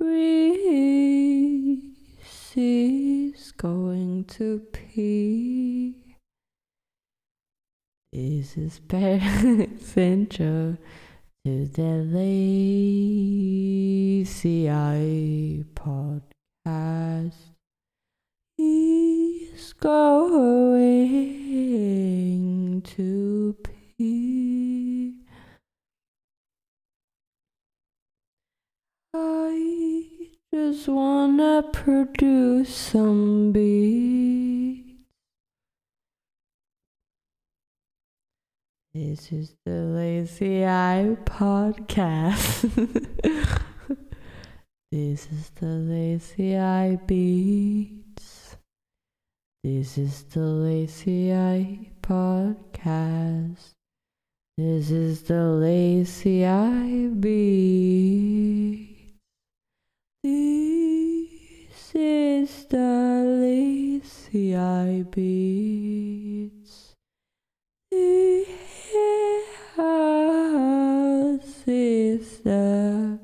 Reese 0.00 1.82
is 2.56 3.52
going 3.52 4.24
to 4.24 4.60
pee. 4.72 6.16
This 8.10 8.56
is 8.56 8.80
intro 9.98 10.78
to 11.44 11.66
the 11.66 12.02
Lazy 13.76 14.70
Eye 14.70 15.64
podcast. 15.74 17.34
He's 18.56 19.74
going 19.74 20.40
to 22.96 23.54
pee. 23.98 24.69
I 29.12 30.28
just 30.54 30.86
wanna 30.86 31.64
produce 31.72 32.72
some 32.72 33.50
beats. 33.50 34.90
This 38.94 39.32
is 39.32 39.56
the 39.64 39.72
Lazy 39.72 40.64
Eye 40.64 41.16
podcast. 41.24 42.70
this 44.92 45.26
is 45.26 45.50
the 45.56 45.66
Lazy 45.66 46.56
Eye 46.56 46.96
beats. 47.04 48.56
This 49.64 49.98
is 49.98 50.22
the 50.22 50.40
Lazy 50.40 51.32
Eye 51.32 51.90
podcast. 52.00 53.74
This 54.56 54.90
is 54.92 55.22
the 55.22 55.42
Lazy 55.42 56.46
Eye 56.46 57.08
beats. 57.18 58.89
This 60.22 61.92
is 61.94 62.66
the 62.66 63.24
Lazy 63.40 64.54
Eye 64.54 65.02
beats. 65.10 66.94
This 67.90 68.48
is 71.66 72.40
the 72.40 73.18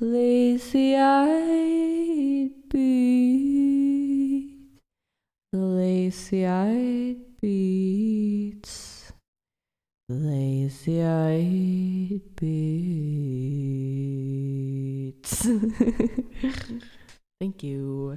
Lazy 0.00 0.96
Eye 0.96 2.50
beats. 2.68 4.02
The 5.50 5.58
Lazy 5.58 6.46
Eye 6.46 7.16
beats. 7.40 9.12
Lazy 10.10 11.02
Eye 11.02 12.20
beats. 12.36 14.27
Thank 17.38 17.62
you. 17.62 18.16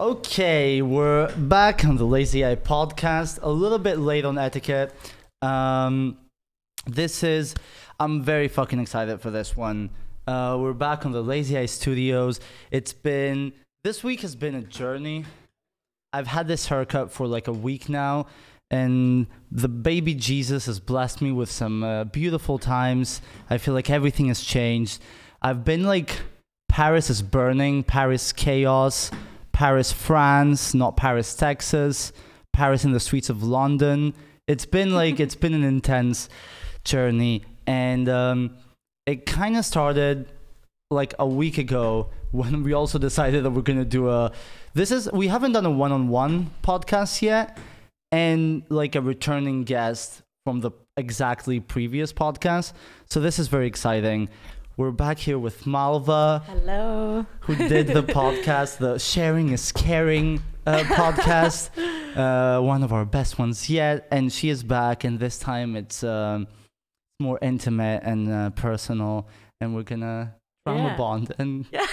Okay, 0.00 0.82
we're 0.82 1.32
back 1.36 1.84
on 1.84 1.96
the 1.96 2.04
Lazy 2.04 2.44
Eye 2.44 2.56
podcast. 2.56 3.38
A 3.40 3.48
little 3.48 3.78
bit 3.78 3.98
late 4.00 4.24
on 4.24 4.38
etiquette. 4.38 4.92
Um, 5.42 6.16
this 6.86 7.22
is, 7.22 7.54
I'm 8.00 8.24
very 8.24 8.48
fucking 8.48 8.80
excited 8.80 9.20
for 9.20 9.30
this 9.30 9.56
one. 9.56 9.90
Uh, 10.26 10.56
we're 10.58 10.72
back 10.72 11.06
on 11.06 11.12
the 11.12 11.22
Lazy 11.22 11.56
Eye 11.56 11.66
Studios. 11.66 12.40
It's 12.72 12.92
been, 12.92 13.52
this 13.84 14.02
week 14.02 14.22
has 14.22 14.34
been 14.34 14.56
a 14.56 14.62
journey. 14.62 15.24
I've 16.12 16.26
had 16.26 16.48
this 16.48 16.66
haircut 16.66 17.12
for 17.12 17.28
like 17.28 17.46
a 17.46 17.52
week 17.52 17.88
now, 17.88 18.26
and 18.72 19.28
the 19.52 19.68
baby 19.68 20.14
Jesus 20.14 20.66
has 20.66 20.80
blessed 20.80 21.22
me 21.22 21.30
with 21.30 21.50
some 21.50 21.84
uh, 21.84 22.04
beautiful 22.04 22.58
times. 22.58 23.20
I 23.48 23.58
feel 23.58 23.74
like 23.74 23.90
everything 23.90 24.26
has 24.26 24.40
changed. 24.40 25.00
I've 25.40 25.64
been 25.64 25.84
like, 25.84 26.18
Paris 26.68 27.10
is 27.10 27.22
burning, 27.22 27.84
Paris 27.84 28.32
chaos. 28.32 29.12
Paris, 29.52 29.92
France, 29.92 30.74
not 30.74 30.96
Paris, 30.96 31.36
Texas, 31.36 32.12
Paris 32.52 32.84
in 32.84 32.92
the 32.92 33.00
streets 33.00 33.30
of 33.30 33.42
London. 33.42 34.14
It's 34.48 34.66
been 34.66 34.92
like 35.00 35.20
it's 35.20 35.36
been 35.36 35.54
an 35.54 35.62
intense 35.62 36.28
journey, 36.84 37.44
and 37.66 38.08
um, 38.08 38.56
it 39.06 39.26
kind 39.26 39.56
of 39.56 39.64
started 39.64 40.32
like 40.90 41.14
a 41.18 41.26
week 41.26 41.58
ago 41.58 42.10
when 42.32 42.62
we 42.62 42.72
also 42.72 42.98
decided 42.98 43.44
that 43.44 43.50
we're 43.50 43.62
gonna 43.62 43.84
do 43.84 44.08
a. 44.08 44.32
This 44.74 44.90
is 44.90 45.10
we 45.12 45.28
haven't 45.28 45.52
done 45.52 45.66
a 45.66 45.70
one-on-one 45.70 46.50
podcast 46.62 47.22
yet, 47.22 47.58
and 48.12 48.62
like 48.68 48.94
a 48.94 49.00
returning 49.00 49.64
guest 49.64 50.22
from 50.44 50.60
the 50.60 50.70
exactly 50.96 51.58
previous 51.60 52.12
podcast. 52.12 52.72
So 53.08 53.20
this 53.20 53.38
is 53.38 53.48
very 53.48 53.66
exciting. 53.66 54.28
We're 54.76 54.90
back 54.90 55.18
here 55.18 55.38
with 55.38 55.66
Malva 55.66 56.42
Hello. 56.46 57.26
who 57.40 57.54
did 57.56 57.88
the 57.88 58.02
podcast, 58.20 58.78
the 58.78 58.98
Sharing 58.98 59.50
is 59.50 59.72
Caring 59.72 60.42
uh, 60.66 60.78
podcast, 60.80 61.70
uh, 62.16 62.60
one 62.62 62.82
of 62.82 62.92
our 62.92 63.04
best 63.04 63.38
ones 63.38 63.68
yet. 63.68 64.06
And 64.10 64.32
she 64.32 64.48
is 64.48 64.62
back, 64.62 65.04
and 65.04 65.18
this 65.18 65.38
time 65.38 65.76
it's 65.76 66.02
um, 66.04 66.46
more 67.20 67.38
intimate 67.42 68.02
and 68.04 68.30
uh, 68.32 68.50
personal, 68.50 69.28
and 69.60 69.74
we're 69.74 69.82
gonna 69.82 70.34
trauma 70.66 70.84
Yeah. 70.88 70.96
bond. 70.96 71.34
And 71.38 71.66
Yeah. 71.72 71.86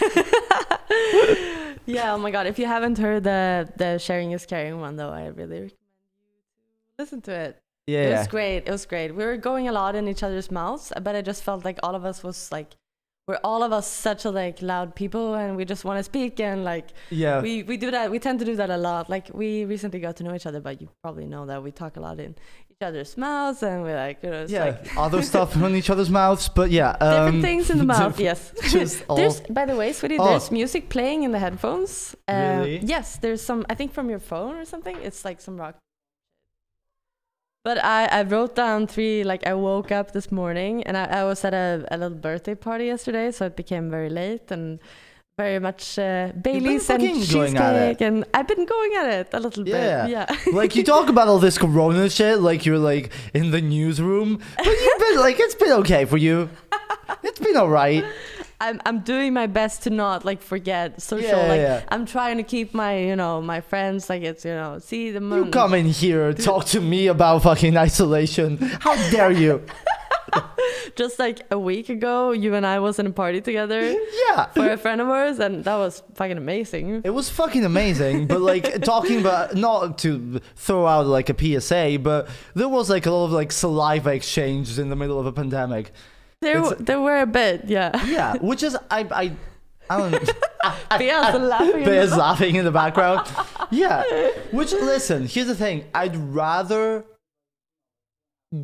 yeah, 1.86 2.14
oh 2.14 2.18
my 2.18 2.32
god. 2.32 2.48
If 2.48 2.58
you 2.60 2.66
haven't 2.66 2.98
heard 2.98 3.24
the 3.24 3.70
the 3.78 3.98
sharing 4.00 4.32
is 4.32 4.46
caring 4.46 4.80
one 4.80 4.96
though, 4.96 5.10
I 5.12 5.28
really 5.28 5.60
recommend 5.62 5.64
you 5.64 5.70
to 5.70 5.76
listen 7.00 7.22
to 7.22 7.32
it. 7.32 7.58
Yeah, 7.88 8.04
It 8.04 8.10
yeah, 8.12 8.18
was 8.20 8.28
great. 8.28 8.58
It 8.68 8.72
was 8.72 8.86
great. 8.86 9.16
We 9.16 9.26
were 9.26 9.38
going 9.38 9.68
a 9.68 9.72
lot 9.72 9.96
in 9.96 10.08
each 10.08 10.22
other's 10.22 10.52
mouths, 10.52 10.92
but 11.02 11.16
I 11.16 11.22
just 11.22 11.42
felt 11.44 11.66
like 11.66 11.80
all 11.82 11.96
of 11.96 12.06
us 12.06 12.22
was 12.24 12.52
like 12.52 12.76
we're 13.28 13.40
all 13.44 13.62
of 13.62 13.72
us 13.72 13.88
such 13.88 14.26
a 14.26 14.32
like 14.32 14.60
loud 14.60 14.96
people 14.96 15.36
and 15.36 15.56
we 15.56 15.64
just 15.64 15.86
want 15.86 15.98
to 16.00 16.04
speak 16.04 16.40
and 16.40 16.64
like 16.64 16.88
yeah, 17.12 17.40
we 17.42 17.62
we 17.62 17.78
do 17.78 17.92
that 17.92 18.10
we 18.10 18.18
tend 18.18 18.40
to 18.40 18.46
do 18.52 18.56
that 18.56 18.72
a 18.72 18.78
lot 18.78 19.08
like 19.08 19.30
we 19.42 19.66
recently 19.66 20.00
got 20.00 20.16
to 20.20 20.24
know 20.24 20.34
each 20.34 20.48
other 20.48 20.60
but 20.60 20.82
you 20.82 20.90
probably 21.04 21.28
know 21.34 21.46
that 21.46 21.62
we 21.62 21.70
talk 21.72 21.96
a 21.98 22.00
lot 22.00 22.20
in 22.20 22.32
each 22.72 22.82
other's 22.82 23.16
mouths 23.18 23.62
and 23.62 23.84
we're 23.84 23.96
like 23.96 24.18
you 24.24 24.32
know 24.32 24.46
yeah. 24.50 24.64
like 24.66 24.98
Other 24.98 25.22
stuff 25.22 25.56
on 25.58 25.76
each 25.76 25.92
other's 25.92 26.10
mouths, 26.10 26.50
but 26.50 26.72
yeah, 26.72 26.94
different 26.94 27.36
um, 27.36 27.42
things 27.42 27.70
in 27.70 27.78
the 27.78 27.84
mouth 27.96 28.20
yes 28.20 28.52
Just 28.78 29.04
there's 29.16 29.42
by 29.42 29.66
the 29.72 29.76
way 29.76 29.94
sweetie 29.94 30.18
Oh. 30.20 30.26
there's 30.30 30.50
music 30.50 30.90
playing 30.90 31.22
in 31.22 31.32
the 31.32 31.40
headphones 31.46 32.16
Uh, 32.28 32.34
Really? 32.62 32.80
yes 32.94 33.18
there's 33.18 33.44
some 33.44 33.64
i 33.70 33.76
think 33.76 33.94
from 33.94 34.10
your 34.10 34.24
phone 34.32 34.56
or 34.56 34.66
something 34.66 34.96
it's 35.08 35.24
like 35.24 35.40
some 35.40 35.56
rock 35.64 35.76
but 37.64 37.84
I, 37.84 38.06
I 38.06 38.24
wrote 38.24 38.56
down 38.56 38.88
three 38.88 39.24
like 39.24 39.46
i 39.46 39.54
woke 39.54 39.92
up 39.92 40.12
this 40.14 40.32
morning 40.32 40.84
and 40.84 40.96
i, 40.98 41.04
I 41.06 41.24
was 41.26 41.44
at 41.44 41.54
a, 41.54 41.86
a 41.92 41.98
little 41.98 42.18
birthday 42.18 42.56
party 42.56 42.86
yesterday 42.86 43.32
so 43.32 43.46
it 43.48 43.56
became 43.56 43.90
very 43.90 44.10
late 44.10 44.50
and 44.52 44.80
very 45.38 45.58
much 45.60 45.98
uh, 45.98 46.34
Bailey's 46.42 46.90
and 46.90 47.02
fucking 47.02 47.24
going 47.32 47.56
at 47.56 47.74
it. 47.74 47.80
cheesecake, 47.98 48.02
and 48.02 48.26
I've 48.34 48.46
been 48.46 48.66
going 48.66 48.92
at 48.96 49.08
it 49.22 49.28
a 49.32 49.40
little 49.40 49.66
Yeah. 49.66 50.04
bit. 50.06 50.12
Yeah, 50.12 50.36
like 50.54 50.76
you 50.76 50.84
talk 50.84 51.08
about 51.08 51.30
all 51.30 51.40
this 51.40 51.58
corona 51.58 52.10
shit 52.10 52.40
like 52.40 52.66
you're 52.66 52.78
like 52.78 53.14
in 53.34 53.52
the 53.52 53.62
newsroom 53.62 54.42
but 54.58 54.66
you've 54.66 55.00
been 55.00 55.18
like 55.20 55.40
it's 55.40 55.56
been 55.56 55.72
okay 55.80 56.04
for 56.04 56.18
you 56.18 56.50
it's 57.24 57.40
been 57.40 57.56
all 57.56 57.70
right 57.70 58.04
I'm 58.62 58.82
I'm 58.86 59.00
doing 59.00 59.34
my 59.34 59.48
best 59.48 59.84
to 59.84 59.90
not 59.90 60.26
like 60.26 60.42
forget 60.42 61.02
social. 61.02 61.28
Yeah, 61.30 61.48
like 61.48 61.60
yeah. 61.62 61.84
I'm 61.90 62.06
trying 62.06 62.38
to 62.38 62.44
keep 62.44 62.74
my 62.74 62.98
you 63.00 63.16
know 63.16 63.42
my 63.42 63.62
friends 63.62 64.10
like 64.10 64.22
it's 64.24 64.44
you 64.44 64.52
know 64.52 64.80
see 64.80 65.12
the 65.12 65.22
moon. 65.22 65.46
You 65.46 65.52
come 65.52 65.74
in 65.74 65.86
here, 65.86 66.34
talk 66.34 66.66
to 66.68 66.82
me 66.82 67.08
about 67.08 67.44
fucking 67.44 67.78
isolation. 67.78 68.58
How 68.82 68.96
dare 69.12 69.32
you? 69.32 69.64
Just 70.96 71.18
like 71.20 71.42
a 71.52 71.58
week 71.58 71.90
ago, 71.90 72.32
you 72.32 72.54
and 72.56 72.66
I 72.66 72.80
was 72.80 73.00
in 73.00 73.06
a 73.08 73.12
party 73.12 73.42
together 73.42 73.82
Yeah. 74.28 74.46
for 74.48 74.70
a 74.70 74.78
friend 74.78 75.00
of 75.02 75.08
ours, 75.08 75.40
and 75.40 75.64
that 75.64 75.76
was 75.78 76.04
fucking 76.16 76.38
amazing. 76.38 77.02
It 77.04 77.12
was 77.12 77.30
fucking 77.30 77.64
amazing, 77.64 78.28
but 78.28 78.42
like 78.42 78.84
talking 78.84 79.20
about 79.22 79.56
not 79.56 79.98
to 80.00 80.40
throw 80.56 80.86
out 80.86 81.08
like 81.08 81.30
a 81.30 81.36
PSA, 81.62 82.00
but 82.02 82.28
there 82.54 82.68
was 82.70 82.90
like 82.90 83.06
a 83.06 83.12
lot 83.12 83.26
of 83.26 83.32
like 83.32 83.52
saliva 83.52 84.12
exchanges 84.12 84.78
in 84.78 84.90
the 84.90 84.96
middle 84.96 85.20
of 85.20 85.26
a 85.26 85.32
pandemic. 85.32 85.92
There, 86.42 86.58
It's- 86.60 86.76
there 86.80 87.02
were 87.02 87.20
a 87.22 87.26
bit, 87.26 87.66
yeah. 87.66 88.06
Yeah, 88.08 88.36
which 88.38 88.64
is 88.64 88.76
I 88.90 89.02
I 89.12 89.32
I 89.90 89.98
don't 89.98 90.12
know. 90.12 90.20
Laughing. 91.48 91.84
Bear's 91.84 92.16
laughing 92.16 92.56
in 92.56 92.66
the 92.66 92.72
background. 92.72 93.28
Yeah. 93.72 94.04
Which 94.52 94.72
listen, 94.72 95.26
here's 95.28 95.48
the 95.48 95.56
thing. 95.56 95.86
I'd 95.96 96.16
rather 96.16 97.06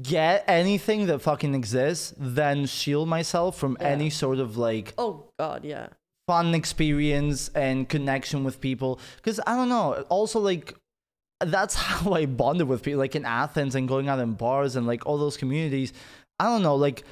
get 0.02 0.44
anything 0.48 1.06
that 1.08 1.20
fucking 1.20 1.54
exists 1.54 2.14
than 2.18 2.66
shield 2.66 3.08
myself 3.08 3.58
from 3.58 3.78
Yeah. 3.80 3.88
any 3.88 4.10
sort 4.10 4.40
of 4.40 4.58
like 4.58 4.94
Oh 4.98 5.30
God, 5.40 5.64
yeah. 5.64 5.88
fun 6.28 6.56
experience 6.56 7.50
and 7.50 7.88
connection 7.88 8.44
with 8.44 8.60
people 8.60 9.00
because 9.18 9.40
i 9.46 9.56
don't 9.56 9.70
know 9.70 10.04
also 10.10 10.40
like 10.40 10.74
that's 11.40 11.76
how 11.76 12.14
i 12.14 12.26
bonded 12.26 12.68
with 12.68 12.82
people 12.82 13.00
like 13.00 13.16
in 13.16 13.26
athens 13.26 13.76
and 13.76 13.88
going 13.88 14.10
out 14.10 14.18
in 14.18 14.34
bars 14.34 14.76
and 14.76 14.88
like 14.88 15.06
all 15.06 15.20
those 15.20 15.38
communities 15.38 15.94
i 16.40 16.46
don't 16.46 16.64
know 16.64 16.76
like 16.76 17.04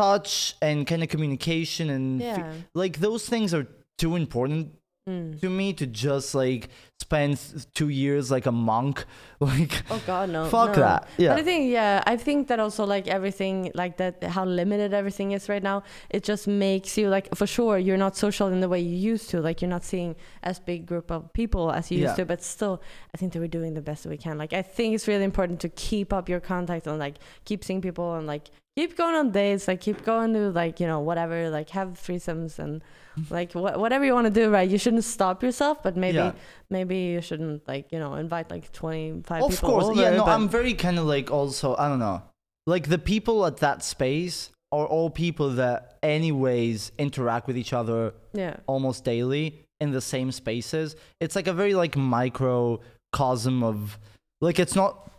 touch 0.00 0.54
and 0.66 0.86
kind 0.90 1.02
of 1.04 1.08
communication 1.14 1.86
and 1.90 2.20
fe- 2.20 2.44
like 2.74 2.94
those 3.06 3.22
things 3.32 3.52
are 3.54 3.66
too 4.02 4.16
important 4.16 4.64
Mm. 5.08 5.40
to 5.40 5.48
me 5.48 5.72
to 5.80 5.86
just 5.86 6.34
like 6.34 6.68
spend 7.00 7.40
two 7.78 7.88
years 7.88 8.30
like 8.30 8.46
a 8.46 8.52
monk. 8.52 8.96
Like, 9.40 9.74
Oh 9.90 10.00
God, 10.06 10.28
no. 10.28 10.44
fuck 10.56 10.72
no. 10.76 10.82
that. 10.82 11.08
Yeah. 11.16 11.30
But 11.32 11.38
I 11.40 11.42
think 11.50 11.62
yeah, 11.72 12.02
I 12.14 12.16
think 12.26 12.48
that 12.48 12.60
also 12.60 12.84
like 12.84 13.08
everything 13.08 13.72
like 13.74 13.96
that 13.96 14.22
how 14.36 14.44
limited 14.44 14.92
everything 14.92 15.32
is 15.32 15.48
right 15.48 15.62
now, 15.62 15.78
it 16.10 16.22
just 16.30 16.46
makes 16.46 16.98
you 16.98 17.08
like 17.16 17.26
for 17.34 17.46
sure 17.56 17.78
you're 17.78 18.02
not 18.06 18.14
social 18.26 18.48
in 18.54 18.60
the 18.60 18.68
way 18.68 18.80
you 18.90 18.94
used 19.12 19.30
to. 19.30 19.40
Like 19.40 19.62
you're 19.62 19.74
not 19.78 19.84
seeing 19.92 20.14
as 20.42 20.58
big 20.60 20.84
group 20.84 21.10
of 21.10 21.32
people 21.32 21.64
as 21.78 21.90
you 21.90 21.96
used 22.06 22.10
Yeah. 22.18 22.24
to, 22.24 22.32
but 22.32 22.42
still 22.42 22.74
I 23.14 23.16
think 23.18 23.32
that 23.32 23.40
we're 23.40 23.56
doing 23.60 23.72
the 23.80 23.86
best 23.90 24.02
that 24.02 24.10
we 24.10 24.18
can. 24.26 24.36
Like 24.36 24.52
I 24.52 24.62
think 24.76 24.88
it's 24.94 25.08
really 25.08 25.24
important 25.32 25.58
to 25.60 25.70
keep 25.70 26.12
up 26.12 26.28
your 26.28 26.40
contact 26.40 26.86
and 26.86 26.98
like 27.06 27.16
keep 27.48 27.64
seeing 27.64 27.80
people 27.80 28.08
and 28.18 28.26
like 28.34 28.50
keep 28.80 28.96
going 28.96 29.14
on 29.14 29.30
dates, 29.30 29.68
like 29.68 29.80
keep 29.82 30.04
going 30.04 30.32
to 30.32 30.50
like, 30.50 30.80
you 30.80 30.86
know, 30.86 31.00
whatever, 31.00 31.50
like 31.50 31.68
have 31.70 31.88
threesomes 32.04 32.58
and 32.58 32.82
like 33.28 33.54
wha- 33.54 33.76
whatever 33.76 34.04
you 34.06 34.14
want 34.14 34.24
to 34.26 34.30
do, 34.32 34.48
right? 34.50 34.68
You 34.70 34.78
shouldn't 34.78 35.04
stop 35.04 35.42
yourself, 35.42 35.82
but 35.82 35.96
maybe 35.96 36.16
Yeah. 36.16 36.32
maybe 36.70 36.96
you 37.12 37.20
shouldn't 37.20 37.68
like, 37.68 37.92
you 37.92 37.98
know, 37.98 38.14
invite 38.14 38.50
like 38.50 38.72
25 38.72 39.42
of 39.42 39.50
people 39.50 39.68
course. 39.68 39.84
over, 39.84 40.00
yeah, 40.00 40.10
no, 40.16 40.24
but- 40.24 40.30
I'm 40.34 40.48
very 40.48 40.72
kind 40.72 40.98
of 40.98 41.04
like 41.04 41.30
also, 41.30 41.76
I 41.76 41.88
don't 41.88 41.98
know. 41.98 42.22
Like 42.66 42.88
the 42.88 42.98
people 42.98 43.44
at 43.44 43.58
that 43.58 43.82
space 43.84 44.50
are 44.72 44.86
all 44.86 45.10
people 45.10 45.50
that, 45.62 45.98
anyways, 46.02 46.92
interact 46.96 47.46
with 47.48 47.58
each 47.58 47.72
other 47.72 48.14
yeah. 48.32 48.56
almost 48.66 49.04
daily 49.04 49.60
in 49.80 49.90
the 49.90 50.00
same 50.00 50.30
spaces. 50.32 50.96
It's 51.20 51.34
like 51.36 51.48
a 51.48 51.52
very 51.52 51.74
like 51.74 51.96
microcosm 51.96 53.62
of 53.62 53.98
like 54.40 54.58
it's 54.58 54.74
not 54.76 55.10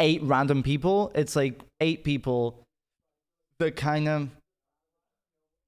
eight 0.00 0.22
random 0.22 0.62
people. 0.62 1.12
It's 1.14 1.36
like 1.36 1.60
eight 1.80 2.04
people 2.04 2.59
that 3.60 3.76
kind 3.76 4.08
of 4.08 4.28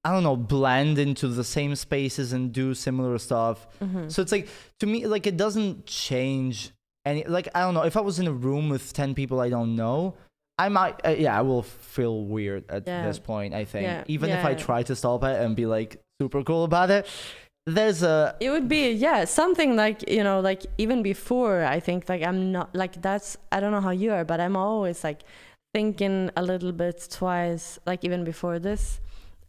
I 0.03 0.11
don't 0.11 0.23
know 0.23 0.35
blend 0.35 0.99
into 0.99 1.29
the 1.29 1.45
same 1.45 1.75
spaces 1.75 2.33
and 2.33 2.51
do 2.51 2.73
similar 2.73 3.17
stuff. 3.17 3.67
Mm-hmm. 3.79 4.09
So 4.09 4.21
it's 4.21 4.33
like 4.33 4.49
to 4.81 4.85
me 4.85 5.07
like 5.07 5.25
it 5.25 5.37
doesn't 5.37 5.85
change 5.85 6.71
any 7.05 7.23
like 7.23 7.47
I 7.55 7.61
don't 7.61 7.73
know 7.73 7.83
if 7.85 7.95
I 7.95 8.01
was 8.01 8.19
in 8.19 8.27
a 8.27 8.33
room 8.33 8.67
with 8.69 8.91
10 8.93 9.13
people 9.15 9.39
I 9.39 9.49
don't 9.49 9.75
know 9.77 10.15
I 10.57 10.67
might 10.69 10.99
uh, 11.05 11.11
yeah 11.17 11.37
I 11.37 11.41
will 11.41 11.63
feel 11.63 12.25
weird 12.25 12.65
at 12.69 12.83
Yeah. 12.85 13.07
this 13.07 13.17
point 13.19 13.53
I 13.53 13.63
think 13.65 13.83
Yeah, 13.85 14.03
even 14.07 14.29
if 14.29 14.43
I 14.43 14.53
try 14.55 14.83
to 14.83 14.95
stop 14.95 15.23
it 15.23 15.39
and 15.41 15.55
be 15.55 15.65
like 15.65 16.01
super 16.21 16.43
cool 16.43 16.63
about 16.65 16.89
it 16.91 17.07
there's 17.65 18.03
a 18.03 18.35
It 18.41 18.49
would 18.49 18.67
be 18.67 18.91
yeah 18.91 19.23
something 19.25 19.75
like 19.77 20.09
you 20.09 20.23
know 20.23 20.41
like 20.41 20.65
even 20.77 21.01
before 21.01 21.63
I 21.63 21.79
think 21.79 22.09
like 22.09 22.23
I'm 22.23 22.51
not 22.51 22.75
like 22.75 23.01
that's 23.01 23.37
I 23.53 23.61
don't 23.61 23.71
know 23.71 23.81
how 23.81 23.91
you 23.91 24.11
are 24.11 24.25
but 24.25 24.39
I'm 24.41 24.57
always 24.57 25.01
like 25.03 25.21
thinking 25.73 26.29
a 26.35 26.43
little 26.43 26.71
bit 26.71 27.07
twice 27.09 27.79
like 27.85 28.03
even 28.05 28.23
before 28.23 28.59
this 28.59 28.99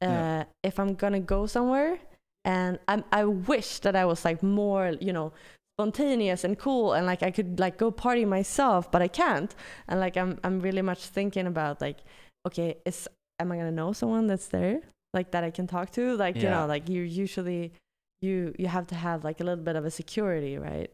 uh, 0.03 0.06
Yeah. 0.06 0.44
if 0.62 0.79
I'm 0.79 0.94
gonna 0.94 1.21
go 1.21 1.47
somewhere 1.47 1.99
and 2.44 2.79
I'm 2.88 3.05
I 3.12 3.25
wish 3.25 3.79
that 3.81 3.94
I 3.97 4.05
was 4.05 4.25
like 4.25 4.43
more 4.43 4.94
you 5.00 5.12
know 5.12 5.32
spontaneous 5.76 6.44
and 6.44 6.59
cool 6.59 6.93
and 6.93 7.05
like 7.06 7.23
I 7.23 7.31
could 7.31 7.59
like 7.59 7.76
go 7.79 7.91
party 7.91 8.25
myself 8.25 8.91
but 8.93 9.03
I 9.03 9.09
can't. 9.09 9.53
And 9.88 9.99
like 10.00 10.17
I'm 10.17 10.38
I'm 10.44 10.61
really 10.61 10.82
much 10.82 11.03
thinking 11.06 11.47
about 11.47 11.81
like 11.81 11.99
okay 12.47 12.77
is 12.87 13.09
am 13.41 13.50
I 13.53 13.56
gonna 13.56 13.73
know 13.73 13.93
someone 13.93 14.27
that's 14.27 14.49
there 14.49 14.81
like 15.12 15.31
that 15.32 15.43
I 15.44 15.50
can 15.50 15.67
talk 15.67 15.91
to? 15.93 16.17
Like 16.17 16.37
you 16.37 16.49
know 16.50 16.67
like 16.67 16.88
you 16.88 17.03
usually 17.03 17.73
you 18.23 18.55
you 18.59 18.69
have 18.69 18.87
to 18.88 18.94
have 18.94 19.25
like 19.25 19.41
a 19.41 19.44
little 19.44 19.65
bit 19.65 19.77
of 19.77 19.85
a 19.85 19.91
security 19.91 20.56
right 20.59 20.91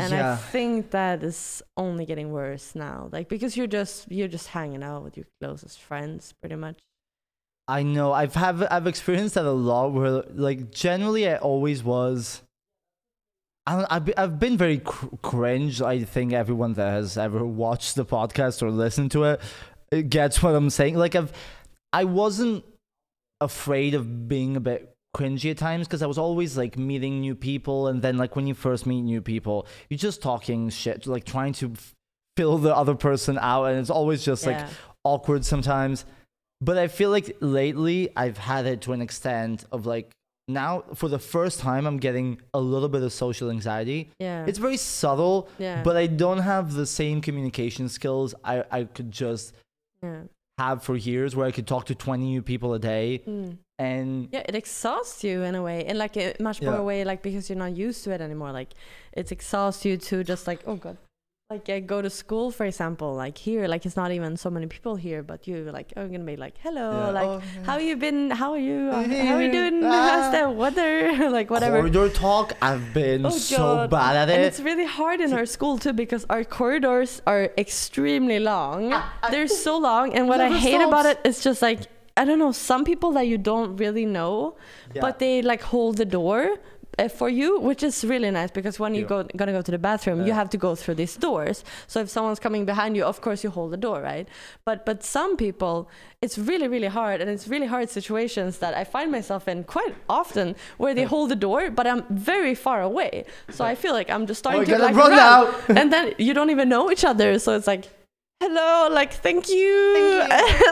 and 0.00 0.14
i 0.14 0.36
think 0.36 0.90
that 0.90 1.22
is 1.22 1.62
only 1.76 2.04
getting 2.04 2.32
worse 2.32 2.74
now 2.74 3.08
like 3.12 3.28
because 3.28 3.56
you're 3.56 3.66
just 3.66 4.10
you're 4.10 4.28
just 4.28 4.48
hanging 4.48 4.82
out 4.82 5.02
with 5.02 5.16
your 5.16 5.26
closest 5.40 5.80
friends 5.80 6.34
pretty 6.40 6.56
much 6.56 6.78
I 7.70 7.82
know 7.82 8.12
I've 8.12 8.34
have 8.34 8.66
I've 8.70 8.86
experienced 8.86 9.34
that 9.34 9.44
a 9.44 9.50
lot 9.50 9.92
where 9.92 10.22
like 10.32 10.70
generally 10.70 11.28
I 11.28 11.36
always 11.36 11.84
was 11.84 12.42
I 13.68 13.76
don't, 13.76 13.86
I've, 13.90 14.10
I've 14.16 14.40
been 14.40 14.56
very 14.56 14.78
cr- 14.78 15.14
cringe. 15.20 15.82
I 15.82 16.02
think 16.02 16.32
everyone 16.32 16.72
that 16.72 16.90
has 16.90 17.18
ever 17.18 17.44
watched 17.44 17.96
the 17.96 18.06
podcast 18.06 18.62
or 18.62 18.70
listened 18.70 19.10
to 19.10 19.24
it, 19.24 19.42
it 19.92 20.08
gets 20.08 20.42
what 20.42 20.54
I'm 20.54 20.70
saying. 20.70 20.96
Like 20.96 21.14
I've, 21.14 21.30
I 21.92 22.04
wasn't 22.04 22.64
afraid 23.42 23.92
of 23.92 24.26
being 24.26 24.56
a 24.56 24.60
bit 24.60 24.96
cringy 25.16 25.50
at 25.50 25.58
times 25.58 25.86
because 25.86 26.02
I 26.02 26.06
was 26.06 26.18
always 26.18 26.56
like 26.56 26.76
meeting 26.78 27.20
new 27.20 27.34
people, 27.34 27.88
and 27.88 28.02
then 28.02 28.16
like 28.16 28.36
when 28.36 28.46
you 28.46 28.54
first 28.54 28.86
meet 28.86 29.02
new 29.02 29.20
people, 29.22 29.66
you're 29.88 29.98
just 29.98 30.22
talking 30.22 30.68
shit, 30.70 31.06
like 31.06 31.24
trying 31.24 31.52
to 31.54 31.72
f- 31.72 31.94
fill 32.36 32.58
the 32.58 32.74
other 32.74 32.94
person 32.94 33.38
out, 33.40 33.64
and 33.66 33.78
it's 33.78 33.90
always 33.90 34.24
just 34.24 34.46
like 34.46 34.58
awkward 35.04 35.44
sometimes. 35.44 36.04
But 36.60 36.76
I 36.76 36.88
feel 36.88 37.10
like 37.10 37.36
lately 37.40 38.10
I've 38.16 38.38
had 38.38 38.66
it 38.66 38.80
to 38.82 38.92
an 38.92 39.00
extent 39.00 39.64
of 39.70 39.86
like 39.86 40.10
now 40.48 40.82
for 40.94 41.08
the 41.08 41.18
first 41.18 41.60
time 41.60 41.86
I'm 41.86 41.98
getting 41.98 42.40
a 42.54 42.58
little 42.60 42.88
bit 42.88 43.02
of 43.02 43.12
social 43.12 43.50
anxiety. 43.50 44.10
yeah 44.18 44.44
It's 44.46 44.58
very 44.58 44.76
subtle, 44.78 45.48
yeah 45.58 45.82
but 45.82 45.96
I 45.96 46.06
don't 46.06 46.38
have 46.38 46.72
the 46.74 46.86
same 46.86 47.20
communication 47.20 47.88
skills 47.88 48.34
I, 48.44 48.64
I 48.70 48.84
could 48.84 49.10
just 49.12 49.52
yeah 50.02 50.22
have 50.58 50.82
for 50.82 50.96
years 50.96 51.34
where 51.36 51.46
I 51.46 51.52
could 51.52 51.66
talk 51.66 51.86
to 51.86 51.94
20 51.94 52.24
new 52.24 52.42
people 52.42 52.74
a 52.74 52.78
day 52.78 53.22
Mm. 53.26 53.58
and 53.78 54.28
yeah 54.32 54.42
it 54.48 54.54
exhausts 54.54 55.22
you 55.24 55.42
in 55.42 55.54
a 55.54 55.62
way 55.62 55.86
in 55.86 55.96
like 55.98 56.16
a 56.16 56.34
much 56.40 56.60
more 56.60 56.74
Yeah. 56.74 56.80
way 56.90 57.04
like 57.04 57.22
because 57.22 57.48
you're 57.48 57.58
not 57.66 57.76
used 57.76 58.02
to 58.04 58.10
it 58.10 58.20
anymore 58.20 58.50
like 58.52 58.70
it 59.12 59.30
exhausts 59.32 59.84
you 59.84 59.96
to 60.08 60.24
just 60.24 60.46
like 60.50 60.60
oh 60.66 60.76
god 60.76 60.96
like 61.50 61.70
uh, 61.70 61.80
go 61.80 62.02
to 62.02 62.10
school 62.10 62.50
for 62.50 62.66
example 62.66 63.14
like 63.14 63.38
here 63.38 63.66
like 63.68 63.86
it's 63.86 63.96
not 63.96 64.12
even 64.12 64.36
so 64.36 64.50
many 64.50 64.66
people 64.66 64.96
here 64.96 65.22
but 65.22 65.48
you 65.48 65.70
like 65.72 65.94
are 65.96 66.06
gonna 66.06 66.22
be 66.22 66.36
like 66.36 66.52
hello 66.62 66.90
Yeah. 66.90 67.08
like 67.08 67.26
Oh, 67.26 67.42
how 67.64 67.78
you 67.78 67.96
been 67.96 68.28
how 68.30 68.52
are 68.52 68.58
you 68.58 68.90
Uh, 68.92 69.08
how 69.08 69.36
are 69.36 69.42
you 69.42 69.50
doing 69.50 69.80
how's 70.08 70.26
ah. 70.34 70.42
the 70.42 70.50
weather 70.50 71.30
like 71.38 71.48
whatever 71.48 71.78
corridor 71.78 72.10
talk. 72.10 72.52
I've 72.60 72.92
been 72.92 73.24
Oh, 73.24 73.30
so 73.30 73.88
bad 73.88 74.14
at 74.14 74.28
it. 74.28 74.34
and 74.34 74.42
it's 74.44 74.60
really 74.60 74.84
hard 74.84 75.22
in 75.22 75.32
our 75.32 75.46
school 75.46 75.78
too 75.78 75.94
because 75.94 76.26
our 76.28 76.44
corridors 76.44 77.22
are 77.26 77.44
extremely 77.56 78.40
long. 78.40 78.92
They're 79.30 79.48
so 79.48 79.78
long, 79.78 80.12
and 80.12 80.28
what 80.28 80.42
I 80.42 80.48
Never 80.50 80.58
hate 80.60 80.82
about 80.82 81.06
it 81.06 81.18
is 81.24 81.40
just 81.40 81.62
like 81.62 81.80
I 82.14 82.26
don't 82.26 82.38
know 82.38 82.52
some 82.52 82.84
people 82.84 83.12
that 83.12 83.26
you 83.26 83.38
don't 83.38 83.76
really 83.78 84.04
know, 84.04 84.56
Yeah. 84.94 85.00
but 85.00 85.18
they 85.18 85.40
like 85.40 85.62
hold 85.62 85.96
the 85.96 86.04
door 86.04 86.58
uh, 86.98 87.08
for 87.08 87.28
you, 87.28 87.60
which 87.60 87.82
is 87.82 88.04
really 88.04 88.30
nice 88.30 88.50
because 88.50 88.78
when 88.80 88.94
you 88.94 89.02
Yeah. 89.02 89.08
go 89.08 89.18
gonna 89.36 89.52
go 89.52 89.62
to 89.62 89.70
the 89.70 89.78
bathroom, 89.78 90.26
you 90.26 90.32
have 90.32 90.48
to 90.50 90.58
go 90.58 90.74
through 90.74 90.96
these 91.02 91.14
doors. 91.16 91.64
So 91.86 92.00
if 92.00 92.08
someone's 92.08 92.40
coming 92.40 92.64
behind 92.64 92.96
you, 92.96 93.04
of 93.04 93.20
course 93.20 93.44
you 93.44 93.50
hold 93.50 93.70
the 93.72 93.76
door, 93.88 93.98
right? 94.12 94.26
But 94.64 94.84
but 94.88 95.04
some 95.04 95.36
people, 95.36 95.74
it's 96.24 96.36
really 96.50 96.68
really 96.68 96.88
hard, 97.00 97.20
and 97.20 97.28
it's 97.30 97.46
really 97.54 97.66
hard 97.74 97.88
situations 97.90 98.58
that 98.58 98.72
I 98.74 98.84
find 98.84 99.08
myself 99.12 99.42
in 99.48 99.64
quite 99.64 99.94
often 100.08 100.54
where 100.78 100.94
they 100.94 101.04
hold 101.14 101.30
the 101.30 101.40
door, 101.48 101.70
but 101.70 101.86
I'm 101.86 102.02
very 102.10 102.54
far 102.54 102.80
away. 102.82 103.24
So 103.56 103.64
I 103.72 103.74
feel 103.82 103.92
like 103.98 104.08
I'm 104.14 104.26
just 104.26 104.38
starting 104.44 104.62
Oh, 104.62 104.76
to 104.76 104.78
like 104.86 104.96
run 104.96 105.10
now. 105.12 105.40
and 105.80 105.92
then 105.92 106.04
you 106.18 106.32
don't 106.34 106.50
even 106.50 106.68
know 106.68 106.90
each 106.90 107.04
other. 107.04 107.38
So 107.38 107.54
it's 107.58 107.66
like. 107.74 107.84
Hello, 108.40 108.88
like 108.92 109.14
thank 109.14 109.48
you, 109.48 110.24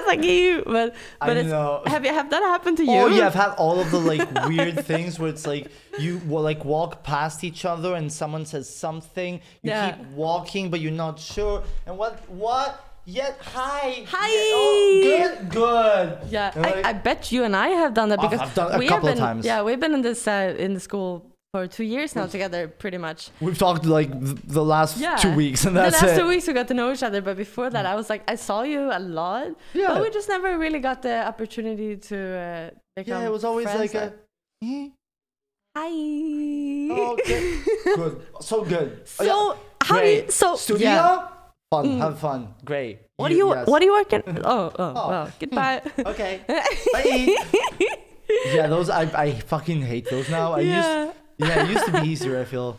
thank 0.06 0.24
you. 0.24 0.62
But 0.64 0.94
I 1.20 1.26
but 1.26 1.36
it's, 1.36 1.48
know. 1.48 1.82
have 1.86 2.04
you 2.04 2.12
have 2.12 2.30
that 2.30 2.42
happened 2.44 2.76
to 2.76 2.84
you? 2.84 2.92
Oh 2.92 3.06
yeah, 3.08 3.26
I've 3.26 3.34
had 3.34 3.54
all 3.54 3.80
of 3.80 3.90
the 3.90 3.98
like 3.98 4.22
weird 4.48 4.86
things 4.86 5.18
where 5.18 5.28
it's 5.28 5.48
like 5.48 5.66
you 5.98 6.18
will 6.28 6.42
like 6.42 6.64
walk 6.64 7.02
past 7.02 7.42
each 7.42 7.64
other 7.64 7.94
and 7.96 8.10
someone 8.12 8.46
says 8.46 8.72
something. 8.72 9.34
You 9.62 9.70
Yeah. 9.72 9.96
keep 9.96 10.06
walking, 10.10 10.70
but 10.70 10.78
you're 10.80 10.92
not 10.92 11.18
sure. 11.18 11.64
And 11.86 11.98
what 11.98 12.20
what? 12.30 12.84
Yet 13.04 13.36
hi. 13.40 14.04
Hi. 14.08 14.28
Yeah, 14.28 14.54
oh, 14.54 15.00
good. 15.02 15.50
Good. 15.50 16.18
Yeah, 16.30 16.52
And, 16.54 16.62
like- 16.62 16.84
I, 16.86 16.90
I 16.90 16.92
bet 16.92 17.30
you 17.32 17.42
and 17.44 17.54
I 17.56 17.68
have 17.68 17.94
done 17.94 18.08
that 18.10 18.18
Oh, 18.20 18.22
because 18.28 18.40
I've 18.40 18.54
done 18.54 18.72
a 18.74 18.78
we 18.78 18.86
couple 18.88 19.08
have 19.08 19.16
of 19.16 19.20
been, 19.20 19.26
times. 19.28 19.44
Yeah, 19.46 19.62
we've 19.62 19.78
been 19.80 19.94
in 19.94 20.02
this 20.02 20.26
uh, 20.28 20.54
in 20.58 20.74
the 20.74 20.80
school 20.80 21.24
for 21.56 21.66
two 21.78 21.84
years 21.94 22.10
now 22.18 22.26
together, 22.36 22.62
pretty 22.82 22.98
much. 22.98 23.30
We've 23.40 23.58
talked 23.66 23.84
like 23.98 24.10
th- 24.12 24.36
the 24.58 24.64
last 24.74 24.92
Yeah, 24.98 25.16
two 25.24 25.34
weeks, 25.42 25.60
and 25.66 25.72
that's 25.76 25.98
the 26.00 26.06
last 26.06 26.16
it. 26.16 26.20
two 26.20 26.28
weeks 26.28 26.44
we 26.48 26.52
got 26.60 26.68
to 26.68 26.74
know 26.80 26.88
each 26.94 27.02
other, 27.08 27.20
but 27.28 27.36
before 27.46 27.68
that, 27.74 27.84
I 27.92 27.94
was 28.00 28.06
like, 28.12 28.22
I 28.34 28.36
saw 28.48 28.62
you 28.62 28.82
a 28.92 29.02
lot, 29.20 29.46
Yeah. 29.74 29.88
but 29.88 30.02
we 30.02 30.08
just 30.18 30.28
never 30.28 30.50
really 30.64 30.80
got 30.88 30.98
the 31.08 31.16
opportunity 31.32 31.96
to 32.10 32.16
uh, 32.18 32.70
become. 32.96 33.20
yeah, 33.22 33.28
it 33.28 33.32
was 33.32 33.44
always 33.44 33.66
like 33.82 33.94
a. 33.94 33.98
that- 34.02 34.14
"Eh, 34.62 34.88
hi. 35.76 35.90
Oh, 36.98 37.16
good. 37.24 37.64
good. 37.96 38.14
So 38.40 38.56
good. 38.64 38.88
Oh, 39.00 39.04
So 39.24 39.24
yeah. 39.24 39.54
how 39.88 40.00
do 40.00 40.06
you? 40.08 40.30
So 40.30 40.56
Studio. 40.56 40.88
yeah. 40.88 41.28
Fun. 41.72 41.84
Mm. 41.86 41.98
Have 41.98 42.18
fun. 42.20 42.54
Great. 42.64 43.00
What 43.16 43.30
are 43.32 43.34
you? 43.34 43.48
yes. 43.54 43.66
What 43.66 43.82
are 43.82 43.84
you 43.84 43.92
working? 44.00 44.22
Oh, 44.44 44.70
oh, 44.78 44.92
Oh. 44.96 45.08
well, 45.10 45.26
goodbye. 45.40 45.82
Okay. 46.12 46.34
Bye. 46.92 47.36
yeah, 48.54 48.66
those 48.68 48.88
I 48.90 49.02
I 49.24 49.26
fucking 49.52 49.82
hate 49.82 50.06
those 50.10 50.28
now. 50.30 50.52
I 50.54 50.60
used 50.60 51.12
yeah. 51.38 51.64
it 51.64 51.70
used 51.70 51.86
to 51.86 52.00
be 52.00 52.08
easier. 52.08 52.40
I 52.40 52.44
feel. 52.44 52.78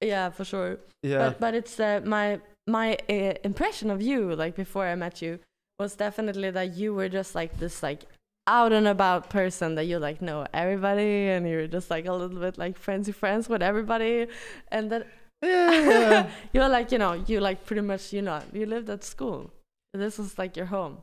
Yeah, 0.00 0.30
for 0.30 0.44
sure. 0.44 0.78
Yeah. 1.02 1.18
But 1.18 1.40
but 1.40 1.54
it's 1.54 1.78
uh, 1.80 2.00
my 2.04 2.40
my 2.66 2.96
uh, 3.08 3.34
impression 3.44 3.90
of 3.90 4.02
you 4.02 4.34
like 4.34 4.56
before 4.56 4.86
I 4.86 4.94
met 4.94 5.22
you 5.22 5.38
was 5.78 5.94
definitely 5.94 6.50
that 6.50 6.76
you 6.76 6.94
were 6.94 7.08
just 7.08 7.34
like 7.34 7.58
this 7.58 7.82
like 7.82 8.02
out 8.46 8.72
and 8.72 8.86
about 8.86 9.28
person 9.28 9.74
that 9.74 9.84
you 9.84 9.98
like 9.98 10.22
know 10.22 10.46
everybody 10.54 11.28
and 11.28 11.48
you're 11.48 11.66
just 11.66 11.90
like 11.90 12.06
a 12.06 12.12
little 12.12 12.38
bit 12.38 12.56
like 12.56 12.78
friendsy 12.78 13.12
friends 13.12 13.48
with 13.48 13.62
everybody 13.62 14.26
and 14.68 14.90
then 14.90 15.04
yeah. 15.42 16.30
you're 16.52 16.68
like 16.68 16.92
you 16.92 16.98
know 16.98 17.12
you 17.12 17.40
like 17.40 17.64
pretty 17.66 17.82
much 17.82 18.12
you 18.12 18.22
know 18.22 18.40
you 18.52 18.64
lived 18.64 18.88
at 18.88 19.02
school 19.04 19.50
this 19.92 20.18
was 20.18 20.38
like 20.38 20.56
your 20.56 20.66
home 20.66 20.98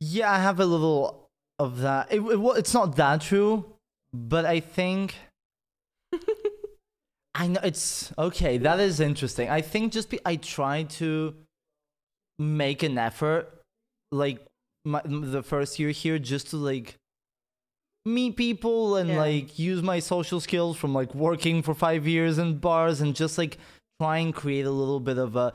Yeah, 0.00 0.32
I 0.32 0.38
have 0.38 0.58
a 0.58 0.66
little 0.66 1.28
of 1.58 1.80
that. 1.80 2.08
It, 2.10 2.20
it, 2.20 2.40
it's 2.56 2.74
not 2.74 2.96
that 2.96 3.20
true, 3.20 3.64
but 4.12 4.44
I 4.44 4.58
think 4.58 5.14
I 7.34 7.46
know 7.48 7.60
it's 7.64 8.12
okay. 8.18 8.58
That 8.58 8.78
is 8.78 9.00
interesting. 9.00 9.48
I 9.48 9.62
think 9.62 9.92
just 9.92 10.10
be, 10.10 10.20
I 10.24 10.36
try 10.36 10.82
to 11.00 11.34
make 12.38 12.82
an 12.82 12.98
effort, 12.98 13.62
like 14.10 14.44
my, 14.84 15.00
the 15.04 15.42
first 15.42 15.78
year 15.78 15.90
here, 15.90 16.18
just 16.18 16.50
to 16.50 16.56
like 16.56 16.96
meet 18.04 18.36
people 18.36 18.96
and 18.96 19.10
Yeah. 19.10 19.18
like 19.18 19.58
use 19.58 19.82
my 19.82 20.00
social 20.00 20.40
skills 20.40 20.76
from 20.76 20.92
like 20.92 21.14
working 21.14 21.62
for 21.62 21.72
five 21.74 22.06
years 22.06 22.36
in 22.38 22.58
bars 22.58 23.00
and 23.00 23.14
just 23.14 23.38
like 23.38 23.58
try 24.00 24.18
and 24.18 24.34
create 24.34 24.66
a 24.66 24.70
little 24.70 25.00
bit 25.00 25.18
of 25.18 25.36
a 25.36 25.52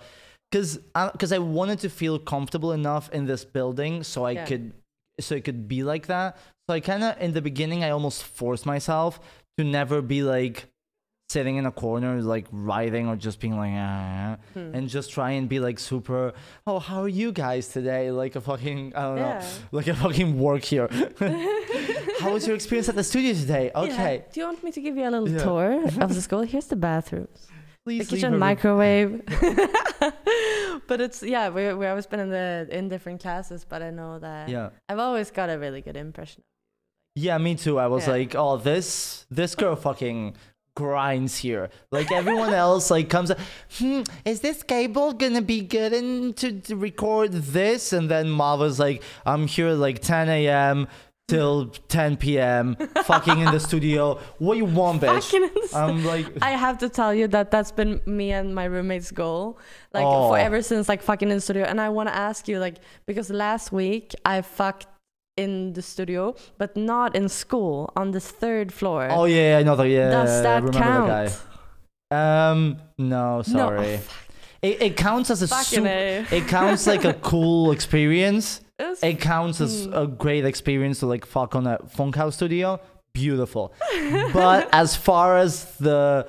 because 0.49 0.77
because 1.11 1.33
uh, 1.33 1.35
I, 1.35 1.39
wanted 1.39 1.79
to 1.79 1.89
feel 1.89 2.17
comfortable 2.17 2.71
enough 2.71 3.09
in 3.11 3.25
this 3.25 3.43
building 3.43 4.01
so 4.03 4.25
I 4.25 4.31
Yeah. 4.31 4.45
could 4.45 4.73
so 5.19 5.35
it 5.35 5.43
could 5.43 5.67
be 5.67 5.83
like 5.83 6.07
that. 6.07 6.37
So 6.69 6.73
I 6.75 6.79
kind 6.79 7.03
of 7.03 7.21
in 7.21 7.33
the 7.33 7.41
beginning 7.41 7.83
I 7.83 7.89
almost 7.89 8.23
forced 8.23 8.65
myself 8.65 9.19
to 9.57 9.63
never 9.65 10.01
be 10.01 10.23
like 10.23 10.65
sitting 11.29 11.57
in 11.57 11.65
a 11.65 11.71
corner 11.71 12.21
like 12.21 12.47
writing 12.51 13.07
or 13.07 13.15
just 13.17 13.39
being 13.39 13.57
like 13.57 13.73
ah, 13.75 14.37
Hmm. 14.53 14.71
and 14.73 14.87
just 14.87 15.11
try 15.11 15.31
and 15.31 15.49
be 15.49 15.59
like 15.59 15.77
super 15.77 16.33
oh 16.65 16.79
how 16.79 17.01
are 17.01 17.09
you 17.09 17.31
guys 17.33 17.67
today 17.67 18.11
like 18.11 18.35
a 18.37 18.41
fucking 18.41 18.93
I 18.95 19.01
don't 19.01 19.15
know 19.17 19.41
like 19.73 19.87
a 19.87 19.95
fucking 19.95 20.39
work 20.39 20.63
here 20.63 20.87
how 22.21 22.31
was 22.33 22.47
your 22.47 22.55
experience 22.55 22.87
at 22.87 22.95
the 22.95 23.03
studio 23.03 23.33
today 23.33 23.71
Yeah. 23.75 23.81
okay 23.81 24.25
Do 24.31 24.39
you 24.39 24.45
want 24.45 24.63
me 24.63 24.71
to 24.71 24.81
give 24.81 24.95
you 24.95 25.03
a 25.07 25.11
little 25.11 25.29
Yeah. 25.29 25.43
tour 25.43 25.83
of 26.01 26.15
the 26.15 26.21
school? 26.21 26.41
Here's 26.43 26.67
the 26.67 26.77
bathrooms. 26.77 27.47
please 27.85 28.07
the 28.07 28.15
kitchen 28.15 28.37
microwave 28.39 29.21
but 30.87 31.01
it's 31.01 31.21
yeah 31.23 31.49
we 31.49 31.73
we 31.73 31.85
always 31.87 32.05
been 32.07 32.19
in 32.21 32.29
the 32.29 32.67
in 32.71 32.87
different 32.87 33.19
classes 33.21 33.65
but 33.71 33.81
i 33.81 33.89
know 33.89 34.19
that 34.19 34.47
yeah 34.49 34.69
i've 34.89 34.99
always 34.99 35.31
got 35.31 35.49
a 35.49 35.57
really 35.59 35.81
good 35.81 35.97
impression 35.97 36.41
Yeah, 37.27 37.37
me 37.39 37.55
too. 37.55 37.75
I 37.85 37.87
was 37.95 38.05
Yeah. 38.05 38.13
like, 38.17 38.31
oh, 38.43 38.57
this 38.61 39.25
this 39.39 39.55
girl 39.61 39.75
fucking 39.75 40.19
grinds 40.77 41.37
here. 41.37 41.69
Like 41.91 42.11
everyone 42.11 42.53
else, 42.53 42.91
like 42.91 43.09
comes. 43.09 43.31
Hmm, 43.79 44.03
is 44.25 44.41
this 44.41 44.61
cable 44.61 45.11
gonna 45.13 45.41
be 45.41 45.61
good 45.61 45.91
in 45.91 46.33
to, 46.33 46.47
to 46.67 46.75
record 46.75 47.31
this? 47.33 47.91
And 47.93 48.11
then 48.11 48.29
Malva's 48.29 48.79
like, 48.79 49.01
I'm 49.25 49.47
here 49.47 49.71
like 49.71 49.99
10 50.01 50.29
a.m. 50.29 50.87
till 51.27 51.67
10 51.89 52.17
p.m. 52.17 52.75
fucking 53.03 53.39
in 53.39 53.51
the 53.51 53.59
studio. 53.59 54.19
What 54.37 54.57
you 54.57 54.65
want, 54.65 55.01
bitch? 55.01 55.33
I'm 55.73 56.05
like, 56.05 56.27
i 56.43 56.51
have 56.51 56.77
to 56.77 56.89
tell 56.89 57.11
you 57.13 57.27
that 57.35 57.49
that's 57.51 57.71
been 57.71 57.99
me 58.05 58.31
and 58.31 58.53
my 58.53 58.65
roommate's 58.65 59.11
goal 59.11 59.57
like 59.93 60.05
Oh. 60.05 60.29
for 60.29 60.37
ever 60.37 60.61
since 60.61 60.87
like 60.87 61.01
fucking 61.01 61.29
in 61.29 61.35
the 61.37 61.41
studio 61.41 61.63
and 61.65 61.81
i 61.81 61.89
want 61.89 62.07
to 62.07 62.15
ask 62.15 62.47
you 62.47 62.59
like 62.59 62.75
because 63.05 63.29
last 63.29 63.71
week 63.73 64.13
i 64.23 64.41
fucked 64.41 64.87
in 65.37 65.73
the 65.73 65.81
studio 65.81 66.35
but 66.57 66.75
not 66.75 67.15
in 67.15 67.29
school 67.29 67.91
on 67.95 68.11
the 68.11 68.19
third 68.19 68.71
floor 68.73 69.07
oh 69.11 69.25
yeah, 69.25 69.57
I 69.59 69.63
know 69.63 69.75
that. 69.75 69.87
Yeah, 69.89 70.09
does 70.09 70.41
that 70.43 70.63
remember 70.63 70.79
count 70.79 71.07
that 71.07 71.29
guy. 72.09 72.49
Um, 72.51 72.77
no, 72.97 73.41
sorry. 73.43 73.97
no 73.97 73.99
It, 74.61 74.81
it 74.81 74.97
counts 74.97 75.29
as 75.29 75.41
a 75.43 75.47
fucking 75.47 75.83
su- 75.83 75.85
A. 75.85 76.25
it 76.31 76.47
counts 76.47 76.87
like 76.87 77.03
a 77.05 77.13
cool 77.13 77.71
experience. 77.77 78.61
It 78.79 78.97
it 79.03 79.19
counts 79.21 79.61
as 79.61 79.85
Hmm. 79.85 79.93
a 79.93 80.07
great 80.07 80.45
experience 80.45 80.99
to 80.99 81.05
like 81.07 81.25
fuck 81.25 81.55
on 81.55 81.67
a 81.67 81.77
Funkhaus 81.95 82.33
studio. 82.33 82.79
Beautiful. 83.13 83.73
but 84.33 84.69
as 84.71 84.95
far 84.95 85.37
as 85.37 85.75
the 85.77 86.27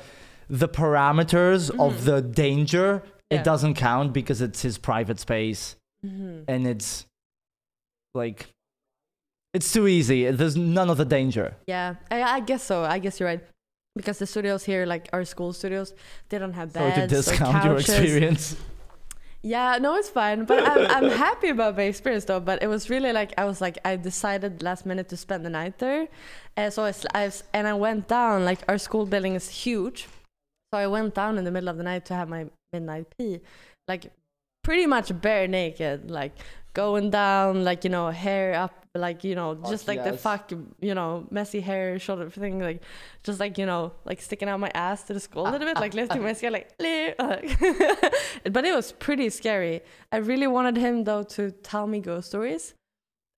the 0.51 0.69
parameters 0.69 1.71
of 1.79 2.05
the 2.05 2.21
danger, 2.23 2.89
Mm-hmm. 2.99 3.07
Yeah. 3.31 3.41
it 3.41 3.45
doesn't 3.45 3.75
count 3.75 4.13
because 4.15 4.41
it's 4.47 4.63
his 4.63 4.79
private 4.79 5.19
space 5.21 5.77
Mhm. 6.05 6.45
and 6.49 6.67
it's 6.67 7.07
like 8.15 8.49
it's 9.55 9.73
too 9.73 9.87
easy. 9.89 10.31
There's 10.31 10.57
none 10.57 10.91
of 10.91 10.97
the 10.97 11.05
danger. 11.05 11.57
Yeah, 11.67 11.97
I, 12.11 12.23
I 12.23 12.41
guess 12.41 12.63
so. 12.63 12.85
I 12.85 12.99
guess 12.99 13.19
you're 13.19 13.29
right. 13.29 13.41
Because 13.97 14.19
the 14.19 14.27
studios 14.27 14.65
here, 14.65 14.87
like 14.87 15.09
our 15.13 15.25
school 15.25 15.53
studios, 15.53 15.93
they 16.29 16.39
don't 16.39 16.53
have 16.53 16.73
beds 16.73 16.97
to 16.97 17.03
or 17.03 17.07
discount 17.07 17.65
your 17.65 17.79
experience. 17.79 18.57
Yeah, 19.43 19.79
no, 19.81 19.95
it's 19.97 20.09
fine. 20.09 20.45
But 20.45 20.69
I'm, 20.69 20.87
I'm 21.05 21.11
happy 21.27 21.49
about 21.49 21.77
my 21.77 21.85
experience 21.85 22.25
though. 22.25 22.41
But 22.41 22.63
it 22.63 22.67
was 22.67 22.91
really 22.91 23.13
like 23.13 23.33
I 23.39 23.45
was 23.45 23.61
like 23.61 23.79
I 23.85 23.97
decided 23.97 24.63
last 24.63 24.85
minute 24.85 25.09
to 25.11 25.17
spend 25.17 25.45
the 25.45 25.51
night 25.51 25.79
there, 25.79 26.09
and 26.57 26.73
so 26.73 26.85
I, 26.85 26.93
I 27.15 27.31
and 27.55 27.67
I 27.67 27.75
went 27.75 28.09
down. 28.09 28.45
Like 28.45 28.61
our 28.69 28.79
school 28.79 29.07
building 29.07 29.35
is 29.35 29.49
huge, 29.49 30.09
so 30.73 30.79
I 30.79 30.87
went 30.87 31.15
down 31.15 31.39
in 31.39 31.45
the 31.45 31.51
middle 31.51 31.69
of 31.69 31.77
the 31.77 31.85
night 31.85 32.05
to 32.07 32.15
have 32.15 32.29
my 32.29 32.47
midnight 32.73 33.07
pee, 33.17 33.41
like 33.87 34.13
pretty 34.63 34.87
much 34.87 35.19
bare 35.21 35.47
naked, 35.49 36.11
like 36.11 36.33
going 36.75 37.11
down, 37.11 37.65
like 37.65 37.85
you 37.85 37.91
know, 37.91 38.11
hair 38.11 38.55
up, 38.55 38.87
like 39.01 39.25
you 39.25 39.35
know, 39.35 39.55
just 39.69 39.89
like 39.89 40.05
the 40.05 40.17
fuck, 40.17 40.51
you 40.81 40.95
know, 40.95 41.27
messy 41.31 41.61
hair, 41.61 41.99
shoulder 41.99 42.29
thing, 42.31 42.61
like 42.61 42.83
just 43.23 43.41
like 43.41 43.59
you 43.59 43.67
know, 43.67 43.93
like 44.05 44.21
sticking 44.21 44.49
out 44.49 44.61
my 44.61 44.71
ass 44.75 45.05
to 45.05 45.15
the 45.15 45.21
school 45.21 45.49
a 45.49 45.51
little 45.51 45.67
bit, 45.67 45.77
like 45.77 45.95
lifting 45.95 46.23
my 46.23 46.33
skin, 46.33 46.53
like. 46.53 46.77
but 46.79 48.65
it 48.65 48.75
was 48.75 48.93
pretty 48.93 49.31
scary. 49.31 49.81
I 50.13 50.19
really 50.19 50.47
wanted 50.47 50.77
him 50.77 51.05
though 51.05 51.23
to 51.25 51.51
tell 51.51 51.87
me 51.87 52.01
ghost 52.01 52.29
stories 52.29 52.75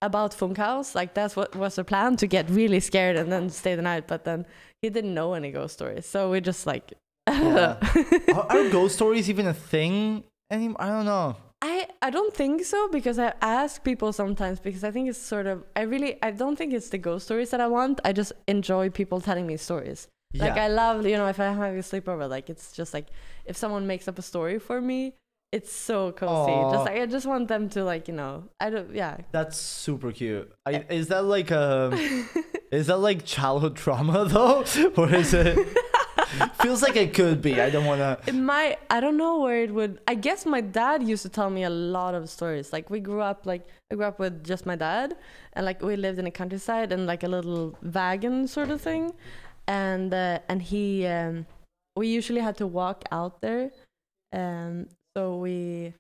about 0.03 0.33
Funkhaus. 0.33 0.95
Like 0.95 1.15
that's 1.15 1.37
what 1.37 1.55
was 1.57 1.77
the 1.77 1.85
plan 1.85 2.17
to 2.17 2.27
get 2.27 2.49
really 2.51 2.81
scared 2.81 3.17
and 3.17 3.31
then 3.31 3.51
stay 3.51 3.75
the 3.75 3.83
night. 3.83 4.07
But 4.07 4.25
then 4.25 4.47
he 4.83 4.91
didn't 4.91 5.15
know 5.15 5.35
any 5.35 5.51
ghost 5.51 5.75
stories, 5.75 6.07
so 6.07 6.31
we 6.31 6.41
just 6.41 6.67
like. 6.67 6.93
Yeah. 7.29 7.77
are, 8.35 8.47
are 8.51 8.69
ghost 8.71 8.97
stories 8.97 9.31
even 9.31 9.47
a 9.47 9.55
thing 9.55 10.25
anymore? 10.51 10.77
I 10.81 10.89
don't 10.89 11.05
know. 11.05 11.37
I, 11.63 11.89
I 12.01 12.09
don't 12.11 12.35
think 12.35 12.65
so 12.65 12.89
because 12.89 13.19
I 13.19 13.35
ask 13.43 13.85
people 13.85 14.13
sometimes 14.13 14.61
because 14.61 14.83
I 14.83 14.91
think 14.91 15.11
it's 15.11 15.19
sort 15.19 15.47
of 15.47 15.63
I 15.77 15.83
really 15.83 16.23
I 16.23 16.31
don't 16.31 16.57
think 16.57 16.73
it's 16.73 16.89
the 16.89 16.99
ghost 16.99 17.27
stories 17.27 17.51
that 17.51 17.61
I 17.61 17.67
want. 17.67 18.01
I 18.05 18.13
just 18.13 18.33
enjoy 18.49 18.89
people 18.89 19.21
telling 19.21 19.47
me 19.47 19.57
stories. 19.57 20.09
Like 20.33 20.53
I 20.53 20.69
love 20.69 21.07
you 21.07 21.17
know 21.17 21.27
if 21.27 21.41
I 21.41 21.53
have 21.53 21.75
a 21.75 21.79
sleepover 21.79 22.29
like 22.29 22.49
it's 22.49 22.73
just 22.73 22.95
like 22.95 23.09
if 23.45 23.57
someone 23.57 23.87
makes 23.87 24.07
up 24.09 24.19
a 24.19 24.23
story 24.23 24.59
for 24.59 24.81
me, 24.81 25.15
it's 25.53 25.73
so 25.73 26.13
cozy. 26.13 26.53
Aw. 26.53 26.73
Just 26.73 26.85
like 26.87 27.01
I 27.01 27.07
just 27.07 27.27
want 27.27 27.49
them 27.49 27.69
to 27.71 27.85
like 27.85 28.09
you 28.09 28.15
know 28.15 28.45
I 28.59 28.71
don't 28.71 28.95
yeah. 28.95 29.19
That's 29.33 29.59
super 29.59 30.13
cute. 30.13 30.51
I, 30.65 30.87
is 30.89 31.09
that 31.09 31.25
like 31.25 31.51
um, 31.53 31.93
a 31.93 32.27
is 32.71 32.87
that 32.87 32.99
like 32.99 33.27
childhood 33.27 33.77
trauma 33.77 34.25
though, 34.25 34.65
or 34.97 35.13
is 35.13 35.35
it? 35.35 35.59
feels 36.63 36.83
like 36.83 36.97
it 36.97 37.15
could 37.15 37.43
be. 37.43 37.61
I 37.61 37.71
don't 37.71 37.85
want 37.85 38.01
to. 38.01 38.19
It 38.27 38.35
might 38.35 38.79
I 38.89 39.01
don't 39.01 39.17
know 39.17 39.41
where 39.41 39.63
it 39.63 39.73
would 39.75 40.01
I 40.07 40.15
guess 40.15 40.47
my 40.47 40.61
dad 40.61 41.03
used 41.03 41.23
to 41.23 41.29
tell 41.29 41.51
me 41.51 41.65
a 41.65 41.71
lot 41.71 42.15
of 42.15 42.29
stories. 42.31 42.73
Like 42.73 42.91
we 42.91 43.01
grew 43.01 43.21
up 43.21 43.47
like 43.47 43.67
I 43.91 43.95
grew 43.97 44.05
up 44.05 44.19
with 44.19 44.45
just 44.45 44.67
my 44.67 44.77
dad 44.77 45.17
and 45.55 45.67
like 45.67 45.83
we 45.83 45.97
lived 45.97 46.19
in 46.19 46.25
the 46.25 46.31
countryside 46.31 46.93
and 46.93 47.07
like 47.07 47.23
a 47.23 47.29
little 47.29 47.77
wagon 47.83 48.47
sort 48.49 48.71
of 48.71 48.81
thing. 48.81 49.13
And 49.67 50.13
uh, 50.15 50.41
and 50.49 50.63
he 50.63 51.07
um 51.07 51.47
we 51.97 52.09
usually 52.09 52.41
had 52.41 52.57
to 52.59 52.67
walk 52.67 53.05
out 53.11 53.41
there. 53.41 53.71
and 54.33 54.89
so 55.17 55.37
we 55.39 55.93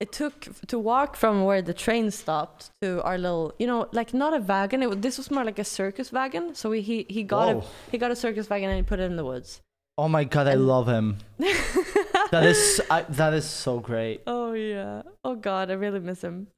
it 0.00 0.12
took 0.12 0.48
to 0.66 0.78
walk 0.78 1.16
from 1.16 1.44
where 1.44 1.62
the 1.62 1.74
train 1.74 2.10
stopped 2.10 2.70
to 2.82 3.02
our 3.02 3.16
little 3.16 3.54
you 3.58 3.66
know 3.66 3.88
like 3.92 4.12
not 4.12 4.34
a 4.34 4.38
wagon 4.38 4.82
it, 4.82 5.02
this 5.02 5.16
was 5.18 5.30
more 5.30 5.44
like 5.44 5.58
a 5.58 5.64
circus 5.64 6.12
wagon 6.12 6.54
so 6.54 6.70
we, 6.70 6.80
he 6.80 7.06
he 7.08 7.22
got 7.22 7.54
Whoa. 7.54 7.60
a 7.60 7.90
he 7.90 7.98
got 7.98 8.10
a 8.10 8.16
circus 8.16 8.50
wagon 8.50 8.68
and 8.70 8.76
he 8.76 8.82
put 8.82 9.00
it 9.00 9.04
in 9.04 9.16
the 9.16 9.24
woods 9.24 9.62
Oh 9.96 10.08
my 10.08 10.24
god, 10.24 10.48
I 10.48 10.54
love 10.54 10.88
him. 10.88 11.18
that 11.38 12.42
is 12.44 12.82
I, 12.90 13.02
that 13.02 13.32
is 13.32 13.48
so 13.48 13.78
great. 13.78 14.22
Oh 14.26 14.52
yeah. 14.52 15.02
Oh 15.24 15.36
god, 15.36 15.70
I 15.70 15.74
really 15.74 16.00
miss 16.00 16.22
him. 16.22 16.48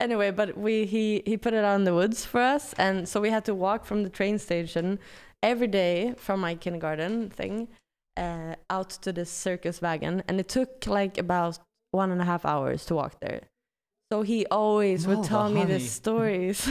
Anyway, 0.00 0.30
but 0.30 0.56
we 0.56 0.86
he 0.86 1.22
he 1.26 1.36
put 1.36 1.52
it 1.52 1.62
out 1.62 1.74
in 1.74 1.84
the 1.84 1.94
woods 1.94 2.24
for 2.24 2.40
us, 2.40 2.72
and 2.74 3.06
so 3.06 3.20
we 3.20 3.28
had 3.28 3.44
to 3.44 3.54
walk 3.54 3.84
from 3.84 4.02
the 4.02 4.08
train 4.08 4.38
station 4.38 4.98
every 5.42 5.66
day 5.66 6.14
from 6.16 6.40
my 6.40 6.54
kindergarten 6.54 7.28
thing 7.28 7.68
uh, 8.16 8.54
out 8.70 8.90
to 8.90 9.12
this 9.12 9.30
circus 9.30 9.82
wagon, 9.82 10.22
and 10.26 10.40
it 10.40 10.48
took 10.48 10.86
like 10.86 11.18
about 11.18 11.58
one 11.90 12.10
and 12.10 12.20
a 12.20 12.24
half 12.24 12.44
hours 12.44 12.84
to 12.86 12.94
walk 12.94 13.20
there. 13.20 13.42
So 14.12 14.22
he 14.22 14.46
always 14.46 15.06
would 15.06 15.24
tell 15.24 15.48
me 15.48 15.60
honey. 15.60 15.74
these 15.74 15.90
stories. 15.90 16.68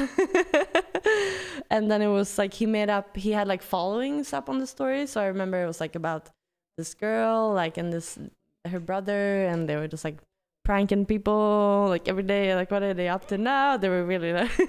and 1.69 1.91
then 1.91 2.01
it 2.01 2.07
was 2.07 2.38
like 2.38 2.53
he 2.53 2.65
made 2.65 2.89
up 2.89 3.17
he 3.17 3.31
had 3.31 3.48
like 3.48 3.62
followings 3.62 4.31
up 4.31 4.50
on 4.50 4.60
the 4.60 4.67
story. 4.67 5.05
So 5.05 5.19
I 5.19 5.25
remember 5.25 5.62
it 5.62 5.67
was 5.67 5.81
like 5.81 5.95
about 5.95 6.29
this 6.77 6.93
girl, 6.93 7.51
like 7.53 7.77
and 7.77 7.91
this 7.91 8.17
her 8.65 8.79
brother 8.79 9.45
and 9.45 9.67
they 9.67 9.75
were 9.75 9.88
just 9.88 10.03
like 10.05 10.17
pranking 10.65 11.05
people 11.05 11.86
like 11.88 12.10
every 12.10 12.24
day 12.24 12.53
like 12.55 12.69
what 12.72 12.84
are 12.84 12.93
they 12.93 13.07
up 13.07 13.25
to 13.27 13.38
now 13.38 13.77
they 13.77 13.88
were 13.88 14.03
really 14.03 14.34
like 14.34 14.51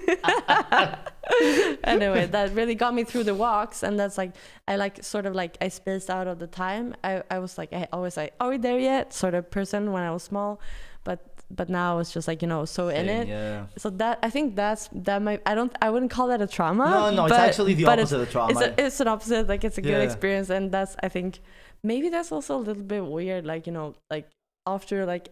anyway 1.83 2.25
that 2.27 2.53
really 2.53 2.75
got 2.75 2.93
me 2.93 3.03
through 3.03 3.23
the 3.23 3.35
walks 3.35 3.83
and 3.83 3.99
that's 3.99 4.17
like 4.17 4.31
i 4.67 4.75
like 4.75 5.03
sort 5.03 5.25
of 5.25 5.35
like 5.35 5.57
i 5.61 5.67
spaced 5.67 6.09
out 6.09 6.27
of 6.27 6.39
the 6.39 6.47
time 6.47 6.95
i, 7.03 7.21
I 7.29 7.39
was 7.39 7.57
like 7.57 7.73
i 7.73 7.87
always 7.91 8.15
like 8.15 8.33
are 8.39 8.49
we 8.49 8.57
there 8.57 8.79
yet 8.79 9.13
sort 9.13 9.33
of 9.33 9.49
person 9.51 9.91
when 9.91 10.03
i 10.03 10.11
was 10.11 10.23
small 10.23 10.59
but 11.03 11.19
but 11.49 11.69
now 11.69 11.93
I 11.93 11.97
was 11.97 12.11
just 12.11 12.27
like 12.27 12.41
you 12.41 12.47
know 12.47 12.65
so 12.65 12.89
in 12.89 13.07
it 13.09 13.27
Yeah. 13.27 13.65
so 13.77 13.89
that 14.01 14.19
i 14.21 14.29
think 14.29 14.55
that's 14.55 14.89
that 14.93 15.21
might 15.21 15.41
i 15.45 15.55
don't 15.55 15.73
i 15.81 15.89
wouldn't 15.89 16.11
call 16.11 16.27
that 16.27 16.41
a 16.41 16.47
trauma 16.47 16.85
No, 16.89 17.11
no, 17.11 17.25
it's 17.25 17.31
but- 17.35 17.39
actually 17.49 17.73
the 17.73 17.83
it's- 17.83 17.99
opposite 17.99 18.21
of 18.21 18.31
trauma. 18.31 18.51
it's, 18.51 18.61
a, 18.61 18.85
it's 18.85 18.99
an 18.99 19.07
opposite 19.07 19.47
like 19.47 19.63
it's 19.63 19.77
a 19.77 19.81
good 19.81 19.91
Yeah. 19.91 20.01
experience 20.09 20.49
and 20.49 20.71
that's 20.71 20.95
i 21.01 21.07
think 21.09 21.39
maybe 21.83 22.09
that's 22.09 22.31
also 22.31 22.57
a 22.57 22.63
little 22.69 22.83
bit 22.83 23.05
weird 23.05 23.45
like 23.45 23.65
you 23.67 23.73
know 23.73 23.95
like 24.11 24.29
after 24.65 25.05
like 25.05 25.29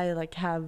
i 0.00 0.12
like 0.12 0.34
have 0.34 0.66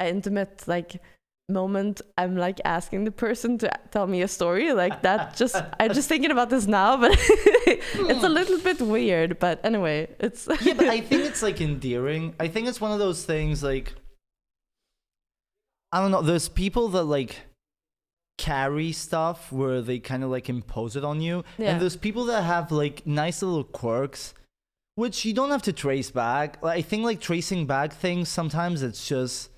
an 0.00 0.06
intimate 0.16 0.64
like 0.66 1.00
moment 1.48 2.00
I'm 2.16 2.36
like 2.36 2.60
asking 2.64 3.04
the 3.04 3.10
person 3.10 3.58
to 3.58 3.70
tell 3.90 4.06
me 4.06 4.22
a 4.22 4.28
story 4.28 4.72
like 4.72 5.02
that 5.02 5.36
just 5.36 5.56
I'm 5.78 5.92
just 5.92 6.08
thinking 6.08 6.30
about 6.30 6.50
this 6.50 6.66
now 6.66 6.96
but 6.96 7.12
it's 7.18 8.24
a 8.24 8.28
hmm. 8.28 8.32
little 8.32 8.58
bit 8.58 8.80
weird 8.80 9.38
but 9.38 9.60
anyway 9.62 10.08
it's 10.18 10.48
yeah, 10.62 10.74
but 10.74 10.88
I 10.88 11.00
think 11.00 11.24
it's 11.24 11.42
like 11.48 11.60
endearing. 11.60 12.34
I 12.38 12.48
think 12.48 12.68
it's 12.68 12.80
one 12.80 12.92
of 12.92 12.98
those 12.98 13.24
things 13.24 13.62
like 13.62 13.94
I 15.90 16.00
don't 16.00 16.10
know. 16.10 16.22
There's 16.22 16.48
people 16.48 16.88
that 16.90 17.04
like 17.04 17.40
carry 18.38 18.92
stuff 18.92 19.52
where 19.52 19.82
they 19.82 19.98
kind 19.98 20.24
of 20.24 20.30
like 20.30 20.48
impose 20.48 20.96
it 20.96 21.04
on 21.04 21.20
you, 21.20 21.44
Yeah. 21.58 21.72
and 21.72 21.80
there's 21.80 21.96
people 21.96 22.24
that 22.26 22.42
have 22.42 22.72
like 22.72 23.06
nice 23.06 23.42
little 23.42 23.64
quirks, 23.64 24.32
which 24.94 25.24
you 25.24 25.32
don't 25.32 25.50
have 25.50 25.62
to 25.62 25.72
trace 25.72 26.10
back. 26.10 26.62
Like, 26.62 26.78
I 26.78 26.82
think 26.82 27.04
like 27.04 27.20
tracing 27.20 27.66
back 27.66 27.92
things 27.92 28.28
sometimes 28.28 28.82
it's 28.82 29.06
just 29.08 29.48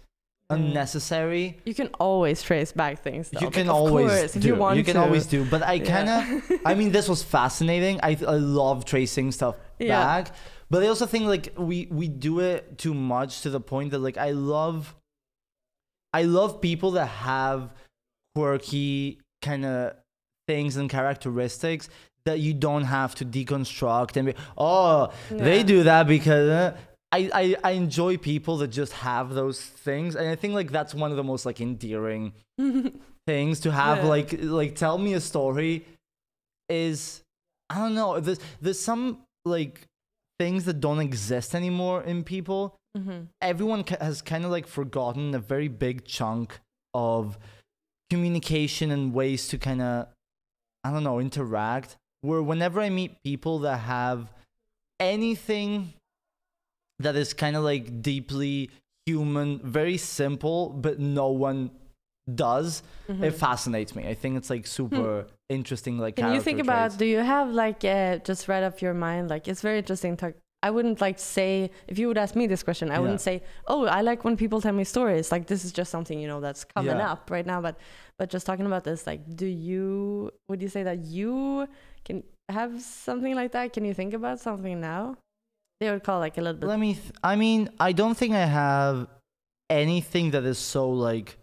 Mm. 0.51 0.57
unnecessary. 0.57 1.59
you 1.65 1.73
can 1.75 1.89
always 1.99 2.43
trace 2.43 2.71
back 2.71 3.03
things 3.03 3.31
though. 3.31 3.41
You 3.41 3.51
can 3.51 3.71
always 3.71 4.11
course, 4.11 4.33
do. 4.35 4.47
you 4.49 4.55
want 4.55 4.85
can 4.85 4.95
to. 4.97 5.01
always 5.01 5.25
do. 5.27 5.43
But 5.47 5.63
I 5.63 5.79
kind 5.79 6.09
of, 6.11 6.51
Yeah. 6.51 6.59
I 6.67 6.75
mean, 6.75 6.93
this 6.93 7.09
was 7.09 7.23
fascinating. 7.23 7.99
I 8.03 8.11
I 8.11 8.37
love 8.37 8.85
tracing 8.85 9.33
stuff 9.33 9.57
Yeah. 9.79 9.99
back, 10.05 10.37
but 10.69 10.83
I 10.83 10.89
also 10.89 11.07
think 11.07 11.25
like 11.25 11.55
we 11.57 11.89
we 11.91 12.09
do 12.09 12.41
it 12.41 12.77
too 12.77 12.93
much 12.93 13.41
to 13.41 13.49
the 13.51 13.59
point 13.61 13.91
that 13.93 14.01
like 14.01 14.19
I 14.19 14.33
love, 14.33 14.95
I 16.13 16.23
love 16.25 16.61
people 16.61 16.91
that 16.93 17.07
have 17.07 17.73
quirky 18.37 19.21
kind 19.41 19.65
of 19.65 19.95
things 20.47 20.77
and 20.77 20.91
characteristics 20.91 21.89
that 22.27 22.41
you 22.41 22.55
don't 22.55 22.85
have 22.85 23.15
to 23.17 23.25
deconstruct 23.25 24.17
and 24.17 24.27
be 24.27 24.35
oh 24.57 25.13
they 25.31 25.63
do 25.63 25.83
that 25.85 26.07
because. 26.07 26.49
Uh, 26.49 26.77
I, 27.13 27.31
I, 27.33 27.57
I 27.63 27.71
enjoy 27.73 28.17
people 28.17 28.57
that 28.57 28.69
just 28.73 28.93
have 28.95 29.35
those 29.35 29.61
things 29.61 30.17
and 30.17 30.27
I 30.29 30.35
think 30.35 30.53
like 30.53 30.73
that's 30.73 30.93
one 30.97 31.13
of 31.13 31.17
the 31.17 31.23
most 31.23 31.47
like 31.47 31.61
endearing 31.61 32.33
things 33.29 33.61
to 33.61 33.71
have 33.71 33.99
Yeah. 33.99 34.05
like 34.07 34.35
like 34.41 34.75
tell 34.75 34.99
me 34.99 35.15
a 35.15 35.21
story 35.21 35.87
is 36.69 37.23
I 37.71 37.79
don't 37.79 37.95
know 37.95 38.19
there's 38.19 38.41
there's 38.61 38.81
some 38.81 39.19
like 39.45 39.83
things 40.41 40.65
that 40.65 40.81
don't 40.81 40.99
exist 40.99 41.55
anymore 41.55 42.03
in 42.03 42.25
people 42.25 42.75
Mhm. 42.99 43.29
everyone 43.41 43.85
ca- 43.85 43.99
has 44.01 44.21
kind 44.21 44.45
of 44.45 44.51
like 44.51 44.67
forgotten 44.67 45.37
a 45.37 45.39
very 45.39 45.69
big 45.69 46.05
chunk 46.05 46.59
of 46.95 47.39
communication 48.11 48.91
and 48.91 49.13
ways 49.15 49.47
to 49.49 49.59
kind 49.59 49.81
of 49.83 50.09
I 50.83 50.91
don't 50.91 51.05
know 51.05 51.21
interact 51.21 51.97
where 52.25 52.43
whenever 52.43 52.81
I 52.81 52.91
meet 52.91 53.13
people 53.23 53.57
that 53.61 53.79
have 53.79 54.33
anything 55.01 55.93
that 56.99 57.17
is 57.17 57.35
kind 57.35 57.57
of 57.57 57.63
like 57.65 58.01
deeply 58.03 58.71
human 59.07 59.59
very 59.63 59.99
simple 59.99 60.71
but 60.71 60.99
no 60.99 61.29
one 61.29 61.71
does 62.35 62.83
Mhm. 63.09 63.23
it 63.25 63.33
fascinates 63.33 63.95
me 63.95 64.03
i 64.09 64.15
think 64.15 64.33
it's 64.39 64.49
like 64.49 64.67
super 64.67 65.27
interesting 65.51 65.99
like 65.99 66.17
Can 66.17 66.33
you 66.33 66.41
think 66.41 66.57
character 66.65 66.73
about? 66.73 66.99
Do 66.99 67.05
you 67.05 67.19
have 67.19 67.49
like 67.51 67.85
uh, 67.85 68.17
just 68.31 68.49
right 68.49 68.63
off 68.63 68.81
your 68.81 68.95
mind? 68.95 69.29
Like 69.29 69.47
it's 69.47 69.61
very 69.61 69.79
interesting. 69.83 70.17
To, 70.21 70.33
I 70.63 70.71
wouldn't 70.71 71.01
like 71.07 71.19
say 71.19 71.71
if 71.87 71.99
you 71.99 72.07
would 72.09 72.17
ask 72.17 72.35
me 72.35 72.47
this 72.47 72.63
question, 72.63 72.87
I 72.91 72.95
Yeah. 72.95 73.01
wouldn't 73.03 73.21
say, 73.21 73.43
"Oh, 73.67 73.85
I 73.85 74.01
like 74.01 74.25
when 74.25 74.37
people 74.39 74.59
tell 74.63 74.73
me 74.81 74.85
stories." 74.85 75.31
Like 75.35 75.45
this 75.53 75.63
is 75.67 75.71
just 75.81 75.91
something 75.91 76.19
you 76.23 76.27
know 76.33 76.41
that's 76.41 76.65
coming 76.65 76.97
Yeah. 76.97 77.13
up 77.13 77.31
right 77.31 77.45
now. 77.53 77.61
But 77.61 77.75
but 78.19 78.31
just 78.31 78.47
talking 78.47 78.65
about 78.65 78.85
this, 78.85 79.07
like, 79.07 79.21
do 79.43 79.47
you 79.47 80.31
would 80.49 80.63
you 80.63 80.71
say 80.77 80.83
that 80.91 80.99
you 81.17 81.69
can 82.05 82.23
have 82.49 82.81
something 82.83 83.35
like 83.35 83.53
that? 83.53 83.73
Can 83.73 83.85
you 83.85 83.95
think 83.95 84.15
about 84.15 84.41
something 84.41 84.81
now? 84.81 85.17
They 85.81 85.91
would 85.91 86.05
call 86.05 86.21
like 86.21 86.39
a 86.39 86.41
little 86.41 86.61
bit. 86.61 86.67
Let 86.67 86.79
me. 86.79 86.95
Th- 86.95 87.13
I 87.23 87.37
mean, 87.37 87.71
I 87.81 87.93
don't 87.93 88.17
think 88.17 88.35
I 88.35 88.47
have 88.47 89.09
anything 89.71 90.31
that 90.33 90.45
is 90.45 90.59
so 90.59 90.91
like 90.91 91.39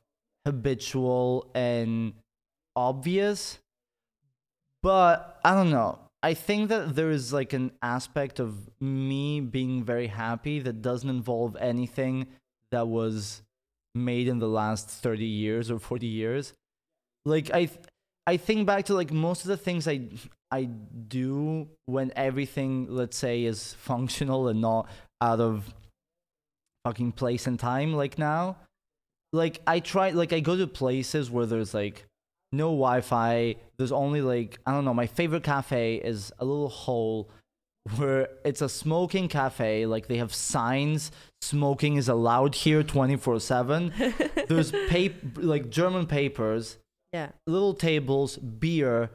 habitual 0.45 1.51
and 1.53 2.13
obvious. 2.75 3.59
But 4.83 5.39
I 5.43 5.53
don't 5.53 5.69
know. 5.69 5.99
I 6.23 6.33
think 6.33 6.69
that 6.69 6.95
there 6.95 7.11
is 7.11 7.33
like 7.33 7.53
an 7.53 7.71
aspect 7.81 8.39
of 8.39 8.69
me 8.79 9.41
being 9.41 9.83
very 9.83 10.07
happy 10.07 10.59
that 10.59 10.81
doesn't 10.81 11.09
involve 11.09 11.55
anything 11.59 12.27
that 12.71 12.87
was 12.87 13.41
made 13.93 14.27
in 14.27 14.39
the 14.39 14.47
last 14.47 14.89
30 14.89 15.25
years 15.25 15.69
or 15.69 15.79
40 15.79 16.07
years. 16.07 16.53
Like 17.25 17.51
I 17.53 17.65
th- 17.65 17.79
I 18.27 18.37
think 18.37 18.67
back 18.67 18.85
to 18.85 18.93
like 18.93 19.11
most 19.11 19.41
of 19.41 19.47
the 19.47 19.57
things 19.57 19.87
I 19.87 20.09
I 20.51 20.65
do 20.65 21.67
when 21.85 22.11
everything 22.15 22.87
let's 22.89 23.17
say 23.17 23.43
is 23.43 23.73
functional 23.73 24.47
and 24.47 24.61
not 24.61 24.87
out 25.21 25.39
of 25.39 25.73
fucking 26.85 27.13
place 27.13 27.47
and 27.47 27.59
time 27.59 27.93
like 27.93 28.17
now. 28.17 28.57
Like 29.33 29.61
I 29.65 29.79
try 29.79 30.11
like 30.11 30.33
I 30.33 30.39
go 30.39 30.57
to 30.57 30.67
places 30.67 31.31
where 31.31 31.45
there's 31.45 31.73
like 31.73 32.05
no 32.51 32.67
Wi-Fi. 32.67 33.55
There's 33.77 33.91
only 33.91 34.21
like 34.21 34.59
I 34.65 34.71
don't 34.71 34.85
know. 34.85 34.93
My 34.93 35.07
favorite 35.07 35.43
cafe 35.43 35.95
is 35.95 36.31
a 36.39 36.45
little 36.45 36.69
hole 36.69 37.29
where 37.95 38.27
it's 38.43 38.61
a 38.61 38.69
smoking 38.69 39.27
cafe. 39.29 39.85
Like 39.85 40.07
they 40.07 40.17
have 40.17 40.33
signs. 40.33 41.11
Smoking 41.41 41.95
is 41.95 42.09
allowed 42.09 42.55
here 42.55 42.83
24/7. 42.83 44.47
There's 44.47 44.71
paper 44.89 45.41
like 45.41 45.69
German 45.69 46.05
papers, 46.05 46.77
yeah. 47.13 47.29
little 47.47 47.73
tables, 47.73 48.37
beer, 48.37 49.11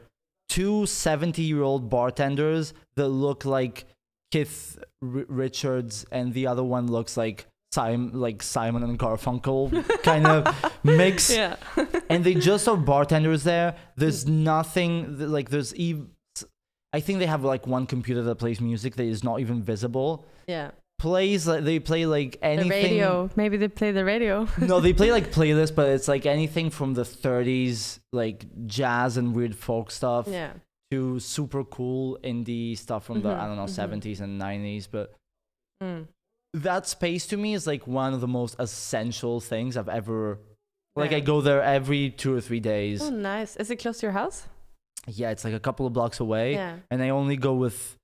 two 0.48 0.82
70-year-old 0.82 1.88
bartenders 1.90 2.74
that 2.96 3.08
look 3.08 3.44
like 3.44 3.84
Keith 4.30 4.78
R- 5.02 5.24
Richards, 5.28 6.04
and 6.10 6.32
the 6.34 6.46
other 6.46 6.62
one 6.64 6.86
looks 6.90 7.16
like 7.16 7.46
Simon, 7.72 8.12
like 8.18 8.42
Simon 8.42 8.82
and 8.82 8.98
Garfunkel 8.98 9.86
kind 10.02 10.26
of 10.26 10.72
mix 10.82 11.34
Yeah. 11.34 11.56
and 12.08 12.24
they 12.24 12.34
just 12.34 12.66
are 12.68 12.76
bartenders 12.76 13.44
there. 13.44 13.76
There's 13.96 14.26
nothing 14.26 15.16
th- 15.18 15.28
like 15.28 15.50
there's 15.50 15.74
even. 15.74 16.10
I 16.92 17.00
think 17.00 17.18
they 17.18 17.26
have 17.26 17.44
like 17.44 17.66
one 17.66 17.84
computer 17.86 18.22
that 18.22 18.36
plays 18.36 18.60
music 18.60 18.96
that 18.96 19.04
is 19.04 19.22
not 19.22 19.40
even 19.40 19.62
visible. 19.62 20.24
yeah. 20.46 20.70
Plays 20.98 21.46
like 21.46 21.62
they 21.64 21.78
play 21.78 22.06
like 22.06 22.38
anything. 22.40 22.68
The 22.70 22.74
anything. 22.74 22.92
radio. 22.92 23.30
Maybe 23.36 23.56
they 23.58 23.68
play 23.68 23.92
the 23.92 24.04
radio. 24.04 24.48
no, 24.58 24.80
they 24.80 24.94
play 24.94 25.12
like 25.12 25.30
playlists, 25.38 25.74
but 25.74 25.90
it's 25.90 26.08
like 26.08 26.24
anything 26.24 26.70
from 26.70 26.94
the 26.94 27.02
30s, 27.02 28.00
like 28.12 28.46
jazz 28.66 29.18
and 29.18 29.34
weird 29.34 29.54
folk 29.54 29.90
stuff, 29.90 30.26
yeah. 30.26 30.52
to 30.90 31.18
super 31.20 31.64
cool 31.64 32.18
indie 32.24 32.78
stuff 32.78 33.04
from 33.04 33.20
the 33.20 33.28
Mhm, 33.28 33.38
I 33.40 33.46
don't 33.46 33.56
know 33.56 33.64
mhm. 33.64 34.02
70s 34.02 34.20
and 34.20 34.40
90s. 34.40 34.88
But 34.90 35.12
Mm. 35.82 36.06
that 36.54 36.86
space 36.86 37.26
to 37.26 37.36
me 37.36 37.52
is 37.52 37.66
like 37.66 37.86
one 37.86 38.14
of 38.14 38.22
the 38.22 38.28
most 38.28 38.56
essential 38.58 39.40
things 39.40 39.76
I've 39.76 39.90
ever. 39.90 40.38
Like 40.96 41.10
Yeah. 41.10 41.18
I 41.18 41.20
go 41.20 41.42
there 41.42 41.60
every 41.62 42.08
two 42.08 42.34
or 42.34 42.40
three 42.40 42.60
days. 42.60 43.02
Oh, 43.02 43.10
nice. 43.10 43.56
Is 43.56 43.70
it 43.70 43.76
close 43.76 43.98
to 44.00 44.06
your 44.06 44.12
house? 44.12 44.46
Yeah, 45.06 45.30
it's 45.30 45.44
like 45.44 45.52
a 45.52 45.60
couple 45.60 45.86
of 45.86 45.92
blocks 45.92 46.20
away. 46.20 46.54
Yeah. 46.54 46.76
and 46.90 47.02
I 47.02 47.10
only 47.10 47.36
go 47.36 47.52
with 47.54 47.95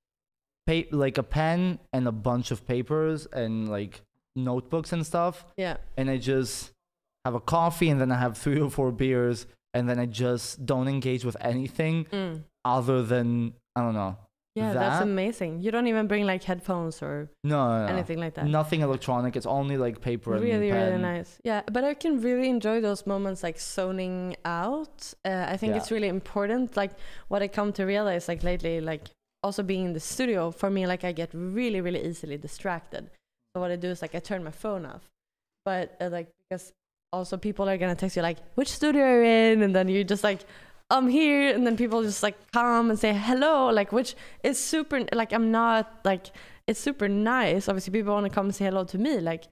pa- 0.73 0.89
like 1.05 1.19
a 1.19 1.23
pen 1.23 1.79
and 1.93 2.09
a 2.09 2.13
bunch 2.13 2.51
of 2.51 2.67
papers 2.67 3.27
and 3.33 3.69
like 3.69 4.01
notebooks 4.37 4.93
and 4.93 5.05
stuff 5.07 5.45
Yeah. 5.57 5.77
and 5.99 6.09
I 6.11 6.17
just 6.17 6.73
have 7.25 7.35
a 7.35 7.41
coffee 7.41 7.89
and 7.91 8.01
then 8.01 8.11
I 8.11 8.19
have 8.19 8.37
three 8.37 8.61
or 8.61 8.71
four 8.71 8.91
beers 8.93 9.47
and 9.75 9.89
then 9.89 9.99
I 9.99 10.07
just 10.07 10.65
don't 10.67 10.89
engage 10.89 11.25
with 11.25 11.37
anything 11.41 11.97
Mm. 12.07 12.43
other 12.65 13.03
than 13.03 13.55
I 13.77 13.81
don't 13.83 13.95
know. 13.95 14.17
Yeah, 14.55 14.75
that's 14.75 15.01
amazing. 15.03 15.61
You 15.65 15.71
don't 15.71 15.87
even 15.87 16.07
bring 16.07 16.27
like 16.27 16.43
headphones 16.45 17.01
or 17.03 17.31
No, 17.43 17.61
no, 17.71 17.87
no. 17.87 17.93
anything 17.95 18.19
like 18.19 18.35
that. 18.35 18.47
Nothing 18.47 18.83
electronic. 18.83 19.35
It's 19.35 19.47
only 19.47 19.79
like 19.79 20.03
paper 20.03 20.35
and 20.35 20.43
really, 20.45 20.71
really 20.71 20.99
nice. 20.99 21.39
Yeah, 21.43 21.63
but 21.75 21.85
I 21.85 21.95
can 21.95 22.21
really 22.21 22.51
enjoy 22.51 22.83
those 22.83 23.07
moments 23.07 23.43
like 23.43 23.59
zoning 23.59 24.37
out. 24.45 25.15
Uh, 25.25 25.47
I 25.49 25.57
think 25.57 25.71
Yeah. 25.71 25.79
it's 25.79 25.91
really 25.91 26.09
important. 26.09 26.77
Like 26.77 26.93
what 27.29 27.41
I 27.43 27.49
come 27.49 27.73
to 27.79 27.85
realize 27.85 28.29
like 28.29 28.43
lately, 28.43 28.83
like 28.83 29.05
also 29.43 29.63
being 29.63 29.85
in 29.87 29.93
the 29.93 30.01
studio 30.01 30.51
for 30.51 30.71
me, 30.71 30.87
like 30.87 31.05
I 31.05 31.13
get 31.13 31.31
really, 31.33 31.81
really 31.81 32.05
easily 32.05 32.37
distracted. 32.37 33.11
So 33.55 33.61
what 33.61 33.71
I 33.71 33.77
do 33.77 33.89
is 33.89 34.03
like 34.03 34.15
I 34.15 34.21
turn 34.21 34.45
my 34.45 34.51
phone 34.51 34.87
off. 34.87 35.03
But 35.65 35.97
uh, 36.01 36.09
like 36.11 36.29
because 36.49 36.73
also 37.13 37.37
people 37.37 37.69
are 37.69 37.77
gonna 37.77 37.95
text 37.95 38.17
you 38.17 38.23
like 38.23 38.39
which 38.55 38.69
studio 38.69 39.03
are 39.03 39.23
you 39.23 39.53
in, 39.53 39.63
and 39.63 39.75
then 39.75 39.89
you 39.89 40.05
just 40.05 40.25
like 40.25 40.41
I'm 40.91 41.09
here, 41.09 41.55
and 41.55 41.67
then 41.67 41.77
people 41.77 42.03
just 42.03 42.23
like 42.23 42.37
come 42.53 42.91
and 42.91 42.99
say 42.99 43.13
hello, 43.13 43.69
like 43.71 43.93
which 43.93 44.15
is 44.43 44.59
super. 44.59 45.05
Like 45.13 45.33
I'm 45.33 45.51
not 45.51 46.01
like 46.05 46.29
it's 46.67 46.81
super 46.81 47.09
nice. 47.09 47.69
Obviously, 47.69 47.93
people 47.93 48.15
want 48.15 48.27
to 48.27 48.31
come 48.31 48.47
and 48.47 48.55
say 48.55 48.67
hello 48.67 48.85
to 48.85 48.99
me, 48.99 49.21
like. 49.21 49.45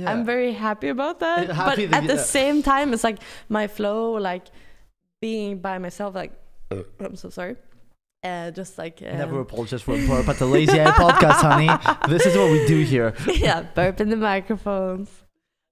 Yeah. 0.00 0.12
I'm 0.12 0.24
very 0.24 0.52
happy 0.52 0.90
about 0.90 1.18
that. 1.18 1.50
Happy 1.50 1.86
but 1.86 1.90
that 1.90 2.04
at 2.04 2.06
the 2.06 2.22
same 2.22 2.62
time, 2.62 2.92
it's 2.92 3.02
like 3.02 3.18
my 3.48 3.66
flow, 3.66 4.12
like 4.12 4.44
being 5.20 5.58
by 5.58 5.78
myself, 5.78 6.14
like 6.14 6.30
I'm 6.70 7.16
so 7.16 7.30
sorry. 7.30 7.56
Uh, 8.24 8.50
just 8.50 8.78
like 8.78 9.00
um, 9.06 9.16
Never 9.16 9.40
apologize 9.40 9.82
for 9.82 9.94
a 9.94 10.06
burp 10.06 10.28
at 10.28 10.38
the 10.38 10.46
Lazy 10.56 10.80
Eye 10.80 10.90
podcast, 10.90 11.40
honey. 11.40 11.68
This 12.08 12.26
is 12.26 12.36
what 12.36 12.50
we 12.50 12.66
do 12.66 12.80
here. 12.82 13.14
yeah, 13.34 13.62
burp 13.62 14.00
in 14.00 14.08
the 14.08 14.16
microphones. 14.16 15.10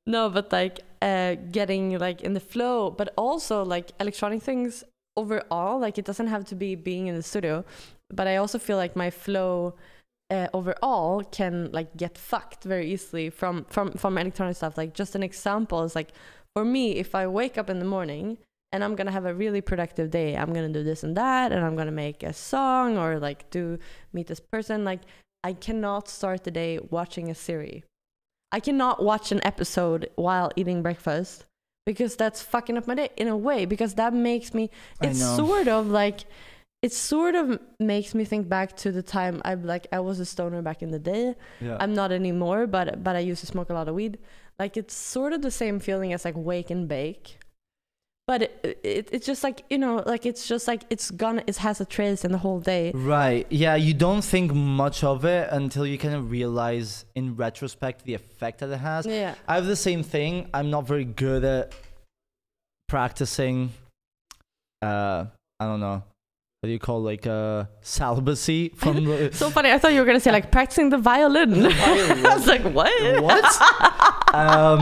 No, 0.07 0.31
but 0.31 0.53
like 0.53 0.81
uh, 1.03 1.35
getting 1.51 1.99
like 1.99 2.23
in 2.23 2.35
the 2.35 2.41
flow, 2.41 2.91
but 2.91 3.13
also 3.17 3.65
like 3.65 3.91
electronic 3.99 4.43
things 4.43 4.85
overall. 5.17 5.81
Like 5.81 5.99
it 5.99 6.05
doesn't 6.05 6.29
have 6.29 6.45
to 6.47 6.55
be 6.55 6.77
being 6.77 7.09
in 7.09 7.17
the 7.17 7.23
studio, 7.23 7.65
but 8.11 8.29
I 8.29 8.37
also 8.37 8.61
feel 8.61 8.77
like 8.77 8.95
my 8.95 9.11
flow 9.11 9.75
uh, 10.31 10.47
overall 10.53 11.25
can 11.25 11.71
like 11.73 11.97
get 11.97 12.17
fucked 12.17 12.63
very 12.63 12.93
easily 12.93 13.29
from 13.31 13.65
from 13.65 13.91
from 13.93 14.19
electronic 14.19 14.57
stuff. 14.57 14.79
Like 14.79 14.95
just 14.95 15.17
an 15.17 15.25
example 15.25 15.83
is 15.83 15.97
like, 15.97 16.13
for 16.55 16.65
me, 16.65 16.93
if 16.93 17.17
I 17.17 17.27
wake 17.27 17.59
up 17.59 17.69
in 17.69 17.81
the 17.81 17.85
morning 17.85 18.39
and 18.72 18.83
I'm 18.83 18.94
gonna 18.94 19.12
have 19.12 19.26
a 19.26 19.35
really 19.35 19.61
productive 19.61 20.11
day, 20.11 20.37
I'm 20.37 20.52
gonna 20.52 20.68
do 20.68 20.83
this 20.83 21.02
and 21.02 21.16
that, 21.16 21.52
and 21.52 21.64
I'm 21.64 21.76
gonna 21.76 21.92
make 21.92 22.22
a 22.22 22.33
song 22.33 22.98
or 22.98 23.18
like 23.18 23.50
do 23.50 23.79
meet 24.12 24.26
this 24.26 24.40
person. 24.40 24.85
Like 24.85 25.00
I 25.44 25.52
cannot 25.52 26.09
start 26.09 26.44
the 26.44 26.50
day 26.50 26.79
watching 26.90 27.31
a 27.31 27.35
series. 27.35 27.85
I 28.52 28.61
cannot 28.61 29.02
watch 29.02 29.33
an 29.33 29.40
episode 29.44 30.11
while 30.16 30.50
eating 30.57 30.83
breakfast 30.83 31.44
because 31.85 32.16
that's 32.16 32.42
fucking 32.42 32.76
up 32.76 32.87
my 32.87 32.94
day 32.94 33.11
in 33.16 33.29
a 33.29 33.37
way 33.37 33.64
because 33.64 33.94
that 33.94 34.12
makes 34.12 34.52
me 34.52 34.70
it's 35.00 35.20
sort 35.20 35.68
of 35.68 35.87
like 35.87 36.24
it 36.83 36.92
sort 36.92 37.35
of 37.35 37.59
makes 37.81 38.14
me 38.14 38.24
think 38.24 38.48
back 38.48 38.76
to 38.76 38.92
the 38.92 39.02
time 39.02 39.40
I 39.44 39.55
like 39.55 39.87
I 39.92 40.00
was 40.00 40.20
a 40.20 40.26
stoner 40.26 40.62
back 40.62 40.83
in 40.83 40.90
the 40.90 40.98
day. 40.98 41.35
Yeah. 41.61 41.76
I'm 41.81 41.94
not 41.94 42.12
anymore, 42.12 42.66
but 42.66 43.02
but 43.02 43.16
I 43.16 43.20
used 43.20 43.40
to 43.40 43.46
smoke 43.46 43.70
a 43.70 43.74
lot 43.74 43.88
of 43.88 43.94
weed. 43.94 44.18
Like 44.59 44.76
it's 44.76 44.94
sort 44.94 45.33
of 45.33 45.42
the 45.42 45.50
same 45.50 45.81
feeling 45.81 46.12
as 46.12 46.24
like 46.24 46.35
wake 46.37 46.70
and 46.70 46.88
bake. 46.88 47.38
But 48.27 48.43
it, 48.43 48.81
it 48.83 49.09
it's 49.12 49.25
just 49.25 49.45
like 49.45 49.62
you 49.71 49.79
know 49.79 50.03
like 50.05 50.27
it's 50.27 50.49
just 50.49 50.67
like 50.67 50.83
it's 50.91 51.12
gonna 51.12 51.45
it 51.47 51.59
has 51.59 51.81
a 51.81 51.85
trace 51.85 52.25
in 52.25 52.33
the 52.33 52.39
whole 52.39 52.59
day. 52.59 52.91
Right. 52.93 53.47
Yeah, 53.51 53.77
you 53.77 53.95
don't 53.95 54.23
think 54.23 54.53
much 54.53 55.05
of 55.05 55.25
it 55.25 55.49
until 55.53 55.87
you 55.87 55.97
kind 55.97 56.15
of 56.15 56.29
realize 56.29 57.05
in 57.15 57.37
retrospect 57.37 58.05
the 58.05 58.15
effect 58.15 58.59
that 58.61 58.71
it 58.71 58.79
has. 58.79 59.07
Yeah. 59.07 59.37
I 59.47 59.55
have 59.55 59.67
the 59.67 59.77
same 59.77 60.03
thing. 60.03 60.51
I'm 60.53 60.71
not 60.71 60.89
very 60.89 61.05
good 61.05 61.45
at 61.45 61.73
practicing 62.89 63.73
uh 64.83 65.27
I 65.61 65.65
don't 65.65 65.81
know. 65.81 66.03
What 66.61 66.67
do 66.67 66.73
you 66.73 66.81
call 66.81 67.03
like 67.03 67.29
uh 67.29 67.67
celibacy 67.81 68.71
from 68.71 69.05
the 69.05 69.31
So 69.35 69.51
funny. 69.51 69.71
I 69.71 69.79
thought 69.79 69.93
you 69.93 70.01
were 70.01 70.07
gonna 70.07 70.19
say 70.19 70.33
like 70.33 70.51
practicing 70.51 70.91
the 70.91 70.99
violin. 70.99 71.65
I 71.71 72.35
was 72.35 72.49
like, 72.49 72.62
what? 72.62 73.23
What? 73.23 74.35
um, 74.35 74.81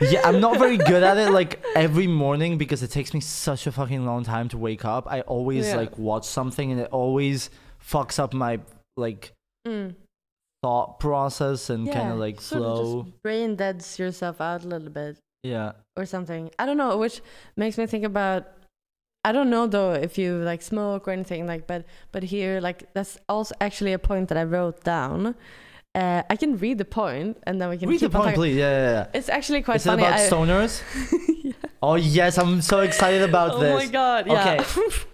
yeah, 0.00 0.20
I'm 0.24 0.40
not 0.40 0.58
very 0.58 0.76
good 0.76 1.02
at 1.02 1.16
it. 1.18 1.30
Like 1.30 1.64
every 1.74 2.06
morning 2.06 2.58
because 2.58 2.82
it 2.82 2.90
takes 2.90 3.14
me 3.14 3.20
such 3.20 3.66
a 3.66 3.72
fucking 3.72 4.04
long 4.04 4.24
time 4.24 4.48
to 4.50 4.58
wake 4.58 4.84
up. 4.84 5.06
I 5.10 5.22
always 5.22 5.66
Yeah. 5.68 5.76
like 5.76 5.98
watch 5.98 6.24
something 6.24 6.70
and 6.72 6.80
it 6.80 6.88
always 6.92 7.50
fucks 7.82 8.18
up 8.18 8.32
my 8.34 8.60
like 8.96 9.32
Mm. 9.66 9.94
thought 10.62 11.00
process 11.00 11.70
and 11.70 11.90
kind 11.90 12.12
of 12.12 12.18
like 12.18 12.40
sort 12.40 12.62
flow. 12.62 13.06
brain 13.22 13.56
deads 13.56 13.98
yourself 13.98 14.40
out 14.40 14.64
a 14.64 14.68
little 14.68 14.90
bit 14.90 15.18
yeah. 15.42 15.72
or 15.96 16.06
something. 16.06 16.50
I 16.58 16.66
don't 16.66 16.76
know, 16.76 16.96
which 16.98 17.20
makes 17.56 17.76
me 17.78 17.86
think 17.86 18.04
about. 18.04 18.46
I 19.24 19.32
don't 19.32 19.50
know 19.50 19.66
though 19.66 19.92
if 19.92 20.18
you 20.18 20.36
like 20.38 20.62
smoke 20.62 21.08
or 21.08 21.10
anything 21.10 21.48
like, 21.48 21.66
but 21.66 21.84
but 22.12 22.22
here 22.22 22.60
like 22.60 22.92
that's 22.94 23.18
also 23.28 23.54
actually 23.60 23.92
a 23.92 23.98
point 23.98 24.28
that 24.28 24.38
I 24.38 24.44
wrote 24.44 24.84
down. 24.84 25.34
Uh, 25.96 26.22
I 26.28 26.36
can 26.36 26.58
read 26.58 26.76
the 26.76 26.84
point 26.84 27.38
and 27.46 27.58
then 27.60 27.70
we 27.70 27.78
can 27.78 27.88
Read 27.88 28.00
the 28.00 28.10
point, 28.10 28.34
please. 28.36 28.56
Yeah, 28.56 28.70
yeah, 28.70 28.90
yeah. 28.92 29.06
It's 29.18 29.30
actually 29.30 29.62
quite 29.62 29.76
Is 29.76 29.86
it 29.86 29.94
about 29.94 30.12
I- 30.12 30.28
stoners? 30.30 30.72
Oh 31.82 31.94
yes, 31.94 32.36
I'm 32.36 32.60
so 32.60 32.80
excited 32.80 33.22
about 33.22 33.52
oh 33.54 33.60
this. 33.60 33.72
Oh 33.72 33.76
my 33.86 33.86
god! 33.86 34.26
Yeah. 34.26 34.62
Okay. 34.62 34.84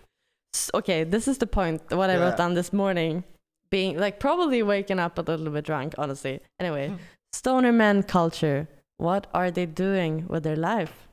Okay, 0.75 1.05
this 1.05 1.29
is 1.29 1.39
the 1.39 1.47
point. 1.47 1.81
What 1.91 2.11
I 2.11 2.15
Yeah. 2.15 2.25
wrote 2.25 2.37
down 2.37 2.53
this 2.55 2.73
morning, 2.73 3.25
being 3.71 3.97
like 3.99 4.21
probably 4.21 4.63
waking 4.63 4.99
up 4.99 5.17
a 5.19 5.23
little 5.23 5.51
bit 5.51 5.65
drunk. 5.65 5.95
Honestly. 5.99 6.41
Anyway, 6.61 6.93
stoner 7.33 7.73
man 7.73 8.03
culture. 8.03 8.69
What 8.99 9.27
are 9.33 9.51
they 9.51 9.67
doing 9.67 10.27
with 10.29 10.43
their 10.43 10.57
life? 10.57 11.09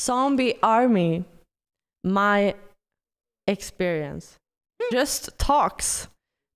Zombie 0.00 0.54
army. 0.62 1.24
My 2.04 2.54
experience. 3.48 4.36
Just 4.92 5.36
talks. 5.38 6.08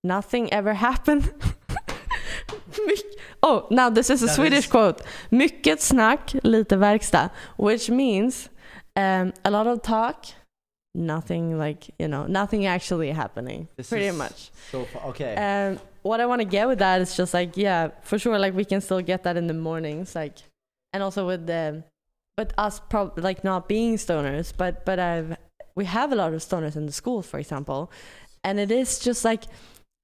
Nothing 0.03 0.51
ever 0.53 0.73
happened. 0.89 1.31
Oh, 3.43 3.67
now 3.69 3.89
this 3.89 4.09
is 4.09 4.23
a 4.23 4.25
That 4.25 4.35
Swedish 4.35 4.65
is- 4.65 4.71
quote. 4.71 5.01
Mycket 5.31 5.81
snack, 5.81 6.31
lite 6.43 6.69
verkstad. 6.69 7.31
Which 7.57 7.89
means 7.89 8.49
um, 8.95 9.33
a 9.45 9.51
lot 9.51 9.67
of 9.67 9.81
talk, 9.83 10.25
nothing 10.95 11.57
like, 11.57 11.89
you 11.99 12.07
know, 12.07 12.25
nothing 12.25 12.65
actually 12.65 13.11
happening. 13.11 13.67
This 13.77 13.89
pretty 13.89 14.11
much. 14.11 14.51
So 14.71 14.87
okay. 15.05 15.35
Um, 15.35 15.79
what 16.01 16.19
I 16.19 16.25
want 16.25 16.41
to 16.41 16.45
get 16.45 16.67
with 16.67 16.79
that 16.79 17.01
is 17.01 17.15
just 17.15 17.33
like, 17.33 17.55
yeah, 17.57 17.89
for 18.01 18.17
sure, 18.17 18.39
like 18.39 18.53
we 18.55 18.65
can 18.65 18.81
still 18.81 19.01
get 19.01 19.23
that 19.23 19.37
in 19.37 19.47
the 19.47 19.53
mornings, 19.53 20.15
like, 20.15 20.37
and 20.93 21.03
also 21.03 21.27
with 21.27 21.45
the, 21.45 21.83
but 22.35 22.53
us 22.57 22.79
probably 22.89 23.23
like 23.23 23.43
not 23.43 23.67
being 23.67 23.97
stoners, 23.97 24.51
but 24.55 24.85
but 24.85 24.99
I've 24.99 25.37
we 25.75 25.85
have 25.85 26.11
a 26.11 26.15
lot 26.15 26.33
of 26.33 26.41
stoners 26.41 26.75
in 26.75 26.85
the 26.87 26.91
schools, 26.91 27.27
for 27.27 27.39
example, 27.39 27.91
and 28.43 28.59
it 28.59 28.71
is 28.71 28.99
just 28.99 29.23
like 29.25 29.43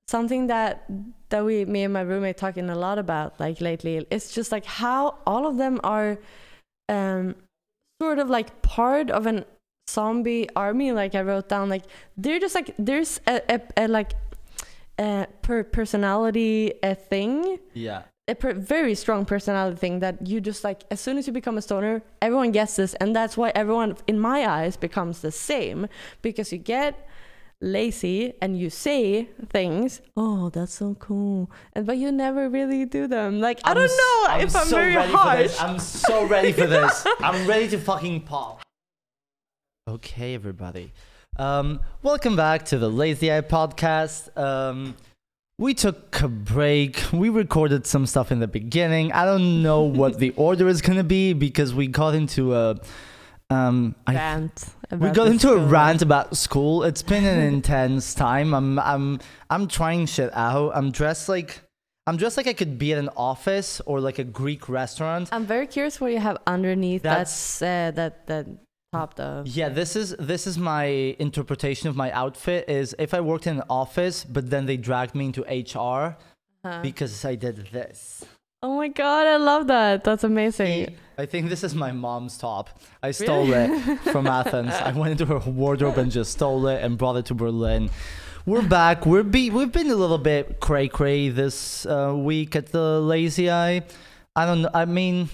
something 0.07 0.47
that 0.47 0.85
that 1.29 1.45
we 1.45 1.65
me 1.65 1.83
and 1.83 1.93
my 1.93 2.01
roommate 2.01 2.37
talking 2.37 2.69
a 2.69 2.75
lot 2.75 2.97
about 2.99 3.39
like 3.39 3.61
lately. 3.61 4.05
It's 4.09 4.33
just 4.33 4.51
like 4.51 4.65
how 4.65 5.17
all 5.25 5.47
of 5.47 5.57
them 5.57 5.79
are, 5.83 6.19
um, 6.89 7.35
sort 8.01 8.19
of 8.19 8.29
like 8.29 8.61
part 8.61 9.09
of 9.09 9.25
an 9.25 9.45
zombie 9.89 10.47
army. 10.55 10.91
Like 10.91 11.15
I 11.15 11.21
wrote 11.21 11.49
down, 11.49 11.69
like 11.69 11.83
they're 12.17 12.39
just 12.39 12.55
like 12.55 12.73
there's 12.77 13.19
a, 13.27 13.41
a, 13.49 13.61
a 13.77 13.87
like 13.87 14.13
uh, 14.99 15.25
per 15.41 15.63
personality 15.63 16.73
a 16.83 16.95
thing 16.95 17.59
yeah. 17.73 18.03
a 18.27 18.35
very 18.53 18.93
strong 18.95 19.25
personality 19.25 19.77
thing 19.77 19.99
that 19.99 20.27
you 20.27 20.39
just 20.39 20.63
like 20.63 20.83
as 20.91 20.99
soon 20.99 21.17
as 21.17 21.25
you 21.25 21.33
become 21.33 21.57
a 21.57 21.61
stoner 21.61 22.03
everyone 22.21 22.51
gets 22.51 22.75
this 22.75 22.93
and 22.95 23.15
that's 23.15 23.35
why 23.35 23.51
everyone 23.55 23.97
in 24.05 24.19
my 24.19 24.47
eyes 24.47 24.77
becomes 24.77 25.21
the 25.21 25.31
same 25.31 25.87
because 26.21 26.51
you 26.51 26.59
get 26.59 27.07
lazy 27.63 28.33
and 28.41 28.59
you 28.59 28.69
say 28.69 29.29
things 29.49 30.01
oh 30.17 30.49
that's 30.49 30.73
so 30.73 30.95
cool 30.99 31.49
and 31.73 31.85
but 31.87 31.97
you 31.97 32.11
never 32.11 32.49
really 32.49 32.83
do 32.83 33.07
them 33.07 33.39
like 33.39 33.59
i 33.63 33.71
I'm 33.71 33.75
don't 33.77 33.85
s- 33.85 33.97
know 33.97 34.25
I'm 34.33 34.41
if 34.41 34.55
i'm 34.55 34.67
so 34.67 34.75
very 34.75 34.93
harsh. 34.95 35.55
I'm 35.61 35.79
so 35.79 36.25
ready 36.25 36.51
for 36.51 36.67
this. 36.67 37.05
I'm 37.19 37.47
ready 37.47 37.69
to 37.69 37.77
fucking 37.77 38.21
pop. 38.21 38.61
Okay, 39.89 40.33
everybody. 40.33 40.91
Um, 41.37 41.79
welcome 42.03 42.35
back 42.35 42.65
to 42.65 42.77
the 42.77 42.89
Lazy 42.89 43.31
Eye 43.31 43.41
podcast. 43.41 44.35
Um, 44.37 44.95
we 45.57 45.73
took 45.73 46.21
a 46.21 46.27
break. 46.27 47.01
We 47.11 47.29
recorded 47.29 47.85
some 47.87 48.05
stuff 48.05 48.31
in 48.31 48.39
the 48.39 48.47
beginning. 48.47 49.11
I 49.11 49.25
don't 49.25 49.61
know 49.63 49.83
what 49.83 50.19
the 50.19 50.29
order 50.35 50.67
is 50.67 50.81
gonna 50.81 51.03
be 51.03 51.33
because 51.33 51.73
we 51.73 51.87
got 51.87 52.13
into 52.15 52.53
a 52.55 52.75
um, 53.49 53.95
I 54.07 54.15
rant 54.15 54.65
we 54.99 55.09
got 55.11 55.27
into 55.27 55.51
a 55.51 55.57
rant 55.57 56.01
about 56.01 56.35
school. 56.37 56.83
It's 56.83 57.01
been 57.01 57.25
an 57.25 57.39
intense 57.53 58.13
time. 58.13 58.53
I'm 58.53 58.79
I'm 58.79 59.19
I'm 59.49 59.67
trying 59.67 60.05
shit 60.05 60.31
out. 60.33 60.71
I'm 60.75 60.91
dressed 60.91 61.29
like 61.29 61.61
I'm 62.07 62.17
dressed 62.17 62.37
like 62.37 62.47
I 62.47 62.53
could 62.53 62.77
be 62.77 62.91
at 62.93 62.99
an 62.99 63.09
office 63.15 63.79
or 63.85 63.99
like 64.01 64.19
a 64.19 64.23
Greek 64.25 64.67
restaurant. 64.67 65.29
i'm 65.31 65.45
very 65.45 65.67
curious 65.67 66.01
what 66.01 66.11
you 66.11 66.19
have 66.19 66.37
underneath 66.45 67.01
That's- 67.03 67.59
that's, 67.59 67.61
uh, 67.61 67.91
that 67.95 68.27
that 68.27 68.45
top 68.93 69.15
though 69.15 69.43
Yeah, 69.45 69.69
this 69.69 69.95
is 69.95 70.13
this 70.19 70.45
is 70.45 70.57
my 70.57 70.83
interpretation 71.19 71.87
of 71.89 71.95
my 71.95 72.11
outfit 72.11 72.69
is 72.69 72.93
if 72.99 73.13
I 73.13 73.21
worked 73.21 73.47
in 73.47 73.57
an 73.57 73.63
office 73.69 74.25
but 74.25 74.49
then 74.49 74.65
they 74.65 74.77
dragged 74.77 75.15
me 75.15 75.25
into 75.31 75.41
HR 75.43 76.17
Huh. 76.65 76.79
because 76.81 77.25
I 77.25 77.35
did 77.35 77.55
this. 77.71 78.23
Oh 78.63 78.75
my 78.75 78.87
god 78.87 79.27
i 79.27 79.37
love 79.37 79.67
that 79.67 80.03
that's 80.03 80.23
amazing 80.23 80.95
I 81.15 81.27
think 81.27 81.49
this 81.49 81.63
is 81.63 81.75
my 81.75 81.91
mom's 81.91 82.37
top. 82.39 82.79
I 83.03 83.11
stole 83.11 83.53
it 83.53 83.99
from 84.11 84.25
Athens. 84.25 84.73
I 84.73 84.91
went 84.93 85.11
into 85.11 85.27
her 85.27 85.51
wardrobe 85.51 85.99
and 85.99 86.11
just 86.11 86.31
stole 86.31 86.65
it 86.67 86.81
and 86.81 86.97
brought 86.97 87.17
it 87.17 87.25
to 87.27 87.35
Berlin. 87.35 87.91
We're 88.45 88.67
back. 88.67 89.05
We're 89.05 89.23
be 89.23 89.49
we've 89.51 89.71
been 89.71 89.91
a 89.91 89.95
little 89.95 90.17
bit 90.17 90.59
cray 90.59 90.87
cray 90.87 91.29
this 91.29 91.85
uh, 91.85 92.13
week 92.15 92.55
at 92.55 92.71
the 92.71 92.99
Lazy 92.99 93.49
Eye. 93.49 93.83
I 94.35 94.45
don't 94.45 94.63
know. 94.63 94.71
I 94.73 94.85
mean, 94.85 95.29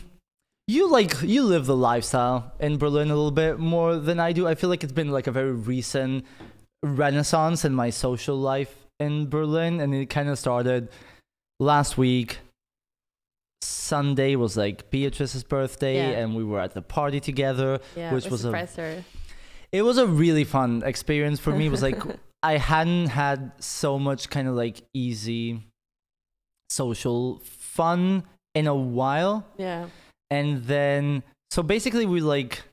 you 0.68 0.92
like 0.92 1.22
you 1.22 1.44
live 1.44 1.66
the 1.66 1.76
lifestyle 1.76 2.52
in 2.60 2.78
Berlin 2.78 3.10
a 3.10 3.16
little 3.16 3.32
bit 3.32 3.58
more 3.58 3.96
than 3.96 4.20
I 4.20 4.34
do. 4.34 4.48
I 4.48 4.56
feel 4.56 4.70
like 4.70 4.84
it's 4.84 4.94
been 4.94 5.12
like 5.12 5.28
a 5.28 5.32
very 5.32 5.54
recent 5.54 6.26
renaissance 6.84 7.66
in 7.66 7.74
my 7.74 7.90
social 7.90 8.36
life 8.38 8.76
in 9.00 9.30
Berlin, 9.30 9.80
and 9.80 9.96
it 9.96 10.08
kind 10.08 10.30
of 10.30 10.38
started 10.38 10.90
last 11.60 11.98
week. 11.98 12.40
Sunday 13.62 14.36
was 14.36 14.56
like 14.58 14.90
Beatrice's 14.90 15.44
birthday, 15.44 15.96
Yeah. 15.98 16.20
and 16.20 16.36
we 16.36 16.44
were 16.44 16.60
at 16.60 16.74
the 16.74 16.82
party 16.82 17.20
together. 17.20 17.80
yeah 17.96 18.14
which 18.14 18.28
was 18.30 18.46
a-. 18.46 19.04
It 19.72 19.82
was 19.84 19.98
a 19.98 20.08
really 20.08 20.44
fun 20.46 20.82
experience 20.86 21.40
for 21.40 21.52
me. 21.52 21.68
It 21.68 21.72
was 21.72 21.82
like 21.84 22.02
I 22.44 22.58
hadn't 22.58 23.08
had 23.08 23.52
so 23.60 24.00
much 24.00 24.30
kind 24.30 24.48
of 24.48 24.56
like 24.56 24.82
easy 24.94 25.64
social 26.70 27.40
fun 27.44 28.24
in 28.56 28.68
a 28.68 28.76
while. 28.76 29.46
yeah 29.58 29.88
And 30.32 30.64
then, 30.66 31.24
so 31.52 31.64
basically, 31.64 32.06
we 32.06 32.22
like, 32.22 32.64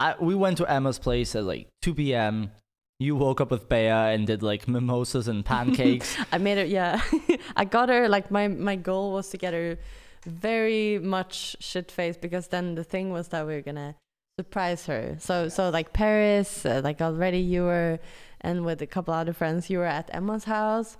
I, 0.00 0.14
we 0.20 0.34
went 0.34 0.58
to 0.58 0.70
Emma's 0.70 0.98
place 0.98 1.34
at 1.36 1.44
like 1.44 1.68
2 1.82 1.94
p.m. 1.94 2.50
You 2.98 3.14
woke 3.16 3.40
up 3.42 3.50
with 3.50 3.68
Bea 3.68 3.76
and 4.14 4.26
did 4.26 4.42
like 4.42 4.66
mimosas 4.66 5.28
and 5.28 5.44
pancakes. 5.52 6.16
I 6.32 6.38
made 6.38 6.58
her. 6.58 6.64
Yeah, 6.64 7.00
I 7.56 7.64
got 7.66 7.88
her. 7.90 8.08
Like 8.08 8.30
my 8.30 8.48
my 8.48 8.76
goal 8.76 9.12
was 9.12 9.28
to 9.30 9.36
get 9.36 9.52
her 9.52 9.78
very 10.26 10.98
much 10.98 11.56
shit 11.60 11.90
faced 11.90 12.20
because 12.20 12.48
then 12.48 12.74
the 12.74 12.84
thing 12.84 13.12
was 13.12 13.28
that 13.28 13.46
we 13.46 13.54
were 13.54 13.62
gonna 13.62 13.94
surprise 14.38 14.86
her. 14.86 15.16
So 15.18 15.48
so 15.48 15.70
like 15.70 15.92
Paris, 15.92 16.66
uh, 16.66 16.80
like 16.84 17.00
already 17.00 17.38
you 17.38 17.62
were, 17.62 17.98
and 18.40 18.64
with 18.64 18.82
a 18.82 18.86
couple 18.86 19.14
other 19.14 19.32
friends, 19.32 19.70
you 19.70 19.78
were 19.78 19.86
at 19.86 20.10
Emma's 20.12 20.44
house. 20.44 20.98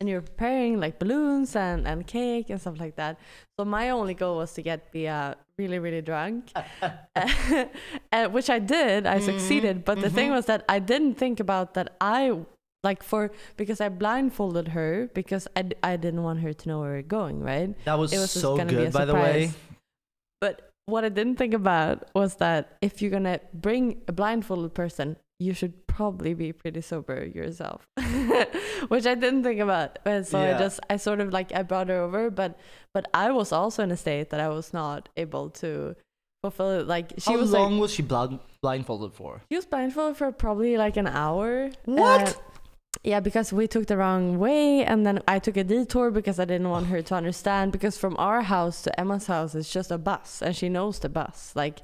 And 0.00 0.08
you're 0.08 0.22
preparing 0.22 0.78
like 0.78 1.00
balloons 1.00 1.56
and, 1.56 1.84
and 1.84 2.06
cake 2.06 2.50
and 2.50 2.60
stuff 2.60 2.78
like 2.78 2.94
that. 2.94 3.18
So 3.58 3.64
my 3.64 3.90
only 3.90 4.14
goal 4.14 4.36
was 4.36 4.52
to 4.52 4.62
get 4.62 4.92
Bea 4.92 5.34
really 5.58 5.80
really 5.80 6.02
drunk, 6.02 6.52
uh, 8.12 8.28
which 8.28 8.48
I 8.48 8.60
did. 8.60 9.06
I 9.06 9.18
succeeded, 9.18 9.84
but 9.84 10.00
the 10.00 10.08
thing 10.08 10.30
mhm. 10.30 10.36
was 10.36 10.46
that 10.46 10.64
I 10.68 10.78
didn't 10.78 11.14
think 11.16 11.40
about 11.40 11.74
that. 11.74 11.96
I 12.00 12.38
like 12.90 13.02
for 13.02 13.22
because 13.60 13.80
I 13.86 13.88
blindfolded 14.04 14.68
her 14.78 15.10
because 15.20 15.44
I, 15.54 15.62
I 15.82 15.96
didn't 16.04 16.22
want 16.28 16.38
her 16.40 16.52
to 16.60 16.64
know 16.68 16.78
where 16.80 16.92
we 16.92 17.04
we're 17.04 17.12
going. 17.20 17.36
Right. 17.52 17.70
That 17.84 17.98
was, 18.02 18.12
It 18.16 18.20
was 18.24 18.30
so 18.30 18.56
good, 18.56 18.92
by 18.92 19.04
the 19.04 19.14
way. 19.14 19.50
But 20.40 20.54
what 20.86 21.04
I 21.04 21.10
didn't 21.18 21.36
think 21.36 21.54
about 21.54 21.96
was 22.14 22.36
that 22.36 22.62
if 22.80 23.02
you're 23.02 23.10
gonna 23.18 23.40
bring 23.52 24.00
a 24.08 24.12
blindfolded 24.12 24.72
person, 24.74 25.16
you 25.38 25.52
should 25.52 25.74
probably 25.86 26.32
be 26.34 26.52
pretty 26.52 26.80
sober 26.80 27.18
yourself, 27.38 27.86
which 28.88 29.06
I 29.06 29.14
didn't 29.14 29.42
think 29.44 29.60
about. 29.60 29.98
And 30.04 30.26
so 30.26 30.40
Yeah. 30.40 30.56
I 30.56 30.58
just 30.58 30.80
I 30.90 30.96
sort 30.96 31.20
of 31.20 31.32
like 31.32 31.52
I 31.54 31.62
brought 31.62 31.88
her 31.88 32.00
over, 32.06 32.30
but 32.30 32.58
but 32.94 33.04
I 33.12 33.30
was 33.30 33.52
also 33.52 33.82
in 33.82 33.90
a 33.90 33.96
state 33.96 34.30
that 34.30 34.40
I 34.40 34.48
was 34.48 34.72
not 34.72 35.08
able 35.16 35.50
to 35.62 35.94
fulfill 36.42 36.70
it. 36.80 36.86
Like 36.86 37.12
she 37.18 37.32
How 37.32 37.38
was 37.38 37.52
long 37.52 37.72
like 37.74 37.80
was 37.82 37.92
she 37.92 38.02
blind, 38.02 38.38
blindfolded 38.62 39.12
for? 39.12 39.42
she 39.50 39.56
was 39.56 39.66
blindfolded 39.66 40.16
for 40.16 40.32
probably 40.32 40.76
like 40.76 40.96
an 40.96 41.06
hour. 41.06 41.70
What? 41.84 42.40
Yeah, 43.04 43.20
because 43.20 43.52
we 43.52 43.68
took 43.68 43.86
the 43.86 43.96
wrong 43.96 44.38
way, 44.38 44.84
and 44.84 45.06
then 45.06 45.22
I 45.28 45.38
took 45.38 45.56
a 45.56 45.64
detour 45.64 46.10
because 46.10 46.40
I 46.40 46.44
didn't 46.44 46.68
want 46.68 46.88
her 46.88 47.00
to 47.00 47.14
understand. 47.14 47.72
Because 47.72 47.96
from 47.96 48.16
our 48.18 48.42
house 48.42 48.82
to 48.82 49.00
Emma's 49.00 49.26
house 49.26 49.54
it's 49.54 49.72
just 49.72 49.90
a 49.90 49.98
bus, 49.98 50.42
and 50.42 50.54
she 50.54 50.68
knows 50.68 50.98
the 50.98 51.08
bus. 51.08 51.52
Like, 51.54 51.78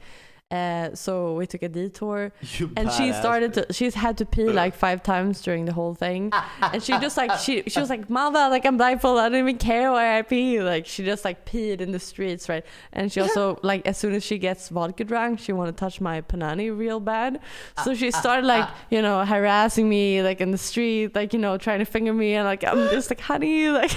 uh, 0.50 0.94
so 0.94 1.35
we 1.35 1.46
took 1.46 1.62
a 1.62 1.68
detour, 1.68 2.33
You 2.59 2.70
and 2.76 2.90
she 2.92 3.12
started 3.12 3.54
to. 3.54 3.66
She's 3.72 3.94
had 3.94 4.18
to 4.18 4.26
pee 4.26 4.44
like 4.44 4.74
five 4.74 5.02
times 5.02 5.40
during 5.40 5.64
the 5.64 5.72
whole 5.72 5.94
thing, 5.94 6.33
and 6.62 6.83
she 6.83 6.92
just 6.98 7.16
like 7.16 7.38
she 7.38 7.62
she 7.66 7.80
was 7.80 7.90
like, 7.90 8.09
"Mama, 8.11 8.48
like 8.50 8.64
I'm 8.64 8.76
blindfolded. 8.76 9.24
I 9.24 9.28
don't 9.30 9.40
even 9.40 9.59
care 9.59 9.90
where 9.90 10.18
I 10.18 10.22
pee." 10.22 10.61
Like 10.61 10.87
she 10.87 11.04
just 11.04 11.24
like 11.24 11.44
peed 11.46 11.80
in 11.80 11.92
the 11.92 11.98
streets, 11.98 12.48
right? 12.48 12.64
And 12.92 13.11
she 13.11 13.20
also 13.20 13.59
like 13.62 13.87
as 13.87 13.96
soon 13.98 14.14
as 14.14 14.22
she 14.22 14.38
gets 14.38 14.68
vodka 14.68 15.02
drunk, 15.04 15.40
she 15.40 15.52
want 15.52 15.74
to 15.74 15.80
touch 15.80 16.00
my 16.00 16.20
panani 16.20 16.76
real 16.76 17.00
bad. 17.00 17.40
So 17.83 17.94
she 17.94 18.11
started 18.11 18.46
like 18.46 18.68
you 18.90 19.02
know 19.02 19.24
harassing 19.24 19.88
me 19.88 20.22
like 20.22 20.40
in 20.40 20.50
the 20.50 20.59
street, 20.59 21.14
like 21.16 21.33
you 21.33 21.38
know 21.40 21.57
trying 21.57 21.80
to 21.80 21.87
finger 21.87 22.12
me, 22.12 22.35
and 22.35 22.44
like 22.44 22.62
I'm 22.64 22.90
just 22.90 23.11
like, 23.11 23.20
"Honey, 23.20 23.70
like 23.70 23.90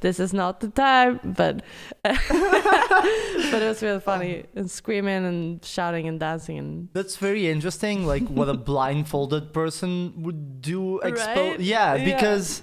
this 0.00 0.20
is 0.20 0.32
not 0.32 0.60
the 0.60 0.68
time." 0.68 1.20
But 1.24 1.62
but 2.04 3.62
it 3.62 3.68
was 3.68 3.80
really 3.82 4.00
funny 4.00 4.40
um, 4.40 4.46
and 4.56 4.70
screaming 4.70 5.24
and 5.24 5.64
shouting 5.64 6.08
and 6.08 6.18
dancing 6.18 6.58
and 6.58 6.88
That's 6.92 7.16
very 7.16 7.48
interesting, 7.48 8.06
like 8.06 8.26
what 8.28 8.48
a 8.48 8.54
blindfolded 8.70 9.52
person 9.52 10.22
would 10.22 10.60
do. 10.60 11.00
Expo- 11.04 11.50
Right? 11.50 11.60
Yeah, 11.60 11.94
Yeah. 11.94 12.04
because 12.04 12.62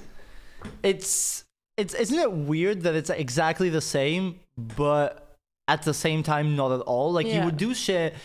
it's 0.83 1.45
it's 1.77 1.93
isn't 1.93 2.19
it 2.19 2.31
weird 2.31 2.81
that 2.81 2.95
it's 2.95 3.09
exactly 3.09 3.69
the 3.69 3.81
same, 3.81 4.39
but 4.57 5.37
at 5.69 5.83
the 5.83 5.93
same 5.93 6.23
time 6.23 6.55
not 6.57 6.71
at 6.73 6.81
all. 6.81 7.13
Like 7.13 7.27
you 7.27 7.41
would 7.45 7.57
do 7.57 7.73
shit. 7.73 8.15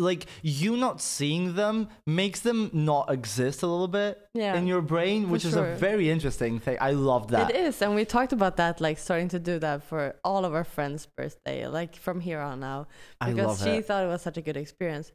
Like 0.00 0.26
you 0.42 0.76
not 0.76 1.00
seeing 1.00 1.54
them 1.54 1.88
makes 2.06 2.40
them 2.40 2.70
not 2.72 3.10
exist 3.12 3.62
a 3.62 3.66
little 3.66 3.88
bit 3.88 4.18
Yeah, 4.34 4.56
in 4.56 4.66
your 4.66 4.82
brain, 4.82 5.30
which 5.30 5.44
is 5.44 5.56
a 5.56 5.74
very 5.76 6.10
interesting 6.10 6.58
thing. 6.58 6.78
I 6.80 6.92
love 6.92 7.28
that. 7.28 7.50
It 7.50 7.56
is, 7.56 7.82
and 7.82 7.94
we 7.94 8.04
talked 8.04 8.32
about 8.32 8.56
that, 8.56 8.80
like 8.80 8.98
starting 8.98 9.28
to 9.28 9.38
do 9.38 9.58
that 9.58 9.82
for 9.84 10.16
all 10.24 10.44
of 10.44 10.54
our 10.54 10.64
friends' 10.64 11.06
birthday, 11.16 11.66
like 11.66 11.96
from 11.96 12.20
here 12.20 12.40
on 12.40 12.60
now, 12.60 12.86
I 13.20 13.32
because 13.32 13.62
she 13.62 13.70
it. 13.78 13.86
thought 13.86 14.04
it 14.04 14.08
was 14.08 14.22
such 14.22 14.36
a 14.36 14.42
good 14.42 14.56
experience 14.56 15.12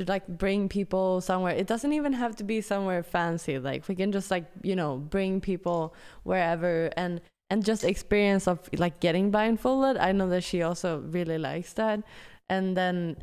to 0.00 0.06
like 0.06 0.26
bring 0.26 0.68
people 0.68 1.20
somewhere. 1.20 1.54
It 1.54 1.66
doesn't 1.66 1.92
even 1.92 2.12
have 2.14 2.34
to 2.36 2.44
be 2.44 2.60
somewhere 2.60 3.02
fancy. 3.02 3.58
Like 3.58 3.86
we 3.88 3.94
can 3.94 4.12
just 4.12 4.30
like 4.30 4.46
you 4.62 4.76
know 4.76 4.96
bring 4.98 5.40
people 5.40 5.94
wherever 6.24 6.90
and 6.96 7.20
and 7.50 7.64
just 7.64 7.84
experience 7.84 8.48
of 8.48 8.68
like 8.78 9.00
getting 9.00 9.30
blindfolded. 9.30 9.96
I 9.96 10.12
know 10.12 10.28
that 10.30 10.42
she 10.42 10.62
also 10.62 11.00
really 11.00 11.38
likes 11.38 11.74
that, 11.74 12.02
and 12.48 12.76
then 12.76 13.16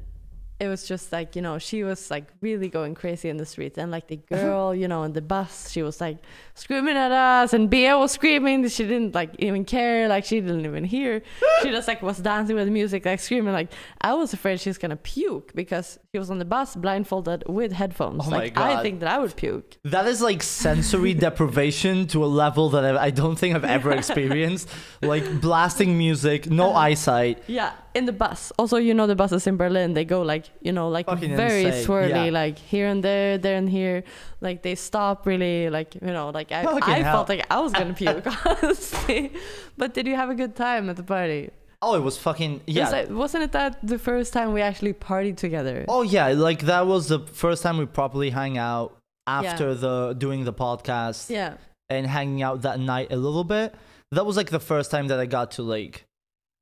it 0.62 0.68
was 0.68 0.88
just 0.88 1.12
like 1.12 1.36
you 1.36 1.42
know 1.42 1.58
she 1.58 1.84
was 1.84 2.12
like 2.12 2.28
really 2.40 2.70
going 2.70 2.94
crazy 2.94 3.30
in 3.30 3.38
the 3.38 3.48
streets. 3.48 3.80
And 3.80 3.90
like 3.90 4.08
the 4.08 4.20
uh-huh. 4.32 4.42
girl 4.42 4.76
you 4.76 4.88
know 4.88 5.02
in 5.02 5.14
the 5.14 5.22
bus 5.22 5.72
she 5.72 5.82
was 5.82 6.00
like 6.00 6.18
screaming 6.54 6.96
at 6.96 7.12
us 7.12 7.54
and 7.54 7.68
Bea 7.68 7.94
was 7.96 8.12
screaming. 8.12 8.68
She 8.70 8.84
didn't 8.84 9.16
like 9.16 9.32
even 9.40 9.66
care. 9.66 10.08
Like 10.08 10.24
she 10.24 10.40
didn't 10.40 10.66
even 10.66 10.84
hear. 10.84 11.24
She 11.64 11.72
just 11.72 11.88
like 11.88 12.04
was 12.04 12.20
dancing 12.20 12.56
with 12.56 12.66
the 12.66 12.72
music 12.72 13.06
like 13.06 13.20
screaming. 13.20 13.54
Like 13.54 13.72
I 14.02 14.14
was 14.14 14.34
afraid 14.34 14.60
she's 14.60 14.78
gonna 14.78 14.98
puke 14.98 15.52
because 15.56 15.98
she 16.12 16.20
was 16.20 16.30
on 16.30 16.38
the 16.38 16.46
bus 16.46 16.76
blindfolded 16.76 17.44
with 17.48 17.72
headphones. 17.72 18.22
Oh 18.28 18.30
my 18.30 18.38
like 18.38 18.58
I 18.58 18.84
think 18.84 19.00
that 19.00 19.10
I 19.10 19.18
would 19.18 19.36
puke. 19.36 19.78
That 19.84 20.06
is 20.06 20.22
like 20.22 20.44
sensory 20.44 21.14
deprivation 21.26 22.06
to 22.08 22.24
a 22.24 22.30
level 22.44 22.70
that 22.70 22.86
I 22.86 23.06
I 23.06 23.10
don't 23.10 23.36
think 23.36 23.56
I've 23.56 23.66
ever 23.66 23.92
experienced. 23.92 24.70
Like 25.02 25.42
blasting 25.42 25.98
music, 25.98 26.52
no 26.52 26.70
uh-huh. 26.70 26.80
eyesight. 26.80 27.44
yeah 27.48 27.74
in 27.94 28.06
the 28.06 28.14
bus 28.14 28.52
also 28.58 28.78
you 28.78 28.94
know 28.94 29.08
the 29.08 29.16
buses 29.16 29.48
in 29.48 29.58
Berlin 29.58 29.94
they 29.94 30.06
go 30.06 30.22
like 30.22 30.46
you 30.62 30.72
know 30.72 30.90
like 30.90 31.06
Fucking 31.06 31.36
very 31.36 31.66
insane, 31.66 31.86
swirly 31.86 32.26
yeah. 32.26 32.32
like 32.32 32.58
here 32.58 32.88
and 32.88 33.04
there 33.04 33.38
there 33.38 33.58
and 33.58 33.70
here 33.70 34.04
like 34.40 34.62
they 34.64 34.76
stop 34.76 35.26
really 35.26 35.70
like 35.70 35.96
you 35.96 36.02
know 36.02 36.30
like 36.30 36.52
I, 36.52 36.64
Fucking 36.64 36.84
I 36.84 37.00
hell. 37.00 37.14
felt 37.14 37.30
like 37.30 37.46
I 37.50 37.60
was 37.60 37.74
gonna 37.74 37.94
puke 37.94 38.26
honestly 38.46 39.32
but 39.78 39.94
did 39.94 40.08
you 40.08 40.16
have 40.16 40.30
a 40.30 40.36
good 40.36 40.56
time 40.56 40.90
at 40.90 40.96
the 40.96 41.04
party 41.04 41.50
Oh, 41.84 41.96
it 41.96 42.02
was 42.02 42.16
fucking 42.16 42.62
yeah. 42.68 43.06
was 43.08 43.10
wasn't 43.10 43.44
it 43.46 43.54
that 43.54 43.80
the 43.82 43.98
first 43.98 44.34
time 44.34 44.54
we 44.54 44.62
actually 44.62 44.94
partied 44.94 45.38
together 45.38 45.84
oh 45.88 46.04
yeah, 46.04 46.28
like 46.28 46.62
that 46.62 46.86
was 46.86 47.08
the 47.08 47.20
first 47.20 47.64
time 47.64 47.80
we 47.80 47.88
properly 47.88 48.30
hang 48.30 48.60
out 48.60 48.96
after 49.26 49.74
the 49.74 50.14
doing 50.14 50.44
the 50.44 50.54
podcast 50.54 51.32
yeah 51.32 51.56
and 51.92 52.08
hanging 52.08 52.42
out 52.42 52.62
that 52.62 52.80
night 52.80 53.12
a 53.12 53.18
little 53.18 53.44
bit. 53.44 53.76
That 54.12 54.26
was 54.26 54.38
like 54.38 54.50
the 54.50 54.60
first 54.60 54.92
time 54.92 55.08
that 55.08 55.20
I 55.20 55.26
got 55.26 55.52
to 55.52 55.64
like 55.64 56.06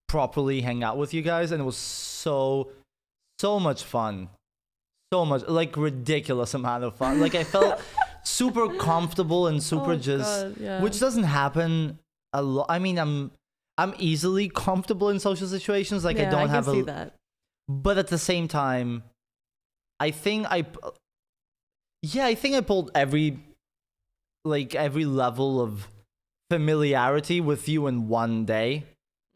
properly 0.09 0.59
hang 0.61 0.83
out 0.83 0.97
with 0.97 1.13
you 1.13 1.21
guys 1.21 1.51
and 1.53 1.61
it 1.61 1.65
was 1.65 1.77
so 1.77 2.69
so 3.39 3.59
much 3.59 3.83
fun. 3.83 4.29
So 5.13 5.23
much 5.25 5.47
like 5.47 5.77
ridiculous 5.77 6.53
amount 6.53 6.83
of 6.83 6.95
fun. 6.97 7.21
Like 7.21 7.35
I 7.35 7.45
felt 7.45 7.81
super 8.23 8.67
comfortable 8.75 9.47
and 9.47 9.63
super 9.63 9.93
Oh, 9.93 9.95
just 9.95 10.43
God, 10.43 10.55
yeah. 10.59 10.81
which 10.81 10.99
doesn't 10.99 11.23
happen 11.23 11.99
a 12.33 12.41
lot. 12.41 12.65
I 12.69 12.79
mean, 12.79 12.99
I'm 12.99 13.31
I'm 13.77 13.93
easily 13.97 14.49
comfortable 14.49 15.09
in 15.09 15.19
social 15.19 15.47
situations. 15.47 16.03
Like 16.03 16.17
yeah, 16.17 16.27
I 16.27 16.31
don't 16.31 16.47
can 16.47 16.49
have 16.49 16.67
a, 16.67 16.81
that 16.83 17.15
but 17.69 17.97
at 17.97 18.07
the 18.07 18.17
same 18.17 18.47
time, 18.47 19.03
I 19.99 20.11
think 20.11 20.47
I. 20.49 20.65
yeah, 22.01 22.25
I 22.25 22.35
think 22.35 22.55
I 22.55 22.61
pulled 22.61 22.91
every, 22.95 23.39
like 24.43 24.75
every 24.75 25.05
level 25.05 25.61
of 25.61 25.87
familiarity 26.49 27.39
with 27.39 27.69
you 27.69 27.87
in 27.87 28.07
one 28.09 28.45
day. 28.45 28.85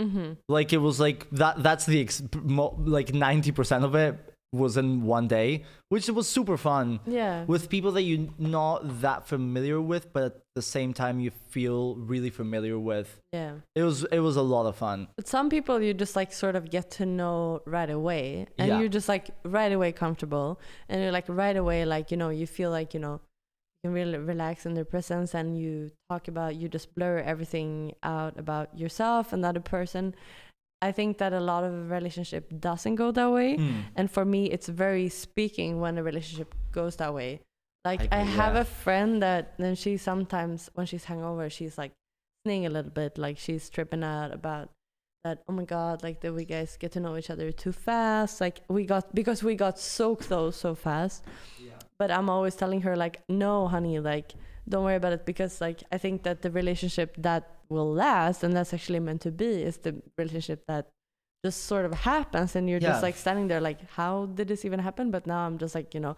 Mm-hmm. 0.03 0.33
Like 0.47 0.73
it 0.73 0.79
was 0.79 0.99
like 0.99 1.27
that. 1.31 1.63
That's 1.63 1.85
the 1.85 2.01
ex- 2.01 2.23
mo- 2.33 2.75
like 2.97 3.13
ninety 3.13 3.51
percent 3.51 3.83
of 3.85 3.95
it 3.95 4.17
was 4.51 4.77
in 4.77 5.01
one 5.03 5.27
day, 5.27 5.63
which 5.89 6.07
was 6.09 6.27
super 6.29 6.57
fun 6.57 6.99
yeah 7.07 7.43
with 7.45 7.69
people 7.69 7.91
that 7.93 8.03
you're 8.03 8.27
not 8.37 9.01
that 9.01 9.27
familiar 9.27 9.81
with, 9.81 10.13
but 10.13 10.23
at 10.23 10.35
the 10.53 10.61
same 10.61 10.93
time 10.93 11.19
you 11.19 11.31
feel 11.49 11.95
really 11.95 12.29
familiar 12.29 12.77
with. 12.77 13.17
yeah 13.31 13.53
It 13.75 13.81
was 13.81 14.03
it 14.11 14.19
was 14.19 14.35
a 14.35 14.43
lot 14.43 14.67
of 14.67 14.75
fun. 14.75 15.07
But 15.17 15.27
some 15.27 15.49
people 15.49 15.81
you 15.81 15.91
just 15.95 16.15
like 16.15 16.31
sort 16.31 16.55
of 16.55 16.69
get 16.69 16.91
to 16.99 17.05
know 17.07 17.61
right 17.65 17.89
away, 17.89 18.45
and 18.59 18.67
Yeah. 18.67 18.79
you're 18.79 18.89
just 18.99 19.09
like 19.09 19.31
right 19.43 19.71
away 19.71 19.91
comfortable, 19.91 20.59
and 20.87 21.01
you're 21.01 21.11
like 21.19 21.25
right 21.27 21.57
away 21.57 21.83
like 21.85 22.11
you 22.11 22.17
know 22.17 22.29
you 22.29 22.45
feel 22.45 22.69
like 22.69 22.93
you 22.93 22.99
know 22.99 23.21
can 23.83 23.93
really 23.93 24.17
relax 24.17 24.65
in 24.65 24.73
their 24.73 24.85
presence, 24.85 25.33
and 25.33 25.57
you 25.57 25.91
talk 26.09 26.27
about 26.27 26.55
you 26.55 26.69
just 26.69 26.93
blur 26.95 27.19
everything 27.19 27.93
out 28.03 28.37
about 28.39 28.77
yourself 28.77 29.33
and 29.33 29.43
the 29.43 29.49
other 29.49 29.59
person. 29.59 30.15
I 30.81 30.91
think 30.91 31.17
that 31.19 31.31
a 31.33 31.39
lot 31.39 31.63
of 31.63 31.73
a 31.73 31.83
relationship 31.83 32.51
doesn't 32.59 32.95
go 32.95 33.11
that 33.11 33.31
way, 33.31 33.57
Mm. 33.57 33.83
and 33.95 34.11
for 34.11 34.25
me 34.25 34.49
it's 34.51 34.67
very 34.67 35.09
speaking 35.09 35.79
when 35.79 35.97
a 35.97 36.03
relationship 36.03 36.53
goes 36.71 36.95
that 36.97 37.13
way. 37.13 37.41
Like 37.85 38.01
I, 38.11 38.19
agree, 38.21 38.33
have 38.35 38.55
yeah. 38.55 38.61
a 38.61 38.65
friend 38.65 39.21
that 39.21 39.53
then 39.57 39.75
she 39.75 39.97
sometimes 39.97 40.69
when 40.73 40.85
she's 40.85 41.05
hungover 41.05 41.51
she's 41.51 41.77
like 41.77 41.91
singing 42.45 42.65
a 42.65 42.69
little 42.69 42.91
bit, 42.91 43.17
like 43.17 43.37
she's 43.37 43.69
tripping 43.69 44.03
out 44.03 44.33
about 44.33 44.69
that. 45.23 45.43
Oh 45.47 45.53
my 45.53 45.63
god, 45.65 46.03
like 46.03 46.19
that 46.21 46.33
we 46.33 46.45
guys 46.45 46.77
get 46.77 46.91
to 46.93 46.99
know 46.99 47.15
each 47.17 47.29
other 47.29 47.51
too 47.51 47.71
fast. 47.73 48.39
Like 48.39 48.61
we 48.69 48.85
got 48.85 49.13
because 49.15 49.43
we 49.43 49.55
got 49.55 49.79
so 49.79 50.15
close 50.15 50.55
so 50.55 50.75
fast. 50.75 51.23
But 52.03 52.11
I'm 52.11 52.29
always 52.29 52.55
telling 52.55 52.81
her 52.81 52.95
like, 53.05 53.21
no, 53.29 53.53
honey, 53.75 53.97
like 53.99 54.29
don't 54.67 54.83
worry 54.83 54.95
about 55.03 55.13
it 55.13 55.25
because 55.25 55.61
like 55.61 55.79
I 55.95 55.97
think 56.03 56.23
that 56.23 56.41
the 56.41 56.51
relationship 56.51 57.15
that 57.27 57.43
will 57.69 57.91
last 57.93 58.43
and 58.43 58.51
that's 58.55 58.73
actually 58.73 58.99
meant 58.99 59.21
to 59.21 59.31
be 59.31 59.51
is 59.69 59.77
the 59.85 59.93
relationship 60.17 60.59
that 60.67 60.83
just 61.45 61.59
sort 61.71 61.85
of 61.85 61.93
happens 61.93 62.55
and 62.57 62.69
you're 62.69 62.79
Yeah. 62.81 62.89
just 62.91 63.03
like 63.07 63.15
standing 63.25 63.47
there 63.47 63.61
like 63.69 63.79
how 63.99 64.13
did 64.37 64.47
this 64.51 64.65
even 64.67 64.79
happen 64.79 65.11
but 65.15 65.23
now 65.33 65.39
i'm 65.47 65.57
just 65.63 65.75
like 65.75 65.93
you 65.95 65.99
know 66.05 66.15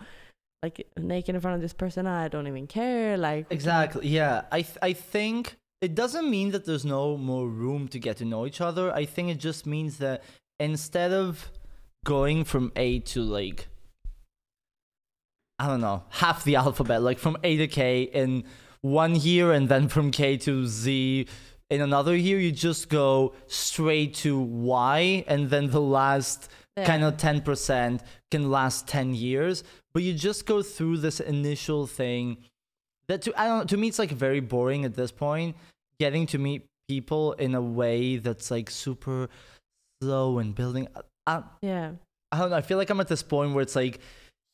like 0.64 0.76
naked 1.14 1.34
in 1.36 1.42
front 1.42 1.56
of 1.56 1.62
this 1.66 1.74
person 1.74 2.06
i 2.08 2.28
don't 2.34 2.48
even 2.54 2.68
care 2.68 3.16
like 3.18 3.46
Exactly. 3.60 4.08
Yeah. 4.20 4.36
I 4.52 4.62
th- 4.70 4.82
I 4.90 4.94
think 4.94 5.58
it 5.88 5.94
doesn't 6.02 6.28
mean 6.36 6.48
that 6.54 6.64
there's 6.68 6.86
no 6.98 7.04
more 7.30 7.48
room 7.64 7.88
to 7.94 7.98
get 8.00 8.18
to 8.22 8.26
know 8.26 8.42
each 8.50 8.62
other. 8.70 8.86
I 9.02 9.06
think 9.14 9.26
it 9.36 9.40
just 9.50 9.62
means 9.76 9.94
that 10.06 10.18
instead 10.60 11.12
of 11.24 11.50
going 12.16 12.40
from 12.52 12.66
A 12.76 12.88
to 13.14 13.20
like 13.40 13.60
I 15.60 15.68
don't 15.68 15.82
know, 15.82 16.04
half 16.10 16.44
the 16.44 16.56
alphabet, 16.58 17.02
like 17.02 17.20
from 17.20 17.38
A 17.44 17.58
to 17.58 17.68
K 17.68 18.04
in 18.04 18.44
one 18.82 19.16
year 19.16 19.52
and 19.52 19.70
then 19.70 19.88
from 19.88 20.12
K 20.12 20.38
to 20.38 20.68
Z 20.68 21.28
in 21.70 21.82
another 21.82 22.16
year 22.16 22.40
you 22.40 22.52
just 22.52 22.90
go 22.90 23.34
straight 23.48 24.14
to 24.14 24.40
y 24.40 25.24
and 25.28 25.50
then 25.50 25.72
the 25.72 25.82
last 25.82 26.50
kind 26.84 27.04
of 27.04 27.18
10% 27.18 28.02
can 28.30 28.52
last 28.52 28.88
10 28.88 29.16
years 29.16 29.64
but 29.94 30.04
you 30.04 30.14
just 30.14 30.46
go 30.46 30.62
through 30.62 30.98
this 30.98 31.20
initial 31.20 31.88
thing 31.88 32.38
that 33.08 33.22
to 33.24 33.34
I 33.40 33.48
don't 33.48 33.70
to 33.70 33.78
me 33.78 33.88
it's 33.88 33.98
like 33.98 34.12
very 34.12 34.42
boring 34.42 34.86
at 34.86 34.94
this 34.94 35.12
point 35.12 35.56
getting 36.00 36.28
to 36.28 36.38
meet 36.38 36.66
people 36.88 37.34
in 37.34 37.56
a 37.56 37.62
way 37.62 38.18
that's 38.18 38.52
like 38.52 38.70
super 38.70 39.30
slow 40.04 40.38
and 40.40 40.54
building 40.54 40.88
I, 41.26 41.44
Yeah. 41.62 41.92
I 42.32 42.40
don't 42.40 42.50
know 42.52 42.58
I 42.58 42.62
feel 42.62 42.78
like 42.78 42.90
I'm 42.90 43.00
at 43.00 43.08
this 43.08 43.24
point 43.24 43.54
where 43.54 43.64
it's 43.64 43.76
like 43.76 44.00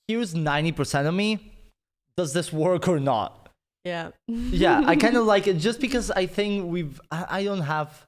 here's 0.08 0.34
90% 0.34 1.08
of 1.08 1.14
me 1.14 1.54
does 2.18 2.34
this 2.34 2.52
work 2.52 2.88
or 2.88 3.00
not 3.00 3.50
Yeah. 3.86 4.12
yeah 4.28 4.82
i 4.86 4.96
kind 4.96 5.16
of 5.18 5.26
like 5.34 5.48
it 5.48 5.58
just 5.58 5.80
because 5.80 6.12
i 6.12 6.26
think 6.26 6.70
we've 6.72 7.00
I, 7.12 7.44
don't 7.44 7.62
have 7.62 8.06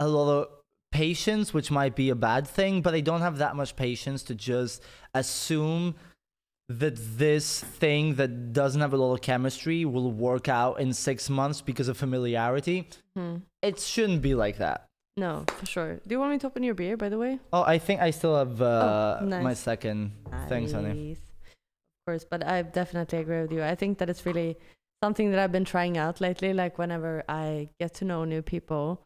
a 0.00 0.06
lot 0.08 0.30
of 0.30 0.48
patience 0.92 1.52
which 1.52 1.70
might 1.70 1.96
be 1.96 2.10
a 2.10 2.14
bad 2.14 2.46
thing 2.46 2.82
but 2.82 2.94
i 2.94 3.00
don't 3.00 3.20
have 3.22 3.38
that 3.38 3.56
much 3.56 3.74
patience 3.76 4.22
to 4.24 4.34
just 4.34 4.82
assume 5.14 5.94
that 6.68 6.96
this 7.18 7.60
thing 7.62 8.14
that 8.16 8.52
doesn't 8.52 8.80
have 8.80 8.92
a 8.92 8.96
lot 8.96 9.12
of 9.14 9.20
chemistry 9.20 9.84
will 9.84 10.10
work 10.10 10.48
out 10.48 10.80
in 10.80 10.92
six 10.92 11.28
months 11.30 11.60
because 11.60 11.88
of 11.88 11.96
familiarity 11.96 12.88
Hmm. 13.16 13.36
it 13.62 13.78
shouldn't 13.80 14.22
be 14.22 14.34
like 14.34 14.58
that 14.58 14.85
No, 15.18 15.44
for 15.56 15.64
sure. 15.66 15.94
Do 16.06 16.14
you 16.14 16.18
want 16.20 16.32
me 16.32 16.38
to 16.40 16.46
open 16.46 16.62
your 16.62 16.74
beer, 16.74 16.96
by 16.96 17.08
the 17.08 17.18
way? 17.18 17.38
oh 17.52 17.62
i 17.62 17.78
think 17.78 18.00
i 18.00 18.10
still 18.10 18.36
have 18.36 18.60
uh, 18.60 19.18
Oh, 19.22 19.24
nice. 19.24 19.42
my 19.42 19.54
second 19.54 20.12
thanks 20.48 20.72
honey 20.72 20.94
Nice. 21.08 21.18
Of 21.18 22.12
course, 22.12 22.24
but 22.30 22.46
I 22.46 22.62
definitely 22.62 23.18
agree 23.18 23.40
with 23.42 23.50
you. 23.50 23.64
I 23.64 23.74
think 23.74 23.98
that 23.98 24.08
it's 24.08 24.24
really 24.24 24.56
something 25.02 25.32
that 25.32 25.40
I've 25.40 25.50
been 25.50 25.64
trying 25.64 25.98
out 25.98 26.20
lately. 26.20 26.52
Like 26.54 26.78
whenever 26.78 27.24
I 27.28 27.68
get 27.80 27.94
to 27.94 28.04
know 28.04 28.24
new 28.24 28.42
people, 28.42 29.02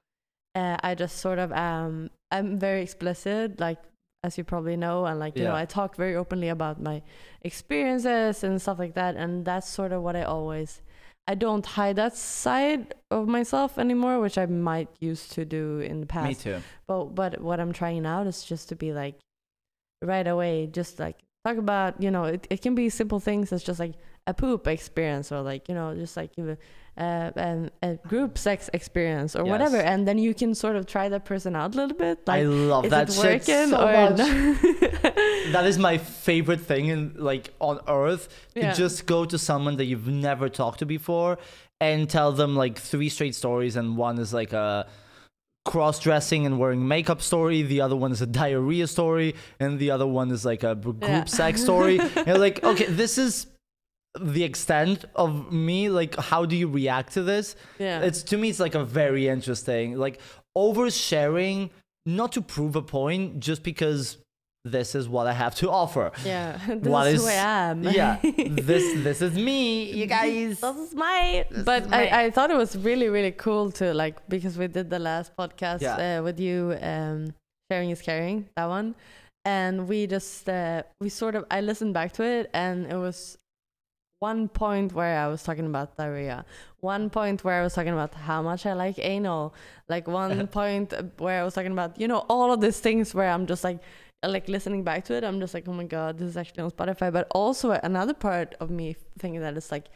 uh, 0.54 0.76
I 0.82 0.94
just 0.94 1.16
sort 1.16 1.38
of 1.38 1.50
um 1.52 2.10
I'm 2.30 2.58
very 2.58 2.82
explicit, 2.82 3.58
like 3.58 3.78
as 4.22 4.36
you 4.36 4.44
probably 4.44 4.76
know, 4.76 5.06
and 5.06 5.18
like 5.18 5.38
you 5.38 5.44
know 5.44 5.54
I 5.54 5.64
talk 5.64 5.96
very 5.96 6.14
openly 6.14 6.50
about 6.50 6.78
my 6.82 7.00
experiences 7.40 8.44
and 8.44 8.60
stuff 8.60 8.78
like 8.78 8.92
that, 9.00 9.16
and 9.16 9.46
that's 9.46 9.66
sort 9.68 9.92
of 9.92 10.02
what 10.02 10.14
I 10.14 10.24
always. 10.24 10.82
I 11.30 11.36
don't 11.36 11.64
hide 11.64 11.94
that 11.94 12.16
side 12.16 12.92
of 13.12 13.28
myself 13.28 13.78
anymore, 13.78 14.18
which 14.18 14.36
I 14.36 14.46
might 14.46 14.88
used 14.98 15.30
to 15.32 15.44
do 15.44 15.78
in 15.78 16.00
the 16.00 16.06
past. 16.06 16.26
me 16.26 16.34
too 16.34 16.60
But 16.88 17.14
but 17.14 17.40
what 17.40 17.60
I'm 17.60 17.72
trying 17.72 18.04
out 18.04 18.26
is 18.26 18.42
just 18.42 18.68
to 18.70 18.74
be 18.74 18.92
like 18.92 19.14
right 20.02 20.26
away, 20.26 20.66
just 20.66 20.98
like 20.98 21.18
talk 21.44 21.56
about 21.56 22.02
you 22.02 22.10
know 22.10 22.24
it, 22.24 22.48
it 22.50 22.62
can 22.62 22.74
be 22.74 22.88
simple 22.90 23.20
things. 23.20 23.52
It's 23.52 23.62
just 23.62 23.78
like 23.78 23.94
a 24.26 24.34
poop 24.34 24.66
experience 24.66 25.30
or 25.30 25.40
like 25.40 25.68
you 25.68 25.74
know 25.76 25.94
just 25.94 26.16
like 26.16 26.36
you 26.36 26.58
uh, 26.98 27.30
um, 27.36 27.70
a 27.82 27.94
group 28.08 28.36
sex 28.36 28.68
experience 28.74 29.34
or 29.34 29.44
whatever, 29.44 29.78
and 29.78 30.06
then 30.06 30.18
you 30.18 30.34
can 30.34 30.54
sort 30.54 30.76
of 30.76 30.86
try 30.86 31.08
that 31.08 31.24
person 31.24 31.56
out 31.56 31.74
a 31.74 31.76
little 31.78 31.96
bit. 31.96 32.18
i 32.28 32.42
Like, 32.42 32.68
love 32.70 32.84
is 32.86 32.90
that 32.90 33.08
it 33.08 33.12
shit 33.14 33.24
working 33.48 33.70
so 33.70 33.80
or 33.80 33.92
much. 34.10 34.16
that 35.52 35.64
is 35.66 35.78
my 35.78 35.98
favorite 35.98 36.60
thing 36.60 36.86
in 36.86 37.14
like 37.16 37.54
on 37.60 37.78
earth 37.88 38.28
to 38.54 38.60
Yeah. 38.60 38.72
just 38.74 39.06
go 39.06 39.24
to 39.24 39.38
someone 39.38 39.76
that 39.76 39.84
you've 39.86 40.08
never 40.08 40.48
talked 40.48 40.80
to 40.80 40.86
before 40.86 41.38
and 41.80 42.08
tell 42.10 42.32
them 42.32 42.54
like 42.56 42.78
three 42.78 43.08
straight 43.08 43.34
stories 43.34 43.76
and 43.76 43.96
one 43.96 44.18
is 44.18 44.34
like 44.34 44.52
a 44.52 44.86
cross-dressing 45.66 46.46
and 46.46 46.58
wearing 46.58 46.86
makeup 46.88 47.20
story 47.20 47.62
the 47.62 47.80
other 47.82 47.94
one 47.94 48.10
is 48.12 48.22
a 48.22 48.26
diarrhea 48.26 48.86
story 48.86 49.34
and 49.60 49.78
the 49.78 49.90
other 49.90 50.06
one 50.06 50.30
is 50.30 50.44
like 50.44 50.62
a 50.62 50.74
group 50.74 51.02
Yeah. 51.02 51.24
sex 51.24 51.62
story 51.62 51.98
and 52.16 52.26
you're 52.26 52.38
like 52.38 52.64
okay 52.64 52.86
this 52.86 53.18
is 53.18 53.46
the 54.18 54.42
extent 54.42 55.04
of 55.14 55.52
me 55.52 55.88
like 55.88 56.16
how 56.16 56.44
do 56.44 56.56
you 56.56 56.66
react 56.68 57.12
to 57.12 57.22
this 57.22 57.54
yeah, 57.78 58.00
it's 58.00 58.22
to 58.24 58.36
me 58.36 58.48
it's 58.48 58.58
like 58.60 58.74
a 58.74 58.84
very 58.84 59.28
interesting 59.28 59.96
like 59.96 60.20
oversharing 60.58 61.70
not 62.06 62.32
to 62.32 62.40
prove 62.40 62.74
a 62.76 62.82
point 62.82 63.38
just 63.40 63.62
because 63.62 64.16
this 64.64 64.94
is 64.94 65.08
what 65.08 65.26
i 65.26 65.32
have 65.32 65.54
to 65.54 65.70
offer 65.70 66.10
yeah. 66.24 66.58
This 66.66 66.88
what 66.88 67.06
is 67.06 67.14
is- 67.14 67.20
who 67.22 67.28
I 67.30 67.70
am. 67.70 67.82
yeah 68.00 68.18
this 68.22 68.84
this 69.04 69.22
is 69.22 69.34
me 69.34 69.90
you 69.92 70.06
guys 70.06 70.60
This 70.60 70.76
is 70.76 70.94
my. 70.94 71.46
This 71.50 71.64
but 71.64 71.84
is 71.86 71.92
I, 71.92 72.24
I 72.24 72.30
thought 72.30 72.50
it 72.50 72.56
was 72.56 72.76
really 72.76 73.08
really 73.08 73.32
cool 73.32 73.70
to 73.80 73.94
like 73.94 74.16
because 74.28 74.58
we 74.58 74.66
did 74.66 74.90
the 74.90 74.98
last 74.98 75.34
podcast 75.36 75.80
Yeah. 75.82 76.18
uh, 76.18 76.22
with 76.22 76.38
you, 76.40 76.76
um, 76.82 77.32
sharing 77.70 77.90
is 77.90 78.02
caring 78.02 78.48
that 78.56 78.66
one, 78.68 78.94
and 79.46 79.88
we 79.88 80.06
just 80.06 80.48
uh, 80.48 80.82
we 81.00 81.08
sort 81.08 81.34
of 81.36 81.44
I 81.50 81.60
listened 81.62 81.94
back 81.94 82.12
to 82.14 82.22
it 82.24 82.50
and 82.52 82.86
it 82.92 82.96
was 82.96 83.38
one 84.20 84.48
point 84.48 84.92
where 84.92 85.18
I 85.18 85.26
was 85.28 85.42
talking 85.42 85.66
about 85.66 85.96
diarrhea, 85.96 86.44
one 86.80 87.10
point 87.10 87.42
where 87.42 87.60
I 87.60 87.62
was 87.64 87.74
talking 87.74 87.92
about 87.92 88.14
how 88.14 88.42
much 88.42 88.64
I 88.66 88.74
like 88.74 88.98
anal, 88.98 89.54
like 89.88 90.06
one 90.06 90.46
point 90.60 90.92
where 91.18 91.40
I 91.40 91.44
was 91.44 91.54
talking 91.54 91.72
about 91.72 91.98
you 92.00 92.06
know 92.06 92.24
all 92.28 92.52
of 92.52 92.60
these 92.60 92.78
things 92.80 93.14
where 93.14 93.30
I'm 93.30 93.46
just 93.46 93.64
like 93.64 93.80
like 94.22 94.48
listening 94.48 94.84
back 94.84 95.04
to 95.06 95.14
it, 95.14 95.24
I'm 95.24 95.40
just 95.40 95.54
like, 95.54 95.66
oh 95.66 95.72
my 95.72 95.84
god, 95.84 96.18
this 96.18 96.28
is 96.28 96.36
actually 96.36 96.62
on 96.62 96.70
Spotify. 96.70 97.10
But 97.12 97.26
also 97.30 97.70
another 97.72 98.12
part 98.14 98.54
of 98.60 98.70
me 98.70 98.94
thinking 99.18 99.40
that 99.40 99.56
it's 99.56 99.72
like 99.72 99.86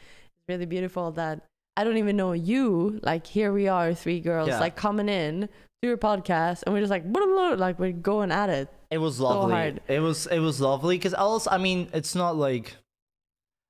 really 0.49 0.65
beautiful 0.65 1.11
that 1.11 1.41
I 1.77 1.83
don't 1.83 1.97
even 1.97 2.17
know 2.17 2.31
you. 2.33 2.99
Like 3.03 3.27
here 3.27 3.53
we 3.53 3.67
are, 3.67 3.93
three 3.93 4.19
girls, 4.19 4.47
Yeah. 4.47 4.59
like 4.59 4.75
coming 4.75 5.09
in 5.09 5.41
to 5.81 5.87
your 5.87 5.97
podcast, 5.97 6.63
and 6.63 6.73
we're 6.73 6.79
just 6.79 6.89
like, 6.89 7.05
blah, 7.11 7.25
blah, 7.25 7.49
like 7.49 7.77
we're 7.77 7.91
going 7.91 8.31
at 8.31 8.49
it. 8.49 8.69
It 8.89 8.97
was 8.97 9.19
lovely. 9.19 9.53
hard. 9.53 9.81
It 9.87 9.99
was 9.99 10.25
it 10.25 10.39
was 10.39 10.59
lovely 10.59 10.97
because 10.97 11.13
also 11.13 11.51
I 11.51 11.59
mean 11.59 11.89
it's 11.93 12.15
not 12.15 12.35
like, 12.35 12.75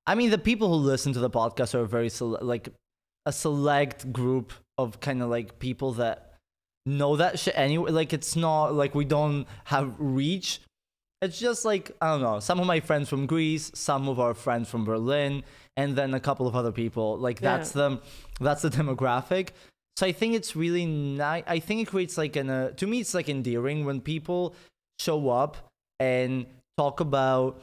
I 0.08 0.15
mean 0.15 0.30
the 0.30 0.38
people 0.38 0.68
who 0.70 0.76
listen 0.76 1.13
to 1.13 1.20
the 1.20 1.30
podcast 1.30 1.74
are 1.74 1.86
very 1.86 2.10
sele- 2.10 2.39
like 2.41 2.70
a 3.26 3.32
select 3.32 4.12
group 4.13 4.54
of 4.78 5.00
kind 5.00 5.22
of 5.24 5.30
like 5.30 5.58
people 5.60 5.94
that 5.94 6.34
know 6.86 7.15
that 7.15 7.39
shit 7.39 7.54
anyway. 7.58 7.91
Like 7.91 8.13
it's 8.13 8.36
not 8.36 8.74
like 8.74 8.94
we 8.94 9.06
don't 9.06 9.48
have 9.65 9.96
reach. 9.98 10.62
It's 11.22 11.39
just 11.39 11.65
like 11.65 11.91
I 12.02 12.08
don't 12.12 12.22
know. 12.22 12.39
Some 12.39 12.60
of 12.60 12.68
my 12.68 12.80
friends 12.82 13.10
from 13.10 13.26
Greece, 13.26 13.72
some 13.74 14.08
of 14.08 14.20
our 14.20 14.34
friends 14.34 14.70
from 14.70 14.86
Berlin, 14.86 15.44
and 15.76 15.96
then 15.96 16.13
a 16.13 16.20
couple 16.20 16.46
of 16.48 16.56
other 16.56 16.72
people. 16.72 17.18
Like 17.18 17.41
Yeah. 17.41 17.58
that's 17.58 17.72
the 17.72 18.00
that's 18.39 18.62
the 18.62 18.70
demographic. 18.80 19.50
So 19.98 20.06
I 20.06 20.12
think 20.12 20.36
it's 20.36 20.56
really 20.56 20.86
nice. 20.86 21.44
I 21.48 21.60
think 21.60 21.82
it 21.82 21.88
creates 21.88 22.18
like 22.18 22.36
an 22.36 22.50
uh, 22.50 22.70
to 22.72 22.86
me 22.86 23.00
it's 23.00 23.13
like 23.13 23.30
endearing 23.30 23.86
when 23.86 24.02
people 24.02 24.54
show 25.00 25.30
up 25.30 25.58
and 26.00 26.46
talk 26.78 27.00
about 27.00 27.62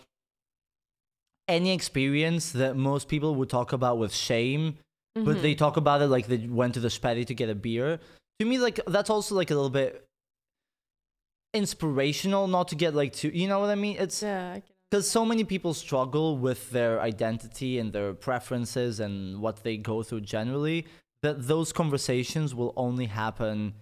any 1.49 1.73
experience 1.73 2.53
that 2.53 2.77
most 2.77 3.09
people 3.09 3.35
would 3.35 3.51
talk 3.51 3.73
about 3.73 3.99
with 3.99 4.15
shame, 4.15 4.79
but 5.15 5.25
Mm-hmm. 5.25 5.43
they 5.43 5.55
talk 5.55 5.77
about 5.77 6.01
it 6.01 6.07
like 6.09 6.27
they 6.27 6.39
went 6.39 6.75
to 6.75 6.81
the 6.81 6.89
Späti 6.89 7.27
to 7.27 7.35
get 7.35 7.51
a 7.51 7.55
beer. 7.55 8.01
To 8.41 8.47
me, 8.47 8.59
like 8.59 8.81
that's 8.87 9.11
also 9.11 9.35
like 9.35 9.51
a 9.51 9.55
little 9.55 9.71
bit 9.71 10.07
inspirational, 11.55 12.47
not 12.47 12.69
to 12.69 12.75
get 12.75 12.95
like 12.95 13.13
too, 13.13 13.29
you 13.29 13.47
know 13.49 13.61
what 13.61 13.71
I 13.71 13.75
mean? 13.75 13.97
It's 13.99 14.23
yeah, 14.23 14.61
because 14.91 15.09
so 15.09 15.25
many 15.25 15.45
people 15.45 15.75
struggle 15.75 16.37
with 16.39 16.71
their 16.71 17.01
identity 17.01 17.79
and 17.79 17.93
their 17.93 18.15
preferences 18.15 19.01
and 19.01 19.41
what 19.41 19.63
they 19.63 19.77
go 19.77 20.03
through 20.03 20.21
generally 20.23 20.87
that 21.23 21.47
those 21.47 21.73
conversations 21.73 22.55
will 22.55 22.73
only 22.77 23.07
happen 23.07 23.75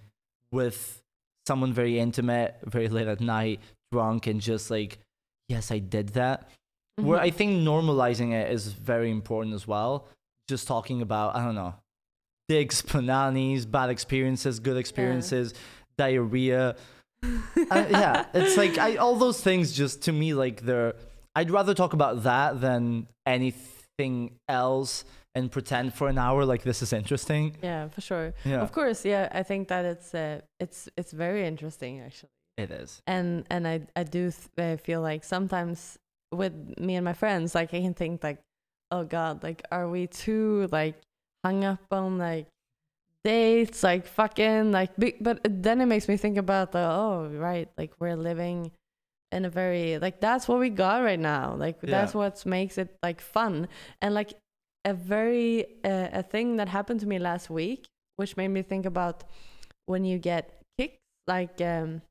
with 0.53 1.03
someone 1.46 1.73
very 1.73 1.99
intimate 1.99 2.55
very 2.64 2.88
late 2.88 3.09
at 3.09 3.20
night 3.20 3.59
drunk 3.90 4.27
and 4.27 4.40
just 4.40 4.70
like 4.70 4.99
yes 5.49 5.70
i 5.73 5.79
did 5.79 6.11
that 6.11 6.49
where 7.06 7.18
Mhm. 7.18 7.22
i 7.28 7.30
think 7.30 7.50
normalizing 7.72 8.32
it 8.32 8.50
is 8.52 8.68
very 8.92 9.10
important 9.10 9.54
as 9.54 9.66
well 9.66 10.06
just 10.48 10.66
talking 10.68 11.00
about 11.02 11.34
i 11.36 11.44
don't 11.44 11.54
know 11.54 11.74
dicks 12.48 12.82
pananis 12.82 13.64
bad 13.76 13.90
experiences 13.90 14.60
good 14.60 14.76
experiences 14.76 15.54
diarrhea 15.98 16.76
uh, 17.70 17.86
yeah, 17.90 18.24
it's 18.32 18.56
like 18.56 18.78
I 18.78 18.96
all 18.96 19.14
those 19.16 19.42
things 19.42 19.72
just 19.72 20.02
to 20.04 20.12
me 20.12 20.32
like 20.32 20.62
they're. 20.62 20.94
I'd 21.36 21.50
rather 21.50 21.74
talk 21.74 21.92
about 21.92 22.22
that 22.22 22.62
than 22.62 23.08
anything 23.26 24.38
else 24.48 25.04
and 25.34 25.52
pretend 25.52 25.92
for 25.94 26.08
an 26.08 26.16
hour 26.16 26.46
like 26.46 26.62
this 26.62 26.80
is 26.80 26.94
interesting. 26.94 27.56
yeah, 27.62 27.88
for 27.88 28.00
sure. 28.00 28.32
Yeah, 28.44 28.62
Of 28.62 28.72
course, 28.72 29.04
yeah. 29.04 29.28
I 29.32 29.42
think 29.42 29.68
that 29.68 29.84
it's 29.84 30.14
uh, 30.14 30.40
it's 30.58 30.88
it's 30.96 31.12
very 31.12 31.46
interesting 31.46 32.00
actually. 32.00 32.30
it 32.56 32.70
is. 32.70 33.02
and 33.06 33.44
and 33.50 33.68
I 33.68 33.82
I 33.94 34.04
do 34.04 34.30
th- 34.32 34.48
uh, 34.56 34.76
feel 34.82 35.02
like 35.02 35.22
sometimes 35.22 35.98
with 36.32 36.78
me 36.78 36.96
and 36.96 37.04
my 37.04 37.12
friends, 37.12 37.54
like 37.54 37.74
I 37.74 37.80
can 37.80 37.94
think 37.94 38.22
like, 38.22 38.38
oh 38.90 39.04
God, 39.04 39.42
like 39.42 39.62
are 39.70 39.88
we 39.88 40.06
too 40.06 40.68
like 40.70 41.00
hung 41.44 41.64
up 41.64 41.80
on 41.90 42.18
like 42.18 42.46
dates, 43.24 43.82
like 43.82 44.06
fucking 44.06 44.72
like, 44.72 44.96
big, 44.96 45.16
but 45.20 45.40
then 45.44 45.80
it 45.80 45.86
makes 45.86 46.08
me 46.08 46.16
think 46.16 46.38
about 46.38 46.72
the 46.72 46.78
oh 46.78 47.31
right, 47.33 47.68
like 47.76 47.92
we're 47.98 48.16
living 48.16 48.70
in 49.33 49.44
a 49.44 49.50
very 49.50 49.98
like 49.98 50.20
that's 50.20 50.48
what 50.48 50.58
we 50.58 50.70
got 50.70 51.02
right 51.02 51.20
now, 51.20 51.54
like 51.56 51.81
that's 51.81 52.14
what 52.14 52.44
makes 52.46 52.78
it 52.78 52.96
like 53.02 53.20
fun. 53.20 53.68
And 54.02 54.14
like 54.14 54.35
a 54.85 54.94
very 54.94 55.66
uh, 55.85 56.08
a 56.12 56.22
thing 56.22 56.56
that 56.56 56.68
happened 56.68 57.00
to 57.00 57.06
me 57.06 57.18
last 57.18 57.50
week, 57.50 57.87
which 58.16 58.37
made 58.37 58.48
me 58.48 58.62
think 58.62 58.87
about 58.87 59.24
when 59.87 60.04
you 60.04 60.18
get 60.18 60.62
kicks 60.78 60.98
like 61.26 61.60
um 61.60 62.02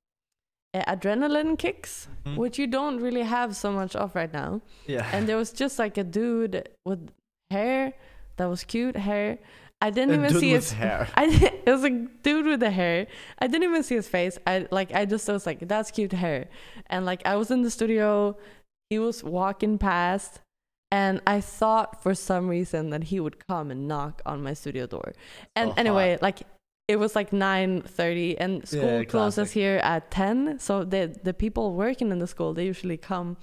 uh, 0.74 0.84
adrenaline 0.96 1.58
kicks, 1.58 2.08
Mhm. 2.26 2.38
which 2.38 2.60
you 2.60 2.68
don't 2.68 3.00
really 3.00 3.24
have 3.24 3.56
so 3.56 3.72
much 3.72 3.96
of 3.96 4.14
right 4.16 4.32
now. 4.32 4.62
Yeah, 4.88 5.10
And 5.14 5.28
there 5.28 5.38
was 5.38 5.52
just 5.52 5.80
like 5.80 5.98
a 5.98 6.04
dude 6.04 6.70
with 6.86 7.10
hair 7.50 7.94
that 8.38 8.46
was 8.46 8.64
cute 8.64 8.96
hair, 8.96 9.40
I 9.82 9.90
didn't 9.92 10.12
A 10.12 10.26
even 10.26 10.40
see 10.40 10.50
his 10.52 10.74
hair. 10.74 11.08
I 11.16 11.26
it 11.66 11.70
was 11.70 11.84
a 11.86 11.90
dude 11.90 12.46
with 12.46 12.60
the 12.60 12.70
hair. 12.70 13.08
I 13.40 13.48
didn't 13.48 13.64
even 13.64 13.82
see 13.84 13.96
his 13.96 14.08
face. 14.10 14.38
I 14.46 14.68
like 14.72 14.94
I 14.94 15.06
just 15.06 15.28
was 15.28 15.46
like 15.46 15.68
that's 15.68 15.90
cute 15.90 16.12
hair, 16.12 16.50
and 16.88 17.06
like 17.06 17.22
I 17.26 17.36
was 17.38 17.50
in 17.50 17.62
the 17.64 17.72
studio, 17.72 18.36
he 18.90 19.00
was 19.00 19.24
walking 19.24 19.78
past, 19.78 20.42
and 20.92 21.22
I 21.26 21.40
thought 21.40 22.04
for 22.04 22.14
some 22.14 22.50
reason 22.50 22.90
that 22.90 23.06
he 23.06 23.20
would 23.22 23.38
come 23.48 23.72
and 23.72 23.88
knock 23.88 24.22
on 24.26 24.44
my 24.44 24.54
studio 24.54 24.86
door. 24.86 25.14
And 25.56 25.70
So 25.72 25.76
anyway, 25.78 26.18
like 26.22 26.42
it 26.90 26.98
was 26.98 27.16
like 27.16 27.32
nine 27.32 27.84
thirty, 27.84 28.36
and 28.44 28.68
school 28.68 28.98
Yeah, 29.00 29.04
closes 29.04 29.52
here 29.52 29.78
at 29.84 30.10
ten. 30.10 30.58
So 30.60 30.84
the 30.84 31.16
the 31.24 31.36
people 31.44 31.76
working 31.76 32.10
in 32.12 32.18
the 32.18 32.26
school 32.26 32.56
they 32.56 32.66
usually 32.66 32.98
come 32.98 33.38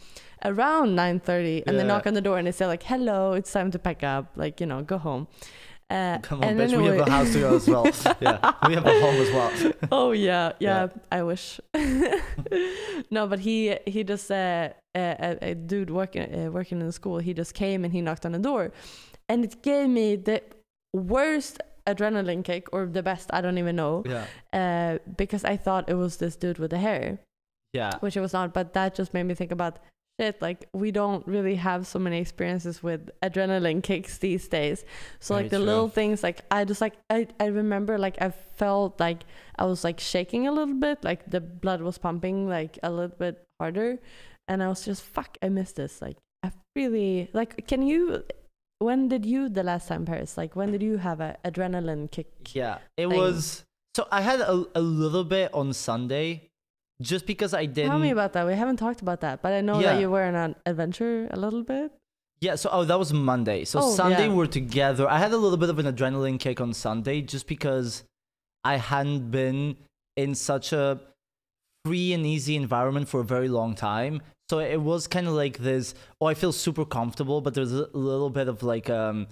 around 0.44 0.96
nine 0.96 1.20
thirty, 1.20 1.62
and 1.66 1.78
they 1.78 1.84
knock 1.84 2.06
on 2.08 2.14
the 2.14 2.20
door 2.20 2.38
and 2.38 2.46
they 2.48 2.52
say 2.60 2.66
like, 2.66 2.82
"Hello, 2.82 3.20
it's 3.38 3.52
time 3.52 3.70
to 3.70 3.78
pack 3.78 4.02
up. 4.02 4.24
Like 4.34 4.60
you 4.60 4.66
know, 4.66 4.82
go 4.82 4.98
home." 4.98 5.28
Uh, 5.88 6.18
Come 6.18 6.42
on, 6.42 6.48
and 6.48 6.58
bitch. 6.58 6.76
We 6.76 6.86
have 6.86 7.06
a 7.06 7.10
house 7.16 7.32
to 7.34 7.38
go 7.38 7.54
as 7.54 7.68
well. 7.68 7.86
yeah, 8.20 8.52
we 8.66 8.74
have 8.74 8.84
a 8.84 9.00
home 9.00 9.18
as 9.24 9.30
well. 9.30 9.72
oh 9.92 10.10
yeah, 10.10 10.52
yeah, 10.58 10.88
Yeah. 10.88 10.88
I 11.12 11.22
wish. 11.22 11.60
no, 13.16 13.28
but 13.28 13.38
he 13.38 13.78
he 13.86 14.02
just 14.02 14.28
uh, 14.28 14.70
a, 14.96 15.38
a 15.50 15.54
dude 15.54 15.90
working 15.90 16.26
uh, 16.34 16.50
working 16.50 16.80
in 16.80 16.86
the 16.86 16.92
school. 17.00 17.18
He 17.18 17.32
just 17.32 17.54
came 17.54 17.84
and 17.84 17.92
he 17.92 18.00
knocked 18.00 18.26
on 18.26 18.32
the 18.32 18.40
door, 18.50 18.72
and 19.28 19.44
it 19.44 19.62
gave 19.62 19.88
me 19.88 20.16
the 20.16 20.42
worst 20.92 21.62
adrenaline 21.86 22.44
kick 22.44 22.68
or 22.72 22.86
the 22.86 23.02
best. 23.02 23.30
I 23.32 23.40
don't 23.40 23.58
even 23.58 23.76
know. 23.76 24.02
Yeah, 24.06 24.26
Uh, 24.52 24.98
because 25.16 25.44
I 25.44 25.56
thought 25.56 25.88
it 25.88 25.94
was 25.94 26.16
this 26.18 26.36
dude 26.36 26.58
with 26.58 26.70
the 26.70 26.78
hair, 26.78 27.18
yeah, 27.72 27.92
which 28.00 28.16
it 28.16 28.20
was 28.20 28.32
not. 28.32 28.52
But 28.52 28.72
that 28.74 28.94
just 28.94 29.14
made 29.14 29.24
me 29.24 29.34
think 29.34 29.52
about 29.52 29.78
shit. 30.20 30.40
Like 30.40 30.68
we 30.72 30.90
don't 30.92 31.26
really 31.26 31.56
have 31.56 31.86
so 31.86 31.98
many 31.98 32.18
experiences 32.18 32.82
with 32.82 33.10
adrenaline 33.22 33.82
kicks 33.82 34.18
these 34.18 34.48
days. 34.48 34.84
So 35.20 35.34
Very 35.34 35.44
like 35.44 35.50
the 35.50 35.58
true. 35.58 35.66
little 35.66 35.88
things, 35.88 36.22
like 36.22 36.40
I 36.50 36.64
just 36.64 36.80
like 36.80 36.94
I 37.10 37.28
I 37.38 37.46
remember 37.46 37.98
like 37.98 38.16
I 38.20 38.30
felt 38.30 38.98
like 38.98 39.24
I 39.58 39.64
was 39.66 39.84
like 39.84 40.00
shaking 40.00 40.46
a 40.48 40.52
little 40.52 40.74
bit, 40.74 41.04
like 41.04 41.30
the 41.30 41.40
blood 41.40 41.82
was 41.82 41.98
pumping 41.98 42.48
like 42.48 42.78
a 42.82 42.90
little 42.90 43.14
bit 43.16 43.44
harder, 43.60 43.98
and 44.48 44.62
I 44.62 44.68
was 44.68 44.84
just 44.84 45.02
fuck. 45.02 45.36
I 45.42 45.48
missed 45.50 45.76
this. 45.76 46.00
Like 46.00 46.16
I 46.42 46.50
really 46.74 47.28
like. 47.32 47.66
Can 47.68 47.82
you? 47.82 48.24
When 48.78 49.08
did 49.08 49.24
you 49.24 49.48
the 49.48 49.62
last 49.62 49.88
time 49.88 50.04
Paris? 50.04 50.36
Like 50.36 50.54
when 50.54 50.70
did 50.72 50.82
you 50.82 50.98
have 50.98 51.20
an 51.20 51.36
adrenaline 51.44 52.10
kick? 52.10 52.28
yeah. 52.54 52.78
It 52.96 53.08
thing. 53.08 53.18
was 53.18 53.64
so 53.94 54.06
I 54.12 54.20
had 54.20 54.40
a, 54.40 54.64
a 54.74 54.80
little 54.80 55.24
bit 55.24 55.52
on 55.54 55.72
Sunday, 55.72 56.50
just 57.00 57.24
because 57.26 57.54
I 57.54 57.64
didn't. 57.64 57.90
Tell 57.90 57.98
me 57.98 58.10
about 58.10 58.34
that. 58.34 58.46
We 58.46 58.52
haven't 58.54 58.76
talked 58.76 59.00
about 59.00 59.20
that, 59.22 59.40
but 59.40 59.52
I 59.54 59.62
know 59.62 59.80
Yeah. 59.80 59.94
that 59.94 60.00
you 60.00 60.10
were 60.10 60.22
on 60.22 60.34
an 60.34 60.56
adventure 60.66 61.28
a 61.30 61.36
little 61.38 61.62
bit. 61.62 61.90
Yeah, 62.42 62.56
so 62.56 62.68
oh 62.70 62.84
that 62.84 62.98
was 62.98 63.14
Monday. 63.14 63.64
So 63.64 63.80
Oh, 63.80 63.94
Sunday 63.94 64.26
yeah. 64.28 64.34
we're 64.34 64.46
together. 64.46 65.08
I 65.08 65.18
had 65.18 65.32
a 65.32 65.38
little 65.38 65.56
bit 65.56 65.70
of 65.70 65.78
an 65.78 65.86
adrenaline 65.86 66.38
kick 66.38 66.60
on 66.60 66.74
Sunday 66.74 67.22
just 67.22 67.46
because 67.46 68.04
I 68.62 68.76
hadn't 68.76 69.30
been 69.30 69.76
in 70.18 70.34
such 70.34 70.74
a 70.74 71.00
free 71.86 72.12
and 72.12 72.26
easy 72.26 72.56
environment 72.56 73.08
for 73.08 73.20
a 73.20 73.24
very 73.24 73.48
long 73.48 73.74
time. 73.74 74.20
So 74.50 74.58
it 74.58 74.80
was 74.80 75.06
kind 75.06 75.26
of 75.26 75.34
like 75.34 75.58
this 75.58 75.94
oh 76.20 76.26
I 76.26 76.34
feel 76.34 76.52
super 76.52 76.84
comfortable, 76.84 77.40
but 77.40 77.54
there's 77.54 77.72
a 77.72 77.88
little 77.92 78.30
bit 78.30 78.48
of 78.48 78.62
like 78.62 78.90
um 78.90 79.26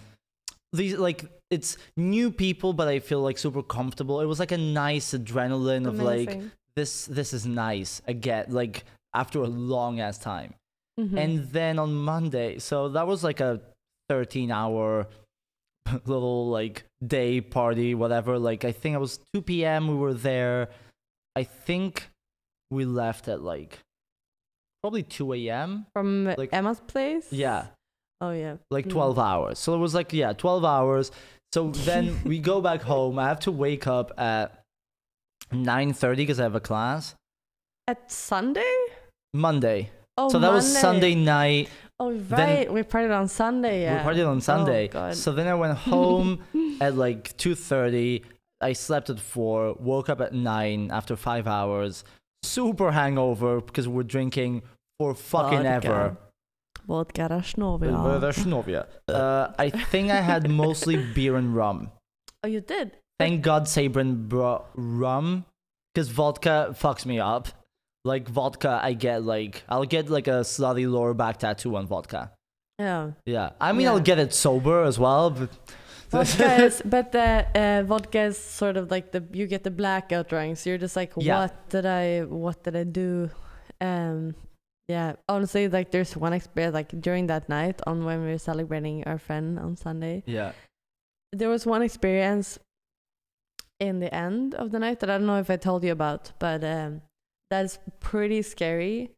these 0.73 0.97
like 0.97 1.25
it's 1.51 1.77
new 1.97 2.31
people 2.31 2.73
but 2.73 2.89
I 2.89 2.99
feel 2.99 3.23
like 3.23 3.39
super 3.39 3.63
comfortable. 3.63 4.21
It 4.21 4.27
was 4.27 4.39
like 4.39 4.53
a 4.53 4.59
nice 4.59 5.13
adrenaline 5.13 5.87
of 5.87 6.01
like 6.01 6.41
this 6.77 7.07
this 7.07 7.33
is 7.33 7.47
nice 7.47 8.03
again 8.07 8.47
like 8.49 8.85
after 9.15 9.39
a 9.41 9.47
long 9.47 10.01
ass 10.01 10.19
time. 10.19 10.55
Mhm. 10.99 11.19
And 11.19 11.33
then 11.51 11.79
on 11.79 11.95
Monday, 11.95 12.59
so 12.59 12.89
that 12.91 13.07
was 13.07 13.25
like 13.25 13.41
a 13.41 13.61
13 14.09 14.51
hour 14.51 15.07
little 16.07 16.49
like 16.49 16.85
day 17.07 17.41
party, 17.41 17.95
whatever. 17.95 18.39
Like, 18.39 18.65
I 18.65 18.73
think 18.73 18.95
it 18.95 19.01
was 19.01 19.19
2 19.35 19.43
p.m. 19.43 19.89
We 19.89 19.95
were 19.95 20.15
there. 20.15 20.69
I 21.37 21.45
think 21.45 22.11
we 22.71 22.85
left 22.85 23.29
at 23.29 23.43
like 23.43 23.79
probably 24.83 25.03
2 25.03 25.33
a.m. 25.35 25.87
from 25.93 26.25
like- 26.37 26.51
Emma's 26.53 26.81
place. 26.81 27.33
Yeah, 27.33 27.67
Oh 28.21 28.31
yeah. 28.33 28.57
like 28.71 28.87
Mm. 28.87 28.91
12 28.93 29.19
hours. 29.19 29.59
So 29.59 29.75
it 29.75 29.79
was 29.79 29.95
like, 29.95 30.13
yeah, 30.13 30.33
12 30.33 30.65
hours. 30.65 31.11
So 31.53 31.71
then 31.71 32.21
we 32.25 32.39
go 32.39 32.61
back 32.61 32.83
home. 32.83 33.19
I 33.19 33.29
have 33.29 33.41
to 33.41 33.53
wake 33.53 33.87
up 33.87 34.13
at 34.19 34.61
9.30 35.53 36.17
because 36.17 36.41
I 36.41 36.45
have 36.45 36.55
a 36.55 36.61
class. 36.61 37.15
At 37.87 38.11
Sunday. 38.11 38.75
Monday. 39.35 39.91
Oh, 40.17 40.29
so 40.29 40.39
that 40.39 40.53
was 40.53 40.67
Sunday 40.79 41.15
night. 41.15 41.69
Oh 42.01 42.13
right, 42.13 42.29
then 42.67 42.73
we 42.73 42.83
partied 42.83 43.17
on 43.17 43.29
Sunday. 43.29 43.83
Yeah. 43.83 44.05
We 44.07 44.13
partied 44.15 44.29
on 44.29 44.41
Sunday. 44.41 44.89
Oh, 44.89 44.93
God. 44.93 45.17
so 45.17 45.33
then 45.33 45.47
I 45.49 45.55
went 45.55 45.77
home 45.79 46.41
at 46.81 46.97
like 46.97 47.37
2.30. 47.37 48.23
I 48.61 48.73
slept 48.73 49.11
at 49.11 49.21
4, 49.21 49.75
woke 49.79 50.09
up 50.09 50.21
at 50.21 50.33
9 50.33 50.91
after 50.93 51.17
5 51.17 51.47
hours. 51.47 52.05
Super 52.45 52.93
hangover 52.93 53.61
because 53.61 53.89
we're 53.89 54.03
drinking 54.03 54.63
for 54.99 55.15
fucking 55.15 55.63
Vodka. 55.63 55.89
ever. 55.89 56.17
Vodka 56.87 57.29
Vodka 57.29 58.27
Rashnovia. 58.27 58.87
Uh, 59.09 59.53
I 59.59 59.71
think 59.71 60.11
I 60.11 60.21
had 60.21 60.49
mostly 60.51 60.97
beer 61.15 61.37
and 61.37 61.55
rum. 61.57 61.91
Oh, 62.43 62.49
you 62.49 62.61
did. 62.61 62.93
Thank 63.19 63.43
God 63.43 63.65
Sabrin 63.65 64.29
brought 64.29 64.67
rum 64.75 65.45
because 65.95 66.09
vodka 66.11 66.75
fucks 66.79 67.07
me 67.07 67.19
up. 67.21 67.49
Like 68.05 68.29
vodka, 68.29 68.81
I 68.83 68.93
get 68.93 69.23
like, 69.25 69.63
I'll 69.69 69.85
get 69.87 70.11
like 70.11 70.27
a 70.27 70.41
slutty 70.43 70.91
lower 70.91 71.15
back 71.15 71.39
tattoo 71.39 71.77
on 71.77 71.87
vodka. 71.87 72.33
Yeah. 72.79 73.13
Yeah. 73.25 73.51
I 73.61 73.73
mean, 73.73 73.83
Yeah. 73.83 73.93
I'll 73.93 74.01
get 74.01 74.19
it 74.19 74.35
sober 74.35 74.83
as 74.83 74.99
well. 74.99 75.31
But 75.31 75.51
Vodka 76.15 76.65
is, 76.67 76.83
but 76.85 77.13
the 77.13 77.47
uh, 77.55 77.83
vodka 77.87 78.21
is 78.31 78.39
sort 78.39 78.77
of 78.77 78.91
like 78.91 79.13
the 79.13 79.23
you 79.33 79.47
get 79.47 79.63
the 79.65 79.71
blackout 79.71 80.29
drinks. 80.29 80.65
You're 80.67 80.79
just 80.79 80.97
like, 80.97 81.13
Yeah. 81.17 81.41
what 81.41 81.69
did 81.69 81.87
I, 81.87 82.21
what 82.23 82.63
did 82.65 82.77
I 82.77 82.85
do? 82.85 83.31
Um, 83.81 84.35
yeah. 84.89 85.15
Honestly, 85.29 85.69
like 85.69 85.91
there's 85.91 86.17
one 86.17 86.33
experience 86.33 86.75
like 86.75 86.91
during 87.01 87.27
that 87.29 87.49
night 87.49 87.81
on 87.87 88.05
when 88.05 88.23
we 88.25 88.29
were 88.33 88.39
celebrating 88.39 89.05
our 89.05 89.19
friend 89.19 89.59
on 89.59 89.77
Sunday. 89.77 90.23
yeah. 90.27 90.53
there 91.33 91.49
was 91.49 91.67
one 91.67 91.83
experience 91.83 92.59
in 93.81 93.99
the 93.99 94.15
end 94.15 94.55
of 94.55 94.71
the 94.71 94.79
night 94.79 95.01
that 95.01 95.11
I 95.11 95.19
don't 95.19 95.27
know 95.27 95.41
if 95.41 95.51
I 95.51 95.57
told 95.57 95.83
you 95.85 95.91
about, 95.93 96.31
but 96.39 96.63
um, 96.63 97.03
that's 97.51 97.79
pretty 98.01 98.41
scary. 98.43 99.11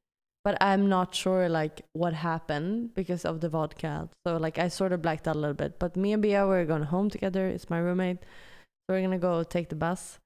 But 0.46 0.62
I'm 0.62 0.88
not 0.88 1.12
sure 1.12 1.48
like 1.48 1.82
what 1.92 2.12
happened 2.12 2.94
because 2.94 3.24
of 3.24 3.40
the 3.40 3.48
vodka. 3.48 4.08
So 4.24 4.36
like 4.36 4.60
I 4.60 4.68
sort 4.68 4.92
of 4.92 5.02
blacked 5.02 5.26
out 5.26 5.34
a 5.34 5.40
little 5.40 5.54
bit. 5.54 5.80
But 5.80 5.96
me 5.96 6.12
and 6.12 6.22
Bia 6.22 6.46
were 6.46 6.64
going 6.64 6.84
home 6.84 7.10
together. 7.10 7.48
It's 7.48 7.68
my 7.68 7.78
roommate. 7.78 8.18
So 8.20 8.94
we're 8.94 9.02
gonna 9.02 9.18
go 9.18 9.42
take 9.42 9.70
the 9.70 9.74
bus, 9.74 10.20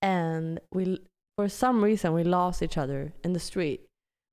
and 0.00 0.60
we 0.72 1.02
for 1.36 1.50
some 1.50 1.84
reason 1.84 2.14
we 2.14 2.24
lost 2.24 2.62
each 2.62 2.78
other 2.78 3.12
in 3.22 3.34
the 3.34 3.38
street, 3.38 3.82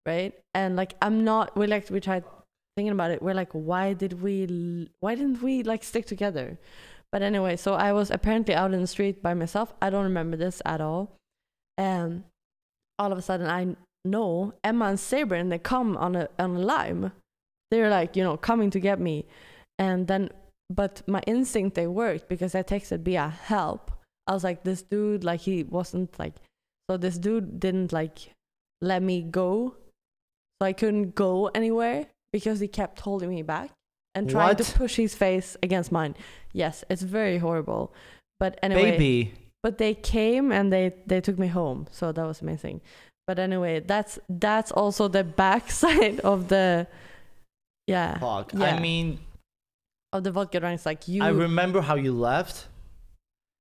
right? 0.06 0.34
And 0.54 0.78
like 0.78 0.94
I'm 1.02 1.26
not. 1.26 1.58
We 1.58 1.68
like 1.68 1.89
we 1.89 2.00
tried 2.00 2.24
thinking 2.78 2.94
about 2.94 3.12
it. 3.12 3.22
We're 3.22 3.34
like, 3.34 3.52
why 3.52 3.91
did 3.91 4.22
we? 4.22 4.88
Why 5.02 5.16
didn't 5.16 5.44
we 5.44 5.64
like 5.64 5.84
stick 5.84 6.06
together? 6.06 6.58
But 7.12 7.22
anyway, 7.22 7.58
so 7.58 7.74
I 7.74 7.91
was 7.91 8.12
apparently 8.12 8.56
out 8.56 8.74
in 8.74 8.80
the 8.80 8.88
street 8.88 9.22
by 9.22 9.34
myself. 9.34 9.74
I 9.82 9.89
don't 9.89 10.06
remember 10.06 10.38
this 10.38 10.62
at 10.64 10.80
all. 10.80 11.18
And 11.78 12.24
all 12.98 13.12
of 13.12 13.18
a 13.18 13.22
sudden, 13.22 13.48
I 13.50 13.76
know 14.06 14.54
Emma 14.64 14.86
and 14.86 14.97
Sabrin, 14.97 15.49
they 15.49 15.60
come 15.60 15.97
on 15.97 16.16
a 16.16 16.30
on 16.39 16.56
a 16.56 16.60
lime. 16.60 17.12
They're 17.72 17.89
like, 17.89 18.16
you 18.16 18.24
know, 18.24 18.38
coming 18.38 18.70
to 18.72 18.80
get 18.80 18.99
me. 18.99 19.26
And 19.80 20.08
then, 20.08 20.30
but 20.70 21.01
my 21.08 21.22
instinct 21.26 21.76
they 21.76 21.88
worked 21.88 22.30
because 22.30 22.54
I 22.54 22.62
texted 22.64 23.04
Bia 23.04 23.30
help. 23.30 23.91
I 24.28 24.34
was 24.34 24.43
like, 24.43 24.64
this 24.64 24.82
dude, 24.84 25.24
like 25.24 25.41
he 25.41 25.64
wasn't 25.64 26.18
like, 26.20 26.36
so 26.89 26.97
this 26.97 27.18
dude 27.18 27.60
didn't 27.60 27.91
like 27.91 28.32
let 28.82 29.01
me 29.01 29.22
go, 29.22 29.76
so 30.62 30.66
I 30.68 30.74
couldn't 30.74 31.16
go 31.16 31.47
anywhere 31.56 32.08
because 32.32 32.60
he 32.60 32.68
kept 32.68 32.99
holding 32.99 33.30
me 33.30 33.41
back 33.41 33.72
and 34.14 34.30
trying 34.30 34.49
What? 34.49 34.58
to 34.60 34.78
push 34.78 34.95
his 34.97 35.16
face 35.16 35.58
against 35.64 35.91
mine. 35.91 36.16
Yes, 36.51 36.84
it's 36.89 37.01
very 37.01 37.38
horrible. 37.38 37.93
But 38.39 38.60
anyway, 38.62 38.91
Baby. 38.91 39.34
but 39.64 39.78
they 39.78 39.93
came 39.95 40.51
and 40.51 40.72
they 40.72 40.93
they 41.08 41.22
took 41.22 41.39
me 41.39 41.47
home, 41.47 41.88
so 41.91 42.12
that 42.12 42.26
was 42.26 42.41
amazing. 42.41 42.82
But 43.28 43.39
anyway, 43.39 43.80
that's 43.80 44.19
that's 44.30 44.71
also 44.71 45.07
the 45.07 45.24
backside 45.24 46.19
of 46.21 46.49
the 46.49 46.88
yeah 47.88 48.17
Fuck. 48.19 48.53
yeah. 48.53 48.76
I 48.76 48.80
mean, 48.80 49.19
of 50.11 50.24
the 50.24 50.32
vodka 50.32 50.59
drinks. 50.59 50.86
Like 50.86 51.07
you, 51.07 51.24
I 51.24 51.30
remember 51.30 51.82
how 51.82 51.95
you 51.95 52.13
left. 52.13 52.67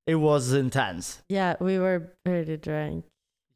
It 0.07 0.17
was 0.17 0.53
intense. 0.53 1.23
yeah, 1.29 1.55
we 1.61 1.79
were 1.79 2.13
pretty 2.25 2.57
drunk. 2.57 3.05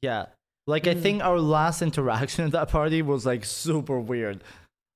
Yeah. 0.00 0.26
Like, 0.68 0.86
I 0.86 0.94
Mm. 0.94 1.02
think 1.02 1.22
our 1.24 1.40
last 1.40 1.82
interaction 1.88 2.44
at 2.44 2.52
that 2.52 2.68
party 2.68 3.02
was 3.02 3.26
like 3.26 3.44
super 3.44 3.98
weird. 3.98 4.42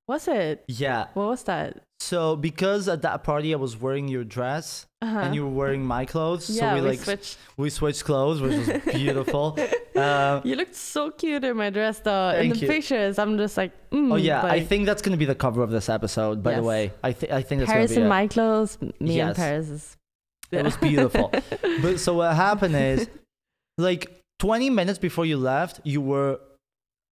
Was 0.06 0.28
it? 0.28 0.64
Yeah. 0.68 1.06
What 1.14 1.26
was 1.26 1.42
that? 1.44 1.82
So, 2.01 2.34
because 2.34 2.88
at 2.88 3.03
that 3.03 3.24
party 3.24 3.53
I 3.53 3.59
was 3.59 3.76
wearing 3.76 4.09
your 4.09 4.24
dress 4.24 4.86
Uh-huh. 5.03 5.18
and 5.18 5.34
you 5.34 5.44
were 5.44 5.51
wearing 5.53 5.84
my 5.84 6.07
clothes, 6.07 6.48
yeah, 6.48 6.70
so 6.70 6.74
we, 6.76 6.80
we, 6.80 6.88
like 6.88 6.98
switched. 7.01 7.36
we 7.59 7.68
switched 7.70 8.05
clothes, 8.05 8.40
which 8.40 8.57
was 8.57 8.68
beautiful. 8.94 9.59
uh, 9.94 10.40
You 10.42 10.57
looked 10.57 10.74
so 10.74 11.11
cute 11.11 11.44
in 11.44 11.57
my 11.59 11.68
dress, 11.70 12.01
though. 12.01 12.30
in 12.30 12.48
the 12.51 12.57
you. 12.57 12.66
pictures, 12.68 13.18
I'm 13.18 13.36
just 13.36 13.57
like, 13.59 13.72
mm, 13.90 14.12
oh 14.12 14.16
yeah, 14.16 14.42
I 14.44 14.61
think 14.61 14.86
that's 14.86 15.03
gonna 15.03 15.18
be 15.18 15.26
the 15.26 15.34
cover 15.34 15.62
of 15.62 15.70
this 15.70 15.88
episode. 15.90 16.42
By 16.42 16.55
the 16.55 16.62
way, 16.62 16.92
I 17.05 17.12
think 17.12 17.32
I 17.32 17.42
think 17.42 17.61
that's 17.61 17.70
Paris 17.70 17.90
gonna 17.90 18.01
in 18.03 18.07
be 18.07 18.09
my 18.09 18.26
clothes, 18.28 18.78
me 18.80 19.16
Yes. 19.16 19.28
and 19.28 19.36
Paris 19.36 19.68
is. 19.68 19.96
It 20.51 20.64
was 20.64 20.76
beautiful. 20.78 21.30
but 21.82 22.01
so 22.01 22.14
what 22.14 22.34
happened 22.34 22.74
is, 22.76 23.09
like 23.78 24.20
20 24.40 24.68
minutes 24.70 24.98
before 24.98 25.26
you 25.26 25.36
left, 25.36 25.80
you 25.84 26.01
were. 26.01 26.40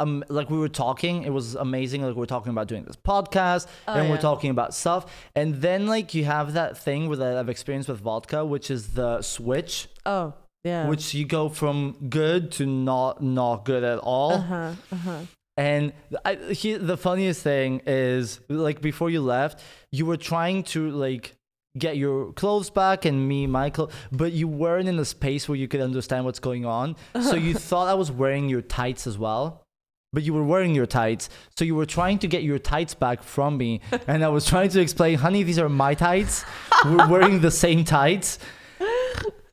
Um, 0.01 0.23
like 0.29 0.49
we 0.49 0.59
were 0.59 0.69
talking, 0.69 1.25
it 1.25 1.31
was 1.33 1.55
amazing. 1.57 2.03
Like 2.03 2.15
we 2.15 2.23
are 2.23 2.27
talking 2.27 2.51
about 2.53 2.69
doing 2.69 2.85
this 2.85 2.95
podcast, 2.97 3.67
Oh, 3.89 3.95
and 3.95 4.09
we're 4.09 4.21
talking 4.21 4.51
about 4.51 4.73
stuff, 4.75 5.07
and 5.35 5.57
then 5.57 5.87
like 5.89 6.15
you 6.15 6.25
have 6.25 6.53
that 6.53 6.79
thing 6.79 7.09
with 7.09 7.19
that 7.19 7.37
I've 7.37 7.49
experienced 7.49 7.89
with 7.89 8.01
vodka, 8.01 8.45
which 8.45 8.71
is 8.71 8.95
the 8.95 9.23
switch, 9.23 9.89
Oh, 10.07 10.35
yeah. 10.63 10.87
which 10.89 11.15
you 11.15 11.25
go 11.25 11.49
from 11.49 11.97
good 12.09 12.53
to 12.53 12.67
not 12.67 13.21
not 13.23 13.65
good 13.65 13.83
at 13.83 13.99
all. 13.99 14.33
Uh 14.35 14.41
huh. 14.41 14.73
Uh 14.93 14.97
huh. 14.97 15.21
And 15.57 15.93
I, 16.25 16.37
he, 16.37 16.75
the 16.75 16.97
funniest 16.97 17.43
thing 17.43 17.83
is, 17.85 18.39
like, 18.49 18.81
before 18.81 19.11
you 19.11 19.21
left, 19.21 19.61
you 19.91 20.07
were 20.07 20.17
trying 20.17 20.63
to 20.75 20.91
like 20.93 21.35
get 21.77 21.97
your 21.97 22.33
clothes 22.35 22.71
back 22.71 23.05
and 23.05 23.27
me, 23.29 23.49
Michael, 23.49 23.91
but 24.13 24.31
you 24.31 24.47
weren't 24.47 24.89
in 24.89 24.97
a 25.01 25.05
space 25.05 25.49
where 25.49 25.57
you 25.59 25.67
could 25.67 25.81
understand 25.81 26.25
what's 26.25 26.39
going 26.39 26.65
on. 26.65 26.95
So 27.21 27.35
you 27.47 27.55
thought 27.55 27.89
I 27.89 27.95
was 27.95 28.13
wearing 28.13 28.49
your 28.49 28.63
tights 28.63 29.09
as 29.09 29.19
well. 29.19 29.65
But 30.13 30.23
you 30.23 30.33
were 30.33 30.43
wearing 30.45 30.75
your 30.75 30.87
tights, 30.87 31.29
so 31.59 31.67
you 31.67 31.75
were 31.75 31.85
trying 31.85 32.19
to 32.21 32.27
get 32.27 32.43
your 32.43 32.59
tights 32.59 32.95
back 32.95 33.23
from 33.23 33.59
me, 33.59 33.83
and 34.07 34.25
I 34.25 34.29
was 34.29 34.47
trying 34.47 34.71
to 34.71 34.81
explain, 34.81 35.19
honey, 35.19 35.43
these 35.43 35.59
are 35.59 35.69
my 35.69 35.93
tights. 35.95 36.47
We're 36.87 37.07
wearing 37.09 37.41
the 37.43 37.51
same 37.51 37.85
tights. 37.85 38.39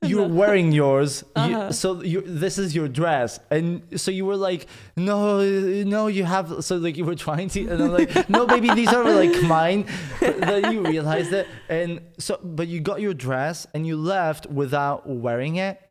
You're 0.02 0.28
wearing 0.30 0.72
yours, 0.72 1.24
Uh-huh. 1.36 1.72
so 1.74 2.02
you, 2.04 2.22
this 2.22 2.58
is 2.58 2.74
your 2.76 2.88
dress, 2.88 3.40
and 3.52 3.82
so 4.00 4.12
you 4.12 4.24
were 4.26 4.38
like, 4.38 4.68
no, 4.96 5.44
no, 5.84 6.08
you 6.08 6.24
have. 6.24 6.64
So 6.64 6.78
like 6.78 6.96
you 6.96 7.04
were 7.04 7.16
trying 7.16 7.50
to, 7.50 7.68
and 7.68 7.84
I'm 7.84 7.92
like, 7.92 8.30
no, 8.30 8.46
baby, 8.48 8.70
these 8.74 8.94
are 8.94 9.04
like 9.04 9.42
mine. 9.44 9.86
But 10.22 10.40
then 10.40 10.72
you 10.72 10.82
realized 10.86 11.34
it, 11.34 11.48
and 11.68 12.00
so, 12.18 12.40
but 12.42 12.68
you 12.70 12.80
got 12.80 13.02
your 13.02 13.14
dress 13.16 13.68
and 13.74 13.86
you 13.86 13.98
left 13.98 14.46
without 14.46 15.10
wearing 15.10 15.56
it. 15.58 15.82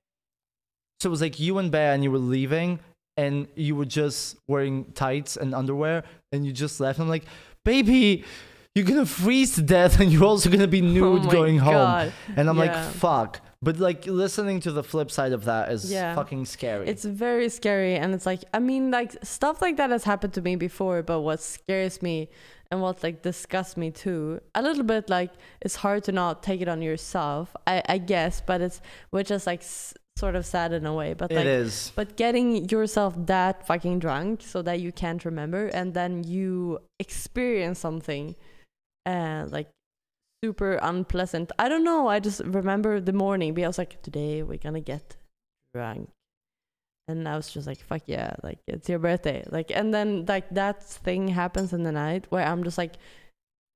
So 1.00 1.08
it 1.08 1.10
was 1.10 1.20
like 1.20 1.38
you 1.40 1.58
and 1.58 1.70
Bear, 1.72 1.92
and 1.92 2.02
you 2.04 2.10
were 2.12 2.18
leaving, 2.18 2.78
and 3.16 3.46
you 3.54 3.76
were 3.76 3.84
just 3.84 4.36
wearing 4.48 4.84
tights 4.92 5.36
and 5.36 5.54
underwear, 5.54 6.04
and 6.32 6.44
you 6.46 6.52
just 6.52 6.80
left. 6.80 6.98
I'm 6.98 7.08
like, 7.08 7.24
baby, 7.64 8.24
you're 8.74 8.84
gonna 8.84 9.06
freeze 9.06 9.54
to 9.54 9.62
death, 9.62 10.00
and 10.00 10.12
you're 10.12 10.24
also 10.24 10.50
gonna 10.50 10.66
be 10.66 10.80
oh 10.82 10.84
nude 10.84 11.26
oh 11.26 11.30
going 11.30 11.58
home. 11.58 11.72
God. 11.74 12.12
And 12.36 12.48
I'm 12.48 12.56
Yeah. 12.56 12.64
like, 12.64 12.92
fuck. 12.94 13.40
But 13.62 13.78
like 13.78 14.04
listening 14.06 14.60
to 14.60 14.72
the 14.72 14.82
flip 14.82 15.10
side 15.10 15.32
of 15.32 15.44
that 15.46 15.70
is 15.72 15.90
Yeah. 15.90 16.14
fucking 16.14 16.44
scary. 16.44 16.86
It's 16.86 17.04
very 17.04 17.48
scary, 17.48 17.94
and 17.96 18.12
it's 18.14 18.26
like 18.26 18.42
I 18.52 18.58
mean, 18.58 18.90
like 18.90 19.16
stuff 19.22 19.62
like 19.62 19.76
that 19.78 19.90
has 19.90 20.04
happened 20.04 20.34
to 20.34 20.42
me 20.42 20.56
before. 20.56 21.02
But 21.02 21.20
what 21.22 21.40
scares 21.40 22.02
me 22.02 22.28
and 22.70 22.82
what 22.82 23.02
like 23.02 23.22
disgusts 23.22 23.76
me 23.78 23.90
too, 23.90 24.40
a 24.54 24.60
little 24.60 24.82
bit 24.84 25.08
like 25.08 25.30
it's 25.62 25.76
hard 25.76 26.04
to 26.04 26.12
not 26.12 26.42
take 26.42 26.60
it 26.60 26.68
on 26.68 26.82
yourself, 26.82 27.54
I, 27.66 27.82
I 27.88 27.98
guess. 27.98 28.42
But 28.44 28.60
it's 28.60 28.82
which 29.10 29.30
is 29.30 29.46
like 29.46 29.62
sort 30.16 30.36
of 30.36 30.46
sad 30.46 30.72
in 30.72 30.86
a 30.86 30.94
way. 30.94 31.14
But 31.14 31.32
It 31.32 31.36
like, 31.36 31.46
is. 31.46 31.92
but 31.96 32.16
getting 32.16 32.68
yourself 32.68 33.14
that 33.26 33.66
fucking 33.66 33.98
drunk 33.98 34.42
so 34.42 34.62
that 34.62 34.80
you 34.80 34.92
can't 34.92 35.24
remember, 35.24 35.66
and 35.68 35.94
then 35.94 36.24
you 36.24 36.80
experience 36.98 37.78
something, 37.78 38.36
uh, 39.06 39.46
like 39.48 39.68
super 40.44 40.78
unpleasant. 40.82 41.50
I 41.58 41.68
don't 41.68 41.84
know. 41.84 42.08
I 42.08 42.20
just 42.20 42.40
remember 42.44 43.00
the 43.00 43.12
morning. 43.12 43.54
Because 43.54 43.64
I 43.64 43.68
was 43.68 43.78
like, 43.78 44.02
today 44.02 44.42
we're 44.42 44.58
gonna 44.58 44.80
get 44.80 45.16
drunk, 45.74 46.10
and 47.08 47.28
I 47.28 47.36
was 47.36 47.50
just 47.50 47.66
like, 47.66 47.80
fuck 47.80 48.02
yeah, 48.06 48.36
like 48.42 48.58
it's 48.68 48.88
your 48.88 48.98
birthday, 49.00 49.44
like, 49.50 49.72
and 49.74 49.92
then 49.92 50.26
like 50.26 50.48
that 50.50 50.82
thing 50.82 51.28
happens 51.28 51.72
in 51.72 51.82
the 51.82 51.92
night 51.92 52.26
where 52.30 52.46
I'm 52.46 52.62
just 52.62 52.78
like, 52.78 52.96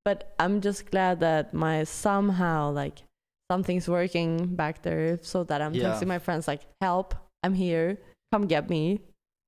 but 0.04 0.34
I'm 0.38 0.60
just 0.60 0.90
glad 0.90 1.20
that 1.20 1.52
my 1.52 1.84
somehow 1.84 2.70
like 2.70 3.02
something's 3.50 3.88
working 3.88 4.54
back 4.54 4.82
there 4.82 5.18
so 5.22 5.44
that 5.44 5.60
I'm 5.62 5.74
Yeah. 5.74 5.92
texting 5.92 6.06
my 6.08 6.18
friends 6.18 6.46
like, 6.48 6.62
help, 6.80 7.14
I'm 7.42 7.54
here, 7.54 7.98
come 8.32 8.46
get 8.46 8.68
me. 8.68 9.00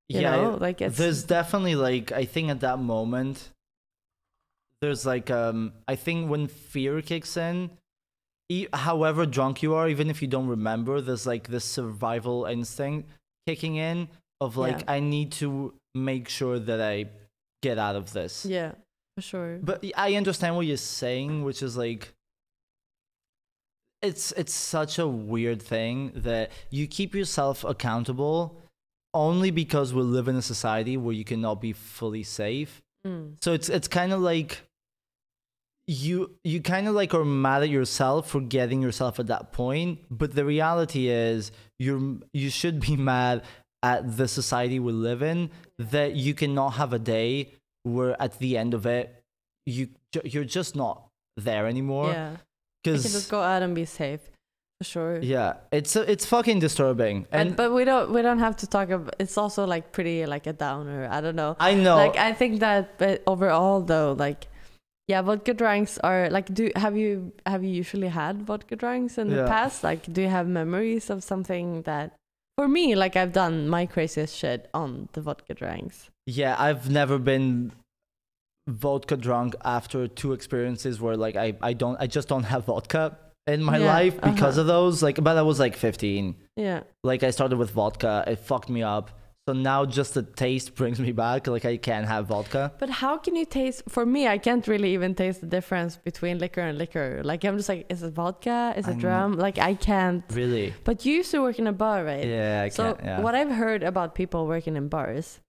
You 0.08 0.20
yeah. 0.22 0.36
know, 0.36 0.58
like 0.60 0.80
it's 0.80 0.96
there's 0.96 1.22
definitely 1.24 1.76
like 1.76 2.10
I 2.10 2.24
think 2.24 2.50
at 2.50 2.60
that 2.60 2.78
moment 2.80 3.50
there's 4.80 5.04
like 5.06 5.30
um 5.30 5.72
I 5.86 5.94
think 5.96 6.28
when 6.30 6.48
fear 6.48 7.00
kicks 7.02 7.36
in 7.36 7.70
e- 8.48 8.66
however 8.72 9.26
drunk 9.26 9.62
you 9.62 9.74
are 9.74 9.88
even 9.88 10.10
if 10.10 10.20
you 10.22 10.28
don't 10.28 10.48
remember 10.48 11.00
there's 11.00 11.26
like 11.26 11.48
this 11.48 11.64
survival 11.64 12.44
instinct 12.46 13.08
kicking 13.46 13.76
in 13.76 14.08
of 14.40 14.56
like 14.56 14.80
Yeah. 14.80 14.92
I 14.94 15.00
need 15.00 15.32
to 15.32 15.74
make 15.94 16.28
sure 16.28 16.58
that 16.58 16.80
I 16.80 17.06
get 17.62 17.78
out 17.78 17.94
of 17.94 18.12
this. 18.12 18.46
yeah, 18.46 18.72
for 19.16 19.22
sure. 19.22 19.58
But 19.62 19.84
I 19.96 20.14
understand 20.14 20.56
what 20.56 20.64
you're 20.66 20.76
saying, 20.78 21.44
which 21.44 21.62
is 21.62 21.76
like 21.76 22.14
it's 24.02 24.32
it's 24.32 24.54
such 24.54 24.98
a 24.98 25.06
weird 25.06 25.60
thing 25.60 26.12
that 26.14 26.50
you 26.70 26.86
keep 26.86 27.14
yourself 27.14 27.64
accountable 27.64 28.60
only 29.12 29.50
because 29.50 29.92
we 29.92 30.02
live 30.02 30.28
in 30.28 30.36
a 30.36 30.42
society 30.42 30.96
where 30.96 31.14
you 31.14 31.24
cannot 31.24 31.60
be 31.60 31.72
fully 31.72 32.22
safe. 32.22 32.82
Mm. 33.06 33.36
So 33.42 33.52
it's 33.52 33.68
it's 33.68 33.88
kind 33.88 34.12
of 34.12 34.20
like 34.20 34.62
you 35.86 36.36
you 36.44 36.60
kind 36.60 36.86
of 36.86 36.94
like 36.94 37.12
are 37.14 37.24
mad 37.24 37.62
at 37.62 37.68
yourself 37.68 38.30
for 38.30 38.40
getting 38.40 38.80
yourself 38.80 39.18
at 39.18 39.26
that 39.26 39.52
point, 39.52 40.00
but 40.10 40.34
the 40.34 40.44
reality 40.44 41.08
is 41.08 41.50
you're 41.78 42.18
you 42.32 42.50
should 42.50 42.80
be 42.80 42.96
mad 43.12 43.42
at 43.82 44.16
the 44.16 44.28
society 44.28 44.78
we 44.78 44.92
live 44.92 45.22
in 45.22 45.50
that 45.78 46.14
you 46.14 46.34
cannot 46.34 46.70
have 46.70 46.92
a 46.92 46.98
day 46.98 47.52
where 47.82 48.20
at 48.20 48.38
the 48.38 48.56
end 48.56 48.74
of 48.74 48.86
it 48.86 49.24
you 49.64 49.88
you're 50.22 50.44
just 50.44 50.76
not 50.76 51.06
there 51.36 51.66
anymore 51.66 52.10
Yeah, 52.10 52.36
you 52.84 52.92
can 52.92 53.02
just 53.02 53.30
go 53.30 53.40
out 53.42 53.62
and 53.62 53.74
be 53.74 53.84
safe, 53.84 54.20
for 54.78 54.84
sure. 54.84 55.18
yeah 55.20 55.54
it's 55.72 55.94
it's 55.96 56.24
fucking 56.24 56.58
disturbing 56.58 57.26
and 57.32 57.56
but, 57.56 57.68
but 57.68 57.74
we 57.74 57.84
don't 57.84 58.10
we 58.12 58.22
don't 58.22 58.38
have 58.38 58.56
to 58.56 58.66
talk 58.66 58.90
about. 58.90 59.14
It's 59.18 59.36
also 59.36 59.66
like 59.66 59.92
pretty 59.92 60.26
like 60.26 60.46
a 60.46 60.52
downer. 60.52 61.08
I 61.10 61.20
don't 61.20 61.36
know. 61.36 61.56
I 61.60 61.74
know 61.74 61.96
Like 61.96 62.16
I 62.16 62.32
think 62.32 62.60
that, 62.60 62.98
but 62.98 63.22
overall 63.26 63.82
though, 63.82 64.16
like 64.18 64.46
yeah, 65.10 65.22
vodka 65.22 65.54
drinks 65.54 65.98
are 65.98 66.30
like. 66.30 66.54
Do 66.54 66.70
have 66.76 66.96
you 66.96 67.32
have 67.44 67.64
you 67.64 67.70
usually 67.70 68.06
had 68.06 68.42
vodka 68.42 68.76
drinks 68.76 69.18
in 69.18 69.28
the 69.28 69.44
past? 69.44 69.82
Like, 69.82 70.06
do 70.12 70.22
you 70.22 70.28
have 70.28 70.46
memories 70.46 71.10
of 71.10 71.24
something 71.24 71.82
that? 71.82 72.14
For 72.56 72.68
me, 72.68 72.94
like 72.94 73.16
I've 73.16 73.32
done 73.32 73.68
my 73.68 73.86
craziest 73.86 74.36
shit 74.36 74.70
on 74.72 75.08
the 75.14 75.20
vodka 75.20 75.54
drinks. 75.54 76.10
Yeah, 76.26 76.54
I've 76.56 76.88
never 76.90 77.18
been 77.18 77.72
vodka 78.70 79.16
drunk 79.16 79.54
after 79.64 80.06
two 80.08 80.32
experiences 80.32 81.00
where 81.00 81.16
like 81.16 81.36
I, 81.36 81.56
I 81.62 81.72
don't 81.72 81.96
I 82.00 82.06
just 82.06 82.28
don't 82.28 82.44
have 82.44 82.64
vodka 82.66 83.18
in 83.46 83.62
my 83.62 83.78
Yeah, 83.78 83.86
life 83.86 84.14
because 84.20 84.58
uh-huh. 84.58 84.60
of 84.62 84.66
those. 84.66 85.02
Like 85.02 85.22
but 85.22 85.36
I 85.36 85.42
was 85.42 85.58
like 85.58 85.76
15. 85.76 86.34
Yeah, 86.56 86.82
Like 87.02 87.22
I 87.22 87.30
started 87.30 87.56
with 87.58 87.70
vodka, 87.70 88.24
it 88.26 88.38
fucked 88.38 88.68
me 88.70 88.82
up. 88.82 89.10
So 89.48 89.54
now 89.54 89.84
just 89.86 90.14
the 90.14 90.22
taste 90.22 90.74
brings 90.74 91.00
me 91.00 91.12
back. 91.12 91.46
Like 91.46 91.64
I 91.64 91.76
can't 91.78 92.06
have 92.06 92.26
vodka. 92.26 92.72
but 92.78 92.90
how 92.90 93.16
can 93.16 93.34
you 93.34 93.46
taste? 93.46 93.82
For 93.88 94.04
me, 94.04 94.28
I 94.28 94.38
can't 94.38 94.64
really 94.68 94.92
even 94.94 95.14
taste 95.14 95.40
the 95.40 95.46
difference 95.46 95.96
between 95.96 96.38
liquor 96.38 96.60
and 96.60 96.76
liquor. 96.78 97.22
Like 97.24 97.42
I'm 97.44 97.56
just 97.56 97.68
like, 97.68 97.86
is 97.88 98.02
it 98.02 98.12
vodka? 98.12 98.74
Is 98.76 98.86
it 98.86 98.90
I'm- 98.92 99.00
drum? 99.00 99.32
Like 99.46 99.58
I 99.58 99.74
can't. 99.74 100.22
Really? 100.30 100.74
But 100.84 101.04
you 101.06 101.14
used 101.14 101.30
to 101.32 101.40
work 101.40 101.58
in 101.58 101.66
a 101.66 101.72
bar, 101.72 102.04
right? 102.04 102.24
Yeah, 102.26 102.62
I 102.66 102.68
So 102.68 102.82
can't. 102.92 102.98
Yeah. 103.04 103.20
what 103.22 103.34
I've 103.34 103.50
heard 103.50 103.82
about 103.82 104.14
people 104.14 104.46
working 104.46 104.76
in 104.76 104.88
bars 104.88 105.40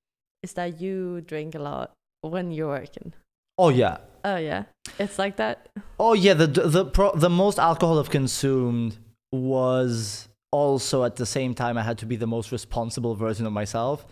is 0.41 0.53
that 0.53 0.79
you 0.81 1.21
drink 1.21 1.53
a 1.53 1.59
lot 1.59 1.91
when 2.21 2.51
you're 2.51 2.67
working. 2.69 3.13
oh 3.57 3.69
yeah. 3.69 3.97
Oh 4.23 4.35
yeah, 4.37 4.65
it's 4.99 5.17
like 5.17 5.37
that. 5.37 5.67
Oh 5.99 6.13
yeah, 6.13 6.35
the 6.35 6.45
the 6.45 6.85
pro, 6.85 7.11
the 7.15 7.29
most 7.29 7.57
alcohol 7.57 7.99
I've 7.99 8.11
consumed 8.11 8.97
was 9.31 10.29
also 10.51 11.03
at 11.03 11.15
the 11.15 11.25
same 11.25 11.55
time 11.55 11.75
I 11.77 11.81
had 11.81 11.97
to 11.99 12.05
be 12.05 12.17
the 12.17 12.27
most 12.27 12.51
responsible 12.51 13.15
version 13.15 13.47
of 13.47 13.53
myself. 13.53 14.05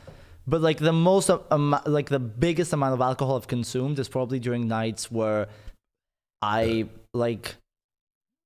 But 0.47 0.61
like 0.61 0.79
the 0.79 0.93
most 0.93 1.29
um, 1.29 1.79
like 1.85 2.09
the 2.09 2.17
biggest 2.19 2.73
amount 2.73 2.95
of 2.95 3.01
alcohol 3.01 3.35
I've 3.37 3.47
consumed 3.47 3.99
is 3.99 4.09
probably 4.09 4.39
during 4.39 4.67
nights 4.67 5.11
where 5.11 5.47
I 6.41 6.87
like 7.13 7.55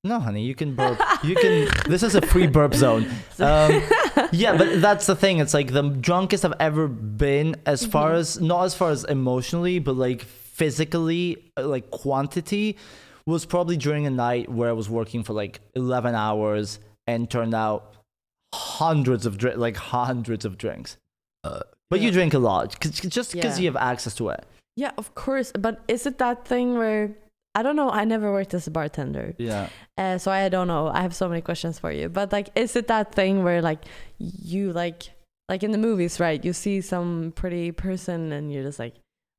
no 0.02 0.20
honey, 0.20 0.42
you 0.44 0.54
can 0.54 0.74
burp. 0.74 1.00
You 1.22 1.34
can 1.34 1.66
this 1.88 2.02
is 2.02 2.14
a 2.14 2.20
free 2.20 2.46
burp 2.46 2.74
zone. 2.74 3.06
Um, 3.40 3.82
yeah, 4.34 4.56
but 4.56 4.80
that's 4.80 5.06
the 5.06 5.16
thing. 5.16 5.38
It's 5.38 5.54
like 5.54 5.72
the 5.72 5.82
drunkest 5.82 6.44
I've 6.44 6.54
ever 6.60 6.88
been 6.88 7.56
as 7.66 7.84
far 7.84 8.12
Mhm. 8.12 8.18
as 8.18 8.40
not 8.40 8.64
as 8.64 8.74
far 8.74 8.90
as 8.90 9.04
emotionally, 9.04 9.78
but 9.78 9.96
like 9.96 10.22
physically, 10.22 11.50
uh, 11.56 11.66
like 11.66 11.90
quantity 11.90 12.76
was 13.26 13.44
probably 13.46 13.76
during 13.76 14.06
a 14.06 14.10
night 14.10 14.50
where 14.50 14.68
I 14.68 14.72
was 14.72 14.88
working 14.90 15.22
for 15.22 15.32
like 15.32 15.60
11 15.74 16.14
hours 16.14 16.78
and 17.06 17.30
turned 17.30 17.54
out 17.54 17.94
hundreds 18.54 19.26
of 19.26 19.42
like 19.56 19.76
hundreds 19.76 20.44
of 20.44 20.58
drinks. 20.58 20.96
but 21.90 22.00
you 22.00 22.10
drink 22.10 22.34
a 22.34 22.38
lot 22.38 22.80
'cause- 22.80 22.98
just 23.00 23.32
because 23.32 23.58
Yeah. 23.58 23.62
you 23.64 23.68
have 23.68 23.76
access 23.76 24.14
to 24.16 24.28
it. 24.30 24.44
Yeah, 24.76 24.90
of 24.98 25.14
course. 25.14 25.52
But 25.56 25.80
is 25.86 26.06
it 26.06 26.18
that 26.18 26.44
thing 26.44 26.76
where 26.76 27.10
I 27.54 27.62
don't 27.62 27.76
know? 27.76 27.88
I 27.90 28.04
never 28.04 28.32
worked 28.32 28.52
as 28.54 28.66
a 28.66 28.70
bartender, 28.70 29.34
Yeah. 29.38 29.68
uh, 29.96 30.18
so 30.18 30.30
I 30.32 30.48
don't 30.48 30.66
know. 30.66 30.88
I 30.88 31.02
have 31.02 31.14
so 31.14 31.28
many 31.28 31.40
questions 31.40 31.78
for 31.78 31.92
you. 31.92 32.08
But 32.08 32.32
like, 32.32 32.50
is 32.56 32.74
it 32.76 32.88
that 32.88 33.14
thing 33.14 33.44
where 33.44 33.62
like 33.62 33.84
you 34.18 34.72
like 34.72 35.10
like 35.48 35.62
in 35.62 35.70
the 35.70 35.78
movies, 35.78 36.18
right? 36.18 36.42
You 36.44 36.52
see 36.52 36.80
some 36.80 37.32
pretty 37.36 37.70
person 37.70 38.32
and 38.32 38.52
you're 38.52 38.64
just 38.64 38.78
like, 38.78 38.94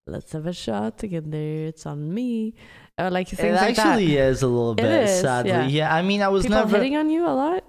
let's 0.07 0.31
have 0.33 0.45
a 0.45 0.53
shot 0.53 0.97
together. 0.97 1.27
It's 1.67 1.85
on 1.85 2.13
me. 2.13 2.53
Or 2.97 3.09
like 3.09 3.33
It 3.33 3.35
things 3.37 3.57
like 3.59 3.75
that. 3.75 3.85
actually 3.87 4.15
is 4.15 4.41
a 4.41 4.47
little 4.47 4.75
bit, 4.75 4.85
is, 5.09 5.19
sadly. 5.21 5.51
yeah. 5.51 5.67
Yeah. 5.67 5.93
I 5.93 6.01
mean, 6.01 6.21
I 6.21 6.29
was 6.29 6.43
People 6.43 6.59
never 6.59 6.77
hitting 6.77 6.95
on 6.95 7.09
you 7.09 7.25
a 7.27 7.33
lot. 7.35 7.63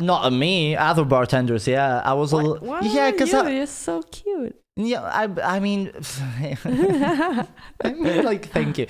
not 0.00 0.24
on 0.24 0.38
me, 0.38 0.76
other 0.76 1.04
bartenders. 1.06 1.66
Yeah, 1.66 2.02
I 2.04 2.12
was 2.14 2.32
a 2.32 2.36
little. 2.36 2.58
why 2.66 2.80
yeah, 2.80 3.10
because 3.12 3.32
You're 3.32 3.66
so 3.66 4.02
cute. 4.02 4.56
Yeah, 4.76 5.02
I, 5.02 5.56
I 5.56 5.60
mean, 5.60 5.92
I 7.84 7.92
mean, 7.92 8.24
like, 8.24 8.48
thank 8.48 8.78
you. 8.78 8.86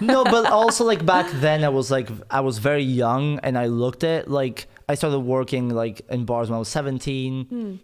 No, 0.00 0.24
but 0.24 0.46
also 0.50 0.84
like 0.84 1.04
back 1.04 1.30
then, 1.34 1.64
I 1.64 1.68
was 1.68 1.90
like, 1.90 2.08
I 2.30 2.40
was 2.40 2.58
very 2.58 2.82
young, 2.82 3.38
and 3.40 3.56
I 3.56 3.66
looked 3.66 4.04
at 4.04 4.30
like 4.30 4.66
I 4.88 4.94
started 4.94 5.20
working 5.20 5.68
like 5.70 6.02
in 6.10 6.24
bars 6.24 6.48
when 6.48 6.56
I 6.56 6.58
was 6.58 6.68
seventeen. 6.68 7.44
Hmm. 7.46 7.74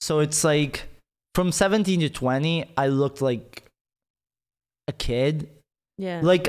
So 0.00 0.20
it's 0.20 0.44
like 0.44 0.84
from 1.38 1.52
17 1.52 2.00
to 2.00 2.10
20, 2.10 2.64
I 2.76 2.88
looked 2.88 3.22
like 3.22 3.62
a 4.88 4.92
kid. 4.92 5.48
Yeah. 5.96 6.20
Like, 6.20 6.48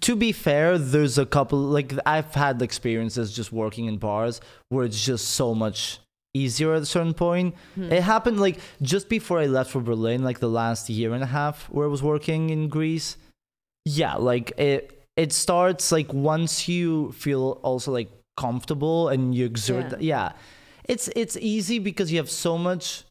to 0.00 0.16
be 0.16 0.32
fair, 0.32 0.78
there's 0.78 1.18
a 1.18 1.26
couple, 1.26 1.58
like, 1.58 1.92
I've 2.06 2.34
had 2.34 2.62
experiences 2.62 3.36
just 3.36 3.52
working 3.52 3.84
in 3.84 3.98
bars 3.98 4.40
where 4.70 4.86
it's 4.86 5.04
just 5.04 5.28
so 5.32 5.54
much 5.54 5.98
easier 6.34 6.74
at 6.74 6.82
a 6.82 6.86
certain 6.86 7.14
point. 7.14 7.54
Hmm. 7.76 7.92
It 7.92 8.02
happened 8.02 8.40
like 8.40 8.58
just 8.82 9.08
before 9.08 9.38
I 9.38 9.46
left 9.46 9.70
for 9.70 9.80
Berlin, 9.80 10.22
like 10.22 10.40
the 10.40 10.48
last 10.48 10.90
year 10.90 11.14
and 11.14 11.22
a 11.22 11.26
half 11.26 11.64
where 11.70 11.86
I 11.86 11.90
was 11.90 12.02
working 12.02 12.50
in 12.50 12.68
Greece. 12.68 13.16
Yeah, 13.84 14.14
like 14.16 14.52
it 14.58 15.06
it 15.16 15.32
starts 15.32 15.92
like 15.92 16.12
once 16.12 16.68
you 16.68 17.12
feel 17.12 17.60
also 17.62 17.92
like 17.92 18.10
comfortable 18.36 19.08
and 19.08 19.34
you 19.34 19.46
exert 19.46 19.92
Yeah. 19.92 19.98
yeah. 20.00 20.32
It's 20.86 21.08
it's 21.14 21.36
easy 21.36 21.78
because 21.78 22.10
you 22.10 22.18
have 22.18 22.30
so 22.30 22.58
much 22.58 23.04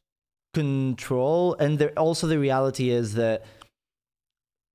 control 0.53 1.55
and 1.59 1.79
there 1.79 1.91
also 1.97 2.27
the 2.27 2.37
reality 2.37 2.91
is 2.91 3.15
that 3.15 3.43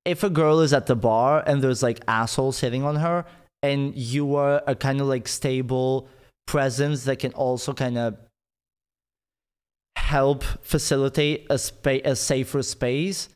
if 0.05 0.25
a 0.25 0.31
girl 0.31 0.61
is 0.61 0.73
at 0.73 0.87
the 0.87 0.97
bar 0.97 1.45
and 1.47 1.63
there's 1.63 1.83
like 1.83 2.01
assholes 2.09 2.57
sitting 2.57 2.83
on 2.83 2.97
her 2.97 3.25
and 3.63 3.95
you 3.95 4.35
are 4.35 4.63
a 4.67 4.75
kind 4.75 5.01
of 5.01 5.07
like 5.07 5.29
stable 5.29 6.09
presence 6.47 7.05
that 7.05 7.19
can 7.19 7.33
also 7.35 7.73
kind 7.73 7.99
of 7.99 8.17
help 10.17 10.43
facilitate 10.75 11.47
a 11.51 11.59
spa- 11.59 12.05
a 12.13 12.15
safer 12.17 12.63
space 12.63 13.29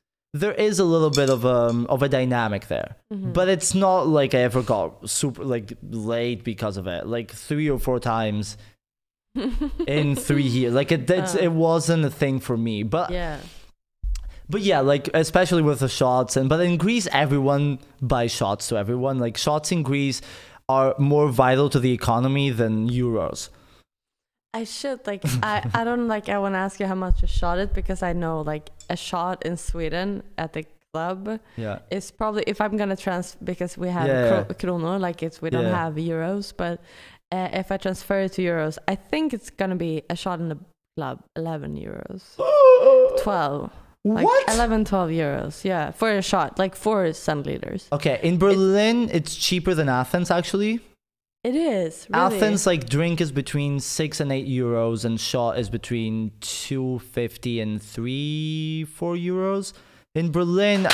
there 0.42 0.54
is 0.66 0.78
a 0.78 0.84
little 0.94 1.10
bit 1.20 1.28
of 1.36 1.44
um 1.44 1.86
of 1.94 2.02
a 2.02 2.08
dynamic 2.18 2.62
there 2.68 2.90
Mhm. 3.12 3.32
but 3.38 3.46
it's 3.54 3.72
not 3.86 4.02
like 4.18 4.32
i 4.34 4.38
ever 4.50 4.62
got 4.62 4.88
super 5.18 5.44
like 5.54 5.68
late 6.12 6.40
because 6.52 6.76
of 6.82 6.86
it 6.96 7.02
like 7.16 7.28
three 7.48 7.68
or 7.74 7.78
four 7.86 7.98
times 8.00 8.56
in 9.86 10.14
three 10.16 10.42
years 10.58 10.72
like 10.74 10.90
it 10.92 11.10
Uh. 11.10 11.26
it 11.40 11.52
wasn't 11.52 12.04
a 12.04 12.10
thing 12.22 12.40
for 12.40 12.56
me 12.56 12.82
but 12.82 13.10
yeah. 13.10 13.38
but 14.48 14.60
yeah, 14.60 14.80
like 14.92 15.08
especially 15.14 15.62
with 15.62 15.78
the 15.80 15.88
shots 15.88 16.36
and 16.36 16.48
but 16.52 16.60
in 16.60 16.76
Greece 16.76 17.08
everyone 17.24 17.78
buys 18.02 18.32
shots 18.40 18.68
to 18.68 18.76
everyone. 18.76 19.16
Like 19.26 19.36
shots 19.38 19.72
in 19.72 19.82
Greece 19.82 20.20
are 20.68 20.94
more 20.98 21.28
vital 21.44 21.68
to 21.74 21.78
the 21.80 21.92
economy 22.00 22.50
than 22.50 22.88
euros. 22.90 23.48
I 24.54 24.64
should 24.64 25.06
like 25.06 25.22
I 25.42 25.66
I 25.74 25.84
don't 25.84 26.08
like 26.08 26.28
I 26.28 26.38
want 26.38 26.54
to 26.54 26.58
ask 26.58 26.78
you 26.80 26.86
how 26.86 26.94
much 26.94 27.22
a 27.22 27.26
shot 27.26 27.58
is 27.58 27.68
because 27.70 28.02
I 28.02 28.12
know 28.12 28.42
like 28.42 28.70
a 28.90 28.96
shot 28.96 29.44
in 29.46 29.56
Sweden 29.56 30.22
at 30.36 30.52
the 30.52 30.64
club 30.92 31.40
Yeah. 31.56 31.78
is 31.90 32.10
probably 32.10 32.44
if 32.46 32.60
I'm 32.60 32.76
gonna 32.76 32.96
trans 32.96 33.36
because 33.42 33.78
we 33.78 33.88
have 33.88 34.06
Yeah. 34.08 34.44
kro- 34.44 34.54
kronor 34.54 35.00
like 35.00 35.22
it's 35.22 35.40
we 35.40 35.48
don't 35.48 35.64
Yeah. 35.72 35.84
have 35.84 35.94
euros 35.94 36.52
but 36.54 36.80
uh, 37.32 37.48
if 37.52 37.72
I 37.72 37.78
transfer 37.78 38.20
it 38.20 38.32
to 38.34 38.42
euros 38.42 38.76
I 38.86 38.94
think 38.94 39.32
it's 39.32 39.48
gonna 39.48 39.76
be 39.76 40.02
a 40.10 40.16
shot 40.16 40.38
in 40.38 40.48
the 40.50 40.58
club 40.98 41.20
11 41.34 41.76
euros 41.76 42.22
12 43.22 43.70
like 44.04 44.26
what? 44.26 44.48
11 44.54 44.84
12 44.84 45.10
euros 45.10 45.64
yeah 45.64 45.92
for 45.92 46.10
a 46.10 46.20
shot 46.20 46.58
like 46.58 46.74
four 46.76 47.04
centiliters 47.14 47.86
Okay, 47.90 48.20
in 48.22 48.36
Berlin 48.36 49.08
it's 49.10 49.34
cheaper 49.34 49.72
than 49.74 49.88
Athens 49.88 50.30
actually. 50.30 50.80
It 51.44 51.56
is 51.56 52.06
really. 52.10 52.36
Athens 52.36 52.66
like 52.66 52.88
drink 52.88 53.20
is 53.20 53.32
between 53.32 53.80
6 53.80 54.20
and 54.20 54.30
8 54.32 54.46
euros 54.46 55.04
and 55.04 55.20
shot 55.20 55.58
is 55.58 55.68
between 55.68 56.32
250 56.40 57.60
and 57.60 57.82
3 57.82 58.84
4 58.84 59.14
euros. 59.14 59.72
In 60.14 60.30
Berlin 60.30 60.86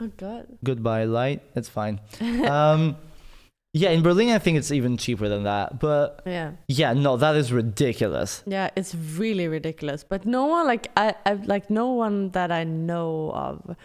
oh 0.00 0.10
god 0.16 0.46
goodbye 0.62 1.04
light, 1.04 1.42
it's 1.56 1.68
fine. 1.68 2.00
Um 2.20 2.96
yeah, 3.72 3.90
in 3.90 4.02
Berlin 4.02 4.28
I 4.30 4.38
think 4.38 4.58
it's 4.58 4.70
even 4.70 4.96
cheaper 4.96 5.28
than 5.28 5.44
that. 5.44 5.80
But 5.80 6.22
yeah 6.26 6.52
yeah, 6.68 6.92
no, 6.92 7.16
that 7.16 7.34
is 7.34 7.52
ridiculous. 7.52 8.44
Yeah, 8.46 8.70
it's 8.76 8.94
really 8.94 9.48
ridiculous. 9.48 10.04
But 10.04 10.26
no 10.26 10.46
one 10.46 10.66
like 10.66 10.90
I, 10.96 11.14
I 11.26 11.32
like 11.34 11.70
no 11.70 11.90
one 11.90 12.30
that 12.30 12.52
I 12.52 12.62
know 12.62 13.32
of 13.34 13.76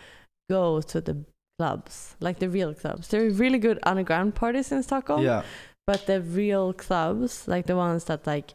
go 0.50 0.82
to 0.82 1.02
the 1.02 1.26
clubs, 1.58 2.16
like 2.20 2.38
the 2.40 2.50
real 2.50 2.74
clubs. 2.74 3.08
There 3.08 3.26
are 3.26 3.30
really 3.32 3.58
good 3.58 3.80
underground 3.84 4.36
parties 4.36 4.72
in 4.72 4.84
Stockholm. 4.84 5.24
Yeah. 5.24 5.44
But 5.88 6.06
the 6.06 6.22
real 6.22 6.74
clubs, 6.74 7.48
like 7.48 7.66
the 7.66 7.76
ones 7.76 8.04
that 8.06 8.28
like 8.28 8.54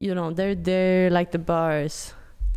you 0.00 0.14
know, 0.14 0.32
they're 0.32 0.54
there 0.54 1.10
like 1.10 1.30
the 1.30 1.38
bars. 1.38 2.12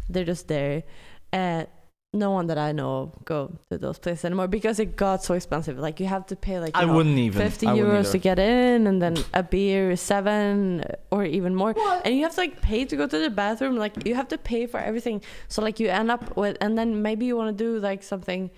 They're 0.10 0.26
just 0.26 0.48
there. 0.48 0.84
And 1.32 1.68
no 2.14 2.32
one 2.32 2.48
that 2.48 2.58
I 2.58 2.72
know 2.72 2.98
of 2.98 3.26
go 3.26 3.54
to 3.70 3.78
those 3.78 4.00
places 4.00 4.26
anymore 4.26 4.48
because 4.48 4.80
it 4.80 4.96
got 4.96 5.24
so 5.24 5.34
expensive. 5.34 5.78
Like 5.78 6.00
you 6.00 6.08
have 6.08 6.26
to 6.28 6.36
pay 6.36 6.60
like 6.60 6.72
I 6.76 6.86
know, 6.86 6.94
wouldn't 6.94 7.18
even. 7.18 7.42
50 7.42 7.68
I 7.68 7.74
wouldn't 7.74 8.06
euros 8.06 8.12
to 8.12 8.18
get 8.18 8.40
in 8.40 8.88
and 8.88 9.02
then 9.02 9.18
a 9.34 9.44
beer 9.44 9.92
is 9.92 10.02
seven 10.02 10.84
or 11.12 11.26
even 11.26 11.54
more 11.54 11.76
and 12.04 12.16
you 12.16 12.24
have 12.24 12.34
to 12.36 12.42
like 12.42 12.62
pay 12.62 12.86
to 12.86 12.96
go 12.96 13.08
to 13.08 13.20
the 13.20 13.30
bathroom 13.30 13.76
like 13.76 14.08
you 14.08 14.16
have 14.16 14.28
to 14.30 14.38
pay 14.38 14.66
for 14.66 14.80
everything 14.80 15.22
so 15.48 15.62
like 15.62 15.80
you 15.80 15.90
end 15.90 16.10
up 16.10 16.36
with 16.38 16.58
and 16.62 16.78
then 16.78 17.02
maybe 17.02 17.26
you 17.26 17.36
want 17.36 17.56
to 17.56 17.64
do 17.64 17.78
like 17.80 18.04
something 18.04 18.50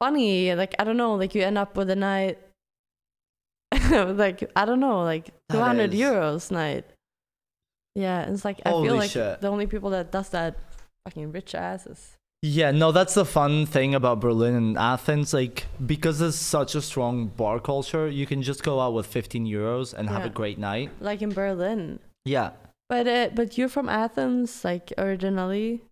funny 0.00 0.54
like 0.54 0.74
i 0.78 0.84
don't 0.84 0.96
know 0.96 1.14
like 1.14 1.34
you 1.34 1.42
end 1.42 1.58
up 1.58 1.76
with 1.76 1.90
a 1.90 1.96
night 1.96 2.38
like 3.90 4.50
i 4.56 4.64
don't 4.64 4.80
know 4.80 5.02
like 5.02 5.30
200 5.50 5.92
euros 5.92 6.50
night 6.50 6.84
yeah 7.94 8.20
and 8.22 8.34
it's 8.34 8.44
like 8.44 8.60
i 8.64 8.70
feel 8.70 8.96
like 8.96 9.10
shit. 9.10 9.40
the 9.40 9.48
only 9.48 9.66
people 9.66 9.90
that 9.90 10.10
does 10.12 10.28
that 10.30 10.56
fucking 11.04 11.32
rich 11.32 11.54
asses 11.54 12.14
Yeah, 12.40 12.70
no, 12.70 12.92
that's 12.92 13.14
the 13.14 13.24
fun 13.24 13.66
thing 13.66 13.96
about 13.98 14.20
Berlin 14.20 14.54
and 14.54 14.78
Athens. 14.78 15.34
Like, 15.34 15.66
because 15.84 16.20
there's 16.20 16.38
such 16.38 16.76
a 16.76 16.80
strong 16.80 17.26
bar 17.34 17.58
culture, 17.58 18.06
you 18.06 18.26
can 18.30 18.42
just 18.46 18.62
go 18.62 18.78
out 18.78 18.94
with 18.94 19.06
15 19.10 19.42
euros 19.44 19.90
and 19.92 20.06
have 20.08 20.24
a 20.24 20.30
great 20.30 20.56
night. 20.56 20.90
like 21.00 21.20
in 21.20 21.30
berlin 21.34 21.98
Yeah. 22.24 22.50
but 22.88 23.08
uh, 23.10 23.30
but 23.34 23.58
you're 23.58 23.68
from 23.68 23.88
athens 23.88 24.62
like 24.62 24.92
originally 24.98 25.82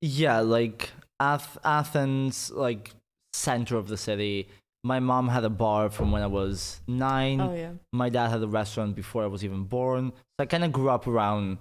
Yeah, 0.00 0.40
like 0.40 0.92
Ath- 1.20 1.60
Athens, 1.64 2.50
like 2.50 2.96
center 3.34 3.76
of 3.76 3.88
the 3.92 3.96
city. 4.00 4.48
My 4.84 5.00
mom 5.00 5.28
had 5.28 5.44
a 5.44 5.50
bar 5.50 5.88
from 5.90 6.12
when 6.12 6.22
I 6.22 6.26
was 6.26 6.80
nine. 6.86 7.40
oh 7.40 7.54
yeah 7.54 7.72
My 7.92 8.10
dad 8.10 8.28
had 8.28 8.42
a 8.42 8.46
restaurant 8.46 8.94
before 8.94 9.22
I 9.24 9.26
was 9.26 9.42
even 9.42 9.64
born. 9.64 10.12
So 10.36 10.40
I 10.40 10.46
kind 10.46 10.62
of 10.62 10.72
grew 10.72 10.90
up 10.90 11.06
around 11.06 11.56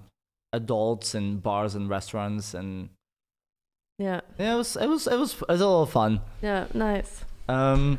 adults 0.52 1.16
and 1.16 1.42
bars 1.42 1.74
and 1.74 1.90
restaurants, 1.90 2.54
and 2.54 2.90
yeah 3.98 4.20
yeah, 4.38 4.54
it 4.56 4.58
was 4.58 4.76
it 4.76 4.88
was 4.88 5.08
it 5.08 5.18
was 5.18 5.34
it 5.34 5.48
was 5.48 5.62
a 5.62 5.66
little 5.68 5.86
fun. 5.86 6.22
yeah 6.42 6.68
nice 6.74 7.24
Um. 7.48 7.98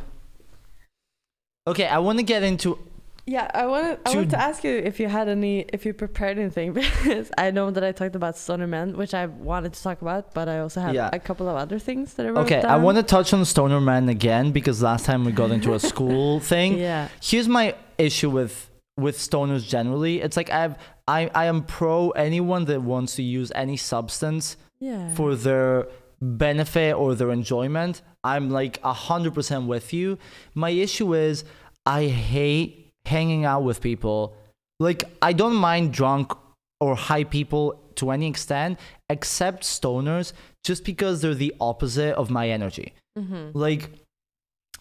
Okay, 1.67 1.87
I 1.87 1.99
want 1.99 2.19
to 2.19 2.23
get 2.23 2.43
into 2.43 2.79
Yeah, 3.27 3.51
I 3.55 3.67
wanted 3.67 3.99
I 4.05 4.11
To- 4.11 4.17
wanted 4.19 4.31
to 4.31 4.41
ask 4.41 4.65
you 4.65 4.77
if 4.77 5.01
you 5.01 5.09
had 5.09 5.29
any 5.29 5.61
if 5.73 5.87
you 5.87 5.95
prepared 5.95 6.39
anything 6.39 6.73
because 6.81 7.31
I 7.39 7.51
know 7.51 7.71
that 7.71 7.83
I 7.83 7.93
talked 7.93 8.15
about 8.17 8.37
Stoner 8.37 8.67
Man, 8.67 8.97
which 8.97 9.15
I 9.15 9.27
wanted 9.27 9.73
to 9.73 9.83
talk 9.83 10.03
about, 10.03 10.35
but 10.35 10.47
I 10.49 10.59
also 10.59 10.81
have 10.83 10.95
Yeah. 10.95 11.09
a 11.13 11.19
couple 11.19 11.49
of 11.49 11.57
other 11.57 11.79
things 11.79 12.15
that 12.15 12.27
I 12.27 12.31
wrote 12.31 12.45
Okay, 12.47 12.61
I 12.63 12.77
want 12.77 12.97
to 12.99 13.03
touch 13.03 13.33
on 13.33 13.43
Stoner 13.47 13.81
Man 13.81 14.09
again 14.11 14.53
because 14.53 14.83
last 14.83 15.07
time 15.07 15.25
we 15.25 15.33
got 15.33 15.51
into 15.51 15.73
a 15.73 15.81
school 15.81 16.39
thing. 16.53 16.79
Yeah. 16.79 17.09
Here's 17.23 17.49
my 17.49 17.75
issue 17.97 18.29
with 18.29 18.71
with 18.99 19.17
stoners 19.19 19.67
generally. 19.67 20.21
It's 20.21 20.37
like 20.37 20.51
I've 20.51 20.77
I 21.09 21.31
I 21.35 21.47
am 21.47 21.63
pro 21.63 22.11
anyone 22.11 22.67
that 22.67 22.83
wants 22.83 23.17
to 23.17 23.23
use 23.23 23.51
any 23.55 23.79
substance 23.79 24.57
Yeah. 24.81 25.15
for 25.15 25.35
their 25.35 25.87
benefit 26.21 26.95
or 26.95 27.15
their 27.15 27.31
enjoyment. 27.31 28.03
I'm 28.23 28.51
like 28.51 28.81
a 28.85 28.93
hundred 28.93 29.33
percent 29.35 29.67
with 29.67 29.95
you. 29.95 30.19
My 30.55 30.71
issue 30.71 31.15
is 31.15 31.45
I 31.87 32.05
hate 32.07 32.84
hanging 33.07 33.45
out 33.45 33.63
with 33.63 33.81
people. 33.81 34.37
Like 34.81 35.05
I 35.23 35.33
don't 35.33 35.55
mind 35.55 35.93
drunk 35.93 36.33
or 36.81 36.95
high 36.97 37.25
people 37.25 37.81
to 37.97 38.11
any 38.11 38.27
extent, 38.27 38.79
except 39.09 39.63
stoners, 39.63 40.33
just 40.65 40.85
because 40.85 41.23
they're 41.23 41.35
the 41.35 41.55
opposite 41.61 42.15
of 42.17 42.31
my 42.31 42.49
energy. 42.51 42.93
hmm 43.17 43.51
Like, 43.55 43.91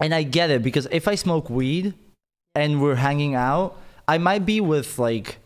and 0.02 0.14
I 0.14 0.24
get 0.24 0.50
it 0.50 0.64
because 0.64 0.88
if 0.92 1.08
I 1.08 1.16
smoke 1.16 1.50
weed 1.50 1.94
and 2.56 2.82
we're 2.82 2.96
hanging 2.96 3.36
out, 3.36 3.78
I 4.08 4.18
might 4.18 4.46
be 4.46 4.60
with 4.62 4.98
like 4.98 5.38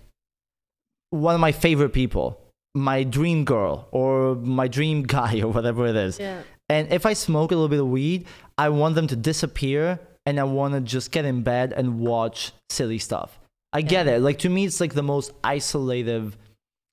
one 1.09 1.35
of 1.35 1.41
my 1.41 1.51
favorite 1.51 1.93
people, 1.93 2.39
my 2.73 3.03
dream 3.03 3.43
girl 3.43 3.87
or 3.91 4.35
my 4.35 4.67
dream 4.67 5.03
guy 5.17 5.41
or 5.41 5.49
whatever 5.49 5.85
it 5.87 5.95
is. 5.95 6.19
Yeah. 6.19 6.41
And 6.69 6.91
if 6.91 7.05
I 7.05 7.13
smoke 7.13 7.51
a 7.51 7.55
little 7.55 7.69
bit 7.69 7.79
of 7.79 7.87
weed, 7.87 8.25
I 8.57 8.69
want 8.69 8.95
them 8.95 9.07
to 9.07 9.15
disappear 9.15 9.99
and 10.27 10.39
I 10.39 10.43
want 10.43 10.73
to 10.75 10.81
just 10.81 11.11
get 11.11 11.25
in 11.25 11.41
bed 11.41 11.73
and 11.73 11.99
watch 11.99 12.51
silly 12.69 12.99
stuff. 12.99 13.39
I 13.73 13.81
get 13.81 14.05
Yeah. 14.05 14.15
it. 14.17 14.19
Like 14.19 14.39
to 14.39 14.49
me, 14.49 14.65
it's 14.65 14.79
like 14.79 14.93
the 14.93 15.01
most 15.03 15.31
isolative 15.41 16.33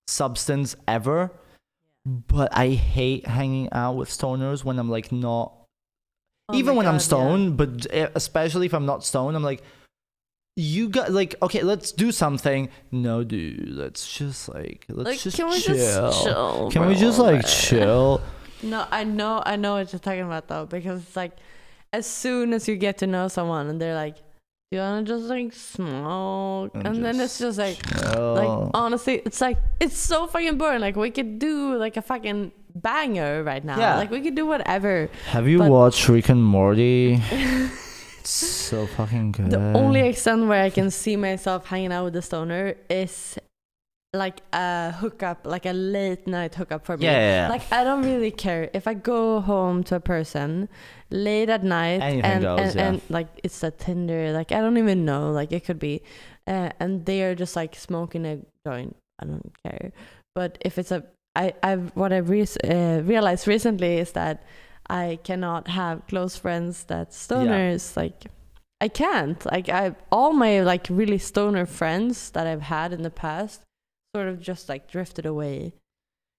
substance 0.07 0.77
ever. 0.89 1.31
but 2.07 2.55
I 2.55 2.69
hate 2.69 3.27
hanging 3.27 3.71
out 3.73 3.97
with 3.97 4.11
stoners 4.11 4.63
when 4.63 4.79
I'm 4.79 4.91
like 4.91 5.11
not 5.11 5.53
Oh 6.51 6.55
even 6.55 6.75
my 6.75 6.79
when 6.79 6.87
I'm 6.87 6.93
God, 6.97 7.01
yeah. 7.01 7.07
stoned, 7.07 7.57
but 7.57 7.87
eh, 7.91 8.09
especially 8.15 8.67
if 8.67 8.75
I'm 8.75 8.85
not 8.85 9.03
stoned, 9.03 9.35
I'm 9.35 9.43
like, 9.43 9.63
you 10.57 10.91
got 10.91 11.11
like, 11.13 11.35
okay, 11.41 11.63
let's 11.63 11.91
do 11.93 12.13
something. 12.13 12.69
No, 12.93 13.25
dude, 13.25 13.71
let's 13.71 14.13
just 14.19 14.51
like, 14.51 14.85
let's 14.91 15.09
Like, 15.09 15.19
just 15.21 15.37
can 15.39 15.49
we 15.49 15.59
chill. 15.61 15.75
just 15.75 16.23
chill? 16.25 16.71
Can 16.71 16.87
we 16.87 16.95
just 16.95 17.19
like 17.19 17.47
chill? 17.47 18.21
No, 18.63 18.87
I 18.91 19.05
know, 19.05 19.43
I 19.47 19.57
know 19.57 19.77
what 19.77 19.91
you're 19.93 19.99
talking 20.01 20.21
about 20.29 20.49
though, 20.49 20.67
because 20.67 21.01
it's 21.03 21.17
like, 21.17 21.33
as 21.95 22.07
soon 22.07 22.53
as 22.53 22.67
you 22.69 22.75
get 22.77 22.99
to 22.99 23.07
know 23.07 23.29
someone 23.29 23.69
and 23.71 23.79
they're 23.81 23.95
like, 24.05 24.17
"Do 24.71 24.73
you 24.77 24.83
wanna 24.83 25.03
just 25.07 25.25
like 25.31 25.53
smoke?" 25.53 26.73
And 26.75 26.87
And, 26.87 27.05
then 27.05 27.21
it's 27.21 27.39
just 27.39 27.59
like, 27.59 27.79
chill. 27.87 28.35
like 28.35 28.71
honestly, 28.75 29.23
it's 29.25 29.41
like 29.41 29.59
it's 29.81 29.97
so 29.97 30.27
fucking 30.27 30.59
boring. 30.59 30.81
Like 30.81 30.97
we 30.97 31.11
could 31.11 31.39
do 31.39 31.77
like 31.79 31.97
a 31.97 32.03
fucking 32.03 32.51
banger 32.75 33.43
right 33.45 33.65
now. 33.65 33.79
Yeah. 33.79 33.97
Like 33.97 34.11
we 34.11 34.21
could 34.21 34.35
do 34.35 34.47
whatever. 34.47 35.09
Have 35.31 35.47
you 35.47 35.59
but- 35.59 35.71
watched 35.71 36.09
Rick 36.09 36.29
and 36.29 36.43
Morty? 36.43 37.23
it's 37.31 38.31
so 38.31 38.87
fucking 38.99 39.33
good. 39.33 39.51
The 39.51 39.63
only 39.79 40.01
extent 40.09 40.47
where 40.51 40.63
I 40.63 40.71
can 40.71 40.91
see 40.91 41.15
myself 41.17 41.67
hanging 41.67 41.93
out 41.93 42.05
with 42.05 42.15
the 42.15 42.23
stoner 42.23 42.75
is 42.91 43.39
like 44.15 44.41
a 44.53 44.93
hookup, 44.93 45.47
like 45.47 45.67
a 45.67 45.73
late 45.73 46.27
night 46.27 46.55
hookup 46.55 46.87
for 46.87 46.97
me. 46.97 47.05
yeah, 47.05 47.13
yeah, 47.13 47.43
yeah. 47.43 47.49
Like 47.49 47.73
I 47.73 47.85
don't 47.85 48.05
really 48.05 48.31
care 48.31 48.71
if 48.73 48.87
I 48.87 48.95
go 48.95 49.41
home 49.41 49.83
to 49.85 49.97
a 49.97 50.01
person 50.01 50.69
late 51.11 51.51
at 51.51 51.63
night 51.65 52.01
Anything 52.01 52.25
and, 52.25 52.43
goes, 52.43 52.61
and, 52.61 52.75
yeah. 52.75 52.89
and 52.89 53.03
like 53.09 53.29
it's 53.43 53.63
a 53.63 53.71
Tinder, 53.71 54.33
like 54.33 54.53
I 54.53 54.61
don't 54.61 54.79
even 54.79 55.05
know, 55.05 55.31
like 55.33 55.53
it 55.53 55.65
could 55.65 55.79
be, 55.79 56.03
uh, 56.47 56.71
and 56.81 57.05
they 57.05 57.23
are 57.25 57.35
just 57.35 57.57
like 57.57 57.75
smoking 57.75 58.25
a 58.25 58.39
joint. 58.67 58.97
I 59.21 59.27
don't 59.27 59.53
care. 59.65 59.93
But 60.35 60.59
if 60.61 60.79
it's 60.79 60.91
a, 60.91 61.05
I 61.35 61.55
I 61.63 61.77
what 61.77 62.13
I 62.13 62.19
re- 62.19 62.47
uh, 62.65 63.03
realized 63.03 63.47
recently 63.47 63.99
is 63.99 64.13
that 64.13 64.45
I 64.89 65.19
cannot 65.25 65.69
have 65.69 66.07
close 66.07 66.37
friends 66.37 66.85
that's 66.85 67.27
stoners. 67.27 67.97
Like 67.97 68.27
I 68.81 68.89
can't. 68.89 69.45
Like 69.47 69.69
I 69.69 69.95
all 70.11 70.33
my 70.33 70.61
like 70.61 70.87
really 70.91 71.19
stoner 71.19 71.67
friends 71.67 72.31
that 72.31 72.47
I've 72.47 72.63
had 72.63 72.93
in 72.93 73.03
the 73.03 73.11
past 73.11 73.63
sort 74.15 74.29
of 74.29 74.41
just 74.41 74.69
like 74.69 74.91
drifted 74.91 75.27
away. 75.27 75.73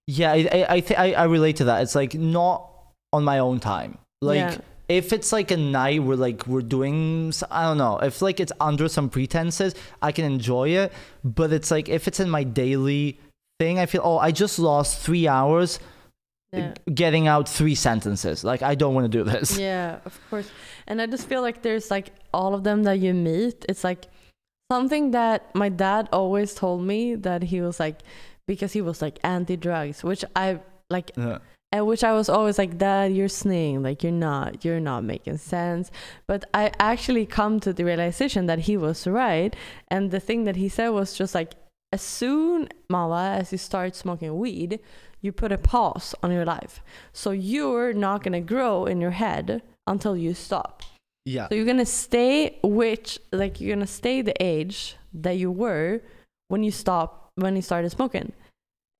yeah, 0.08 0.32
I 0.32 0.38
I 0.52 0.66
I, 0.76 0.80
th- 0.80 1.00
I 1.00 1.08
I 1.14 1.24
relate 1.26 1.58
to 1.58 1.66
that. 1.66 1.82
It's 1.84 1.96
like 1.96 2.14
not 2.14 2.70
on 3.12 3.24
my 3.24 3.40
own 3.40 3.60
time. 3.60 3.98
Like 4.22 4.38
Yeah. 4.38 4.58
if 4.88 5.12
it's 5.14 5.32
like 5.32 5.52
a 5.52 5.58
night 5.58 6.04
where 6.04 6.18
like 6.18 6.46
we're 6.48 6.62
doing 6.62 7.34
I 7.52 7.64
don't 7.64 7.78
know 7.78 7.98
if 8.00 8.22
like 8.22 8.40
it's 8.40 8.52
under 8.60 8.88
some 8.88 9.10
pretenses 9.10 9.74
I 10.02 10.12
can 10.12 10.26
enjoy 10.26 10.70
it 10.70 10.94
but 11.24 11.52
it's 11.52 11.70
like 11.72 11.90
if 11.90 12.08
it's 12.08 12.20
in 12.20 12.30
my 12.30 12.44
daily 12.44 13.20
thing 13.60 13.80
I 13.80 13.86
feel 13.88 14.02
oh 14.04 14.18
I 14.18 14.32
just 14.32 14.60
lost 14.60 15.00
three 15.00 15.28
hours 15.28 15.80
uh, 16.54 16.58
Yeah. 16.60 16.74
getting 16.94 17.28
out 17.28 17.50
three 17.50 17.76
sentences 17.76 18.44
like 18.44 18.62
I 18.62 18.76
don't 18.76 18.94
want 18.96 19.06
to 19.12 19.18
do 19.20 19.24
this 19.30 19.58
Yeah, 19.58 20.00
of 20.06 20.14
course. 20.30 20.50
And 20.88 21.02
I 21.02 21.06
just 21.08 21.28
feel 21.28 21.42
like 21.42 21.62
there's 21.62 21.90
like 21.92 22.08
all 22.34 22.54
of 22.54 22.64
them 22.64 22.84
that 22.84 23.00
you 23.00 23.14
meet. 23.14 23.66
It's 23.68 23.84
like 23.84 24.06
something 24.72 25.11
that 25.11 25.53
my 25.55 25.70
dad 25.70 26.09
always 26.11 26.53
told 26.53 26.84
me 26.84 27.16
that 27.16 27.43
he 27.43 27.61
was 27.61 27.80
like 27.80 27.99
because 28.47 28.74
he 28.74 28.82
was 28.82 29.01
like 29.01 29.20
anti 29.24 29.55
drugs, 29.55 30.03
which 30.03 30.24
I 30.36 30.59
like 30.89 31.11
Yeah. 31.18 31.39
and 31.72 31.88
which 31.88 32.03
I 32.03 32.13
was 32.13 32.30
always 32.30 32.57
like, 32.57 32.78
Dad, 32.78 33.11
you're 33.13 33.28
snaying, 33.28 33.82
like 33.84 34.03
you're 34.03 34.11
not, 34.11 34.63
you're 34.63 34.80
not 34.80 35.03
making 35.03 35.38
sense. 35.38 35.91
But 36.28 36.45
I 36.53 36.72
actually 36.80 37.26
come 37.26 37.59
to 37.61 37.74
the 37.74 37.84
realization 37.84 38.45
that 38.45 38.59
he 38.59 38.78
was 38.78 39.07
right. 39.07 39.55
And 39.89 40.11
the 40.11 40.20
thing 40.20 40.43
that 40.45 40.55
he 40.55 40.70
said 40.70 40.89
was 40.89 41.18
just 41.18 41.34
like, 41.36 41.53
as 41.91 42.01
soon, 42.01 42.70
Malva, 42.89 43.39
as 43.39 43.51
you 43.51 43.57
start 43.57 43.95
smoking 43.95 44.38
weed, 44.38 44.80
you 45.22 45.32
put 45.32 45.51
a 45.51 45.57
pause 45.57 46.13
on 46.22 46.32
your 46.32 46.45
life. 46.45 46.82
So 47.13 47.32
you're 47.32 47.93
not 47.93 48.24
gonna 48.24 48.41
grow 48.41 48.86
in 48.86 49.01
your 49.01 49.11
head 49.11 49.63
until 49.88 50.16
you 50.16 50.34
stop. 50.34 50.84
Yeah 51.26 51.48
So 51.50 51.56
you're 51.56 51.66
gonna 51.66 51.86
stay 51.86 52.58
which 52.64 53.20
like 53.32 53.60
you're 53.60 53.76
gonna 53.76 53.88
stay 53.88 54.22
the 54.22 54.36
age 54.42 54.96
that 55.14 55.38
you 55.38 55.52
were 55.52 56.02
when 56.48 56.64
you 56.64 56.72
stop 56.72 57.32
when 57.36 57.56
you 57.56 57.62
started 57.62 57.90
smoking. 57.92 58.32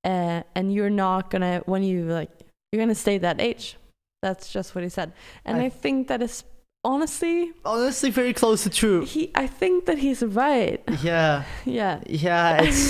Uh, 0.04 0.42
and 0.54 0.72
you're 0.72 0.90
not 0.90 1.30
gonna 1.30 1.62
when 1.66 1.82
you 1.82 2.04
like 2.04 2.30
you're 2.70 2.82
gonna 2.82 2.94
stay 2.94 3.18
that 3.18 3.40
age. 3.40 3.76
That's 4.22 4.52
just 4.52 4.74
what 4.74 4.82
he 4.84 4.90
said. 4.90 5.12
And 5.44 5.58
I, 5.58 5.64
I- 5.66 5.68
think 5.68 6.08
that 6.08 6.22
is 6.22 6.44
honestly 6.92 7.52
honestly 7.64 8.10
very 8.10 8.32
close 8.32 8.62
to 8.62 8.70
true 8.70 9.04
he 9.04 9.22
I 9.34 9.46
think 9.60 9.86
that 9.88 9.98
he's 9.98 10.22
right. 10.22 10.80
yeah 11.02 11.42
yeah. 11.64 12.00
yeah 12.06 12.62
it's 12.62 12.86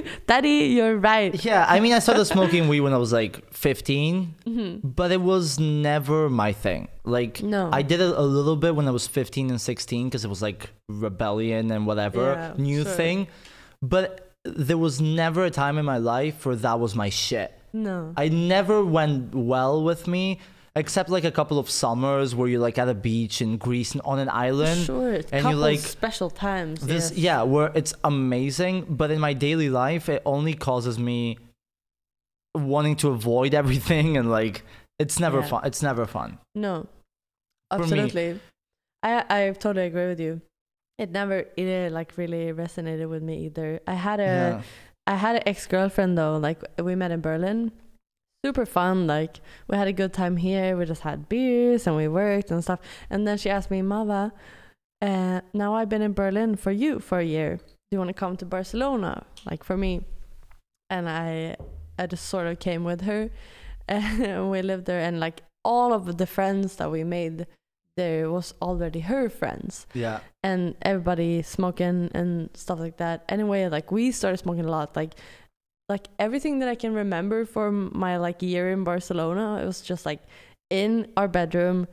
Daddy, 0.30 0.58
you're 0.76 0.96
right. 0.96 1.32
yeah 1.44 1.66
I 1.68 1.80
mean 1.82 1.92
I 1.92 1.98
started 1.98 2.24
smoking 2.36 2.68
weed 2.70 2.80
when 2.86 2.94
I 2.94 3.00
was 3.06 3.12
like 3.20 3.34
15 3.52 4.34
hmm 4.46 4.72
but 5.00 5.10
it 5.16 5.20
was 5.32 5.58
never 5.58 6.30
my 6.30 6.52
thing 6.64 6.88
like 7.04 7.42
No. 7.42 7.62
I 7.72 7.82
did 7.82 8.00
it 8.00 8.12
a 8.16 8.22
little 8.22 8.56
bit 8.64 8.72
when 8.76 8.86
I 8.86 8.92
was 8.92 9.06
15 9.08 9.50
and 9.50 9.60
16 9.60 10.08
because 10.08 10.24
it 10.24 10.28
was 10.28 10.42
like 10.48 10.70
rebellion 10.88 11.70
and 11.74 11.86
whatever 11.86 12.22
Yeah, 12.32 12.54
new 12.56 12.82
sure. 12.84 12.92
thing. 12.92 13.26
But 13.82 14.08
there 14.44 14.78
was 14.78 15.00
never 15.00 15.44
a 15.44 15.50
time 15.50 15.76
in 15.78 15.84
my 15.84 15.96
life 15.98 16.44
where 16.46 16.56
that 16.56 16.78
was 16.78 16.94
my 16.94 17.08
shit. 17.08 17.50
No. 17.72 18.12
I 18.16 18.28
never 18.28 18.84
went 18.84 19.34
well 19.34 19.82
with 19.82 20.06
me 20.06 20.38
except 20.76 21.10
like 21.10 21.24
a 21.24 21.30
couple 21.32 21.58
of 21.58 21.68
summers 21.68 22.34
where 22.34 22.48
you're 22.48 22.60
like 22.60 22.78
at 22.78 22.88
a 22.88 22.94
beach 22.94 23.42
in 23.42 23.56
Greece 23.58 23.92
and 23.92 24.00
on 24.02 24.18
an 24.18 24.28
island. 24.28 24.86
sure. 24.86 25.20
and 25.32 25.46
you 25.48 25.56
like 25.56 25.80
special 25.80 26.30
times. 26.30 26.80
This 26.86 27.10
yes. 27.10 27.18
yeah, 27.18 27.42
where 27.42 27.72
it's 27.74 27.94
amazing, 28.04 28.86
but 28.88 29.10
in 29.10 29.18
my 29.20 29.32
daily 29.32 29.68
life 29.70 30.08
it 30.08 30.22
only 30.24 30.54
causes 30.54 30.98
me 30.98 31.38
wanting 32.54 32.96
to 32.96 33.08
avoid 33.08 33.54
everything 33.62 34.16
and 34.16 34.30
like 34.30 34.62
it's 34.98 35.18
never 35.18 35.40
Yeah. 35.40 35.46
fun. 35.46 35.62
It's 35.64 35.82
never 35.82 36.06
fun. 36.06 36.38
No, 36.54 36.86
absolutely. 37.70 38.40
I 39.02 39.24
I 39.28 39.50
totally 39.52 39.86
agree 39.86 40.08
with 40.08 40.20
you. 40.20 40.40
It 40.98 41.10
never 41.10 41.46
it 41.56 41.90
uh, 41.90 41.94
like 41.94 42.16
really 42.18 42.52
resonated 42.52 43.08
with 43.08 43.22
me 43.22 43.46
either. 43.46 43.80
I 43.86 43.94
had 43.94 44.20
a 44.20 44.24
Yeah. 44.24 44.62
I 45.06 45.14
had 45.16 45.36
an 45.36 45.42
ex 45.46 45.66
girlfriend 45.66 46.16
though. 46.18 46.36
Like 46.36 46.62
we 46.78 46.94
met 46.94 47.10
in 47.10 47.20
Berlin. 47.20 47.72
Super 48.44 48.64
fun. 48.64 49.06
Like 49.06 49.40
we 49.68 49.76
had 49.76 49.88
a 49.88 49.92
good 49.92 50.12
time 50.12 50.36
here. 50.36 50.76
We 50.76 50.84
just 50.86 51.02
had 51.02 51.28
beers 51.28 51.86
and 51.86 51.96
we 51.96 52.08
worked 52.08 52.50
and 52.50 52.62
stuff. 52.62 52.80
And 53.10 53.26
then 53.26 53.36
she 53.38 53.50
asked 53.50 53.70
me, 53.70 53.82
Malva, 53.82 54.32
uh, 55.02 55.40
now 55.52 55.74
I've 55.74 55.88
been 55.88 56.02
in 56.02 56.12
Berlin 56.14 56.56
for 56.56 56.70
you 56.72 57.00
for 57.00 57.18
a 57.18 57.24
year. 57.24 57.56
Do 57.56 57.62
you 57.92 57.98
want 57.98 58.08
to 58.08 58.14
come 58.14 58.36
to 58.38 58.46
Barcelona? 58.46 59.24
Like 59.50 59.62
for 59.64 59.76
me. 59.76 60.02
And 60.88 61.08
I 61.08 61.56
I 61.98 62.06
just 62.06 62.26
sort 62.26 62.46
of 62.46 62.58
came 62.58 62.82
with 62.84 63.02
her 63.02 63.30
and 63.88 64.50
we 64.50 64.62
lived 64.62 64.86
there 64.86 65.00
and 65.00 65.20
like 65.20 65.42
all 65.64 65.92
of 65.92 66.16
the 66.16 66.26
friends 66.26 66.76
that 66.76 66.90
we 66.90 67.04
made 67.04 67.46
there 67.96 68.30
was 68.30 68.54
already 68.62 69.00
her 69.00 69.28
friends 69.28 69.86
Yeah. 69.92 70.20
and 70.42 70.74
everybody 70.80 71.42
smoking 71.42 72.10
and 72.14 72.48
stuff 72.54 72.78
like 72.78 72.96
that. 72.96 73.24
Anyway, 73.28 73.68
like 73.68 73.92
we 73.92 74.10
started 74.12 74.38
smoking 74.38 74.64
a 74.64 74.70
lot. 74.70 74.96
Like 74.96 75.14
like 75.90 76.06
everything 76.18 76.60
that 76.60 76.68
I 76.68 76.76
can 76.76 76.94
remember 76.94 77.44
from 77.44 77.90
my 77.92 78.16
like 78.16 78.40
year 78.40 78.70
in 78.70 78.84
Barcelona, 78.84 79.60
it 79.60 79.66
was 79.66 79.82
just 79.82 80.06
like 80.06 80.22
in 80.70 81.10
our 81.16 81.26
bedroom, 81.26 81.88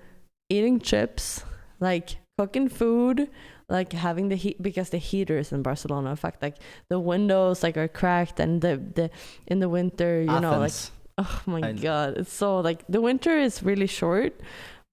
eating 0.50 0.80
chips, 0.80 1.44
like 1.80 2.18
cooking 2.38 2.70
food, 2.70 3.28
like 3.68 3.92
having 3.92 4.30
the 4.30 4.36
heat 4.36 4.62
because 4.62 4.92
the 4.92 5.00
heaters 5.00 5.52
in 5.52 5.64
Barcelona, 5.64 6.12
in 6.12 6.16
fact, 6.16 6.42
like 6.44 6.58
the 6.90 7.00
windows 7.00 7.64
like 7.64 7.76
are 7.76 7.88
cracked 7.90 8.40
and 8.40 8.62
the 8.62 8.78
the 8.78 9.10
in 9.48 9.60
the 9.60 9.68
winter, 9.68 10.22
you 10.22 10.40
know, 10.40 10.60
like 10.60 10.72
Oh 11.18 11.42
my 11.48 11.70
I- 11.70 11.72
god, 11.74 12.18
it's 12.18 12.32
so 12.32 12.60
like 12.60 12.86
the 12.88 13.02
winter 13.02 13.36
is 13.36 13.64
really 13.64 13.88
short, 13.88 14.40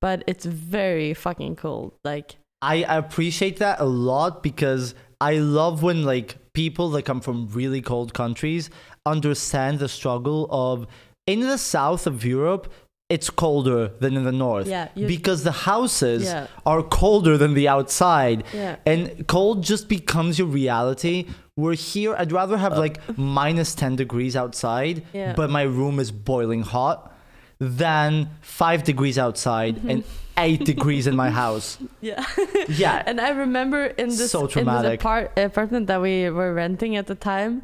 but 0.01 0.25
it's 0.27 0.47
very 0.47 1.13
fucking 1.13 1.57
cold. 1.57 1.93
Like 2.03 2.37
I 2.63 2.77
appreciate 2.89 3.59
that 3.59 3.81
a 3.81 3.85
lot 3.85 4.43
because 4.43 4.95
I 5.21 5.35
love 5.35 5.83
when 5.83 6.05
like 6.05 6.37
people 6.55 6.89
that 6.91 7.03
come 7.05 7.21
from 7.21 7.49
really 7.49 7.83
cold 7.83 8.15
countries 8.15 8.71
understand 9.07 9.79
the 9.79 9.89
struggle 9.89 10.49
of 10.51 10.87
in 11.27 11.41
the 11.41 11.59
south 11.59 12.07
of 12.07 12.25
Europe 12.25 12.73
it's 13.11 13.29
colder 13.29 13.89
than 14.01 14.17
in 14.17 14.25
the 14.25 14.33
north. 14.33 14.67
Yeah, 14.67 14.89
because 14.97 15.45
the 15.45 15.53
houses 15.53 16.25
Yeah. 16.25 16.47
are 16.65 16.83
colder 16.83 17.37
than 17.37 17.53
the 17.53 17.69
outside. 17.69 18.45
Yeah, 18.53 18.77
and 18.87 19.27
cold 19.27 19.63
just 19.63 19.89
becomes 19.91 20.39
your 20.39 20.49
reality. 20.49 21.27
Where 21.55 21.75
here 21.75 22.17
I'd 22.19 22.33
rather 22.33 22.57
have 22.57 22.79
like 22.79 22.99
minus 23.19 23.75
10 23.75 23.97
degrees 23.97 24.35
outside 24.35 25.03
but 25.37 25.51
my 25.51 25.63
room 25.63 26.01
is 26.01 26.11
boiling 26.11 26.63
hot 26.63 27.13
than 27.61 28.31
5 28.41 28.83
degrees 28.85 29.19
outside 29.19 29.81
and 29.87 30.03
8 30.39 30.65
degrees 30.65 31.07
in 31.07 31.15
my 31.15 31.31
house. 31.31 31.79
Yeah. 32.01 32.25
yeah. 32.69 33.03
And 33.07 33.21
I 33.21 33.31
remember 33.31 33.85
in 33.85 34.09
this 34.09 34.31
So 34.33 34.47
in 34.47 34.65
this 34.67 34.95
apart- 34.99 35.39
apartment 35.39 35.87
that 35.89 36.01
we 36.01 36.31
were 36.31 36.53
renting 36.55 36.97
at 36.97 37.07
the 37.07 37.15
time. 37.15 37.63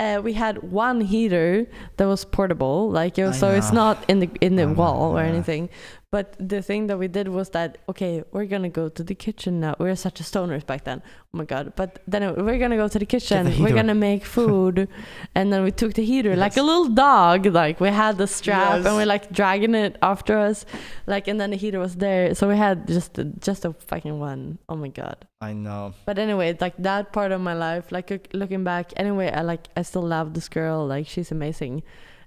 Uh, 0.00 0.18
we 0.24 0.32
had 0.32 0.62
one 0.62 1.02
heater 1.02 1.66
that 1.98 2.06
was 2.06 2.24
portable, 2.24 2.90
like 2.90 3.18
it 3.18 3.24
was, 3.26 3.38
so 3.38 3.50
it's 3.50 3.70
not 3.70 4.02
in 4.08 4.20
the 4.20 4.30
in 4.40 4.56
the 4.56 4.62
I 4.62 4.66
know, 4.66 4.72
wall 4.72 5.18
or 5.18 5.22
yeah. 5.22 5.28
anything. 5.28 5.68
But 6.12 6.34
the 6.40 6.60
thing 6.60 6.88
that 6.88 6.98
we 6.98 7.06
did 7.06 7.28
was 7.28 7.50
that 7.50 7.78
okay, 7.88 8.24
we're 8.32 8.46
gonna 8.46 8.68
go 8.68 8.88
to 8.88 9.04
the 9.04 9.14
kitchen 9.14 9.60
now. 9.60 9.76
We 9.78 9.86
were 9.86 9.94
such 9.94 10.18
a 10.18 10.24
stoners 10.24 10.66
back 10.66 10.82
then. 10.82 11.02
Oh 11.32 11.38
my 11.38 11.44
god! 11.44 11.74
But 11.76 12.02
then 12.08 12.34
we're 12.44 12.58
gonna 12.58 12.76
go 12.76 12.88
to 12.88 12.98
the 12.98 13.06
kitchen. 13.06 13.46
the 13.48 13.62
we're 13.62 13.72
gonna 13.74 13.94
make 13.94 14.24
food, 14.38 14.88
and 15.36 15.52
then 15.52 15.62
we 15.62 15.70
took 15.70 15.94
the 15.94 16.04
heater 16.04 16.34
like 16.34 16.56
a 16.56 16.62
little 16.62 16.88
dog. 16.88 17.46
Like 17.46 17.78
we 17.78 17.90
had 17.90 18.18
the 18.18 18.26
strap 18.26 18.78
Yes. 18.78 18.86
and 18.86 18.96
we're 18.96 19.06
like 19.06 19.30
dragging 19.30 19.76
it 19.76 19.98
after 20.02 20.36
us, 20.36 20.66
like 21.06 21.28
and 21.28 21.40
then 21.40 21.50
the 21.50 21.56
heater 21.56 21.78
was 21.78 21.94
there. 21.94 22.34
So 22.34 22.48
we 22.48 22.56
had 22.56 22.88
just 22.88 23.16
a, 23.16 23.24
just 23.24 23.64
a 23.64 23.72
fucking 23.72 24.18
one. 24.18 24.58
Oh 24.68 24.74
my 24.74 24.88
god! 24.88 25.28
I 25.40 25.52
know. 25.52 25.94
But 26.06 26.18
anyway, 26.18 26.58
like 26.60 26.74
that 26.78 27.12
part 27.12 27.30
of 27.30 27.40
my 27.40 27.54
life, 27.54 27.92
like 27.92 28.10
looking 28.34 28.64
back, 28.64 28.92
anyway, 28.96 29.30
I 29.30 29.42
like 29.42 29.68
I 29.76 29.82
still 29.82 30.02
love 30.02 30.34
this 30.34 30.48
girl. 30.48 30.84
Like 30.88 31.06
she's 31.06 31.30
amazing, 31.30 31.84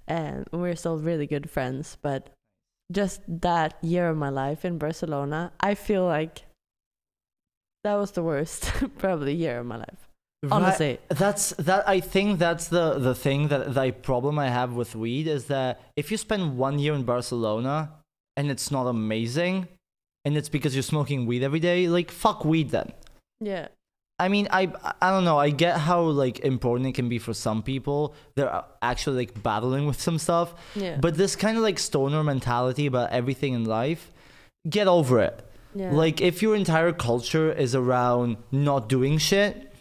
and 0.07 0.47
we're 0.53 0.77
still 0.77 0.99
really 0.99 1.27
good 1.27 1.49
friends. 1.49 1.97
But 2.01 2.29
just 2.91 3.21
that 3.27 3.77
year 3.81 4.09
of 4.09 4.17
my 4.17 4.29
life 4.29 4.65
in 4.65 4.77
Barcelona, 4.77 5.51
I 5.59 5.75
feel 5.75 6.05
like 6.05 6.43
that 7.83 7.95
was 7.95 8.11
the 8.11 8.23
worst 8.23 8.71
probably 8.97 9.33
year 9.33 9.59
of 9.59 9.65
my 9.65 9.77
life. 9.77 10.09
Honestly, 10.51 10.99
That's 11.07 11.51
that. 11.51 11.87
I 11.87 12.01
think 12.01 12.37
that's 12.37 12.67
the 12.67 12.99
the 12.99 13.15
thing 13.15 13.47
that 13.47 13.73
the 13.73 13.91
problem 13.91 14.37
I 14.37 14.49
have 14.49 14.73
with 14.73 14.93
weed 14.93 15.25
is 15.25 15.45
that 15.45 15.79
if 15.95 16.11
you 16.11 16.17
spend 16.17 16.57
one 16.57 16.79
year 16.79 16.93
in 16.95 17.03
Barcelona 17.03 17.91
and 18.35 18.51
it's 18.51 18.69
not 18.69 18.85
amazing, 18.87 19.69
and 20.25 20.35
it's 20.35 20.49
because 20.49 20.75
you're 20.75 20.83
smoking 20.83 21.25
weed 21.25 21.43
every 21.43 21.61
day, 21.61 21.87
like 21.87 22.11
fuck 22.11 22.43
weed 22.43 22.71
then. 22.71 22.91
yeah, 23.39 23.69
I 24.23 24.29
mean, 24.29 24.47
I 24.51 24.71
I 25.01 25.09
don't 25.11 25.25
know. 25.25 25.37
I 25.37 25.49
get 25.49 25.77
how 25.77 25.99
like 26.23 26.39
important 26.39 26.87
it 26.87 26.95
can 26.95 27.09
be 27.09 27.19
for 27.19 27.33
some 27.33 27.61
people. 27.61 28.15
They're 28.35 28.63
actually 28.81 29.17
like 29.17 29.43
battling 29.43 29.85
with 29.85 29.99
some 29.99 30.17
stuff, 30.17 30.55
yeah, 30.75 30.95
but 31.05 31.15
this 31.15 31.35
kind 31.35 31.57
of 31.57 31.63
like 31.63 31.77
stoner 31.77 32.23
mentality 32.23 32.85
about 32.85 33.11
everything 33.11 33.51
in 33.53 33.65
life, 33.65 34.11
get 34.69 34.87
over 34.87 35.19
it. 35.19 35.35
yeah, 35.75 35.91
Like 35.91 36.21
if 36.21 36.41
your 36.41 36.55
entire 36.55 36.93
culture 36.93 37.51
is 37.51 37.75
around 37.75 38.37
not 38.49 38.87
doing 38.87 39.17
shit 39.17 39.73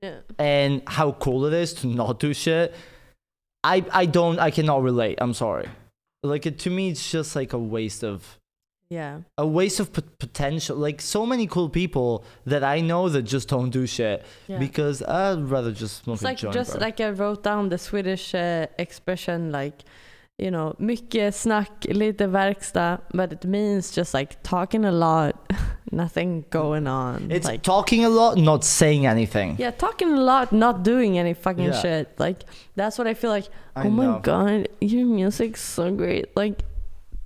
yeah, 0.00 0.18
and 0.38 0.82
how 0.86 1.10
cool 1.12 1.44
it 1.46 1.52
is 1.52 1.74
to 1.80 1.88
not 1.88 2.20
do 2.20 2.32
shit, 2.32 2.76
I 3.64 3.84
I 3.90 4.06
don't 4.06 4.38
I 4.38 4.52
cannot 4.52 4.82
relate. 4.82 5.18
I'm 5.20 5.34
sorry. 5.34 5.68
Like 6.22 6.46
it, 6.46 6.60
to 6.60 6.70
me, 6.70 6.90
it's 6.90 7.10
just 7.10 7.34
like 7.34 7.52
a 7.52 7.58
waste 7.58 8.04
of 8.04 8.38
yeah, 8.90 9.20
a 9.36 9.46
waste 9.46 9.80
of 9.80 9.92
pot- 9.92 10.18
potential. 10.18 10.76
Like 10.76 11.00
so 11.00 11.26
many 11.26 11.46
cool 11.46 11.68
people 11.68 12.24
that 12.46 12.64
I 12.64 12.80
know 12.80 13.08
that 13.10 13.22
just 13.22 13.48
don't 13.48 13.70
do 13.70 13.86
shit 13.86 14.24
yeah. 14.46 14.58
because 14.58 15.02
I'd 15.02 15.42
rather 15.50 15.72
just 15.72 16.04
smoke 16.04 16.14
It's 16.14 16.22
like 16.22 16.38
joint. 16.38 16.54
just 16.54 16.72
bro. 16.72 16.80
like 16.80 17.00
I 17.00 17.10
wrote 17.10 17.42
down 17.42 17.68
the 17.68 17.78
Swedish 17.78 18.34
uh, 18.34 18.66
expression 18.78 19.52
like 19.52 19.84
you 20.38 20.50
know 20.52 20.74
mycket 20.78 21.34
snack 21.34 21.68
lite 21.90 22.16
verkstad 22.18 23.00
but 23.12 23.32
it 23.32 23.44
means 23.44 23.90
just 23.90 24.14
like 24.14 24.40
talking 24.44 24.84
a 24.84 24.92
lot 24.92 25.34
nothing 25.90 26.44
going 26.50 26.86
on 26.86 27.28
it's 27.32 27.44
like 27.46 27.60
talking 27.62 28.04
a 28.04 28.08
lot, 28.08 28.38
not 28.38 28.62
saying 28.64 29.04
anything. 29.04 29.56
yeah 29.58 29.72
talking 29.72 30.12
a 30.12 30.20
lot 30.20 30.52
not 30.52 30.84
doing 30.84 31.18
any 31.18 31.34
fucking 31.34 31.64
Yeah. 31.72 31.80
shit 31.82 32.14
like 32.20 32.44
that's 32.76 32.96
what 32.98 33.08
I 33.08 33.14
feel 33.14 33.30
like 33.30 33.48
I 33.74 33.86
oh 33.86 33.90
my 33.90 34.20
god 34.20 34.68
your 34.80 35.06
music's 35.06 35.60
so 35.60 35.90
great 35.90 36.26
like 36.36 36.62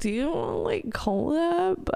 do 0.02 0.10
you 0.10 0.28
want 0.28 0.50
to 0.50 0.56
like 0.56 0.84
collab 0.90 1.88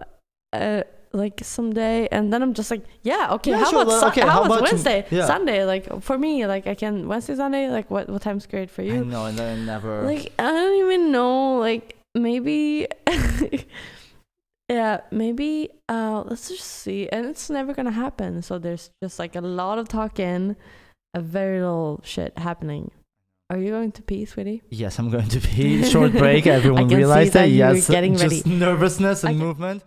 uh 0.52 0.82
like 1.12 1.40
someday 1.42 2.06
and 2.12 2.32
then 2.32 2.40
I'm 2.40 2.54
just 2.54 2.70
like 2.70 2.84
yeah 3.02 3.32
okay 3.32 3.50
Yeah, 3.50 3.58
how 3.58 3.70
sure, 3.70 3.82
about 3.82 4.04
okay, 4.12 4.20
how, 4.20 4.30
how 4.30 4.44
about 4.44 4.62
Wednesday? 4.62 5.04
Yeah. 5.10 5.26
Sunday 5.26 5.64
like 5.64 6.02
for 6.02 6.16
me 6.16 6.46
like 6.46 6.68
I 6.68 6.76
can 6.76 7.08
Wednesday 7.08 7.34
Sunday 7.34 7.68
like 7.68 7.90
what 7.90 8.08
what 8.08 8.22
time's 8.22 8.46
great 8.46 8.70
for 8.70 8.82
I 8.82 8.84
you 8.84 9.04
know, 9.04 9.24
and 9.26 9.36
then 9.36 9.66
never. 9.66 10.02
like 10.02 10.32
I 10.38 10.44
don't 10.52 10.78
even 10.78 11.10
know 11.10 11.58
like 11.58 11.96
maybe 12.14 12.86
yeah 14.68 15.00
maybe 15.10 15.70
uh 15.88 16.22
let's 16.26 16.48
just 16.48 16.64
see 16.64 17.08
and 17.08 17.26
it's 17.26 17.50
never 17.50 17.74
gonna 17.74 17.90
happen 17.90 18.40
so 18.40 18.58
there's 18.58 18.90
just 19.02 19.18
like 19.18 19.34
a 19.34 19.40
lot 19.40 19.78
of 19.78 19.88
talking 19.88 20.54
a 21.14 21.20
very 21.20 21.58
little 21.60 22.00
shit 22.04 22.38
happening 22.38 22.92
are 23.50 23.58
you 23.58 23.70
going 23.70 23.92
to 23.92 24.02
pee 24.02 24.24
sweetie 24.24 24.62
Yes, 24.70 24.98
I'm 24.98 25.10
going 25.10 25.28
to 25.28 25.40
be 25.40 25.84
short 25.90 26.12
break. 26.12 26.46
Everyone 26.58 26.88
realized 26.88 27.32
that 27.34 27.42
were 27.42 27.46
Yes, 27.46 27.88
getting 27.88 28.16
just 28.16 28.46
nervousness 28.66 29.24
and 29.24 29.38
movement. 29.38 29.82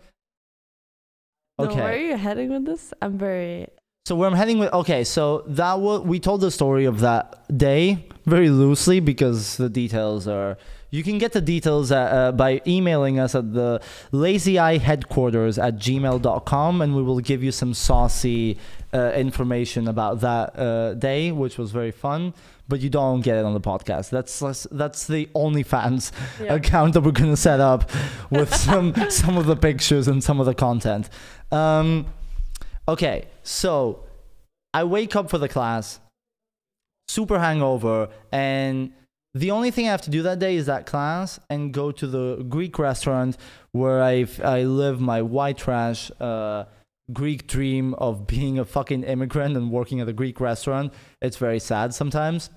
Okay. 1.58 1.74
where 1.80 1.92
are 1.92 1.96
you 1.96 2.16
heading 2.16 2.50
with 2.50 2.64
this 2.64 2.94
i'm 3.02 3.18
very 3.18 3.66
So 4.06 4.16
where 4.16 4.28
I'm 4.30 4.34
heading 4.42 4.58
with 4.58 4.72
okay, 4.72 5.04
so 5.04 5.44
that 5.60 5.78
was 5.78 6.00
we 6.12 6.18
told 6.18 6.40
the 6.40 6.50
story 6.50 6.86
of 6.86 7.00
that 7.00 7.24
day 7.56 7.82
very 8.24 8.48
loosely 8.48 8.98
because 8.98 9.58
the 9.58 9.68
details 9.68 10.26
are 10.26 10.56
you 10.90 11.02
can 11.04 11.18
get 11.18 11.32
the 11.32 11.40
details 11.42 11.92
uh, 11.92 11.96
uh, 11.98 12.32
by 12.32 12.62
emailing 12.66 13.18
us 13.20 13.34
at 13.34 13.52
the 13.52 13.80
lazy 14.10 14.58
eye 14.58 14.78
headquarters 14.78 15.58
at 15.58 15.76
gmail.com 15.76 16.80
and 16.82 16.96
we 16.96 17.02
will 17.02 17.20
give 17.20 17.42
you 17.44 17.52
some 17.52 17.74
saucy 17.74 18.56
uh, 18.94 19.12
information 19.24 19.86
about 19.86 20.20
that 20.20 20.58
uh, 20.58 20.94
day 20.94 21.30
which 21.30 21.58
was 21.58 21.70
very 21.70 21.92
fun 21.92 22.32
but 22.70 22.80
you 22.80 22.88
don't 22.88 23.20
get 23.20 23.36
it 23.36 23.44
on 23.44 23.52
the 23.52 23.60
podcast 23.60 24.08
that's 24.08 24.38
that's, 24.70 25.06
the 25.06 25.26
OnlyFans 25.34 26.12
yeah. 26.42 26.54
account 26.54 26.94
that 26.94 27.02
we're 27.02 27.10
gonna 27.10 27.36
set 27.36 27.60
up 27.60 27.90
with 28.30 28.54
some 28.66 28.94
some 29.10 29.36
of 29.36 29.44
the 29.44 29.56
pictures 29.56 30.08
and 30.08 30.24
some 30.24 30.40
of 30.40 30.46
the 30.46 30.54
content. 30.54 31.10
Um, 31.52 32.06
okay, 32.88 33.26
so 33.42 34.04
I 34.72 34.84
wake 34.84 35.16
up 35.16 35.28
for 35.28 35.38
the 35.38 35.48
class, 35.48 36.00
super 37.08 37.38
hangover, 37.40 38.08
and 38.32 38.92
the 39.34 39.50
only 39.50 39.70
thing 39.70 39.86
I 39.86 39.90
have 39.90 40.02
to 40.02 40.10
do 40.10 40.22
that 40.22 40.38
day 40.38 40.56
is 40.56 40.66
that 40.66 40.86
class 40.86 41.38
and 41.50 41.72
go 41.72 41.92
to 41.92 42.06
the 42.06 42.44
Greek 42.48 42.78
restaurant 42.78 43.36
where 43.72 44.02
I 44.02 44.26
I 44.42 44.62
live 44.62 45.00
my 45.00 45.22
white 45.22 45.58
trash 45.58 46.10
uh, 46.20 46.64
Greek 47.12 47.46
dream 47.46 47.94
of 47.94 48.26
being 48.26 48.58
a 48.58 48.64
fucking 48.64 49.04
immigrant 49.04 49.56
and 49.56 49.70
working 49.70 50.00
at 50.00 50.08
a 50.08 50.12
Greek 50.12 50.40
restaurant. 50.40 50.92
It's 51.20 51.36
very 51.36 51.58
sad 51.58 51.94
sometimes. 51.94 52.50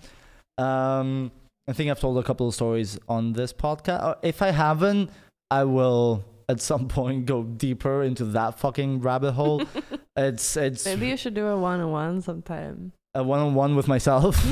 Um, 0.57 1.31
I 1.67 1.73
think 1.73 1.89
I've 1.89 1.99
told 1.99 2.17
a 2.17 2.23
couple 2.23 2.47
of 2.47 2.53
stories 2.53 2.99
on 3.07 3.33
this 3.33 3.53
podcast. 3.53 4.03
Uh, 4.03 4.15
If 4.21 4.41
I 4.41 4.51
haven't, 4.51 5.09
I 5.49 5.63
will 5.63 6.23
at 6.49 6.61
some 6.61 6.87
point 6.99 7.25
go 7.25 7.43
deeper 7.43 8.03
into 8.03 8.25
that 8.25 8.59
fucking 8.59 9.01
rabbit 9.01 9.33
hole. 9.33 9.63
it's 10.17 10.57
it's 10.57 10.85
maybe 10.85 11.07
you 11.07 11.17
should 11.17 11.33
do 11.33 11.47
a 11.47 11.57
one-on-one 11.57 12.21
sometime 12.21 12.91
a 13.15 13.23
one-on-one 13.23 13.75
with 13.75 13.87
myself. 13.87 14.43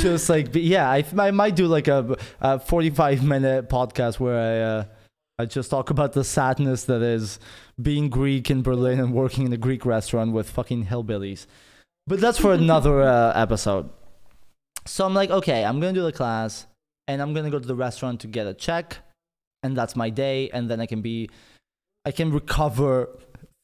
Just 0.00 0.28
like, 0.28 0.48
yeah, 0.52 0.88
I, 0.90 1.04
I 1.16 1.30
might 1.30 1.56
do 1.56 1.66
like 1.66 1.88
a, 1.88 2.16
a 2.40 2.58
45 2.58 3.24
minute 3.24 3.68
podcast 3.70 4.20
where 4.20 4.36
I 4.36 4.60
uh, 4.60 4.84
I 5.38 5.46
just 5.46 5.70
talk 5.70 5.90
about 5.90 6.12
the 6.12 6.24
sadness 6.24 6.84
that 6.84 7.02
is 7.02 7.38
being 7.80 8.10
Greek 8.10 8.50
in 8.50 8.62
Berlin 8.62 9.00
and 9.00 9.12
working 9.12 9.46
in 9.46 9.52
a 9.52 9.56
Greek 9.56 9.86
restaurant 9.86 10.32
with 10.32 10.50
fucking 10.50 10.86
hillbillies. 10.86 11.46
But 12.06 12.20
that's 12.20 12.38
for 12.38 12.52
another 12.62 13.02
uh, 13.02 13.32
episode. 13.34 13.90
So 14.86 15.06
I'm 15.06 15.14
like, 15.14 15.30
okay, 15.30 15.64
I'm 15.64 15.80
gonna 15.80 15.92
do 15.92 16.02
the 16.02 16.12
class, 16.12 16.66
and 17.08 17.22
I'm 17.22 17.32
gonna 17.34 17.50
go 17.50 17.58
to 17.58 17.66
the 17.66 17.74
restaurant 17.74 18.20
to 18.20 18.26
get 18.26 18.46
a 18.46 18.54
check, 18.54 18.98
and 19.62 19.76
that's 19.76 19.96
my 19.96 20.10
day, 20.10 20.50
and 20.50 20.70
then 20.70 20.80
I 20.80 20.86
can 20.86 21.02
be, 21.02 21.30
I 22.04 22.10
can 22.10 22.32
recover 22.32 23.08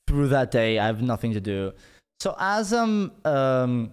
through 0.06 0.28
that 0.28 0.50
day. 0.50 0.78
I 0.78 0.86
have 0.86 1.02
nothing 1.02 1.32
to 1.34 1.40
do. 1.40 1.72
So 2.20 2.34
as 2.38 2.72
I'm, 2.72 3.12
um, 3.24 3.92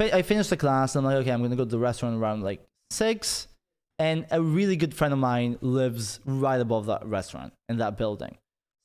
I 0.00 0.22
finished 0.22 0.50
the 0.50 0.56
class, 0.56 0.96
I'm 0.96 1.04
like, 1.04 1.16
okay, 1.16 1.30
I'm 1.30 1.42
gonna 1.42 1.56
go 1.56 1.64
to 1.64 1.70
the 1.70 1.78
restaurant 1.78 2.20
around 2.20 2.42
like 2.42 2.64
six, 2.90 3.46
and 4.02 4.26
a 4.30 4.40
really 4.58 4.76
good 4.82 4.94
friend 4.98 5.12
of 5.12 5.20
mine 5.30 5.52
lives 5.60 6.18
right 6.26 6.60
above 6.60 6.86
that 6.86 7.02
restaurant 7.06 7.52
in 7.68 7.76
that 7.78 7.96
building. 7.96 8.32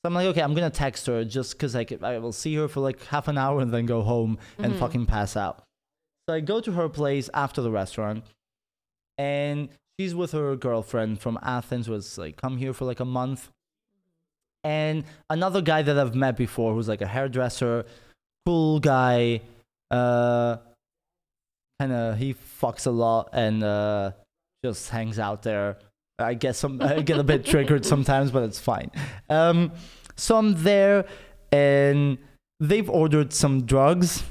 So 0.00 0.04
I'm 0.08 0.14
like, 0.14 0.26
okay, 0.32 0.42
I'm 0.42 0.54
gonna 0.54 0.70
text 0.70 1.06
her 1.06 1.24
just 1.24 1.50
because 1.54 1.74
I, 1.74 1.84
could- 1.84 2.04
I 2.04 2.18
will 2.18 2.32
see 2.42 2.54
her 2.54 2.68
for 2.68 2.80
like 2.88 2.98
half 3.06 3.26
an 3.28 3.36
hour 3.36 3.60
and 3.60 3.72
then 3.74 3.84
go 3.86 4.02
home 4.02 4.38
and 4.58 4.72
Mhm. 4.74 4.78
fucking 4.78 5.06
pass 5.06 5.36
out. 5.36 5.56
So 6.28 6.34
I 6.34 6.40
go 6.40 6.60
to 6.60 6.72
her 6.78 6.88
place 6.88 7.28
after 7.34 7.60
the 7.62 7.70
restaurant, 7.70 8.22
and 9.16 9.68
she's 9.98 10.14
with 10.14 10.32
her 10.32 10.54
girlfriend 10.56 11.20
from 11.20 11.38
Athens, 11.42 11.86
who 11.86 11.94
has 11.94 12.16
like 12.18 12.36
come 12.36 12.58
here 12.58 12.72
for 12.72 12.84
like 12.84 13.00
a 13.00 13.04
month. 13.20 13.50
And 14.64 15.04
another 15.30 15.62
guy 15.62 15.82
that 15.82 15.98
I've 15.98 16.14
met 16.14 16.36
before, 16.36 16.74
who's 16.74 16.88
like 16.88 17.00
a 17.02 17.06
hairdresser, 17.06 17.86
cool 18.46 18.78
guy, 18.80 19.40
uh, 19.90 20.58
kind 21.80 21.92
of 21.92 22.18
he 22.18 22.34
fucks 22.34 22.86
a 22.86 22.90
lot 22.90 23.30
and 23.32 23.62
uh, 23.64 24.12
just 24.64 24.90
hangs 24.90 25.18
out 25.18 25.42
there. 25.42 25.78
I 26.18 26.34
guess 26.34 26.58
some 26.58 26.80
I 26.82 27.02
get 27.02 27.18
a 27.18 27.22
bit 27.24 27.44
triggered 27.44 27.84
sometimes, 27.84 28.30
but 28.30 28.42
it's 28.42 28.58
fine. 28.58 28.90
Um, 29.30 29.72
so 30.16 30.36
I'm 30.36 30.62
there, 30.64 31.04
and 31.52 32.18
they've 32.60 32.88
ordered 32.90 33.32
some 33.32 33.62
drugs, 33.66 34.24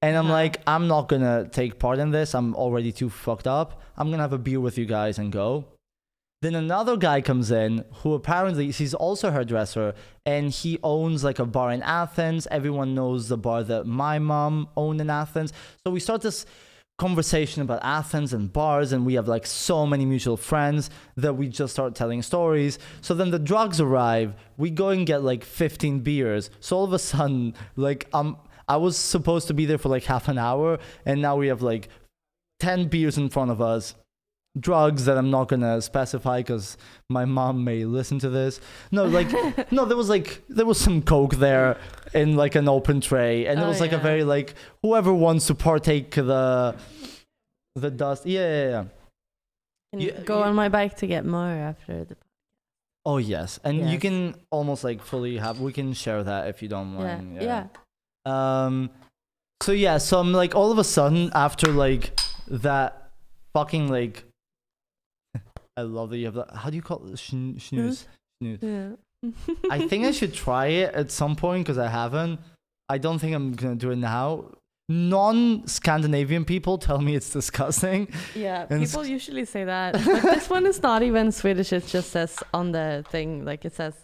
and 0.00 0.16
I'm 0.16 0.26
Uh-huh. 0.26 0.32
like, 0.32 0.60
I'm 0.66 0.88
not 0.88 1.08
gonna 1.08 1.48
take 1.50 1.78
part 1.78 1.98
in 1.98 2.10
this. 2.12 2.34
I'm 2.34 2.54
already 2.54 2.92
too 2.92 3.10
fucked 3.10 3.46
up. 3.46 3.82
I'm 3.96 4.10
gonna 4.10 4.22
have 4.22 4.32
a 4.32 4.38
beer 4.38 4.60
with 4.60 4.78
you 4.78 4.86
guys 4.86 5.18
and 5.18 5.30
go. 5.30 5.66
Then 6.40 6.54
another 6.54 6.96
guy 6.96 7.20
comes 7.20 7.50
in 7.50 7.84
who 8.02 8.14
apparently 8.14 8.70
he's 8.70 8.94
also 8.94 9.26
a 9.26 9.32
hairdresser 9.32 9.92
and 10.24 10.52
he 10.52 10.78
owns 10.84 11.24
like 11.24 11.40
a 11.40 11.44
bar 11.44 11.72
in 11.72 11.82
Athens. 11.82 12.46
Everyone 12.52 12.94
knows 12.94 13.26
the 13.28 13.36
bar 13.36 13.64
that 13.64 13.86
my 13.88 14.20
mom 14.20 14.68
owned 14.76 15.00
in 15.00 15.10
Athens. 15.10 15.52
So 15.84 15.90
we 15.90 15.98
start 15.98 16.22
this 16.22 16.46
conversation 16.98 17.62
about 17.62 17.80
Athens 17.82 18.32
and 18.32 18.52
bars, 18.52 18.92
and 18.92 19.06
we 19.06 19.14
have 19.14 19.28
like 19.28 19.46
so 19.46 19.86
many 19.86 20.04
mutual 20.04 20.36
friends 20.36 20.90
that 21.16 21.34
we 21.36 21.48
just 21.48 21.72
start 21.72 21.94
telling 21.94 22.22
stories. 22.22 22.78
So 23.00 23.14
then 23.14 23.30
the 23.30 23.38
drugs 23.38 23.80
arrive. 23.80 24.34
We 24.56 24.70
go 24.70 24.90
and 24.90 25.06
get 25.06 25.22
like 25.22 25.44
15 25.44 26.00
beers. 26.00 26.50
So 26.60 26.76
all 26.76 26.84
of 26.84 26.92
a 26.92 26.98
sudden, 26.98 27.54
like 27.76 28.08
um, 28.12 28.36
I 28.68 28.76
was 28.76 28.96
supposed 28.96 29.46
to 29.48 29.54
be 29.54 29.64
there 29.64 29.78
for 29.78 29.88
like 29.88 30.04
half 30.04 30.28
an 30.28 30.38
hour, 30.38 30.78
and 31.06 31.22
now 31.22 31.36
we 31.36 31.46
have 31.46 31.62
like 31.62 31.88
10 32.60 32.88
beers 32.88 33.16
in 33.16 33.28
front 33.30 33.50
of 33.50 33.62
us. 33.62 33.94
Drugs 34.58 35.04
that 35.04 35.18
I'm 35.18 35.30
not 35.30 35.48
gonna 35.48 35.80
specify 35.82 36.40
because 36.40 36.76
my 37.10 37.24
mom 37.24 37.64
may 37.64 37.84
listen 37.84 38.18
to 38.20 38.30
this. 38.30 38.60
No, 38.90 39.04
like, 39.04 39.28
no, 39.72 39.84
there 39.84 39.96
was 39.96 40.08
like 40.08 40.42
there 40.48 40.64
was 40.66 40.80
some 40.80 41.02
coke 41.02 41.34
there 41.36 41.76
in 42.14 42.34
like 42.36 42.54
an 42.54 42.68
open 42.68 43.00
tray, 43.00 43.46
and 43.46 43.60
it 43.60 43.62
Oh, 43.62 43.68
was 43.68 43.80
like 43.80 43.92
a 43.92 43.98
very 43.98 44.24
like 44.24 44.54
whoever 44.82 45.12
wants 45.12 45.46
to 45.48 45.54
partake 45.54 46.12
the 46.14 46.74
the 47.76 47.90
dust. 47.90 48.26
Yeah, 48.26 48.40
yeah, 48.40 48.68
yeah. 48.70 48.84
Can 49.92 50.00
You- 50.00 50.12
go 50.24 50.38
you- 50.38 50.44
on 50.44 50.54
my 50.54 50.68
bike 50.68 50.96
to 50.98 51.06
get 51.06 51.24
more 51.24 51.46
after 51.46 52.04
the. 52.04 52.16
Oh 53.04 53.18
yes, 53.18 53.58
and 53.64 53.88
you 53.90 53.98
can 53.98 54.34
almost 54.50 54.84
like 54.84 55.00
fully 55.02 55.36
have. 55.38 55.60
We 55.60 55.72
can 55.72 55.92
share 55.94 56.22
that 56.24 56.48
if 56.48 56.62
you 56.62 56.68
don't 56.68 56.94
mind. 56.94 57.36
Yeah, 57.40 57.40
mind. 57.60 57.70
yeah. 58.26 58.64
Um. 58.66 58.90
So 59.62 59.72
yeah, 59.72 59.98
so 59.98 60.18
I'm 60.20 60.32
like 60.32 60.54
all 60.54 60.70
of 60.72 60.78
a 60.78 60.84
sudden 60.84 61.30
after 61.34 61.68
like 61.72 62.18
that 62.48 63.10
fucking 63.54 63.88
like. 63.88 64.24
I 65.78 65.82
love 65.82 66.10
that 66.10 66.18
you 66.18 66.26
have 66.26 66.34
that. 66.34 66.50
How 66.62 66.70
do 66.70 66.76
you 66.76 66.82
call 66.82 67.00
it? 67.06 67.18
Schn- 67.18 67.56
snus. 67.64 68.06
Snus. 68.42 68.58
yeah. 68.62 69.30
I 69.70 69.86
think 69.86 70.06
I 70.06 70.10
should 70.18 70.34
try 70.34 70.66
it 70.82 70.94
at 70.94 71.10
some 71.10 71.34
point 71.36 71.64
because 71.64 71.78
I 71.78 71.88
haven't. 71.88 72.40
I 72.88 72.98
don't 72.98 73.18
think 73.20 73.32
I'm 73.36 73.52
gonna 73.54 73.76
do 73.76 73.90
it 73.90 73.96
now. 73.96 74.26
Non-Scandinavian 74.90 76.44
people 76.46 76.78
tell 76.78 77.00
me 77.00 77.14
it's 77.14 77.30
disgusting. 77.30 78.08
Yeah, 78.34 78.66
And 78.70 78.80
people 78.84 79.04
usually 79.04 79.44
say 79.44 79.64
that. 79.64 79.94
But 80.04 80.22
this 80.22 80.48
one 80.48 80.64
is 80.66 80.82
not 80.82 81.02
even 81.02 81.30
Swedish. 81.30 81.72
It 81.72 81.86
just 81.86 82.10
says 82.10 82.32
on 82.54 82.72
the 82.72 83.04
thing, 83.10 83.44
like 83.44 83.66
it 83.66 83.74
says, 83.74 83.94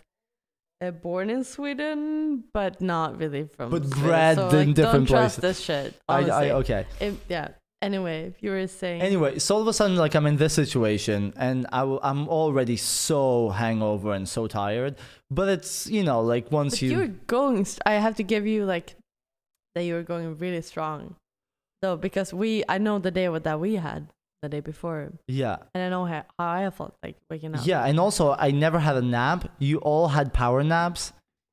uh, 0.82 0.90
born 0.90 1.30
in 1.30 1.42
Sweden, 1.42 2.44
but 2.52 2.80
not 2.82 3.18
really 3.18 3.44
from. 3.56 3.70
But 3.70 3.84
Sweden. 3.84 4.02
bred 4.02 4.36
so, 4.36 4.48
in 4.48 4.66
like, 4.66 4.74
different 4.76 5.08
don't 5.08 5.18
trust 5.18 5.40
places. 5.40 5.58
this 5.58 5.60
shit. 5.64 5.94
I, 6.08 6.14
Honestly. 6.16 6.50
I 6.50 6.50
okay. 6.60 6.86
If- 7.00 7.24
yeah. 7.28 7.48
Anyway, 7.84 8.22
if 8.28 8.42
you 8.42 8.50
were 8.50 8.66
saying. 8.66 9.02
Anyway, 9.02 9.38
so 9.38 9.56
all 9.56 9.60
of 9.60 9.68
a 9.68 9.72
sudden, 9.74 9.96
like 9.96 10.14
I'm 10.14 10.24
in 10.24 10.38
this 10.38 10.54
situation, 10.54 11.34
and 11.36 11.66
I 11.70 11.80
w- 11.80 12.00
I'm 12.02 12.28
already 12.28 12.78
so 12.78 13.50
hangover 13.50 14.14
and 14.14 14.26
so 14.26 14.46
tired. 14.46 14.96
But 15.30 15.50
it's 15.50 15.86
you 15.86 16.02
know 16.02 16.22
like 16.22 16.50
once 16.50 16.76
But 16.76 16.82
you, 16.82 16.90
you 16.92 16.98
were 16.98 17.14
going. 17.26 17.66
St- 17.66 17.82
I 17.84 17.94
have 18.00 18.16
to 18.16 18.22
give 18.22 18.46
you 18.46 18.64
like 18.64 18.96
that. 19.74 19.84
You 19.84 19.94
were 19.94 20.02
going 20.02 20.38
really 20.38 20.62
strong, 20.62 21.16
though, 21.82 21.98
because 21.98 22.32
we. 22.32 22.64
I 22.70 22.78
know 22.78 22.98
the 22.98 23.10
day 23.10 23.28
what 23.28 23.44
that 23.44 23.60
we 23.60 23.76
had 23.76 24.08
the 24.40 24.48
day 24.48 24.60
before, 24.60 25.12
yeah 25.28 25.56
and 25.74 25.82
I 25.84 25.88
know 25.88 26.04
how, 26.04 26.24
how 26.38 26.50
I 26.50 26.70
felt 26.70 26.94
like 27.02 27.16
waking 27.28 27.54
up. 27.54 27.66
yeah, 27.66 27.84
and 27.84 28.00
also 28.00 28.32
I 28.32 28.50
never 28.50 28.78
had 28.78 28.96
a 28.96 29.02
nap. 29.02 29.50
You 29.58 29.78
all 29.78 30.08
had 30.08 30.32
power 30.32 30.64
naps. 30.64 31.12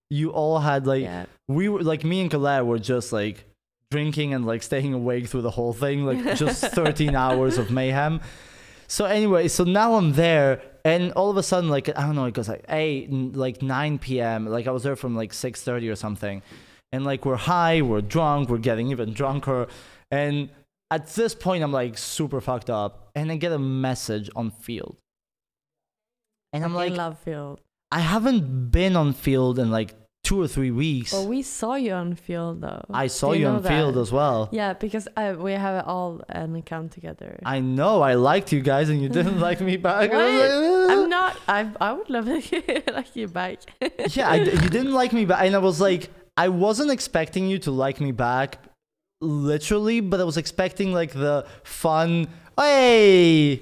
You 0.10 0.32
all 0.32 0.60
had 0.60 0.88
like 0.88 1.04
yeah. 1.04 1.26
we 1.48 1.68
were 1.68 1.84
like 1.84 2.04
me 2.04 2.22
and 2.22 2.32
Colette 2.32 2.66
were 2.66 2.80
just 2.80 3.12
like 3.12 3.51
drinking 3.92 4.34
and 4.34 4.46
like 4.46 4.64
staying 4.64 4.94
awake 4.94 5.28
through 5.28 5.44
the 5.44 5.52
whole 5.52 5.74
thing, 5.74 6.06
like 6.06 6.36
just 6.36 6.64
13 6.64 7.16
hours 7.16 7.60
of 7.60 7.70
mayhem. 7.70 8.22
So 8.88 9.06
anyway, 9.06 9.48
so 9.48 9.64
now 9.64 9.96
I'm 9.96 10.14
there, 10.14 10.62
and 10.84 11.12
all 11.14 11.30
of 11.30 11.38
a 11.38 11.44
sudden, 11.44 11.70
like 11.70 11.88
I 11.90 12.02
don't 12.02 12.16
know, 12.16 12.26
it 12.26 12.34
goes 12.34 12.50
like 12.50 12.66
eight, 12.70 13.12
like 13.12 13.62
9 13.62 14.00
p.m. 14.00 14.48
Like 14.48 14.68
I 14.68 14.72
was 14.72 14.84
there 14.84 14.96
from 14.96 15.16
like 15.16 15.32
6:30 15.32 15.92
or 15.92 15.96
something, 15.96 16.42
and 16.92 17.06
like 17.06 17.24
we're 17.24 17.38
high, 17.38 17.82
we're 17.82 18.02
drunk, 18.02 18.50
we're 18.50 18.58
getting 18.58 18.90
even 18.90 19.14
drunker, 19.14 19.68
and 20.10 20.50
at 20.90 21.08
this 21.08 21.34
point, 21.34 21.64
I'm 21.64 21.72
like 21.72 21.98
super 21.98 22.42
fucked 22.42 22.70
up, 22.70 23.12
and 23.16 23.32
I 23.32 23.38
get 23.38 23.54
a 23.54 23.60
message 23.60 24.30
on 24.36 24.52
Feeld, 24.52 24.96
and 26.52 26.66
I'm 26.66 26.74
Fucking 26.74 26.92
like, 26.92 26.98
love 26.98 27.18
Feeld. 27.26 27.60
I 27.94 28.00
haven't 28.00 28.72
been 28.72 28.96
on 28.98 29.14
Feeld 29.14 29.58
in 29.58 29.72
like 29.72 29.96
two 30.24 30.40
or 30.42 30.48
three 30.48 30.72
weeks. 30.72 31.12
Well, 31.14 31.28
we 31.28 31.42
saw 31.42 31.76
you 31.76 31.94
on 31.94 32.16
Feeld 32.16 32.62
though. 32.62 32.84
I 32.94 33.08
saw 33.08 33.32
you, 33.34 33.46
know 33.46 33.56
on 33.56 33.64
Feeld 33.64 34.00
as 34.00 34.12
well. 34.12 34.50
Yeah, 34.52 34.74
because 34.74 35.08
uh, 35.18 35.36
we 35.38 35.54
have 35.54 35.86
all 35.88 36.22
an 36.30 36.56
account 36.56 36.92
together. 36.92 37.40
I 37.46 37.60
know 37.60 38.02
I 38.02 38.14
liked 38.14 38.52
you 38.52 38.62
guys 38.62 38.90
and 38.90 39.02
you 39.02 39.10
didn't 39.10 39.40
like 39.48 39.62
me 39.62 39.78
back. 39.78 40.12
I 40.12 40.16
was 40.16 40.52
What? 40.52 40.88
like, 40.90 40.98
I'm 40.98 41.10
not. 41.10 41.38
I 41.48 41.70
I 41.82 41.94
would 41.94 42.10
love 42.10 42.26
to 42.26 42.84
like 42.94 43.16
you 43.16 43.28
back. 43.28 43.60
yeah, 44.16 44.30
I, 44.30 44.36
you 44.36 44.70
didn't 44.70 44.94
like 44.94 45.12
me 45.14 45.26
back, 45.26 45.44
and 45.46 45.56
I 45.56 45.60
was 45.60 45.82
like, 45.82 46.10
I 46.38 46.50
wasn't 46.50 46.92
expecting 46.92 47.48
you 47.48 47.58
to 47.60 47.72
like 47.72 48.00
me 48.00 48.12
back, 48.12 48.60
literally, 49.22 50.02
but 50.02 50.20
I 50.20 50.24
was 50.24 50.38
expecting 50.38 50.94
like 50.94 51.14
the 51.14 51.46
fun, 51.64 52.28
hey, 52.58 53.54
you 53.54 53.60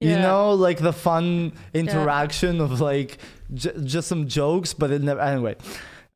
Yeah. 0.00 0.22
know, 0.22 0.52
like 0.54 0.78
the 0.78 0.92
fun 0.92 1.52
interaction 1.72 2.60
of 2.60 2.80
like 2.80 3.18
j- 3.54 3.72
just 3.84 4.08
some 4.08 4.28
jokes, 4.28 4.74
but 4.74 4.90
it 4.90 5.00
never. 5.02 5.20
Anyway, 5.20 5.56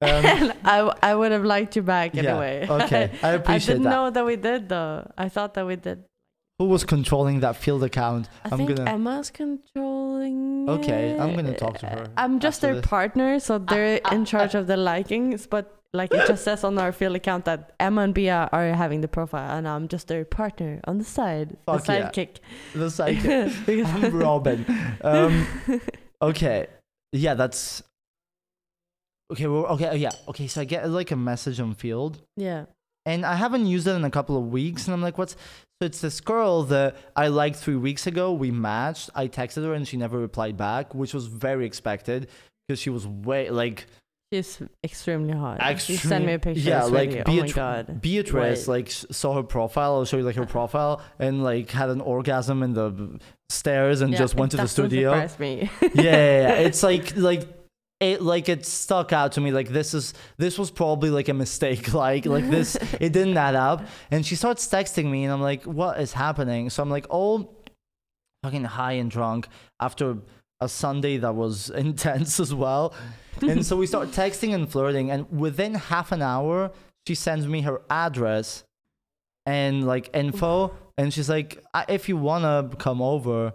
um, 0.02 0.52
I 0.64 0.92
I 1.02 1.14
would 1.14 1.32
have 1.32 1.44
liked 1.44 1.76
you 1.76 1.82
back 1.82 2.14
yeah, 2.14 2.22
anyway. 2.22 2.66
okay, 2.68 3.10
I 3.22 3.30
appreciate 3.30 3.46
it. 3.46 3.48
I 3.52 3.58
didn't 3.74 3.82
that. 3.84 3.90
know 3.90 4.10
that 4.10 4.24
we 4.26 4.36
did 4.36 4.68
though. 4.68 5.10
I 5.16 5.28
thought 5.28 5.54
that 5.54 5.66
we 5.66 5.76
did. 5.76 6.04
Who 6.58 6.66
was 6.68 6.84
controlling 6.84 7.40
that 7.40 7.56
Feeld 7.56 7.82
account? 7.82 8.28
I 8.44 8.48
I'm 8.50 8.56
think 8.58 8.76
gonna. 8.76 8.90
Emma's 8.90 9.30
controlling. 9.30 10.68
Okay, 10.68 11.18
I'm 11.18 11.34
gonna 11.34 11.54
talk 11.56 11.78
to 11.78 11.86
her 11.86 12.06
I'm 12.16 12.40
just 12.40 12.60
their 12.62 12.76
this. 12.76 12.86
partner, 12.86 13.38
so 13.40 13.58
they're 13.58 14.00
in 14.10 14.24
charge 14.24 14.54
of 14.54 14.66
the 14.66 14.76
likings. 14.76 15.46
But 15.46 15.72
like 15.92 16.12
it 16.14 16.26
just 16.26 16.44
says 16.44 16.64
on 16.64 16.78
our 16.78 16.92
Feeld 16.92 17.14
account 17.14 17.44
that 17.44 17.72
Emma 17.78 18.02
and 18.02 18.14
Bia 18.14 18.48
are 18.52 18.72
having 18.72 19.00
the 19.02 19.08
profile, 19.08 19.56
and 19.56 19.68
I'm 19.68 19.86
just 19.88 20.08
their 20.08 20.24
partner 20.24 20.80
on 20.84 20.98
the 20.98 21.04
side, 21.04 21.56
Fuck 21.66 21.84
the 21.84 21.92
yeah. 21.92 22.10
sidekick. 22.10 22.36
the 22.74 22.86
sidekick. 22.86 23.86
I'm 23.94 24.14
Robin. 24.18 24.64
Um, 25.02 25.46
okay. 26.22 26.68
Yeah, 27.12 27.34
that's 27.34 27.82
okay. 29.32 29.46
Well, 29.46 29.66
okay. 29.66 29.88
Oh, 29.90 29.94
yeah. 29.94 30.10
Okay. 30.28 30.46
So 30.46 30.60
I 30.60 30.64
get 30.64 30.88
like 30.90 31.10
a 31.10 31.16
message 31.16 31.60
on 31.60 31.74
Feeld, 31.74 32.16
yeah. 32.36 32.66
and 33.04 33.24
I 33.26 33.34
haven't 33.34 33.66
used 33.66 33.86
it 33.86 33.92
in 33.92 34.04
a 34.04 34.10
couple 34.10 34.36
of 34.36 34.46
weeks, 34.48 34.86
and 34.86 34.94
I'm 34.94 35.02
like, 35.02 35.18
what's? 35.18 35.32
So 35.82 35.86
it's 35.86 36.00
this 36.00 36.20
girl 36.20 36.62
that 36.64 36.96
I 37.14 37.28
liked 37.28 37.56
three 37.56 37.76
weeks 37.76 38.06
ago. 38.06 38.32
We 38.32 38.50
matched. 38.50 39.10
I 39.14 39.28
texted 39.28 39.64
her, 39.64 39.74
and 39.74 39.86
she 39.86 39.96
never 39.96 40.18
replied 40.18 40.56
back, 40.56 40.94
which 40.94 41.12
was 41.12 41.26
very 41.26 41.66
expected 41.66 42.28
because 42.66 42.80
she 42.80 42.90
was 42.90 43.06
way 43.06 43.50
like 43.50 43.86
She's 44.32 44.60
extremely 44.82 45.34
hot. 45.34 45.62
She 45.62 45.68
Extreme- 45.94 45.98
sent 45.98 46.26
me 46.26 46.32
a 46.32 46.38
picture. 46.40 46.60
yeah, 46.60 46.82
like 46.84 47.10
really- 47.10 47.22
oh 47.26 47.32
my 47.42 47.48
god. 47.48 48.00
Beatrice 48.00 48.66
Wait. 48.66 48.72
like 48.72 48.90
saw 48.90 49.34
her 49.34 49.44
profile. 49.44 49.94
I'll 49.94 50.04
show 50.04 50.16
you 50.16 50.24
like 50.24 50.34
her 50.34 50.46
profile, 50.46 51.00
and 51.20 51.44
like 51.44 51.70
had 51.70 51.90
an 51.90 52.00
orgasm 52.00 52.64
in 52.64 52.72
the 52.72 53.20
stairs 53.50 54.00
and 54.00 54.12
Yeah, 54.12 54.18
just 54.18 54.34
went 54.34 54.50
to 54.50 54.56
the 54.56 54.66
studio. 54.66 55.28
me. 55.38 55.70
yeah, 55.80 55.88
yeah, 55.94 56.02
yeah. 56.02 56.52
it's 56.66 56.82
like 56.82 57.16
like 57.16 57.46
it 58.00 58.20
like 58.20 58.48
it 58.48 58.66
stuck 58.66 59.12
out 59.12 59.32
to 59.32 59.40
me 59.40 59.50
like 59.52 59.68
this 59.68 59.94
is 59.94 60.12
this 60.36 60.58
was 60.58 60.70
probably 60.70 61.08
like 61.08 61.28
a 61.28 61.34
mistake 61.34 61.92
like 62.06 62.26
like 62.26 62.48
this 62.50 62.76
it 63.00 63.12
didn't 63.12 63.36
add 63.36 63.54
up. 63.54 63.86
And 64.10 64.24
she 64.24 64.36
starts 64.36 64.66
texting 64.68 65.06
me 65.10 65.24
and 65.24 65.32
i'm 65.32 65.40
like 65.40 65.64
what 65.64 65.98
is 66.00 66.12
happening? 66.12 66.68
So 66.70 66.82
i'm 66.82 66.90
like 66.90 67.06
all 67.08 67.54
fucking 68.42 68.64
high 68.64 68.92
and 68.92 69.10
drunk 69.10 69.48
after 69.80 70.18
a 70.60 70.68
sunday 70.68 71.16
that 71.18 71.34
was 71.34 71.70
intense 71.84 72.38
as 72.40 72.54
well. 72.54 72.94
And 73.42 73.64
so 73.64 73.76
we 73.76 73.86
start 73.86 74.08
texting 74.10 74.54
and 74.54 74.70
flirting 74.70 75.10
and 75.10 75.30
within 75.30 75.74
half 75.74 76.12
an 76.12 76.22
hour 76.22 76.70
she 77.06 77.14
sends 77.14 77.46
me 77.46 77.62
her 77.62 77.80
address 77.88 78.64
and 79.46 79.86
like 79.86 80.10
info. 80.14 80.74
And 80.98 81.12
she's 81.14 81.28
like 81.30 81.62
"I- 81.72 81.86
if 81.88 82.08
you 82.08 82.16
wanna 82.16 82.70
come 82.78 83.00
over 83.00 83.54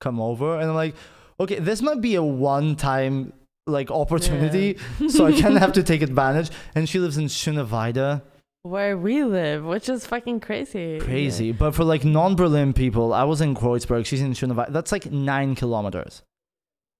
come 0.00 0.18
over. 0.20 0.58
And 0.58 0.70
i'm 0.70 0.74
like 0.74 0.94
okay 1.38 1.58
this 1.58 1.82
might 1.82 2.00
be 2.00 2.14
a 2.14 2.22
one 2.22 2.74
time 2.76 3.32
like 3.66 3.90
opportunity. 3.90 4.78
So 5.08 5.26
i 5.26 5.32
kind 5.40 5.54
of 5.54 5.60
have 5.62 5.72
to 5.74 5.82
take 5.92 6.02
advantage. 6.02 6.50
And 6.74 6.88
she 6.88 6.98
lives 6.98 7.16
in 7.16 7.26
Schöneweide. 7.26 8.22
Where 8.64 8.96
we 8.96 9.24
live, 9.24 9.64
which 9.64 9.88
is 9.88 10.06
fucking 10.06 10.40
crazy. 10.40 11.00
crazy. 11.00 11.50
But 11.52 11.72
for 11.74 11.82
like 11.84 12.04
non-berlin 12.04 12.72
people 12.74 13.12
i 13.12 13.24
was 13.24 13.40
in 13.40 13.54
kreuzberg. 13.54 14.06
She's 14.06 14.20
in 14.20 14.32
Schöneweide. 14.32 14.72
that's 14.72 14.92
like 14.92 15.10
nine 15.10 15.54
kilometers. 15.54 16.22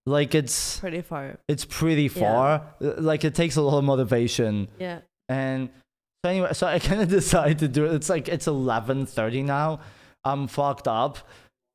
Like 0.05 0.35
it's 0.35 0.81
Pretty 0.81 1.01
far. 1.03 1.39
it's 1.49 1.65
pretty 1.65 2.09
far. 2.09 2.63
Uh, 2.83 2.95
like 2.99 3.23
it 3.25 3.35
takes 3.37 3.57
a 3.57 3.63
lot 3.63 3.79
of 3.79 3.85
motivation. 3.85 4.69
Yeah. 4.79 5.01
and 5.29 5.69
so 6.25 6.31
anyway 6.31 6.53
so 6.53 6.67
i 6.69 6.79
kind 6.79 7.01
of 7.01 7.09
decided 7.21 7.59
to 7.61 7.69
do 7.69 7.85
it. 7.87 7.95
It's 7.95 8.09
like 8.09 8.29
it's 8.29 8.47
11.30 8.47 9.45
now. 9.45 9.81
I'm 10.25 10.47
fucked 10.49 10.87
up 10.89 11.19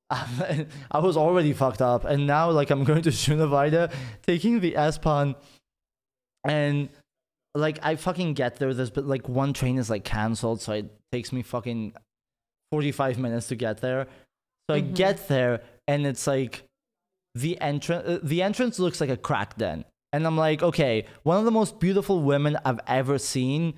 i 0.11 0.99
was 0.99 1.17
already 1.17 1.51
fucked 1.53 1.81
up 1.81 2.05
and 2.05 2.25
now 2.25 2.49
like 2.49 2.69
i'm 2.69 2.83
going 2.83 3.01
to 3.01 3.09
Schöneweide 3.09 3.91
taking 4.25 4.59
the 4.61 4.75
s-bahn 4.77 5.35
and 6.45 6.89
like 7.55 7.79
i 7.83 7.95
fucking 7.95 8.33
get 8.33 8.55
there 8.57 8.73
there's 8.73 8.89
but 8.89 9.05
like 9.05 9.27
one 9.27 9.51
train 9.51 9.77
is 9.77 9.89
like 9.89 10.03
cancelled 10.05 10.61
so 10.61 10.71
it 10.73 10.89
takes 11.11 11.31
me 11.33 11.41
fucking 11.41 11.93
45 12.71 13.17
minutes 13.17 13.47
to 13.47 13.55
get 13.55 13.79
there. 13.79 14.07
So 14.69 14.75
i 14.75 14.81
Mhm. 14.81 14.93
get 14.95 15.27
there 15.27 15.61
and 15.87 16.05
it's 16.05 16.27
like 16.27 16.63
the 17.35 17.59
entrance 17.61 18.05
uh, 18.07 18.19
the 18.23 18.41
entrance 18.41 18.77
looks 18.79 18.99
like 18.99 19.09
a 19.09 19.15
crack 19.17 19.57
den 19.57 19.85
and 20.11 20.25
i'm 20.27 20.37
like 20.37 20.61
okay 20.63 21.05
one 21.23 21.37
of 21.37 21.45
the 21.45 21.51
most 21.51 21.79
beautiful 21.79 22.21
women 22.21 22.57
i've 22.65 22.79
ever 22.87 23.17
seen. 23.17 23.73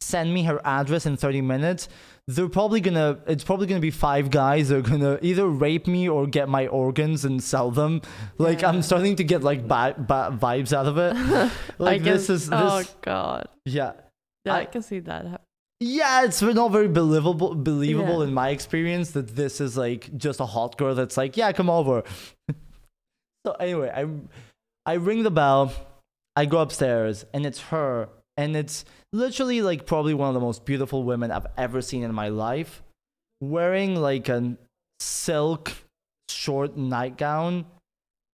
Send 0.00 0.32
me 0.32 0.44
her 0.44 0.60
address 0.64 1.06
in 1.06 1.16
30 1.16 1.40
minutes 1.42 1.88
they're 2.28 2.48
probably 2.48 2.80
gonna 2.80 3.18
it's 3.26 3.42
probably 3.42 3.66
gonna 3.66 3.80
be 3.80 3.90
five 3.90 4.30
guys 4.30 4.68
that 4.68 4.76
are 4.76 4.82
gonna 4.82 5.18
either 5.22 5.48
rape 5.48 5.86
me 5.86 6.06
or 6.08 6.26
get 6.26 6.46
my 6.48 6.66
organs 6.66 7.24
and 7.24 7.42
sell 7.42 7.70
them 7.70 8.02
like 8.36 8.62
i'm 8.62 8.82
starting 8.82 9.16
to 9.16 9.24
get 9.24 9.42
like 9.42 9.66
bad, 9.66 10.06
bad 10.06 10.38
vibes 10.38 10.74
out 10.74 10.86
of 10.86 10.98
it 10.98 11.14
like 11.78 12.02
can, 12.04 12.12
this 12.12 12.28
is 12.28 12.50
oh, 12.52 12.80
this 12.80 12.88
oh 12.90 12.98
god. 13.00 13.48
yeah 13.64 13.92
Yeah, 14.44 14.54
I, 14.54 14.58
I- 14.60 14.64
can 14.66 14.82
see 14.82 15.00
that. 15.00 15.24
hap- 15.26 15.42
yeah 15.80 16.24
it's 16.24 16.42
not 16.42 16.70
very 16.70 16.88
believable 16.88 17.54
believable 17.54 18.18
Yeah. 18.20 18.28
in 18.28 18.34
my 18.34 18.50
experience 18.50 19.12
that 19.12 19.34
this 19.34 19.60
is 19.60 19.76
like 19.78 20.14
just 20.18 20.40
a 20.40 20.46
hot 20.46 20.76
girl 20.76 20.94
that's 20.94 21.16
like 21.16 21.36
yeah 21.36 21.52
come 21.52 21.70
over 21.70 22.02
so 23.46 23.52
anyway 23.58 23.90
i 23.94 24.06
i 24.90 24.94
ring 24.94 25.22
the 25.22 25.30
bell 25.30 25.72
i 26.36 26.44
go 26.44 26.58
upstairs 26.58 27.24
and 27.32 27.46
it's 27.46 27.60
her 27.72 28.08
and 28.36 28.54
it's 28.56 28.84
literally 29.12 29.62
like 29.62 29.86
probably 29.86 30.14
one 30.14 30.28
of 30.28 30.34
the 30.34 30.40
most 30.40 30.64
beautiful 30.64 31.02
women 31.02 31.30
i've 31.30 31.46
ever 31.56 31.80
seen 31.80 32.02
in 32.02 32.14
my 32.14 32.28
life 32.28 32.82
wearing 33.40 33.94
like 33.96 34.28
a 34.28 34.56
silk 35.00 35.72
short 36.28 36.76
nightgown. 36.76 37.64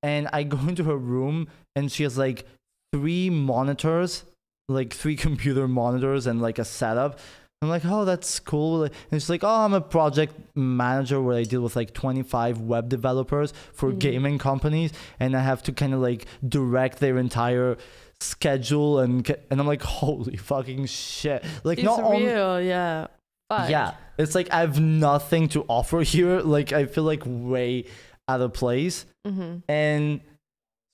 And 0.02 0.28
i 0.32 0.42
go 0.42 0.58
into 0.68 0.84
her 0.84 0.96
room 0.96 1.48
and 1.76 1.90
she 1.90 2.02
has 2.02 2.18
like 2.18 2.46
three 2.92 3.30
monitors 3.30 4.24
like 4.68 4.92
three 4.94 5.16
computer 5.26 5.68
monitors 5.68 6.26
and 6.26 6.40
like 6.40 6.58
a 6.58 6.64
setup. 6.64 7.18
I'm 7.62 7.68
like 7.68 7.84
oh 7.86 8.04
that's 8.04 8.40
cool. 8.40 8.84
And 8.84 8.92
she's 9.12 9.30
like 9.30 9.44
oh 9.44 9.64
i'm 9.64 9.74
a 9.74 9.80
project 9.80 10.34
manager 10.54 11.20
where 11.20 11.36
i 11.38 11.44
deal 11.44 11.60
with 11.62 11.76
like 11.76 11.92
25 11.94 12.60
web 12.60 12.88
developers 12.88 13.52
for 13.72 13.90
Mhm. 13.92 13.98
gaming 14.00 14.38
companies 14.38 14.92
and 15.20 15.36
i 15.36 15.40
have 15.40 15.62
to 15.64 15.72
kind 15.72 15.94
of 15.94 16.00
like 16.00 16.26
direct 16.46 16.98
their 16.98 17.16
entire 17.18 17.76
schedule 18.20 19.00
and 19.00 19.28
and 19.50 19.60
i'm 19.60 19.66
like 19.66 19.82
holy 20.00 20.36
fucking 20.36 20.86
shit 20.86 21.44
like 21.64 21.78
She's 21.78 21.84
not 21.84 22.00
only 22.02 22.24
yeah. 22.26 23.08
Fuck. 23.48 23.68
yeah, 23.68 23.94
it's 24.18 24.34
like 24.34 24.52
I 24.52 24.60
have 24.60 24.80
nothing 24.80 25.48
to 25.50 25.64
offer 25.68 26.00
here. 26.02 26.40
Like 26.40 26.72
I 26.72 26.86
feel 26.86 27.04
like 27.04 27.22
way 27.26 27.84
out 28.28 28.40
of 28.40 28.52
place. 28.54 29.06
Mm-hmm. 29.26 29.58
And 29.68 30.20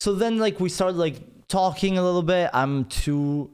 so 0.01 0.15
then 0.15 0.39
like 0.39 0.59
we 0.59 0.69
started 0.69 0.97
like 0.97 1.47
talking 1.49 1.99
a 1.99 2.03
little 2.03 2.23
bit. 2.23 2.51
I'm 2.53 2.87
too 2.87 3.51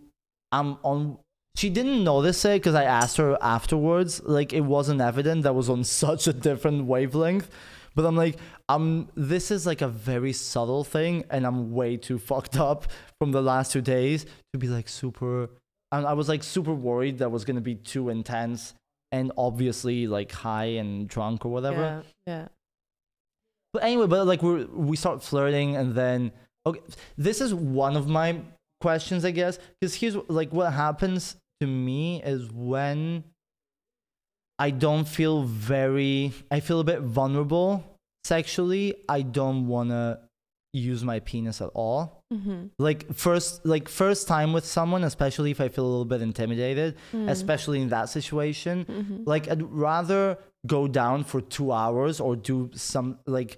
I'm 0.53 0.79
on 0.83 1.19
she 1.57 1.71
didn't 1.71 2.05
notice 2.05 2.45
it 2.45 2.61
because 2.61 2.75
I 2.75 2.85
asked 2.85 3.17
her 3.19 3.37
afterwards. 3.41 4.23
Like 4.23 4.53
it 4.53 4.63
wasn't 4.63 5.01
evident 5.01 5.43
that 5.43 5.55
was 5.55 5.69
on 5.69 5.85
such 6.03 6.27
a 6.27 6.33
different 6.33 6.87
wavelength. 6.87 7.51
But 7.95 8.05
I'm 8.05 8.17
like, 8.17 8.37
um, 8.69 9.09
this 9.15 9.51
is 9.51 9.67
like 9.67 9.81
a 9.81 9.89
very 9.89 10.33
subtle 10.33 10.85
thing, 10.85 11.25
and 11.31 11.47
I'm 11.47 11.73
way 11.73 11.97
too 11.97 12.19
fucked 12.19 12.57
up 12.59 12.87
from 13.21 13.33
the 13.33 13.43
last 13.43 13.73
two 13.73 13.81
days 13.81 14.27
to 14.53 14.59
be 14.59 14.69
like 14.69 14.89
super. 14.89 15.51
And 15.93 16.07
I 16.07 16.15
was 16.15 16.29
like 16.29 16.43
super 16.43 16.75
worried 16.75 17.19
that 17.19 17.31
was 17.31 17.45
gonna 17.45 17.61
be 17.61 17.77
too 17.77 18.09
intense 18.09 18.75
and 19.13 19.31
obviously 19.39 20.07
like 20.09 20.33
high 20.33 20.65
and 20.65 21.09
drunk 21.09 21.47
or 21.47 21.53
whatever. 21.53 22.03
Yeah. 22.27 22.33
Yeah. 22.33 22.49
But 23.73 23.85
anyway, 23.85 24.07
but 24.07 24.27
like 24.27 24.43
we 24.43 24.65
we 24.65 24.97
start 24.97 25.23
flirting, 25.23 25.77
and 25.77 25.95
then 25.95 26.33
okay, 26.67 26.81
this 27.17 27.41
is 27.41 27.55
one 27.55 27.97
of 27.97 28.09
my 28.09 28.41
questions, 28.81 29.25
I 29.25 29.31
guess, 29.31 29.59
because 29.81 29.95
here's 29.95 30.17
like 30.29 30.53
what 30.53 30.73
happens 30.73 31.37
to 31.61 31.67
me 31.67 32.23
is 32.23 32.51
when 32.51 33.25
I 34.59 34.71
don't 34.71 35.07
feel 35.07 35.43
very, 35.43 36.33
I 36.51 36.61
feel 36.61 36.81
a 36.81 36.85
bit 36.85 37.03
vulnerable 37.03 37.85
sexually. 38.35 38.85
I 39.09 39.21
don't 39.23 39.67
wanna 39.75 40.05
use 40.73 41.03
my 41.13 41.19
penis 41.21 41.61
at 41.67 41.71
all. 41.75 42.23
Mm-hmm. 42.35 42.61
Like 42.79 43.01
first, 43.15 43.65
like 43.65 43.89
first 43.89 44.23
time 44.29 44.53
with 44.53 44.67
someone, 44.67 45.05
especially 45.05 45.51
if 45.51 45.61
I 45.61 45.69
feel 45.75 45.85
a 45.87 45.93
little 45.95 46.05
bit 46.15 46.21
intimidated, 46.31 46.97
Mm. 47.13 47.31
especially 47.37 47.81
in 47.85 47.89
that 47.97 48.07
situation 48.19 48.85
Mm-hmm. 48.85 49.19
like 49.33 49.45
i'd 49.53 49.63
rather 49.89 50.23
go 50.67 50.81
down 51.01 51.25
for 51.31 51.41
two 51.57 51.69
hours 51.83 52.17
or 52.21 52.33
do 52.51 52.57
some 52.75 53.09
like 53.39 53.53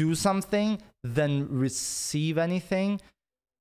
do 0.00 0.14
something 0.14 0.68
than 1.16 1.32
receive 1.66 2.36
anything 2.48 3.00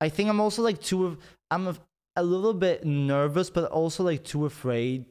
i 0.05 0.09
think 0.09 0.25
i'm 0.29 0.41
also 0.45 0.61
like 0.69 0.79
too 0.89 1.17
i'm 1.51 1.65
a, 1.73 1.75
a 2.17 2.23
little 2.33 2.53
bit 2.65 2.83
nervous 2.85 3.49
but 3.49 3.63
also 3.71 4.03
like 4.03 4.21
too 4.33 4.45
afraid 4.51 5.05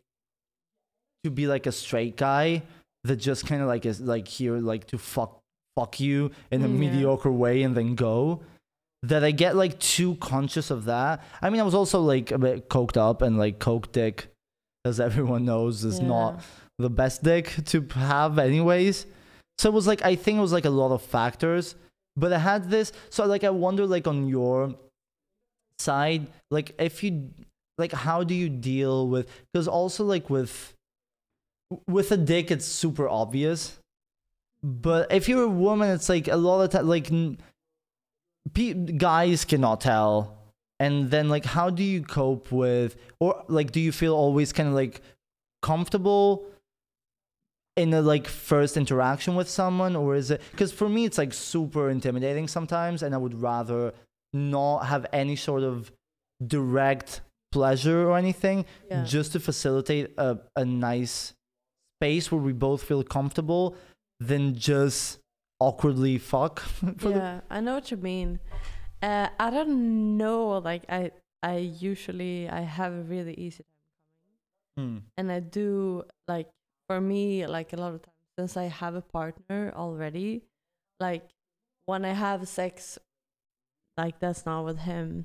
to 1.25 1.31
be 1.31 1.47
like 1.47 1.67
a 1.67 1.73
straight 1.73 2.17
guy 2.17 2.63
that 3.07 3.17
just 3.17 3.47
kind 3.47 3.63
of 3.63 3.69
like 3.69 3.85
is 3.87 4.01
like 4.01 4.29
here 4.29 4.57
like 4.59 4.87
to 4.89 4.99
fuck 4.99 5.39
fuck 5.77 6.01
you 6.01 6.31
in 6.51 6.63
a 6.63 6.69
Mm, 6.69 6.73
yeah. 6.73 6.79
mediocre 6.81 7.31
way 7.31 7.63
and 7.63 7.75
then 7.77 7.95
go. 7.95 8.43
That 9.03 9.23
i 9.25 9.31
get 9.31 9.57
like 9.57 9.79
too 9.79 10.15
conscious 10.17 10.71
of 10.71 10.85
that. 10.87 11.23
I 11.43 11.51
mean 11.51 11.61
i 11.61 11.65
was 11.65 11.75
also 11.75 12.01
like 12.01 12.31
a 12.33 12.39
bit 12.39 12.69
coked 12.69 12.97
up 12.97 13.23
and 13.23 13.39
like 13.39 13.59
coke 13.59 13.93
dick 13.93 14.29
as 14.85 14.99
everyone 15.09 15.45
knows 15.45 15.85
is 15.85 16.01
not 16.01 16.41
the 16.79 16.91
best 16.91 17.23
dick 17.23 17.55
to 17.67 17.81
have 17.95 18.39
anyways. 18.39 19.07
So 19.59 19.69
it 19.71 19.75
was 19.75 19.87
like 19.87 20.03
i 20.03 20.15
think 20.17 20.39
it 20.39 20.41
was 20.49 20.53
like 20.53 20.65
a 20.65 20.71
lot 20.83 20.93
of 20.93 21.03
factors 21.03 21.75
but 22.17 22.33
i 22.33 22.39
had 22.39 22.69
this 22.71 22.93
so 23.11 23.25
like 23.27 23.45
i 23.45 23.51
wonder 23.51 23.87
like 23.87 24.07
on 24.07 24.27
your 24.29 24.75
side 25.79 26.27
like 26.51 26.75
if 26.79 27.03
you 27.03 27.31
like 27.79 27.93
how 27.93 28.25
do 28.25 28.35
you 28.35 28.49
deal 28.49 29.09
with 29.09 29.29
because 29.53 29.69
also 29.69 30.05
like 30.05 30.29
with 30.31 30.73
with 31.87 32.13
a 32.13 32.17
dick 32.17 32.51
it's 32.51 32.65
super 32.67 33.09
obvious. 33.09 33.79
But 34.63 35.13
if 35.13 35.29
you're 35.29 35.45
a 35.45 35.49
woman 35.49 35.91
it's 35.91 36.09
like 36.09 36.29
a 36.29 36.37
lot 36.37 36.63
of 36.63 36.71
time 36.71 36.87
like 36.87 37.11
pe- 38.55 38.75
guys 38.75 39.45
cannot 39.45 39.81
tell. 39.81 40.39
And 40.79 41.11
then 41.11 41.29
like 41.29 41.45
how 41.45 41.71
do 41.71 41.83
you 41.83 42.03
cope 42.03 42.53
with 42.53 42.97
or 43.19 43.43
like 43.49 43.73
do 43.73 43.81
you 43.81 43.93
feel 43.93 44.15
always 44.15 44.53
kind 44.53 44.69
of 44.69 44.75
like 44.75 45.01
comfortable 45.63 46.45
in 47.77 47.93
a 47.95 48.01
like 48.03 48.27
first 48.27 48.77
interaction 48.77 49.35
with 49.37 49.49
someone? 49.49 49.97
Or 49.97 50.15
is 50.15 50.31
it 50.31 50.43
because 50.51 50.73
for 50.73 50.89
me 50.89 51.05
it's 51.07 51.19
like 51.19 51.33
super 51.33 51.89
intimidating 51.91 52.47
sometimes 52.49 53.03
and 53.03 53.15
i 53.15 53.19
would 53.19 53.41
rather 53.41 53.93
not 54.35 54.81
have 54.87 55.07
any 55.13 55.37
sort 55.37 55.63
of 55.63 55.91
direct 56.47 57.23
pleasure 57.53 58.07
or 58.09 58.19
anything 58.19 58.67
Yeah. 58.91 59.05
just 59.05 59.33
to 59.33 59.41
facilitate 59.41 60.13
a, 60.19 60.39
a 60.57 60.65
nice 60.65 61.33
space 61.99 62.31
where 62.31 62.41
we 62.41 62.53
both 62.53 62.83
feel 62.83 63.03
comfortable 63.03 63.75
than 64.21 64.55
just 64.55 65.19
awkwardly 65.61 66.19
fuck 66.19 66.63
yeah, 67.03 67.41
I 67.51 67.61
know 67.61 67.75
what 67.75 67.91
you 67.91 67.97
mean. 67.97 68.39
Uh, 69.03 69.29
I 69.39 69.51
don't 69.51 70.17
know. 70.17 70.59
Like 70.59 70.85
I, 70.89 71.11
I 71.43 71.57
usually 71.59 72.49
I 72.49 72.61
have 72.61 72.93
a 72.93 73.03
really 73.03 73.35
easy 73.35 73.65
time 73.65 73.73
Hmm. 74.79 74.99
and 75.17 75.33
I 75.33 75.41
do 75.41 76.05
like 76.29 76.49
for 76.87 77.01
me 77.01 77.47
like 77.47 77.73
a 77.73 77.77
lot 77.77 77.95
of 77.95 78.03
times 78.03 78.13
since 78.39 78.57
I 78.59 78.65
have 78.65 78.95
a 78.95 79.01
partner 79.01 79.73
already, 79.75 80.43
like 81.01 81.31
when 81.87 82.05
I 82.05 82.13
have 82.13 82.47
sex, 82.49 82.99
like 83.97 84.19
that's 84.21 84.45
not 84.45 84.65
with 84.65 84.79
him. 84.79 85.25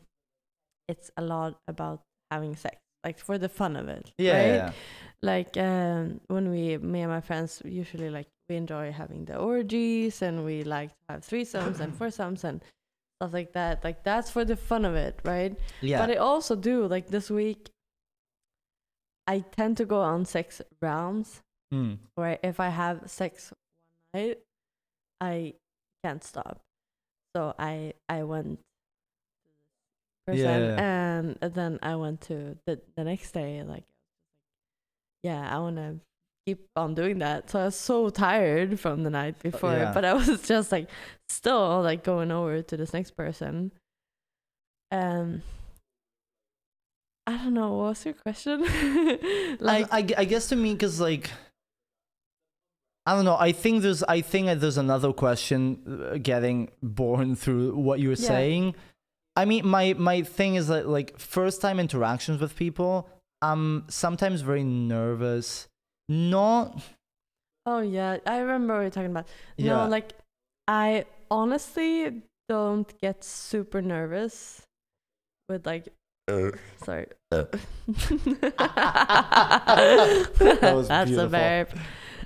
It's 0.88 1.12
a 1.18 1.22
lot 1.22 1.60
about 1.68 2.02
having 2.30 2.56
sex, 2.56 2.78
like 3.04 3.18
for 3.20 3.38
the 3.38 3.50
fun 3.50 3.76
of 3.76 3.88
it. 3.90 4.12
yeah, 4.18 4.34
right? 4.38 4.48
yeah, 4.56 4.72
like 5.24 5.58
um 5.58 6.20
when 6.28 6.50
we 6.50 6.78
me 6.78 7.02
and 7.02 7.12
my 7.12 7.22
friends 7.22 7.62
usually 7.66 8.10
like 8.10 8.28
we 8.50 8.56
enjoy 8.56 8.92
having 8.92 9.26
the 9.26 9.38
orgies 9.38 10.22
and 10.22 10.44
we 10.46 10.64
like 10.64 10.90
to 10.90 10.96
have 11.10 11.22
threesomes 11.22 11.80
and 11.80 11.96
foursomes 11.96 12.44
and 12.44 12.62
stuff 13.20 13.34
like 13.34 13.54
that 13.54 13.84
like 13.84 14.04
that's 14.04 14.30
for 14.32 14.44
the 14.44 14.56
fun 14.56 14.84
of 14.84 14.96
it 14.96 15.20
right 15.24 15.56
yeah. 15.82 16.00
but 16.00 16.10
i 16.10 16.16
also 16.16 16.56
do 16.56 16.86
like 16.88 17.08
this 17.08 17.30
week 17.30 17.70
i 19.28 19.40
tend 19.40 19.78
to 19.78 19.86
go 19.86 20.02
on 20.02 20.26
sex 20.26 20.62
rounds 20.82 21.42
Hmm. 21.72 21.94
where 22.16 22.38
if 22.44 22.60
i 22.60 22.68
have 22.68 23.10
sex 23.10 23.54
one 24.12 24.24
night 24.24 24.40
i 25.22 25.54
can't 26.04 26.22
stop 26.22 26.60
so 27.34 27.54
i 27.58 27.94
i 28.10 28.24
went 28.24 28.60
Yeah. 30.40 31.34
and 31.42 31.54
then 31.54 31.80
i 31.82 31.96
went 31.96 32.22
to 32.22 32.58
the 32.66 32.80
the 32.96 33.04
next 33.04 33.32
day 33.32 33.64
like 33.64 33.84
yeah 35.24 35.48
i 35.54 35.60
want 35.60 35.76
to 35.78 36.00
keep 36.46 36.68
on 36.76 36.96
doing 36.96 37.20
that 37.20 37.50
so 37.50 37.60
i 37.60 37.66
was 37.66 37.76
so 37.76 38.10
tired 38.10 38.80
from 38.80 39.04
the 39.04 39.10
night 39.10 39.38
before 39.44 39.74
yeah. 39.74 39.92
but 39.94 40.04
i 40.04 40.14
was 40.14 40.42
just 40.48 40.72
like 40.72 40.90
still 41.30 41.82
like 41.82 42.04
going 42.04 42.32
over 42.32 42.62
to 42.62 42.76
this 42.76 42.94
next 42.94 43.12
person 43.12 43.72
um 44.92 45.42
i 47.28 47.38
don't 47.38 47.54
know 47.54 47.74
what 47.74 47.90
was 47.90 48.06
your 48.06 48.16
question 48.16 48.62
like 49.60 49.88
I, 49.94 50.00
I, 50.00 50.08
I 50.18 50.26
guess 50.26 50.50
to 50.50 50.56
me 50.56 50.74
because 50.74 51.00
like 51.00 51.30
i 53.06 53.14
don't 53.16 53.26
know 53.26 53.38
i 53.40 53.52
think 53.52 53.84
there's 53.84 54.04
i 54.04 54.22
think 54.22 54.60
there's 54.60 54.78
another 54.78 55.14
question 55.14 56.10
uh, 56.12 56.18
getting 56.18 56.70
born 56.82 57.36
through 57.36 57.76
what 57.76 58.00
you 58.00 58.10
were 58.10 58.16
Yeah. 58.16 58.28
saying 58.28 58.76
i 59.36 59.46
mean 59.46 59.66
my 59.68 59.94
my 59.94 60.22
thing 60.22 60.56
is 60.56 60.68
that 60.68 60.88
like 60.88 61.18
first 61.20 61.62
time 61.62 61.80
interactions 61.80 62.40
with 62.42 62.56
people 62.56 63.08
i'm 63.42 63.86
sometimes 63.90 64.42
very 64.42 64.64
nervous. 64.64 65.68
Not 66.10 66.82
oh 67.66 67.80
yeah 67.80 68.18
i 68.26 68.40
remember 68.40 68.74
what 68.76 68.82
you're 68.82 68.90
talking 68.90 69.12
about. 69.12 69.28
Yeah. 69.58 69.86
No, 69.86 69.88
like 69.88 70.14
I 70.68 71.06
honestly 71.30 72.22
don't 72.50 72.92
get 73.00 73.24
super 73.24 73.82
nervous 73.82 74.62
with 75.50 75.66
like 75.66 75.88
sorry. 76.84 77.08
That 77.32 77.52
was 80.76 80.88
That's 80.88 81.10
beautiful. 81.10 81.26
a 81.26 81.28
verb. 81.28 81.70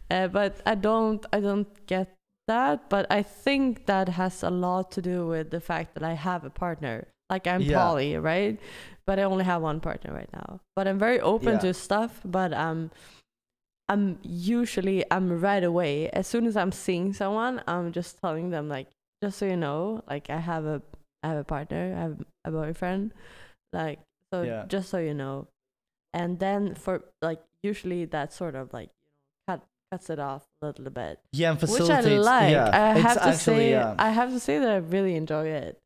Uh, 0.10 0.27
but 0.27 0.61
I 0.65 0.76
don't 0.76 1.26
I 1.34 1.40
don't 1.40 1.88
get 1.88 2.15
that. 2.48 2.90
But 2.90 3.06
I 3.10 3.24
think 3.24 3.86
that 3.86 4.10
has 4.10 4.44
a 4.44 4.50
lot 4.50 4.92
to 4.92 5.02
do 5.02 5.28
with 5.28 5.52
the 5.52 5.60
fact 5.62 5.94
that 5.96 6.04
I 6.04 6.14
have 6.14 6.44
a 6.44 6.50
partner. 6.50 7.08
Like 7.30 7.48
I'm 7.48 7.64
Yeah. 7.64 7.80
poly, 7.84 8.18
right? 8.18 8.60
But 9.06 9.20
I 9.20 9.24
only 9.24 9.46
have 9.46 9.62
one 9.62 9.80
partner 9.80 10.14
right 10.14 10.30
now. 10.34 10.62
But 10.76 10.88
I'm 10.88 11.00
very 11.00 11.20
open 11.20 11.54
Yeah. 11.54 11.60
to 11.60 11.74
stuff. 11.74 12.22
But 12.24 12.54
um, 12.54 12.92
I'm 13.88 14.20
usually 14.24 15.06
I'm 15.12 15.40
right 15.40 15.64
away 15.64 16.10
as 16.10 16.28
soon 16.28 16.46
as 16.48 16.58
I'm 16.58 16.72
seeing 16.72 17.14
someone, 17.14 17.62
I'm 17.68 17.92
just 17.92 18.20
telling 18.20 18.50
them 18.50 18.68
like, 18.68 18.88
just 19.24 19.38
so 19.40 19.46
you 19.46 19.58
know, 19.58 20.04
like 20.10 20.30
I 20.30 20.38
have 20.40 20.66
a 20.66 20.82
I 21.24 21.30
have 21.30 21.38
a 21.38 21.44
partner, 21.44 21.94
I 21.98 22.02
have 22.02 22.18
a 22.46 22.52
boyfriend, 22.52 23.14
like 23.74 24.00
so 24.34 24.44
Yeah. 24.44 24.66
just 24.68 24.90
so 24.90 24.98
you 24.98 25.14
know. 25.14 25.48
And 26.14 26.40
then 26.40 26.76
for 26.76 27.04
like 27.22 27.42
usually 27.62 28.06
that 28.06 28.34
sort 28.34 28.56
of 28.56 28.74
like 28.74 28.90
cuts 29.91 30.10
it 30.10 30.20
off 30.20 30.44
a 30.62 30.68
little 30.68 30.90
bit, 30.90 31.20
Yeah, 31.32 31.52
and 31.52 31.62
which 31.62 31.72
facilitates. 31.72 32.07
I 32.07 32.18
like. 32.18 32.52
Yeah, 32.52 32.70
I 32.74 32.99
have 32.99 33.14
to 33.16 33.28
actually, 33.28 33.38
say, 33.38 33.72
yeah. 33.72 33.95
I 33.98 34.10
have 34.10 34.32
to 34.32 34.40
say 34.40 34.60
that 34.60 34.70
I 34.70 34.78
really 34.78 35.16
enjoy 35.16 35.48
it, 35.48 35.80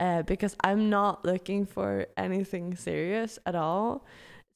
uh, 0.00 0.22
because 0.22 0.56
I'm 0.62 0.90
not 0.90 1.24
looking 1.24 1.66
for 1.66 2.06
anything 2.16 2.76
serious 2.76 3.38
at 3.46 3.54
all. 3.54 4.04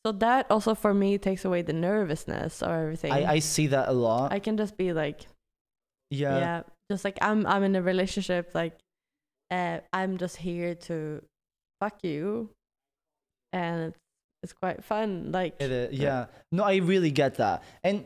So 0.06 0.12
that 0.12 0.47
also 0.51 0.74
for 0.74 0.94
me 0.94 1.19
takes 1.19 1.44
away 1.44 1.62
the 1.62 1.73
nervousness 1.73 2.62
or 2.62 2.73
everything. 2.74 3.12
I, 3.12 3.32
I 3.32 3.39
see 3.40 3.66
that 3.69 3.89
a 3.89 3.93
lot. 3.93 4.32
I 4.32 4.39
can 4.39 4.56
just 4.56 4.77
be 4.77 4.93
like, 4.93 5.27
yeah. 6.10 6.39
yeah, 6.39 6.62
just 6.90 7.05
like 7.05 7.19
I'm 7.20 7.47
I'm 7.47 7.62
in 7.65 7.77
a 7.77 7.82
relationship, 7.82 8.52
like 8.55 8.78
uh, 9.51 9.81
I'm 9.93 10.16
just 10.16 10.36
here 10.36 10.74
to 10.74 11.23
fuck 11.81 12.02
you, 12.02 12.51
and 13.52 13.89
it's 13.89 13.98
it's 14.43 14.52
quite 14.52 14.85
fun. 14.85 15.32
Like 15.32 15.60
It 15.60 15.70
is, 15.70 15.98
yeah. 15.98 16.27
No, 16.52 16.62
I 16.62 16.77
really 16.77 17.10
get 17.10 17.35
that. 17.36 17.62
And 17.82 18.05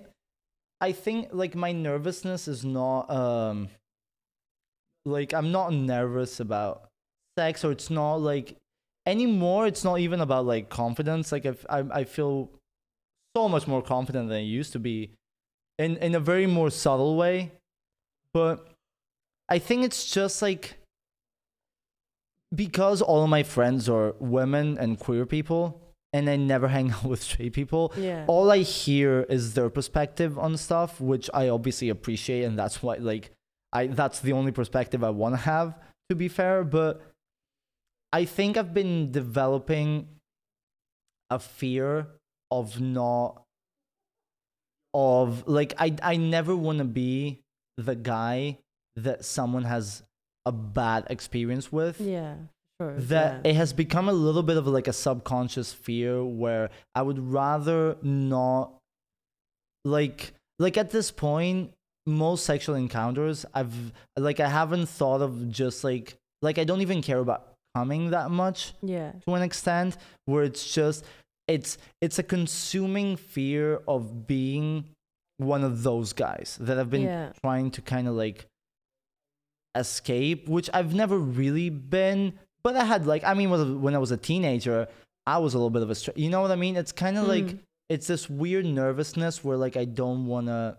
I 0.83 0.91
think 0.91 1.29
like 1.33 1.55
my 1.55 1.71
nervousness 1.71 2.49
is 2.49 2.65
not 2.65 3.09
um 3.09 3.69
like 5.05 5.33
I'm 5.33 5.53
not 5.53 5.73
nervous 5.73 6.41
about 6.41 6.89
sex 7.39 7.65
or 7.65 7.71
it's 7.71 7.89
not 7.89 8.17
like 8.17 8.57
anymore 9.07 9.69
it's 9.69 9.85
not 9.85 10.01
even 10.01 10.21
about 10.21 10.45
like 10.45 10.69
confidence 10.69 11.31
like 11.31 11.45
if 11.45 11.65
I 11.71 11.85
I 12.01 12.05
feel 12.05 12.51
so 13.37 13.49
much 13.49 13.69
more 13.69 13.81
confident 13.81 14.29
than 14.29 14.39
I 14.39 14.41
used 14.41 14.73
to 14.73 14.81
be 14.81 15.13
in 15.79 15.97
in 15.99 16.17
a 16.17 16.21
very 16.21 16.47
more 16.47 16.71
subtle 16.71 17.17
way. 17.17 17.53
But 18.35 18.67
I 19.49 19.61
think 19.61 19.85
it's 19.85 20.11
just 20.11 20.43
like 20.43 20.79
because 22.53 23.01
all 23.03 23.23
of 23.23 23.31
my 23.31 23.45
friends 23.45 23.89
are 23.89 24.17
women 24.19 24.79
and 24.79 24.99
queer 24.99 25.27
people 25.27 25.81
and 26.13 26.29
I 26.29 26.37
never 26.37 26.69
hang 26.69 26.91
out 26.93 27.05
with 27.05 27.23
straight 27.23 27.53
people. 27.53 27.93
Yeah, 27.97 28.25
all 28.27 28.51
I 28.51 28.59
hear 28.59 29.23
is 29.29 29.55
their 29.55 29.71
perspective 29.71 30.39
on 30.39 30.57
stuff, 30.57 31.01
which 31.01 31.29
I 31.33 31.49
obviously 31.49 31.89
appreciate, 31.89 32.45
and 32.45 32.59
that's 32.59 32.83
why 32.83 32.97
like 32.97 33.31
I 33.73 33.87
that's 33.87 34.21
the 34.21 34.33
only 34.33 34.53
perspective 34.53 35.03
I 35.03 35.11
want 35.11 35.35
to 35.35 35.41
have. 35.41 35.79
To 36.11 36.17
be 36.17 36.29
fair, 36.29 36.65
but 36.65 37.01
I 38.13 38.25
think 38.27 38.57
I've 38.57 38.75
been 38.75 39.11
developing 39.11 40.09
a 41.31 41.39
fear 41.39 42.09
of 42.51 42.81
not 42.81 43.43
of 44.93 45.49
like 45.49 45.73
I 45.79 45.97
I 46.03 46.17
never 46.17 46.55
want 46.55 46.79
to 46.79 46.85
be 46.85 47.41
the 47.79 47.95
guy 47.95 48.59
that 48.97 49.25
someone 49.25 49.65
has 49.65 50.03
a 50.45 50.53
bad 50.53 51.07
experience 51.09 51.73
with. 51.73 52.01
Yeah, 52.01 52.35
that 52.99 53.45
yeah. 53.45 53.51
it 53.51 53.57
has 53.57 53.73
become 53.73 54.09
a 54.09 54.13
little 54.13 54.43
bit 54.43 54.57
of 54.57 54.67
like 54.67 54.89
a 54.89 54.93
subconscious 54.93 55.73
fear 55.73 56.25
where 56.25 56.71
I 56.95 57.03
would 57.03 57.19
rather 57.19 57.97
not 58.03 58.75
like 59.85 60.33
like 60.59 60.77
at 60.77 60.91
this 60.91 61.11
point 61.11 61.73
most 62.07 62.45
sexual 62.45 62.75
encounters 62.75 63.47
I've 63.55 63.93
like 64.17 64.41
I 64.41 64.49
haven't 64.49 64.87
thought 64.87 65.23
of 65.23 65.51
just 65.51 65.85
like 65.85 66.17
like 66.41 66.59
I 66.59 66.65
don't 66.65 66.81
even 66.81 67.03
care 67.03 67.19
about 67.19 67.49
coming 67.75 68.11
that 68.11 68.31
much 68.31 68.75
yeah, 68.83 69.13
to 69.27 69.35
an 69.35 69.43
extent 69.43 69.97
where 70.27 70.45
it's 70.45 70.75
just 70.75 71.05
it's 71.49 71.79
it's 72.01 72.19
a 72.19 72.23
consuming 72.23 73.17
fear 73.17 73.81
of 73.89 74.27
being 74.27 74.85
one 75.39 75.65
of 75.65 75.83
those 75.83 76.13
guys 76.13 76.59
that 76.61 76.79
I've 76.79 76.91
been 76.91 77.03
yeah, 77.03 77.33
trying 77.43 77.71
to 77.73 77.83
kind 77.83 78.07
of 78.07 78.15
like 78.15 78.47
escape, 79.75 80.49
which 80.49 80.69
I've 80.73 80.95
never 80.95 81.19
really 81.19 81.71
been. 81.71 82.39
But 82.65 82.77
I 82.77 82.85
had 82.85 83.07
like, 83.07 83.25
I 83.25 83.35
mean, 83.35 83.51
when 83.83 83.95
I 83.95 83.99
was 83.99 84.11
a 84.13 84.17
teenager, 84.17 84.87
I 85.27 85.39
was 85.39 85.55
a 85.55 85.59
little 85.59 85.71
bit 85.71 85.83
of 85.83 85.91
a, 85.91 85.95
stra- 85.95 86.15
you 86.17 86.31
know 86.31 86.41
what 86.43 86.51
I 86.51 86.57
mean? 86.57 86.77
It's 86.77 86.93
kind 86.93 87.19
of 87.19 87.27
like 87.27 87.45
Mm. 87.45 87.59
it's 87.89 88.07
this 88.07 88.29
weird 88.31 88.67
nervousness 88.67 89.43
where 89.45 89.57
like 89.57 89.77
I 89.77 89.85
don't 89.85 90.27
wanna, 90.27 90.79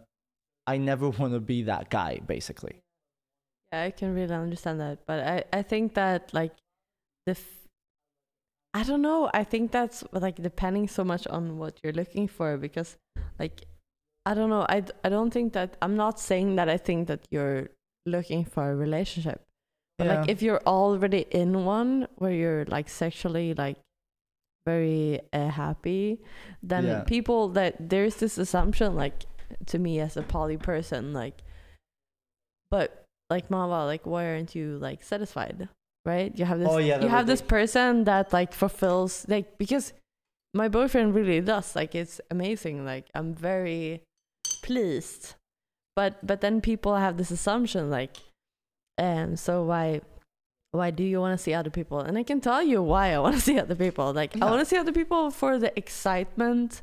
I 0.68 0.77
never 0.77 1.10
wanna 1.19 1.39
be 1.39 1.64
that 1.64 1.89
guy, 1.89 2.19
basically. 2.26 2.76
Yeah, 3.72 3.84
I 3.84 3.91
can 3.91 4.14
really 4.15 4.34
understand 4.34 4.80
that, 4.81 4.99
but 5.07 5.19
I 5.19 5.43
I 5.51 5.61
think 5.64 5.93
that 5.95 6.34
like 6.34 6.53
the 7.26 7.31
f- 7.31 7.68
I 8.73 8.84
don't 8.84 9.01
know. 9.01 9.30
I 9.34 9.43
think 9.43 9.72
that's 9.72 10.03
like 10.11 10.35
depending 10.41 10.88
so 10.88 11.03
much 11.03 11.27
on 11.27 11.57
what 11.57 11.80
you're 11.84 11.93
looking 11.93 12.27
for 12.27 12.57
because 12.57 12.97
like 13.39 13.65
I 14.26 14.34
don't 14.34 14.49
know. 14.49 14.65
I, 14.69 14.84
I 15.03 15.10
don't 15.10 15.31
think 15.31 15.53
that 15.53 15.76
I'm 15.81 15.95
not 15.97 16.19
saying 16.19 16.55
that 16.55 16.69
I 16.69 16.77
think 16.77 17.07
that 17.10 17.26
you're 17.30 17.69
looking 18.05 18.45
for 18.45 18.72
a 18.72 18.76
relationship. 18.76 19.41
But 20.07 20.19
like 20.19 20.30
if 20.30 20.41
you're 20.41 20.61
already 20.65 21.25
in 21.31 21.65
one 21.65 22.07
where 22.15 22.31
you're 22.31 22.65
like 22.65 22.89
sexually 22.89 23.53
like 23.53 23.77
very 24.65 25.21
uh, 25.34 25.49
happy, 25.49 26.19
then 26.61 26.85
Yeah. 26.85 27.03
people 27.03 27.49
that 27.49 27.89
there's 27.89 28.15
this 28.17 28.38
assumption 28.38 28.95
like 28.95 29.25
to 29.67 29.77
me 29.80 29.99
as 29.99 30.17
a 30.17 30.23
poly 30.23 30.57
person 30.57 31.13
like 31.13 31.43
but 32.71 33.05
like 33.30 33.51
mama 33.51 33.85
like 33.85 34.05
why 34.05 34.25
aren't 34.25 34.55
you 34.55 34.77
like 34.80 35.03
satisfied 35.03 35.67
right? 36.05 36.38
You 36.38 36.43
have 36.45 36.59
this 36.59 36.67
Oh, 36.69 36.80
yeah, 36.80 37.01
you 37.01 37.07
have 37.07 37.27
this 37.27 37.41
be- 37.41 37.47
person 37.47 38.03
that 38.05 38.34
like 38.34 38.51
fulfills 38.53 39.25
like 39.30 39.57
because 39.57 39.93
my 40.53 40.67
boyfriend 40.67 41.15
really 41.15 41.39
does 41.41 41.75
like 41.75 41.95
it's 41.95 42.19
amazing 42.30 42.84
like 42.85 43.05
i'm 43.15 43.34
very 43.34 44.01
pleased. 44.63 45.35
But 45.95 46.25
but 46.25 46.41
then 46.41 46.61
people 46.61 46.95
have 46.95 47.17
this 47.17 47.31
assumption 47.31 47.89
like 47.89 48.17
um 48.98 49.36
so 49.36 49.64
why 49.64 50.02
why 50.72 50.90
do 50.90 51.03
you 51.03 51.20
want 51.20 51.38
to 51.38 51.44
see 51.44 51.53
other 51.53 51.70
people? 51.70 51.99
And 51.99 52.18
i 52.18 52.24
can 52.24 52.41
tell 52.41 52.64
you 52.64 52.82
why 52.82 53.14
i 53.14 53.20
want 53.20 53.36
to 53.36 53.41
see 53.49 53.60
other 53.60 53.76
people. 53.76 54.14
Like 54.14 54.41
i 54.41 54.49
want 54.49 54.60
to 54.60 54.65
see 54.65 54.78
other 54.78 54.94
people 54.94 55.32
for 55.32 55.57
the 55.57 55.78
excitement 55.78 56.82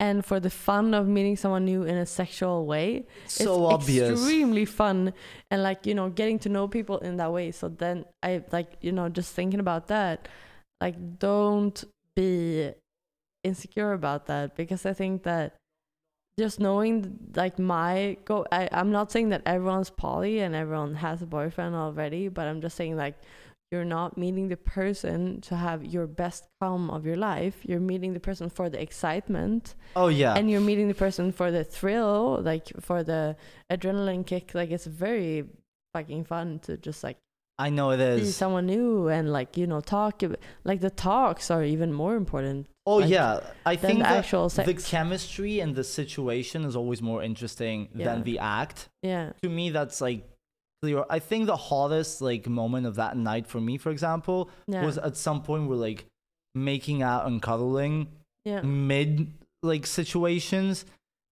and 0.00 0.24
for 0.24 0.40
the 0.40 0.50
fun 0.50 0.94
of 0.94 1.06
meeting 1.06 1.36
someone 1.36 1.64
new 1.64 1.84
in 1.84 1.96
a 1.96 2.06
sexual 2.06 2.66
way. 2.66 3.06
So 3.26 3.66
it's 3.66 3.74
obvious. 3.74 4.10
extremely 4.10 4.64
fun 4.64 5.12
and 5.50 5.62
like 5.62 5.86
you 5.86 5.94
know 5.94 6.10
getting 6.10 6.38
to 6.40 6.48
know 6.48 6.68
people 6.68 6.98
in 6.98 7.16
that 7.18 7.32
way. 7.32 7.50
So 7.52 7.68
then 7.68 8.04
i 8.22 8.42
like 8.52 8.76
you 8.80 8.92
know 8.92 9.08
just 9.08 9.34
thinking 9.34 9.60
about 9.60 9.88
that 9.88 10.28
like 10.82 11.18
don't 11.18 11.84
be 12.16 12.72
insecure 13.44 13.92
about 13.92 14.26
that 14.26 14.56
because 14.56 14.84
i 14.84 14.92
think 14.92 15.22
that 15.22 15.54
just 16.38 16.60
knowing 16.60 17.18
like 17.34 17.58
my 17.58 18.16
go 18.24 18.46
I, 18.50 18.68
i'm 18.72 18.90
not 18.90 19.12
saying 19.12 19.30
that 19.30 19.42
everyone's 19.44 19.90
poly 19.90 20.40
and 20.40 20.54
everyone 20.54 20.94
has 20.94 21.20
a 21.22 21.26
boyfriend 21.26 21.74
already 21.74 22.28
but 22.28 22.46
i'm 22.46 22.60
just 22.60 22.76
saying 22.76 22.96
like 22.96 23.16
you're 23.72 23.84
not 23.86 24.18
meeting 24.18 24.48
the 24.48 24.56
person 24.56 25.40
to 25.40 25.56
have 25.56 25.82
your 25.82 26.06
best 26.06 26.46
come 26.60 26.90
of 26.90 27.06
your 27.06 27.16
life. 27.16 27.56
You're 27.62 27.80
meeting 27.80 28.12
the 28.12 28.20
person 28.20 28.50
for 28.50 28.68
the 28.68 28.80
excitement. 28.80 29.74
Oh 29.96 30.08
yeah. 30.08 30.34
and 30.34 30.50
you're 30.50 30.60
meeting 30.60 30.88
the 30.88 30.94
person 30.94 31.32
for 31.32 31.50
the 31.50 31.64
thrill 31.64 32.38
like 32.42 32.70
for 32.80 33.02
the 33.02 33.34
adrenaline 33.70 34.26
kick. 34.26 34.54
Like 34.54 34.70
it's 34.70 34.84
very 34.84 35.44
fucking 35.94 36.24
fun 36.24 36.58
to 36.60 36.76
just 36.76 37.02
like 37.02 37.16
I 37.58 37.70
know 37.70 37.90
it 37.92 38.00
is. 38.00 38.26
see 38.26 38.32
someone 38.32 38.66
new 38.66 39.08
and 39.08 39.32
like 39.32 39.56
you 39.56 39.66
know 39.66 39.80
talk 39.80 40.22
like 40.64 40.80
the 40.80 40.90
talks 40.90 41.50
are 41.50 41.64
even 41.64 41.92
more 41.92 42.14
important 42.14 42.66
Oh 42.84 42.96
like, 42.96 43.10
yeah. 43.10 43.40
I 43.64 43.76
think 43.76 44.00
the 44.00 44.08
actual 44.08 44.48
sex 44.48 44.66
the 44.66 44.74
chemistry 44.74 45.60
and 45.60 45.74
the 45.74 45.84
situation 45.84 46.64
is 46.64 46.74
always 46.74 47.00
more 47.00 47.22
interesting 47.22 47.88
Yeah. 47.94 48.06
than 48.06 48.24
the 48.24 48.38
act. 48.40 48.88
yeah. 49.02 49.32
To 49.42 49.48
me 49.48 49.70
that's 49.70 50.00
like 50.00 50.28
clear. 50.82 51.04
I 51.08 51.20
think 51.20 51.46
the 51.46 51.56
hottest 51.56 52.20
like 52.20 52.48
moment 52.48 52.86
of 52.86 52.96
that 52.96 53.16
night 53.16 53.46
for 53.46 53.60
me 53.60 53.78
for 53.78 53.90
example 53.90 54.50
yeah. 54.66 54.84
was 54.84 54.98
at 54.98 55.16
some 55.16 55.42
point 55.42 55.68
we're 55.68 55.76
like 55.76 56.06
making 56.54 57.02
out 57.02 57.26
and 57.26 57.40
cuddling 57.40 58.08
yeah. 58.44 58.62
mid 58.62 59.32
like 59.62 59.86
situations. 59.86 60.84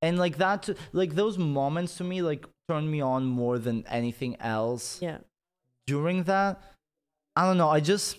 And 0.03 0.19
like 0.19 0.39
that 0.39 0.69
like 0.93 1.17
those 1.17 1.37
moments 1.37 1.97
to 1.97 2.05
me 2.05 2.23
like 2.23 2.47
turned 2.69 2.91
me 2.91 3.01
on 3.01 3.27
more 3.27 3.59
than 3.59 3.85
anything 3.89 4.37
else 4.41 5.03
yeah. 5.03 5.19
during 5.89 6.23
that. 6.25 6.63
I 7.35 7.45
don't 7.45 7.59
know. 7.59 7.69
I 7.69 7.81
just 7.81 8.19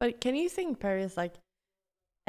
but 0.00 0.20
can 0.20 0.36
you 0.36 0.48
think 0.48 0.78
paris 0.78 1.16
like 1.16 1.34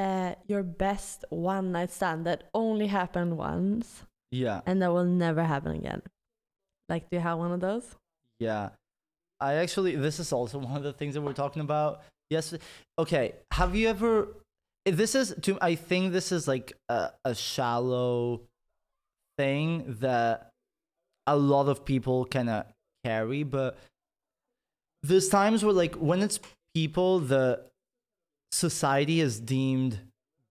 uh 0.00 0.34
your 0.48 0.62
best 0.64 1.24
one 1.28 1.70
night 1.72 1.92
stand 1.92 2.24
that 2.26 2.48
only 2.54 2.88
happened 2.88 3.36
once 3.36 4.02
yeah 4.32 4.60
and 4.66 4.80
that 4.82 4.90
will 4.92 5.04
never 5.04 5.44
happen 5.44 5.72
again 5.76 6.02
like 6.88 7.08
do 7.10 7.16
you 7.16 7.22
have 7.22 7.38
one 7.38 7.52
of 7.52 7.60
those 7.60 7.94
Yeah. 8.40 8.70
I 9.40 9.54
actually 9.54 9.96
this 9.96 10.18
is 10.20 10.32
also 10.32 10.58
one 10.70 10.76
of 10.76 10.82
the 10.82 10.92
things 10.92 11.14
that 11.14 11.22
we're 11.22 11.32
talking 11.44 11.62
about. 11.62 12.02
Yes. 12.30 12.54
Okay. 12.98 13.34
Have 13.52 13.74
you 13.76 13.88
ever 13.88 14.28
this 14.84 15.14
is 15.14 15.34
to 15.42 15.58
I 15.60 15.74
think 15.76 16.12
this 16.12 16.32
is 16.32 16.48
like 16.48 16.72
a, 16.88 17.10
a 17.24 17.34
shallow 17.34 18.42
thing 19.38 19.96
that 20.00 20.50
a 21.26 21.36
lot 21.36 21.68
of 21.68 21.84
people 21.84 22.24
kind 22.24 22.48
of 22.48 22.64
carry, 23.04 23.42
but 23.44 23.78
there's 25.02 25.28
times 25.28 25.64
where 25.64 25.72
like 25.72 25.94
when 25.96 26.22
it's 26.22 26.40
people 26.74 27.20
the 27.20 27.60
society 28.52 29.20
is 29.20 29.40
deemed 29.40 30.00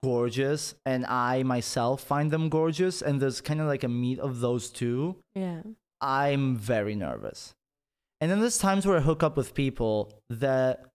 gorgeous 0.03 0.75
and 0.85 1.05
I 1.05 1.43
myself 1.43 2.01
find 2.01 2.31
them 2.31 2.49
gorgeous 2.49 3.01
and 3.01 3.21
there's 3.21 3.41
kind 3.41 3.59
of 3.59 3.67
like 3.67 3.83
a 3.83 3.89
meet 3.89 4.19
of 4.19 4.39
those 4.39 4.69
two. 4.69 5.17
Yeah. 5.35 5.61
I'm 6.01 6.55
very 6.55 6.95
nervous. 6.95 7.53
And 8.21 8.29
then 8.29 8.39
there's 8.39 8.57
times 8.57 8.85
where 8.85 8.97
I 8.97 9.01
hook 9.01 9.23
up 9.23 9.37
with 9.37 9.53
people 9.53 10.13
that 10.29 10.85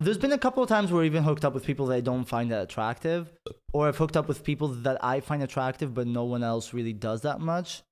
there's 0.00 0.18
been 0.18 0.32
a 0.32 0.38
couple 0.38 0.62
of 0.62 0.68
times 0.68 0.92
where 0.92 1.02
I've 1.02 1.06
even 1.06 1.24
hooked 1.24 1.44
up 1.44 1.54
with 1.54 1.64
people 1.64 1.86
that 1.86 1.96
I 1.96 2.00
don't 2.00 2.24
find 2.24 2.52
that 2.52 2.62
attractive, 2.62 3.32
or 3.72 3.88
I've 3.88 3.96
hooked 3.96 4.16
up 4.16 4.28
with 4.28 4.44
people 4.44 4.68
that 4.68 5.02
I 5.04 5.18
find 5.18 5.42
attractive, 5.42 5.92
but 5.92 6.06
no 6.06 6.24
one 6.24 6.44
else 6.44 6.72
really 6.72 6.92
does 6.92 7.22
that 7.22 7.40
much, 7.40 7.82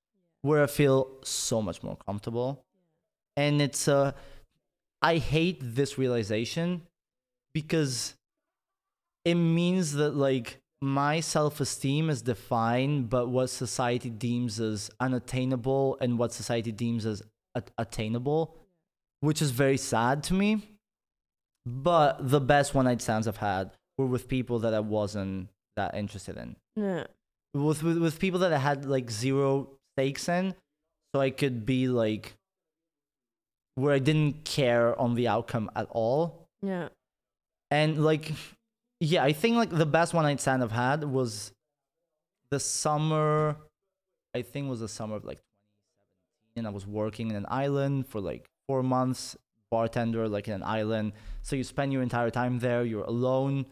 where 0.42 0.62
I 0.62 0.68
feel 0.68 1.18
so 1.24 1.60
much 1.60 1.82
more 1.82 1.96
comfortable. 1.96 2.64
And 3.36 3.60
it's 3.60 3.88
uh, 3.88 4.12
I 5.02 5.16
hate 5.16 5.58
this 5.60 5.98
realization 5.98 6.82
because 7.60 8.14
it 9.24 9.34
means 9.34 9.94
that 9.94 10.14
like 10.14 10.58
my 10.82 11.20
self-esteem 11.20 12.10
is 12.14 12.20
defined 12.20 13.08
but 13.08 13.28
what 13.36 13.48
society 13.48 14.10
deems 14.10 14.60
as 14.60 14.90
unattainable 15.00 15.96
and 16.02 16.18
what 16.18 16.32
society 16.34 16.70
deems 16.70 17.06
as 17.06 17.22
attainable 17.78 18.40
which 19.20 19.40
is 19.40 19.50
very 19.64 19.78
sad 19.78 20.22
to 20.22 20.34
me 20.34 20.50
but 21.64 22.28
the 22.34 22.40
best 22.52 22.74
one 22.74 22.84
night 22.84 23.00
stands 23.00 23.26
i've 23.26 23.38
had 23.52 23.70
were 23.96 24.06
with 24.14 24.28
people 24.28 24.58
that 24.58 24.74
i 24.74 24.80
wasn't 24.80 25.48
that 25.78 25.94
interested 26.02 26.36
in 26.36 26.54
Yeah. 26.76 27.04
with, 27.54 27.82
with 27.82 27.96
with 28.06 28.18
people 28.24 28.40
that 28.40 28.52
i 28.52 28.58
had 28.58 28.84
like 28.84 29.10
zero 29.10 29.48
stakes 29.94 30.28
in 30.28 30.54
so 31.14 31.22
i 31.22 31.30
could 31.30 31.64
be 31.64 31.88
like 31.88 32.34
where 33.76 33.94
i 33.94 33.98
didn't 33.98 34.44
care 34.44 34.88
on 35.00 35.14
the 35.14 35.26
outcome 35.34 35.70
at 35.74 35.86
all 35.90 36.48
Yeah. 36.62 36.88
And 37.70 38.04
like, 38.04 38.32
yeah, 39.00 39.24
I 39.24 39.32
think 39.32 39.56
like 39.56 39.70
the 39.70 39.86
best 39.86 40.14
one 40.14 40.24
night 40.24 40.40
stand 40.40 40.62
I've 40.62 40.72
had 40.72 41.04
was 41.04 41.52
the 42.50 42.60
summer. 42.60 43.56
I 44.34 44.42
think 44.42 44.68
was 44.68 44.80
the 44.80 44.88
summer 44.88 45.16
of 45.16 45.24
like 45.24 45.38
2017. 46.56 46.66
I 46.66 46.70
was 46.70 46.86
working 46.86 47.30
in 47.30 47.36
an 47.36 47.46
island 47.48 48.06
for 48.06 48.20
like 48.20 48.46
four 48.68 48.82
months, 48.82 49.36
bartender 49.70 50.28
like 50.28 50.48
in 50.48 50.54
an 50.54 50.62
island. 50.62 51.12
So 51.42 51.56
you 51.56 51.64
spend 51.64 51.92
your 51.92 52.02
entire 52.02 52.30
time 52.30 52.58
there. 52.58 52.84
You're 52.84 53.04
alone. 53.04 53.66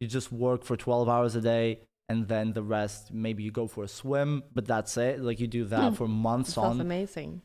You 0.00 0.06
just 0.06 0.30
work 0.32 0.64
for 0.64 0.76
12 0.76 1.08
hours 1.08 1.36
a 1.36 1.40
day, 1.40 1.80
and 2.08 2.28
then 2.28 2.52
the 2.52 2.62
rest 2.62 3.12
maybe 3.12 3.42
you 3.42 3.50
go 3.50 3.66
for 3.66 3.84
a 3.84 3.88
swim, 3.88 4.42
but 4.54 4.66
that's 4.66 4.96
it. 4.96 5.20
Like 5.20 5.40
you 5.40 5.46
do 5.46 5.64
that 5.66 5.90
hmm. 5.90 5.94
for 5.94 6.08
months 6.08 6.54
Sounds 6.54 6.74
on 6.74 6.80
amazing. 6.80 7.42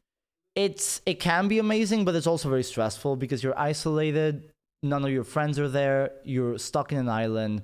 it's 0.55 1.01
it 1.05 1.19
can 1.19 1.47
be 1.47 1.59
amazing 1.59 2.03
but 2.03 2.13
it's 2.13 2.27
also 2.27 2.49
very 2.49 2.63
stressful 2.63 3.15
because 3.15 3.41
you're 3.41 3.57
isolated 3.57 4.50
none 4.83 5.03
of 5.05 5.11
your 5.11 5.23
friends 5.23 5.59
are 5.59 5.69
there 5.69 6.11
you're 6.23 6.57
stuck 6.57 6.91
in 6.91 6.97
an 6.97 7.09
island 7.09 7.61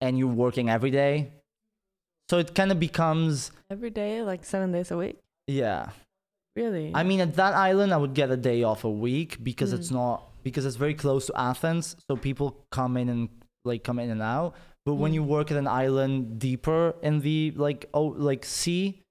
and 0.00 0.18
you're 0.18 0.28
working 0.28 0.68
every 0.68 0.90
day 0.90 1.32
so 2.28 2.38
it 2.38 2.54
kind 2.54 2.72
of 2.72 2.78
becomes 2.80 3.50
Every 3.70 3.90
day, 3.90 4.22
like 4.22 4.44
seven 4.44 4.72
days 4.72 4.90
a 4.90 4.96
week. 4.96 5.18
yeah 5.46 5.90
Really? 6.54 6.90
i 6.94 7.02
mean 7.02 7.20
at 7.20 7.34
that 7.36 7.54
island 7.54 7.92
i 7.92 7.96
would 7.96 8.14
get 8.14 8.30
a 8.30 8.36
day 8.36 8.62
off 8.62 8.84
a 8.84 8.90
week 8.90 9.42
because 9.42 9.72
it's 9.72 9.88
Mm. 9.88 9.92
not 10.00 10.28
because 10.42 10.64
it's 10.64 10.76
very 10.76 10.94
close 10.94 11.26
to 11.26 11.38
athens 11.38 11.96
so 12.08 12.16
people 12.16 12.64
come 12.70 12.96
in 12.96 13.08
and 13.08 13.28
like 13.64 13.82
come 13.84 13.98
in 13.98 14.10
and 14.10 14.22
out 14.22 14.54
but 14.86 14.94
when 14.94 15.10
Mm. 15.12 15.14
you 15.16 15.22
work 15.24 15.50
at 15.50 15.56
an 15.56 15.66
island 15.66 16.38
deeper 16.38 16.94
in 17.02 17.20
the 17.20 17.52
like 17.56 17.88
oh 17.94 18.06
like 18.30 18.44
sea 18.44 19.02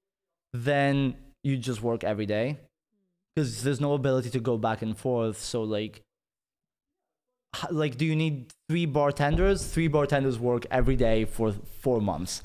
then 0.54 1.16
you 1.44 1.58
just 1.58 1.82
work 1.82 2.04
every 2.04 2.26
day 2.26 2.58
because 3.36 3.62
there's 3.64 3.82
no 3.82 3.94
ability 3.94 4.30
to 4.32 4.40
go 4.40 4.58
back 4.58 4.82
and 4.82 4.98
forth 4.98 5.38
so 5.40 5.62
like 5.64 6.02
like 7.72 7.98
do 7.98 8.06
you 8.06 8.16
need 8.16 8.54
three 8.70 8.86
bartenders? 8.86 9.66
Three 9.66 9.88
bartenders 9.88 10.40
work 10.40 10.66
every 10.72 10.96
day 10.96 11.26
for 11.26 11.52
four 11.82 12.02
months. 12.02 12.42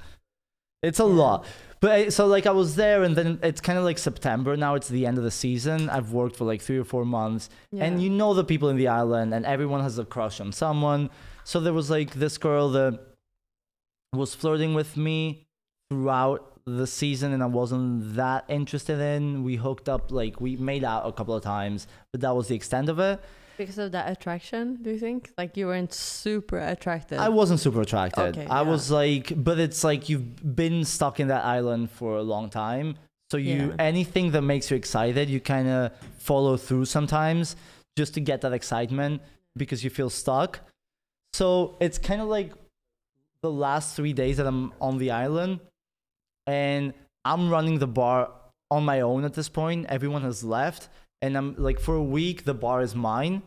It's 0.83 0.99
a 0.99 1.05
lot. 1.05 1.45
But 1.81 1.91
I- 1.93 2.09
so 2.11 2.27
like 2.27 2.47
i 2.47 2.51
was 2.51 2.77
there 2.77 3.03
and 3.03 3.15
then 3.17 3.39
it's 3.43 3.61
kind 3.61 3.79
of 3.79 3.85
like 3.85 3.99
september. 3.99 4.57
Now 4.57 4.75
it's 4.75 4.89
the 4.89 5.07
end 5.07 5.19
of 5.19 5.25
the 5.25 5.31
season. 5.31 5.89
I've 5.91 6.13
worked 6.13 6.37
for 6.37 6.45
like 6.45 6.63
three 6.63 6.79
or 6.79 6.85
four 6.85 7.05
months. 7.05 7.49
And 7.77 8.03
you 8.03 8.11
know 8.11 8.35
the 8.35 8.45
people 8.45 8.69
in 8.69 8.77
the 8.77 8.89
island 8.89 9.33
and 9.35 9.45
everyone 9.47 9.81
has 9.83 9.99
a 9.99 10.05
crush 10.05 10.41
on 10.41 10.53
someone. 10.53 11.11
So 11.45 11.61
there 11.61 11.73
was 11.73 11.91
like 11.91 12.15
this 12.15 12.39
girl 12.39 12.69
that 12.71 13.01
was 14.13 14.35
flirting 14.35 14.75
with 14.75 14.97
me 14.97 15.47
throughout 15.91 16.47
the 16.67 16.87
season 16.87 17.33
and 17.33 17.43
i 17.43 17.47
wasn't 17.47 18.15
that 18.15 18.45
interested 18.49 19.01
in. 19.01 19.43
We 19.43 19.57
hooked 19.57 19.89
up 19.89 20.13
like 20.13 20.41
we 20.41 20.57
made 20.57 20.85
out 20.85 21.07
a 21.07 21.13
couple 21.13 21.35
of 21.35 21.43
times 21.43 21.87
but 22.13 22.21
that 22.21 22.35
was 22.37 22.49
the 22.49 22.55
extent 22.55 22.89
of 22.89 22.99
it 22.99 23.21
because 23.61 23.79
of 23.85 23.93
that 23.93 24.07
attraction, 24.15 24.63
do 24.83 24.89
you 24.95 24.99
think? 25.07 25.21
Like 25.41 25.57
you 25.59 25.67
weren't 25.71 25.93
super 25.93 26.59
attracted. 26.75 27.17
i 27.29 27.29
wasn't 27.41 27.61
super 27.67 27.81
attracted 27.87 28.31
Okay, 28.39 28.47
i 28.59 28.63
yeah. 28.63 28.71
was 28.73 28.91
like 29.01 29.27
but 29.49 29.57
it's 29.65 29.83
like 29.91 30.03
you've 30.11 30.31
been 30.63 30.79
stuck 30.97 31.15
in 31.23 31.27
that 31.35 31.45
island 31.57 31.83
for 31.99 32.11
a 32.17 32.23
long 32.35 32.47
time 32.65 32.89
so 33.31 33.37
you 33.51 33.59
Yeah. 33.69 33.91
anything 33.93 34.27
that 34.35 34.43
makes 34.53 34.65
you 34.71 34.77
excited 34.83 35.25
you 35.35 35.41
kind 35.55 35.69
of 35.77 35.81
follow 36.31 36.55
through 36.67 36.87
sometimes 36.97 37.45
just 38.01 38.13
to 38.17 38.21
get 38.31 38.39
that 38.45 38.53
excitement 38.61 39.15
because 39.63 39.79
you 39.85 39.91
feel 39.99 40.11
stuck 40.25 40.51
so 41.41 41.49
it's 41.85 41.99
kind 42.11 42.21
of 42.25 42.29
like 42.39 42.51
the 43.47 43.53
last 43.67 43.87
three 43.97 44.15
days 44.23 44.35
that 44.39 44.47
i'm 44.53 44.73
on 44.81 44.95
the 45.03 45.11
island 45.25 45.53
and 46.47 46.83
i'm 47.31 47.43
running 47.51 47.79
the 47.79 47.87
bar 48.01 48.31
on 48.71 48.83
my 48.93 48.99
own 49.11 49.25
at 49.29 49.35
this 49.35 49.49
point 49.49 49.81
everyone 49.97 50.23
has 50.31 50.39
left 50.45 50.89
and 51.23 51.37
i'm 51.39 51.55
like 51.69 51.79
for 51.87 51.95
a 51.95 52.07
week 52.19 52.45
the 52.51 52.55
bar 52.67 52.79
is 52.89 52.95
mine 52.95 53.43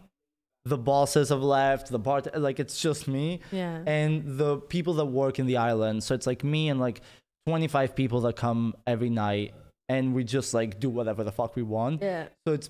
the 0.65 0.77
bosses 0.77 1.29
have 1.29 1.41
left 1.41 1.89
the 1.89 1.99
bar 1.99 2.21
like 2.35 2.59
it's 2.59 2.79
just 2.79 3.07
me 3.07 3.39
yeah. 3.51 3.81
and 3.85 4.37
the 4.37 4.57
people 4.57 4.93
that 4.93 5.05
work 5.05 5.39
in 5.39 5.45
the 5.45 5.57
island 5.57 6.03
so 6.03 6.15
it's 6.15 6.27
like 6.27 6.43
me 6.43 6.69
and 6.69 6.79
like 6.79 7.01
25 7.47 7.95
people 7.95 8.21
that 8.21 8.35
come 8.35 8.73
every 8.87 9.09
night 9.09 9.53
and 9.89 10.13
we 10.13 10.23
just 10.23 10.53
like 10.53 10.79
do 10.79 10.89
whatever 10.89 11.23
the 11.23 11.31
fuck 11.31 11.55
we 11.55 11.63
want 11.63 12.01
yeah. 12.01 12.27
so 12.47 12.53
it's 12.53 12.69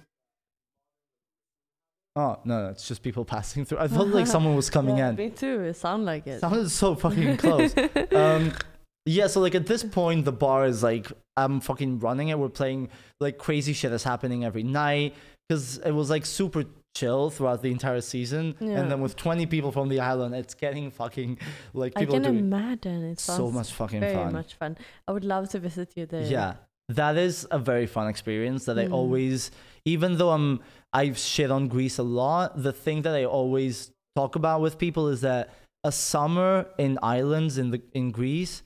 oh 2.15 2.39
no, 2.45 2.63
no 2.63 2.69
it's 2.69 2.87
just 2.87 3.03
people 3.03 3.23
passing 3.35 3.63
through 3.63 3.77
i 3.77 3.87
felt 3.87 4.07
like 4.07 4.25
someone 4.25 4.55
was 4.55 4.69
coming 4.77 4.97
yeah, 4.97 5.09
in 5.09 5.15
Me 5.15 5.29
too. 5.29 5.61
It 5.61 5.75
sounded 5.75 6.05
like 6.05 6.25
it. 6.25 6.39
sounded 6.39 6.69
so 6.69 6.95
fucking 6.95 7.37
close 7.37 7.75
um 8.11 8.53
yeah 9.05 9.27
so 9.27 9.39
like 9.39 9.53
at 9.53 9.67
this 9.67 9.83
point 9.83 10.25
the 10.25 10.31
bar 10.31 10.65
is 10.65 10.81
like 10.81 11.11
i'm 11.37 11.59
fucking 11.59 11.99
running 11.99 12.29
it 12.29 12.39
we're 12.39 12.49
playing 12.49 12.89
like 13.19 13.37
crazy 13.37 13.73
shit 13.73 13.91
that's 13.91 14.03
happening 14.03 14.45
every 14.45 14.63
night 14.63 15.13
because 15.47 15.77
it 15.79 15.91
was 15.91 16.09
like 16.09 16.25
super 16.25 16.63
chill 16.95 17.29
throughout 17.29 17.61
the 17.61 17.71
entire 17.71 18.01
season 18.01 18.55
Yeah. 18.59 18.79
and 18.79 18.91
then 18.91 19.01
with 19.01 19.15
20 19.15 19.45
people 19.47 19.71
from 19.71 19.89
the 19.89 19.99
island 19.99 20.35
it's 20.35 20.53
getting 20.53 20.91
fucking 20.91 21.39
like 21.73 21.93
I 21.95 22.01
people 22.01 22.15
can 22.15 22.23
doing 22.23 22.39
imagine. 22.39 23.03
It 23.11 23.19
sounds 23.19 23.37
so 23.37 23.51
much 23.51 23.71
fucking 23.73 23.99
very 23.99 24.13
fun 24.15 24.33
much 24.33 24.53
fun. 24.55 24.77
I 25.07 25.11
would 25.11 25.25
love 25.25 25.49
to 25.49 25.59
visit 25.59 25.93
you 25.95 26.05
there. 26.05 26.25
yeah 26.25 26.53
that 26.89 27.17
is 27.17 27.47
a 27.49 27.57
very 27.57 27.87
fun 27.87 28.07
experience 28.09 28.65
that 28.65 28.77
i 28.77 28.85
Mm. 28.85 28.93
always 28.93 29.49
even 29.85 30.17
though 30.17 30.31
i'm 30.31 30.59
i've 30.91 31.17
shit 31.17 31.49
on 31.49 31.67
greece 31.67 31.97
a 31.97 32.03
lot 32.03 32.61
the 32.61 32.73
thing 32.73 33.01
that 33.03 33.15
i 33.15 33.23
always 33.25 33.91
talk 34.15 34.35
about 34.35 34.59
with 34.61 34.77
people 34.77 35.07
is 35.07 35.21
that 35.21 35.49
a 35.85 35.91
summer 35.91 36.65
in 36.77 36.99
islands 37.01 37.57
in 37.57 37.71
the 37.71 37.81
in 37.93 38.11
greece 38.11 38.61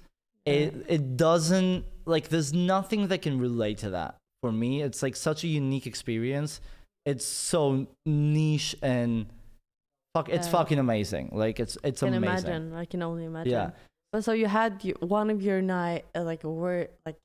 it 0.45 0.73
it 0.89 1.15
doesn't 1.15 1.85
like 2.05 2.29
there's 2.29 2.51
nothing 2.53 3.07
that 3.07 3.21
can 3.21 3.39
relate 3.39 3.77
to 3.77 3.89
that 3.91 4.15
for 4.41 4.51
me 4.51 4.81
it's 4.81 5.01
like 5.03 5.15
such 5.15 5.43
a 5.43 5.47
unique 5.47 5.85
experience 5.87 6.59
it's 7.07 7.25
so 7.25 7.87
niche 8.05 8.75
and 8.83 9.25
fuck 10.13 10.27
it's 10.29 10.47
Yeah. 10.47 10.51
fucking 10.59 10.79
amazing 10.79 11.29
like 11.31 11.59
it's 11.63 11.77
it's 11.83 12.03
I 12.03 12.07
can 12.07 12.15
amazing 12.21 12.51
imagine. 12.51 12.73
I 12.73 12.85
can 12.85 13.01
only 13.01 13.23
imagine. 13.25 13.51
yeah 13.53 13.71
But 14.11 14.23
so 14.27 14.31
you 14.33 14.47
had 14.47 14.71
one 14.99 15.29
of 15.29 15.39
your 15.41 15.61
night 15.61 16.03
uh, 16.15 16.23
like 16.23 16.43
were 16.43 16.89
like 17.05 17.17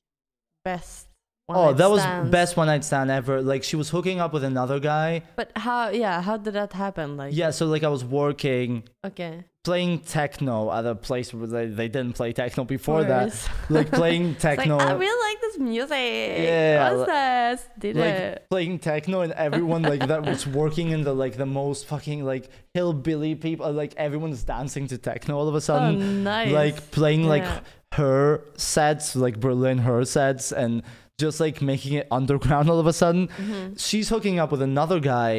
best. 0.63 1.07
Oh 1.49 1.53
one-night 1.53 1.77
that 1.77 1.89
was 1.89 2.29
best 2.31 2.55
one 2.57 2.67
night 2.67 2.83
stand 2.85 3.11
ever 3.11 3.41
like 3.41 3.63
she 3.63 3.75
was 3.75 3.89
hooking 3.89 4.19
up 4.19 4.31
with 4.33 4.43
another 4.43 4.79
guy 4.79 5.21
But 5.35 5.51
how? 5.55 5.89
Yeah, 5.89 6.21
how 6.21 6.37
did 6.37 6.53
that 6.53 6.73
happen? 6.73 7.17
Like 7.17 7.35
yeah 7.35 7.51
so 7.51 7.65
like 7.65 7.83
i 7.83 7.89
was 7.89 8.03
working 8.05 8.83
Okay. 9.05 9.43
playing 9.65 9.99
techno 9.99 10.71
at 10.71 10.85
a 10.85 10.95
place 10.95 11.33
where 11.33 11.45
they, 11.47 11.65
they 11.65 11.89
didn't 11.89 12.13
play 12.13 12.31
techno 12.31 12.63
before 12.63 13.03
that 13.03 13.33
like 13.69 13.91
playing 13.91 14.31
It's 14.35 14.43
like, 14.45 14.57
techno 14.57 14.77
I 14.77 14.93
really 14.93 15.21
like 15.33 15.41
this 15.41 15.57
music. 15.59 16.39
Yeah, 16.39 16.93
What's 16.93 16.99
li- 17.09 17.13
this? 17.13 17.69
Did 17.79 17.95
like 17.97 18.15
it? 18.15 18.45
playing 18.49 18.79
techno 18.79 19.21
and 19.21 19.33
everyone 19.33 19.81
like 19.83 20.07
that 20.07 20.25
was 20.25 20.47
working 20.61 20.91
in 20.91 21.03
the 21.03 21.13
like 21.13 21.35
the 21.35 21.45
most 21.45 21.85
fucking 21.87 22.23
like 22.23 22.49
hillbilly 22.73 23.35
people 23.35 23.69
like 23.71 23.93
everyone's 23.97 24.43
dancing 24.43 24.87
to 24.87 24.97
techno 24.97 25.37
all 25.37 25.47
of 25.49 25.55
a 25.55 25.61
sudden. 25.61 25.95
Oh, 25.95 25.99
sudden 25.99 26.23
nice. 26.23 26.51
like 26.53 26.91
playing 26.91 27.27
like 27.27 27.45
her 27.93 28.41
sets 28.57 29.15
like 29.15 29.39
berlin 29.39 29.77
her 29.77 30.03
sets 30.03 30.51
and 30.51 30.81
just 31.25 31.39
like 31.45 31.57
making 31.73 31.93
it 32.01 32.05
underground 32.19 32.65
all 32.71 32.79
of 32.83 32.87
a 32.93 32.95
sudden 33.03 33.23
Mhm. 33.43 33.79
she's 33.87 34.07
hooking 34.13 34.37
up 34.41 34.49
with 34.53 34.61
another 34.71 34.99
guy 34.99 35.31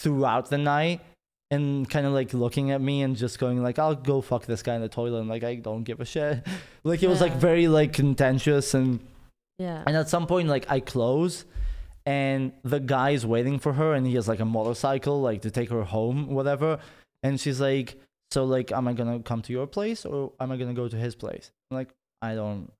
throughout 0.00 0.44
the 0.54 0.58
night 0.74 0.98
and 1.52 1.88
kind 1.94 2.06
of 2.08 2.12
like 2.20 2.30
looking 2.44 2.70
at 2.74 2.80
me 2.88 2.96
and 3.04 3.16
just 3.24 3.38
going 3.44 3.56
like 3.68 3.78
I'll 3.82 3.94
go 4.12 4.20
fuck 4.30 4.42
this 4.46 4.62
guy 4.66 4.74
in 4.78 4.82
the 4.86 4.88
toilet 4.98 5.20
and 5.20 5.28
like 5.34 5.44
I 5.52 5.54
don't 5.68 5.84
give 5.88 5.98
a 6.00 6.04
shit. 6.14 6.46
like 6.90 7.02
it 7.02 7.08
was 7.14 7.20
like 7.26 7.34
very 7.48 7.66
like 7.78 7.92
contentious 8.02 8.74
and 8.74 9.00
Yeah. 9.58 9.82
and 9.86 9.96
at 10.02 10.08
some 10.14 10.26
point 10.32 10.46
like 10.56 10.66
I 10.76 10.78
close 10.80 11.44
and 12.06 12.52
the 12.64 12.80
guy 12.80 13.10
is 13.18 13.24
waiting 13.34 13.58
for 13.58 13.72
her 13.80 13.92
and 13.94 14.06
he 14.06 14.14
has 14.14 14.26
like 14.32 14.40
a 14.40 14.44
motorcycle 14.58 15.20
like 15.28 15.42
to 15.42 15.50
take 15.50 15.70
her 15.70 15.84
home 15.84 16.18
whatever 16.38 16.78
and 17.22 17.38
she's 17.42 17.60
like 17.60 17.88
so 18.34 18.44
like 18.44 18.70
am 18.72 18.86
I 18.88 18.92
gonna 18.94 19.20
come 19.30 19.42
to 19.42 19.52
your 19.52 19.66
place 19.66 20.04
or 20.06 20.32
am 20.40 20.52
I 20.52 20.56
gonna 20.56 20.78
go 20.82 20.88
to 20.88 20.96
his 20.96 21.14
place? 21.14 21.50
I'm 21.70 21.76
like 21.80 21.90
I 22.22 22.34
don't 22.40 22.70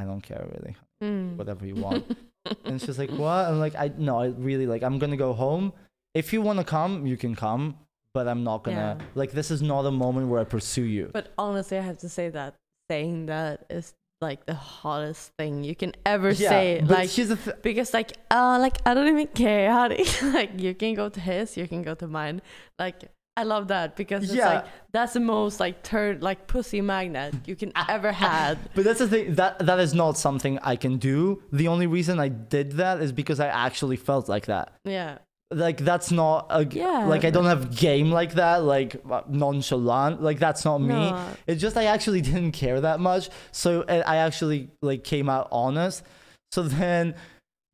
I 0.00 0.04
don't 0.04 0.22
care 0.30 0.44
really 0.54 0.74
Mm. 1.04 1.36
whatever 1.36 1.66
you 1.66 1.76
want. 1.86 2.04
and 2.64 2.80
she's 2.80 2.98
like, 2.98 3.10
"What?" 3.10 3.42
I'm 3.48 3.58
like, 3.66 3.74
"I 3.84 3.90
no, 3.96 4.18
I 4.24 4.26
really 4.48 4.66
like. 4.66 4.82
I'm 4.82 4.98
gonna 4.98 5.16
go 5.26 5.32
home. 5.32 5.72
If 6.14 6.32
you 6.32 6.40
want 6.42 6.58
to 6.60 6.64
come, 6.64 7.06
you 7.06 7.16
can 7.16 7.34
come, 7.34 7.76
but 8.16 8.28
I'm 8.28 8.42
not 8.44 8.64
gonna. 8.64 8.96
Yeah. 8.98 9.06
Like, 9.14 9.32
this 9.32 9.50
is 9.50 9.60
not 9.62 9.82
a 9.86 9.90
moment 9.90 10.28
where 10.28 10.40
I 10.40 10.44
pursue 10.44 10.88
you." 10.98 11.10
But 11.12 11.32
honestly, 11.36 11.78
I 11.78 11.82
have 11.82 11.98
to 11.98 12.08
say 12.08 12.28
that 12.30 12.54
saying 12.90 13.26
that 13.26 13.66
is 13.70 13.94
like 14.20 14.46
the 14.46 14.54
hottest 14.54 15.32
thing 15.38 15.64
you 15.64 15.74
can 15.74 15.92
ever 16.06 16.34
say. 16.34 16.80
but 16.80 16.98
Like 16.98 17.10
th- 17.10 17.38
because 17.62 17.92
like 17.92 18.12
uh 18.30 18.58
like 18.60 18.78
I 18.86 18.94
don't 18.94 19.08
even 19.08 19.26
care 19.28 19.70
how 19.70 19.88
to 19.88 19.96
like 20.38 20.58
you 20.58 20.74
can 20.74 20.94
go 20.94 21.08
to 21.08 21.20
his, 21.20 21.56
you 21.56 21.68
can 21.68 21.82
go 21.82 21.94
to 21.94 22.06
mine. 22.06 22.40
Like 22.78 23.04
I 23.36 23.42
love 23.42 23.68
that 23.68 23.96
because 23.96 24.24
it's 24.24 24.34
Yeah. 24.34 24.48
like 24.54 24.64
that's 24.92 25.12
the 25.14 25.20
most 25.20 25.58
like 25.58 25.82
turd 25.82 26.22
like 26.22 26.46
pussy 26.46 26.80
magnet 26.80 27.34
you 27.46 27.56
can 27.56 27.72
ever 27.88 28.12
had. 28.12 28.58
But 28.74 28.84
that's 28.84 29.00
the 29.00 29.08
thing 29.08 29.34
that 29.34 29.58
that 29.58 29.80
is 29.80 29.92
not 29.92 30.16
something 30.16 30.58
I 30.62 30.76
can 30.76 30.98
do. 30.98 31.42
The 31.52 31.66
only 31.68 31.86
reason 31.88 32.20
I 32.20 32.28
did 32.28 32.72
that 32.72 33.00
is 33.00 33.10
because 33.12 33.40
I 33.40 33.48
actually 33.48 33.96
felt 33.96 34.28
like 34.28 34.46
that. 34.46 34.72
Yeah. 34.84 35.18
Like 35.50 35.78
that's 35.78 36.10
not 36.12 36.46
a 36.50 36.64
Yeah, 36.64 37.06
like 37.06 37.24
I 37.24 37.30
don't 37.30 37.44
have 37.44 37.76
game 37.76 38.10
like 38.10 38.34
that 38.34 38.62
like 38.62 38.96
uh, 39.10 39.22
nonchalant 39.28 40.22
like 40.22 40.38
that's 40.38 40.64
not 40.64 40.78
me. 40.78 41.10
No. 41.10 41.26
It's 41.46 41.60
just 41.60 41.76
I 41.76 41.84
actually 41.86 42.20
didn't 42.30 42.52
care 42.52 42.80
that 42.80 43.00
much. 43.00 43.30
So 43.50 43.84
I 43.88 44.16
actually 44.18 44.70
like 44.80 45.02
came 45.02 45.28
out 45.28 45.48
honest. 45.50 46.04
So 46.52 46.62
then 46.62 47.14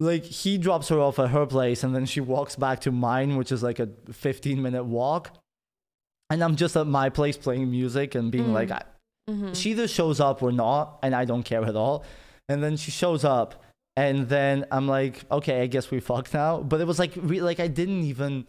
like 0.01 0.25
he 0.25 0.57
drops 0.57 0.89
her 0.89 0.99
off 0.99 1.19
at 1.19 1.29
her 1.31 1.45
place 1.45 1.85
and 1.85 1.95
then 1.95 2.07
she 2.07 2.21
walks 2.21 2.57
back 2.57 2.81
to 2.81 2.91
mine 2.91 3.37
which 3.37 3.53
is 3.53 3.63
like 3.63 3.79
a 3.79 3.89
15 4.11 4.61
minute 4.63 4.85
walk. 4.85 5.37
And 6.31 6.43
I'm 6.45 6.57
just 6.57 6.77
at 6.77 6.87
my 6.87 7.09
place 7.11 7.37
playing 7.37 7.71
music 7.71 8.15
and 8.15 8.31
being 8.31 8.47
Mm. 8.49 8.53
like 8.53 8.71
I, 8.71 8.83
Mhm. 9.29 9.55
she 9.55 9.73
either 9.73 9.89
shows 9.89 10.21
up 10.21 10.43
or 10.43 10.53
not 10.53 10.99
and 11.03 11.15
I 11.15 11.25
don't 11.25 11.43
care 11.43 11.65
at 11.65 11.77
all. 11.77 12.05
And 12.49 12.63
then 12.63 12.77
she 12.77 12.91
shows 12.91 13.25
up 13.25 13.63
and 13.97 14.29
then 14.29 14.65
I'm 14.71 14.87
like 14.89 15.25
okay, 15.31 15.63
I 15.63 15.67
guess 15.67 15.91
we 15.91 16.01
fucked 16.01 16.33
now. 16.35 16.63
But 16.63 16.81
it 16.81 16.87
was 16.87 16.99
like 16.99 17.13
re- 17.17 17.43
like 17.43 17.61
I 17.61 17.67
didn't 17.69 18.03
even 18.05 18.47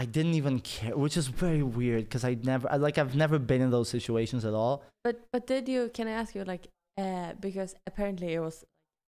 I 0.00 0.04
didn't 0.04 0.34
even 0.34 0.58
care, 0.60 0.96
which 0.96 1.16
is 1.16 1.28
very 1.28 1.62
weird 1.62 2.04
because 2.04 2.24
I 2.24 2.34
never, 2.34 2.68
I, 2.72 2.76
like, 2.76 2.98
I've 2.98 3.14
never 3.14 3.38
been 3.38 3.60
in 3.60 3.70
those 3.70 3.88
situations 3.88 4.44
at 4.44 4.52
all. 4.52 4.82
But 5.04 5.20
but 5.32 5.46
did 5.46 5.68
you? 5.68 5.90
Can 5.94 6.08
I 6.08 6.12
ask 6.12 6.34
you 6.34 6.42
like 6.44 6.66
uh 6.98 7.34
because 7.40 7.74
apparently 7.86 8.34
it 8.34 8.40
was 8.40 8.64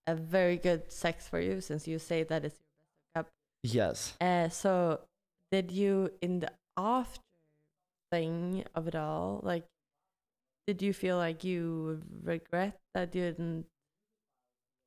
a 0.06 0.14
very 0.14 0.56
good 0.56 0.92
sex 0.92 1.26
for 1.26 1.40
you 1.40 1.60
since 1.60 1.88
you 1.88 1.98
say 1.98 2.22
that 2.24 2.44
it's 2.44 2.60
your 3.16 3.24
best. 3.24 3.34
Yes. 3.64 4.14
Uh, 4.20 4.48
so 4.50 5.00
did 5.50 5.72
you 5.72 6.10
in 6.22 6.40
the 6.40 6.50
after 6.76 7.20
thing 8.14 8.64
of 8.74 8.86
it 8.90 8.94
all 8.94 9.40
like 9.42 9.64
did 10.68 10.78
you 10.86 10.92
feel 10.92 11.16
like 11.16 11.44
you 11.44 12.00
regret 12.22 12.78
that 12.94 13.14
you 13.14 13.22
didn't 13.28 13.64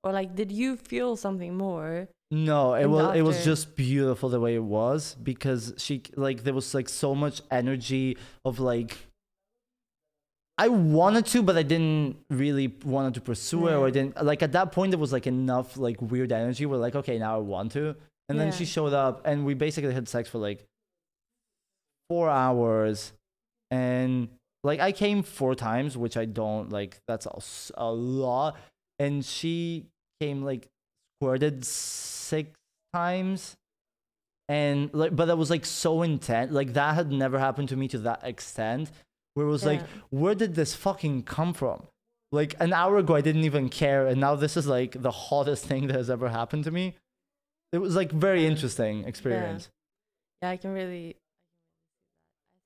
or 0.03 0.11
like 0.19 0.35
did 0.35 0.51
you 0.51 0.77
feel 0.77 1.15
something 1.15 1.53
more 1.55 2.07
No, 2.29 2.75
it 2.75 2.87
was 2.87 3.15
it 3.15 3.23
was 3.23 3.45
just 3.45 3.75
beautiful 3.75 4.27
the 4.27 4.39
way 4.39 4.55
it 4.55 4.63
was 4.63 5.15
because 5.15 5.73
she 5.77 6.03
like 6.15 6.43
there 6.43 6.53
was 6.53 6.73
like 6.75 6.89
so 6.89 7.15
much 7.15 7.41
energy 7.49 8.17
of 8.43 8.59
like 8.59 8.97
I 10.57 10.67
wanted 10.67 11.25
to, 11.27 11.43
but 11.43 11.55
I 11.55 11.63
didn't 11.63 12.17
really 12.29 12.67
wanted 12.83 13.13
to 13.13 13.21
pursue 13.21 13.67
it, 13.67 13.75
or 13.75 13.87
I 13.87 13.91
didn't 13.91 14.21
like 14.31 14.41
at 14.41 14.51
that 14.53 14.71
point 14.71 14.91
there 14.91 14.99
was 14.99 15.13
like 15.13 15.27
enough 15.27 15.77
like 15.77 16.01
weird 16.01 16.31
energy. 16.31 16.65
We're 16.65 16.83
like, 16.87 16.95
okay, 16.95 17.17
now 17.19 17.35
I 17.35 17.39
want 17.39 17.71
to, 17.73 17.95
and 18.27 18.39
then 18.39 18.51
she 18.51 18.65
showed 18.65 18.91
up, 18.91 19.21
and 19.23 19.45
we 19.45 19.53
basically 19.53 19.93
had 19.93 20.09
sex 20.09 20.27
for 20.27 20.39
like 20.39 20.65
four 22.09 22.29
hours, 22.29 23.13
and 23.71 24.29
like 24.63 24.79
I 24.79 24.91
came 24.91 25.23
four 25.23 25.55
times, 25.55 25.97
which 25.97 26.17
I 26.17 26.25
don't 26.25 26.71
like. 26.71 26.99
That's 27.07 27.25
a, 27.25 27.39
a 27.75 27.91
lot, 27.91 28.57
and 28.99 29.23
she 29.23 29.85
came 30.21 30.43
like 30.43 30.67
squirted 31.19 31.65
six 31.65 32.51
times 32.93 33.55
and 34.49 34.89
like 34.93 35.15
but 35.15 35.25
that 35.25 35.37
was 35.37 35.49
like 35.49 35.65
so 35.65 36.03
intense 36.03 36.51
like 36.51 36.73
that 36.73 36.95
had 36.95 37.11
never 37.11 37.37
happened 37.37 37.69
to 37.69 37.75
me 37.75 37.87
to 37.87 37.97
that 37.99 38.21
extent 38.23 38.91
where 39.33 39.45
it 39.45 39.49
was 39.49 39.65
like 39.65 39.81
where 40.09 40.35
did 40.35 40.55
this 40.55 40.73
fucking 40.73 41.23
come 41.23 41.53
from? 41.53 41.83
Like 42.31 42.55
an 42.59 42.73
hour 42.73 42.97
ago 42.97 43.15
i 43.15 43.21
didn't 43.21 43.43
even 43.43 43.69
care 43.69 44.07
and 44.07 44.19
now 44.19 44.35
this 44.35 44.57
is 44.57 44.67
like 44.67 45.01
the 45.01 45.11
hottest 45.11 45.65
thing 45.65 45.87
that 45.87 45.95
has 45.95 46.09
ever 46.09 46.29
happened 46.29 46.63
to 46.65 46.71
me. 46.71 46.95
It 47.71 47.79
was 47.79 47.95
like 47.95 48.11
very 48.11 48.45
interesting 48.45 49.03
experience. 49.03 49.69
Yeah 50.41 50.49
i 50.51 50.57
can 50.57 50.73
really 50.73 51.17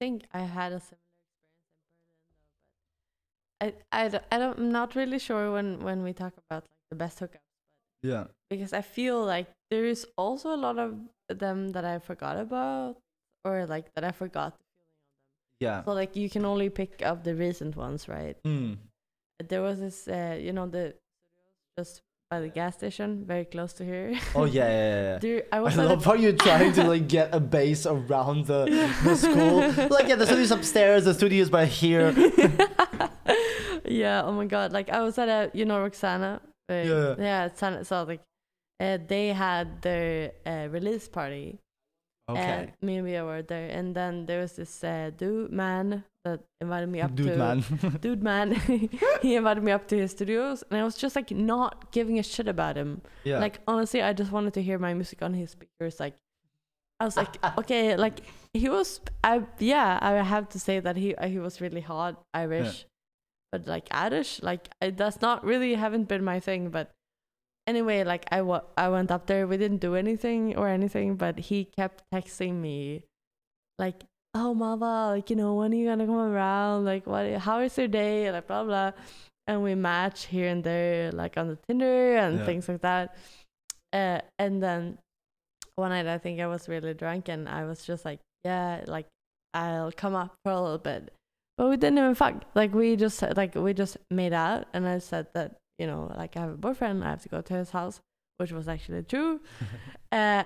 think 0.02 0.26
i 0.34 0.40
had 0.58 0.72
a 0.74 0.82
similar 0.90 1.20
experience 1.30 1.70
in 1.86 2.20
berlin 2.20 2.42
though 2.42 2.66
but 3.60 3.68
i 3.68 3.74
i, 4.02 4.06
I 4.36 4.40
don't 4.40 4.58
i'm 4.60 4.72
not 4.72 4.96
really 4.96 5.20
sure 5.20 5.52
when 5.54 5.80
when 5.90 6.04
we 6.04 6.14
talk 6.14 6.34
about 6.46 6.64
like 6.64 6.84
the 6.90 6.96
best 6.96 7.20
hookups 7.20 7.50
yeah 8.04 8.26
because 8.50 8.74
I 8.74 8.82
feel 8.82 9.24
like 9.26 9.48
there 9.70 9.86
is 9.86 10.06
also 10.18 10.54
a 10.54 10.58
lot 10.58 10.78
of 10.78 11.00
them 11.30 11.70
that 11.70 11.86
I 11.86 12.00
forgot 12.00 12.38
about 12.38 12.98
or 13.46 13.66
like 13.66 13.94
that 13.96 14.04
I 14.04 14.12
forgot 14.12 14.58
the 14.58 14.66
feeling 14.76 14.92
of 15.00 15.08
them. 15.08 15.58
yeah 15.60 15.84
So 15.86 15.94
like 15.94 16.16
you 16.16 16.30
can 16.30 16.46
only 16.46 16.70
pick 16.70 17.02
up 17.02 17.24
the 17.24 17.34
recent 17.36 17.76
ones, 17.78 18.10
right? 18.10 18.38
mm. 18.46 18.78
There 19.40 19.62
was 19.62 19.80
this, 19.80 20.08
uh, 20.08 20.38
you 20.40 20.54
know, 20.54 20.68
the 20.68 20.96
just 21.78 22.02
by 22.32 22.40
the 22.40 22.48
gas 22.48 22.76
station, 22.76 23.26
very 23.28 23.44
close 23.44 23.74
to 23.74 23.84
here. 23.84 24.18
oh 24.36 24.46
yeah 24.46 24.68
yeah, 24.68 25.02
yeah. 25.04 25.18
There, 25.20 25.44
I 25.52 25.58
I 25.58 25.74
love 25.76 26.06
how 26.06 26.14
you're 26.14 26.32
trying 26.48 26.72
to 26.80 26.84
like 26.86 27.10
get 27.10 27.36
a 27.36 27.40
base 27.58 27.86
around 27.86 28.48
the, 28.48 28.66
the 29.04 29.16
school. 29.16 29.58
Like 29.90 30.08
yeah, 30.08 30.16
the 30.16 30.26
studio's 30.26 30.52
upstairs, 30.52 31.04
the 31.04 31.14
studio's 31.14 31.50
by 31.50 31.66
here. 31.66 32.12
yeah. 33.86 34.24
Oh 34.24 34.32
my 34.32 34.46
god! 34.46 34.72
Like 34.72 34.90
I 34.90 35.02
was 35.02 35.18
at 35.20 35.28
a, 35.28 35.52
you 35.54 35.66
know, 35.66 35.82
Roxana. 35.82 36.42
Uh, 36.70 36.74
Yeah. 36.74 37.16
Yeah. 37.20 37.50
Sana, 37.54 37.84
so 37.84 38.04
like, 38.04 38.22
uh, 38.80 38.98
they 39.06 39.34
had 39.36 39.82
their 39.82 40.32
uh, 40.46 40.68
release 40.72 41.08
party. 41.10 41.60
And 42.38 42.72
me 42.82 42.98
and 42.98 43.28
were 43.28 43.42
there, 43.42 43.70
and 43.70 43.96
then 43.96 44.26
there 44.26 44.42
was 44.42 44.54
this 44.54 44.84
uh, 44.84 45.12
dude 45.16 45.52
man 45.52 46.04
that 46.24 46.42
invited 46.60 46.88
me 46.90 47.02
up 47.02 47.16
Dude 47.16 47.28
to 47.28 47.36
man. 47.38 47.64
dude 48.02 48.24
man. 48.24 48.52
he 49.22 49.36
invited 49.36 49.64
me 49.64 49.72
up 49.72 49.88
to 49.88 49.98
his 49.98 50.12
studios, 50.12 50.64
and 50.70 50.80
I 50.80 50.84
was 50.84 50.96
just 50.96 51.16
like 51.16 51.32
not 51.32 51.92
giving 51.92 52.20
a 52.20 52.24
shit 52.24 52.48
about 52.48 52.76
him. 52.78 53.02
yeah. 53.24 53.40
Like 53.40 53.60
honestly, 53.68 54.02
I 54.02 54.14
just 54.14 54.32
wanted 54.32 54.54
to 54.56 54.62
hear 54.62 54.78
my 54.78 54.94
music 54.94 55.22
on 55.22 55.34
his 55.34 55.52
speakers. 55.52 56.00
Like 56.00 56.16
I 57.00 57.06
was 57.06 57.18
like, 57.18 57.44
okay, 57.58 57.96
like 57.96 58.22
he 58.54 58.70
was. 58.70 59.02
I 59.24 59.44
yeah, 59.60 59.98
I 60.02 60.12
have 60.22 60.50
to 60.50 60.60
say 60.60 60.80
that 60.80 60.96
he 60.98 61.16
he 61.26 61.40
was 61.40 61.60
really 61.60 61.82
hot 61.82 62.24
Irish, 62.34 62.86
but 63.52 63.66
like 63.68 63.88
Irish, 63.90 64.42
like 64.44 64.70
I, 64.82 64.92
that's 64.92 65.22
not 65.22 65.44
really 65.44 65.74
haven't 65.74 66.08
been 66.08 66.24
my 66.24 66.40
thing. 66.40 66.70
But 66.70 66.92
anyway, 67.68 68.04
like 68.04 68.26
I 68.32 68.42
wa- 68.42 68.64
I 68.78 68.90
went 68.90 69.12
up 69.12 69.28
there. 69.28 69.48
We 69.48 69.58
didn't 69.58 69.80
do 69.80 69.96
anything 69.96 70.56
or 70.58 70.68
anything, 70.68 71.16
but 71.16 71.40
he 71.40 71.66
kept 71.66 72.04
texting 72.14 72.56
me, 72.62 73.04
like, 73.80 74.04
oh 74.34 74.54
Malva, 74.54 75.16
like 75.16 75.30
you 75.30 75.36
know 75.36 75.56
when 75.56 75.72
are 75.74 75.76
you 75.76 75.88
gonna 75.88 76.06
come 76.06 76.16
around? 76.16 76.86
Like 76.86 77.06
what? 77.08 77.32
How 77.40 77.60
is 77.62 77.78
your 77.78 77.88
day? 77.88 78.32
Like 78.32 78.48
blah 78.48 78.64
blah. 78.64 78.92
And 79.48 79.64
we 79.64 79.76
match 79.76 80.26
here 80.28 80.48
and 80.48 80.64
there, 80.64 81.12
like 81.12 81.38
on 81.38 81.48
the 81.50 81.58
Tinder 81.68 82.16
and 82.18 82.40
Yeah. 82.40 82.46
things 82.46 82.70
like 82.70 82.82
that. 82.82 83.16
Uh, 83.92 84.22
and 84.40 84.62
then 84.64 84.98
one 85.76 85.90
night 85.90 86.08
I 86.08 86.18
think 86.20 86.40
I 86.40 86.48
was 86.48 86.70
really 86.70 86.94
drunk 86.94 87.28
and 87.28 87.50
I 87.50 87.66
was 87.66 87.84
just 87.84 88.06
like, 88.06 88.20
yeah, 88.46 88.84
like 88.88 89.08
I'll 89.54 89.92
come 89.92 90.16
up 90.16 90.36
for 90.46 90.52
a 90.54 90.62
little 90.62 90.78
bit. 90.78 91.12
But 91.58 91.70
we 91.70 91.76
didn't 91.78 91.98
even 91.98 92.16
fuck. 92.16 92.46
Like 92.56 92.74
we 92.74 92.96
just 92.96 93.22
like 93.36 93.56
we 93.56 93.74
just 93.74 93.98
made 94.10 94.32
out 94.32 94.68
and 94.74 94.88
I 94.88 95.00
said 95.00 95.28
that, 95.34 95.58
you 95.82 95.88
know, 95.88 96.02
like 96.16 96.38
I 96.38 96.42
have 96.42 96.52
a 96.52 96.64
boyfriend, 96.66 97.04
I 97.04 97.10
have 97.10 97.24
to 97.24 97.30
go 97.30 97.42
to 97.42 97.54
his 97.62 97.72
house, 97.72 98.00
which 98.38 98.52
was 98.52 98.68
actually 98.68 99.04
true. 99.04 99.42
uh 100.12 100.44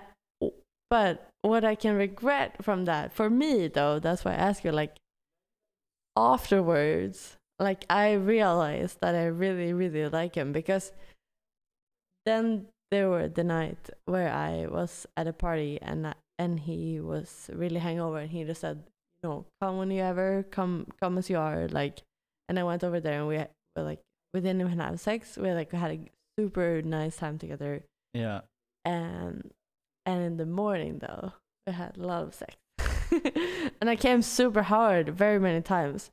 but 0.89 1.29
what 1.41 1.65
I 1.65 1.75
can 1.75 1.95
regret 1.95 2.63
from 2.63 2.85
that, 2.85 3.11
for 3.11 3.29
me 3.29 3.67
though, 3.67 3.99
that's 3.99 4.23
why 4.23 4.31
I 4.31 4.35
ask 4.49 4.63
you, 4.63 4.71
like 4.71 4.95
afterwards, 6.15 7.37
like 7.59 7.85
I 7.89 8.13
realized 8.13 8.97
that 9.01 9.15
I 9.15 9.25
really, 9.25 9.73
really 9.73 10.07
like 10.09 10.35
him 10.35 10.51
because 10.51 10.91
then 12.25 12.67
there 12.91 13.09
were 13.09 13.27
the 13.27 13.43
night 13.43 13.89
where 14.05 14.31
I 14.31 14.67
was 14.67 15.05
at 15.17 15.27
a 15.27 15.33
party 15.33 15.79
and 15.81 16.07
I- 16.07 16.15
and 16.37 16.59
he 16.59 16.99
was 16.99 17.49
really 17.53 17.79
hangover 17.79 18.19
and 18.19 18.29
he 18.29 18.43
just 18.43 18.61
said, 18.61 18.83
you 19.23 19.29
know, 19.29 19.45
come 19.61 19.77
when 19.77 19.91
you 19.91 20.01
ever 20.01 20.45
come 20.51 20.87
come 21.01 21.17
as 21.17 21.29
you 21.29 21.37
are, 21.37 21.67
like 21.69 22.01
and 22.47 22.59
I 22.59 22.63
went 22.63 22.83
over 22.83 22.99
there 22.99 23.19
and 23.19 23.27
we 23.27 23.37
were 23.37 23.83
like 23.91 24.01
we 24.35 24.41
didn't 24.41 24.59
even 24.59 24.79
have 24.79 24.99
sex. 24.99 25.37
We 25.37 25.49
like 25.53 25.71
had 25.71 25.91
a 25.91 25.99
super 26.37 26.81
nice 26.81 27.15
time 27.15 27.37
together 27.39 27.85
yeah. 28.13 28.41
and 28.83 29.49
and 30.05 30.21
in 30.21 30.35
the 30.35 30.45
morning 30.45 30.99
though 30.99 31.31
we 31.65 31.71
had 31.71 31.97
a 31.97 32.01
lot 32.05 32.23
of 32.23 32.33
sex 32.33 32.55
and 33.79 33.89
I 33.89 33.95
came 33.95 34.21
super 34.21 34.63
hard 34.63 35.09
very 35.09 35.39
many 35.39 35.61
times. 35.61 36.11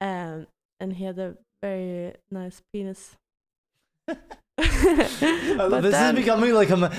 Um, 0.00 0.46
and 0.80 0.94
he 0.94 1.04
had 1.04 1.18
a 1.18 1.36
very 1.62 2.14
nice 2.30 2.62
penis. 2.72 3.16
But 4.08 5.80
this 5.82 5.92
then- 5.92 6.16
is 6.16 6.24
becoming 6.24 6.54
like 6.54 6.70
a. 6.70 6.90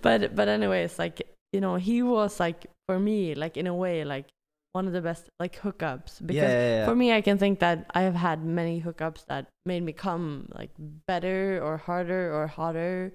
but 0.00 0.34
but 0.34 0.48
anyways, 0.48 0.98
like 0.98 1.22
you 1.52 1.60
know, 1.60 1.76
he 1.76 2.02
was 2.02 2.40
like 2.40 2.66
for 2.88 2.98
me, 2.98 3.34
like 3.34 3.56
in 3.56 3.66
a 3.66 3.74
way, 3.74 4.04
like 4.04 4.26
one 4.72 4.86
of 4.86 4.92
the 4.92 5.00
best 5.02 5.28
like 5.38 5.60
hookups 5.60 6.24
because 6.24 6.42
yeah, 6.42 6.76
yeah. 6.76 6.86
for 6.86 6.94
me, 6.94 7.12
I 7.12 7.20
can 7.20 7.38
think 7.38 7.60
that 7.60 7.90
I 7.94 8.02
have 8.02 8.14
had 8.14 8.44
many 8.44 8.80
hookups 8.80 9.26
that 9.26 9.46
made 9.66 9.82
me 9.82 9.92
come 9.92 10.48
like 10.54 10.70
better 10.78 11.60
or 11.62 11.76
harder 11.76 12.34
or 12.34 12.46
hotter. 12.46 13.12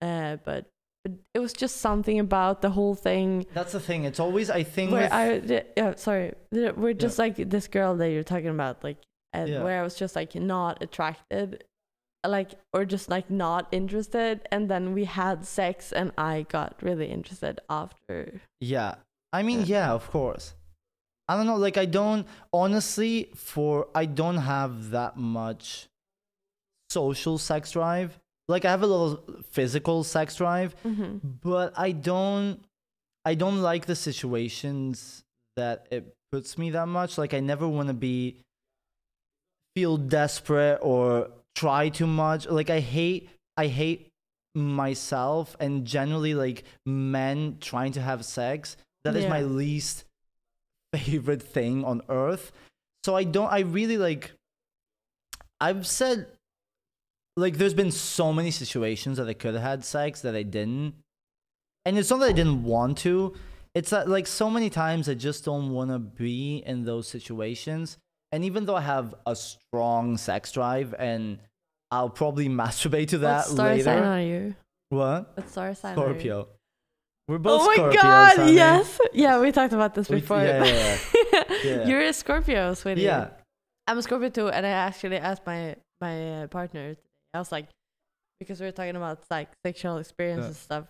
Uh, 0.00 0.36
but, 0.44 0.66
but 1.02 1.12
it 1.34 1.40
was 1.40 1.52
just 1.52 1.78
something 1.78 2.18
about 2.20 2.62
the 2.62 2.70
whole 2.70 2.94
thing 2.94 3.46
That's 3.54 3.72
the 3.72 3.80
thing. 3.80 4.04
It's 4.04 4.20
always 4.20 4.50
I 4.50 4.62
think 4.62 4.92
where 4.92 5.02
with, 5.02 5.50
I 5.50 5.64
yeah 5.76 5.94
sorry 5.96 6.34
we're 6.52 6.94
just 6.94 7.18
like 7.18 7.36
this 7.36 7.68
girl 7.68 7.96
that 7.96 8.10
you're 8.10 8.22
talking 8.22 8.48
about 8.48 8.84
like 8.84 8.98
uh, 9.34 9.46
Yeah. 9.48 9.62
where 9.62 9.80
I 9.80 9.82
was 9.82 9.94
just 9.94 10.14
like 10.14 10.34
not 10.34 10.82
attracted 10.82 11.64
like 12.26 12.52
or 12.72 12.84
just 12.84 13.08
like 13.08 13.30
not 13.30 13.68
interested 13.72 14.46
and 14.50 14.70
then 14.70 14.94
we 14.94 15.04
had 15.04 15.44
sex 15.44 15.92
and 15.92 16.12
I 16.16 16.46
got 16.48 16.76
really 16.82 17.06
interested 17.06 17.60
after 17.68 18.40
Yeah. 18.60 18.96
I 19.32 19.42
mean, 19.42 19.64
yeah, 19.66 19.90
of 19.92 20.08
course. 20.10 20.54
I 21.28 21.36
don't 21.36 21.46
know. 21.46 21.56
Like, 21.56 21.76
I 21.76 21.86
don't, 21.86 22.26
honestly, 22.52 23.30
for, 23.34 23.88
I 23.94 24.04
don't 24.04 24.36
have 24.36 24.90
that 24.90 25.16
much 25.16 25.88
social 26.90 27.38
sex 27.38 27.70
drive. 27.70 28.18
Like, 28.48 28.64
I 28.64 28.70
have 28.70 28.82
a 28.82 28.86
little 28.86 29.24
physical 29.50 30.04
sex 30.04 30.36
drive, 30.36 30.76
mm-hmm. 30.84 31.18
but 31.42 31.72
I 31.78 31.92
don't, 31.92 32.62
I 33.24 33.34
don't 33.34 33.62
like 33.62 33.86
the 33.86 33.96
situations 33.96 35.24
that 35.56 35.86
it 35.90 36.14
puts 36.30 36.58
me 36.58 36.70
that 36.70 36.86
much. 36.86 37.16
Like, 37.16 37.32
I 37.32 37.40
never 37.40 37.66
want 37.66 37.88
to 37.88 37.94
be, 37.94 38.36
feel 39.74 39.96
desperate 39.96 40.78
or 40.82 41.30
try 41.54 41.88
too 41.88 42.06
much. 42.06 42.46
Like, 42.46 42.68
I 42.68 42.80
hate, 42.80 43.30
I 43.56 43.68
hate 43.68 44.10
myself 44.54 45.56
and 45.58 45.84
generally 45.84 46.34
like 46.34 46.62
men 46.86 47.58
trying 47.60 47.92
to 47.92 48.00
have 48.00 48.24
sex 48.24 48.76
that 49.02 49.16
is 49.16 49.28
my 49.28 49.42
least 49.42 50.04
favorite 50.98 51.42
thing 51.42 51.84
on 51.84 52.02
earth. 52.08 52.52
So 53.04 53.14
i 53.14 53.24
don't 53.24 53.52
i 53.52 53.60
really 53.60 53.98
like 53.98 54.32
i've 55.60 55.86
said 55.86 56.26
like 57.36 57.58
there's 57.58 57.74
been 57.74 57.90
so 57.90 58.32
many 58.32 58.50
situations 58.50 59.18
that 59.18 59.28
i 59.28 59.34
could 59.34 59.54
have 59.54 59.62
had 59.62 59.84
sex 59.84 60.20
that 60.22 60.34
i 60.34 60.42
didn't. 60.42 60.94
And 61.84 61.98
it's 61.98 62.08
not 62.08 62.20
that 62.20 62.30
i 62.30 62.32
didn't 62.32 62.64
want 62.64 62.96
to. 62.98 63.34
It's 63.74 63.90
that 63.90 64.08
like 64.08 64.26
so 64.26 64.48
many 64.48 64.70
times 64.70 65.08
i 65.08 65.14
just 65.14 65.44
don't 65.44 65.70
want 65.70 65.90
to 65.90 65.98
be 65.98 66.62
in 66.64 66.84
those 66.84 67.08
situations. 67.08 67.98
And 68.32 68.44
even 68.44 68.64
though 68.64 68.76
i 68.76 68.80
have 68.80 69.14
a 69.26 69.36
strong 69.36 70.16
sex 70.16 70.50
drive 70.52 70.94
and 70.98 71.38
i'll 71.90 72.10
probably 72.10 72.48
masturbate 72.62 73.08
to 73.08 73.18
that 73.18 73.44
star 73.44 73.68
later. 73.68 73.84
sign 73.84 74.02
are 74.02 74.22
you? 74.22 74.54
What? 74.88 75.36
What 75.36 75.50
star 75.50 75.74
sign 75.74 75.98
are 75.98 76.00
you? 76.00 76.04
Scorpio. 76.04 76.48
We're 77.28 77.38
both 77.38 77.62
oh 77.62 77.66
my 77.66 77.76
Scorpios, 77.76 78.02
god 78.02 78.36
honey. 78.36 78.52
yes 78.52 79.00
yeah 79.14 79.40
we 79.40 79.50
talked 79.50 79.72
about 79.72 79.94
this 79.94 80.10
We- 80.10 80.20
before 80.20 80.42
yeah, 80.44 80.64
yeah, 80.64 80.98
Yeah. 81.64 81.86
you're 81.86 82.00
a 82.02 82.12
Scorpio 82.12 82.74
sweetie 82.74 83.02
Yeah. 83.02 83.30
I'm 83.86 83.98
a 83.98 84.02
Scorpio 84.02 84.30
too, 84.30 84.48
and 84.48 84.64
I 84.64 84.70
actually 84.70 85.18
asked 85.18 85.44
my 85.46 85.76
my 86.00 86.42
uh, 86.42 86.46
partner. 86.48 86.96
I 87.34 87.38
was 87.38 87.52
like, 87.52 87.68
because 88.40 88.58
we 88.60 88.66
were 88.66 88.72
talking 88.72 88.96
about 88.96 89.22
like 89.30 89.48
sexual 89.64 89.98
experience 89.98 90.46
and 90.46 90.56
stuff, 90.56 90.84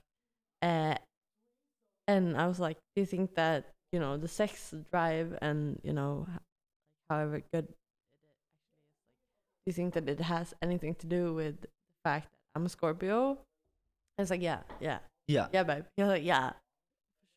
uh, 0.63 0.95
and 2.07 2.37
I 2.37 2.47
was 2.47 2.61
like, 2.61 2.77
do 2.95 3.03
you 3.03 3.07
think 3.07 3.35
that 3.35 3.73
you 3.93 3.99
know 3.99 4.17
the 4.17 4.29
sex 4.29 4.73
drive 4.93 5.37
and 5.43 5.81
you 5.83 5.93
know, 5.93 6.27
however 7.11 7.43
good 7.53 7.67
do 7.67 7.75
you 9.67 9.73
think 9.73 9.95
that 9.95 10.09
it 10.09 10.21
has 10.21 10.55
anything 10.63 10.95
to 10.97 11.07
do 11.07 11.35
with 11.35 11.61
the 11.63 11.69
fact 12.05 12.31
that 12.31 12.39
I'm 12.55 12.67
a 12.67 12.69
Scorpio? 12.69 13.31
And 13.31 13.39
it's 14.23 14.31
like, 14.31 14.43
yeah, 14.43 14.61
yeah, 14.81 14.99
Yeah. 15.29 15.47
yeah, 15.53 15.63
babe. 15.63 15.85
You're 15.97 16.07
like, 16.07 16.25
yeah, 16.25 16.53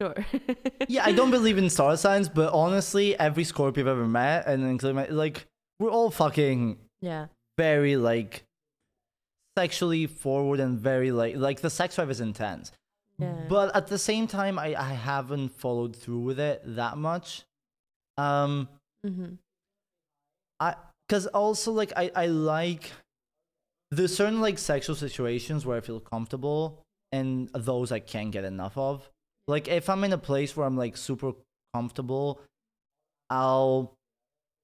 sure. 0.01 0.15
Yeah, 0.87 1.05
I 1.05 1.11
don't 1.11 1.31
believe 1.31 1.57
in 1.57 1.69
star 1.69 1.97
signs, 1.97 2.29
but 2.29 2.53
honestly, 2.53 3.17
every 3.19 3.43
Scorpio 3.43 3.83
I've 3.83 3.87
ever 3.89 4.07
met, 4.07 4.47
and 4.47 4.63
including 4.63 4.95
my, 4.95 5.07
like, 5.07 5.45
we're 5.79 5.91
all 5.91 6.09
fucking 6.11 6.77
Yeah, 7.01 7.27
very 7.57 7.97
like 7.97 8.43
sexually 9.57 10.05
forward 10.05 10.59
and 10.59 10.79
very 10.79 11.11
like 11.11 11.35
like 11.35 11.61
the 11.61 11.69
sex 11.69 11.95
drive 11.95 12.09
is 12.11 12.21
intense. 12.21 12.71
yeah. 13.17 13.45
But 13.49 13.75
at 13.75 13.87
the 13.87 13.97
same 13.97 14.27
time, 14.27 14.57
I 14.59 14.75
I 14.75 14.93
haven't 14.93 15.49
followed 15.49 15.95
through 15.95 16.19
with 16.19 16.39
it 16.39 16.61
that 16.65 16.97
much. 16.97 17.43
Um, 18.17 18.69
mm-hmm. 19.05 19.33
I 20.59 20.75
because 21.07 21.27
also 21.27 21.71
like 21.71 21.93
I 21.95 22.11
I 22.15 22.25
like 22.27 22.91
there's 23.91 24.15
certain 24.15 24.41
like 24.41 24.57
sexual 24.57 24.95
situations 24.95 25.65
where 25.65 25.77
I 25.77 25.81
feel 25.81 25.99
comfortable, 25.99 26.83
and 27.11 27.49
those 27.53 27.91
I 27.91 27.99
can't 27.99 28.31
get 28.31 28.43
enough 28.43 28.77
of. 28.77 29.09
Like 29.47 29.67
if 29.67 29.89
I'm 29.89 30.03
in 30.03 30.13
a 30.13 30.17
place 30.17 30.55
where 30.55 30.65
I'm 30.67 30.77
like 30.77 30.97
super 30.97 31.33
comfortable, 31.73 32.41
I'll 33.29 33.93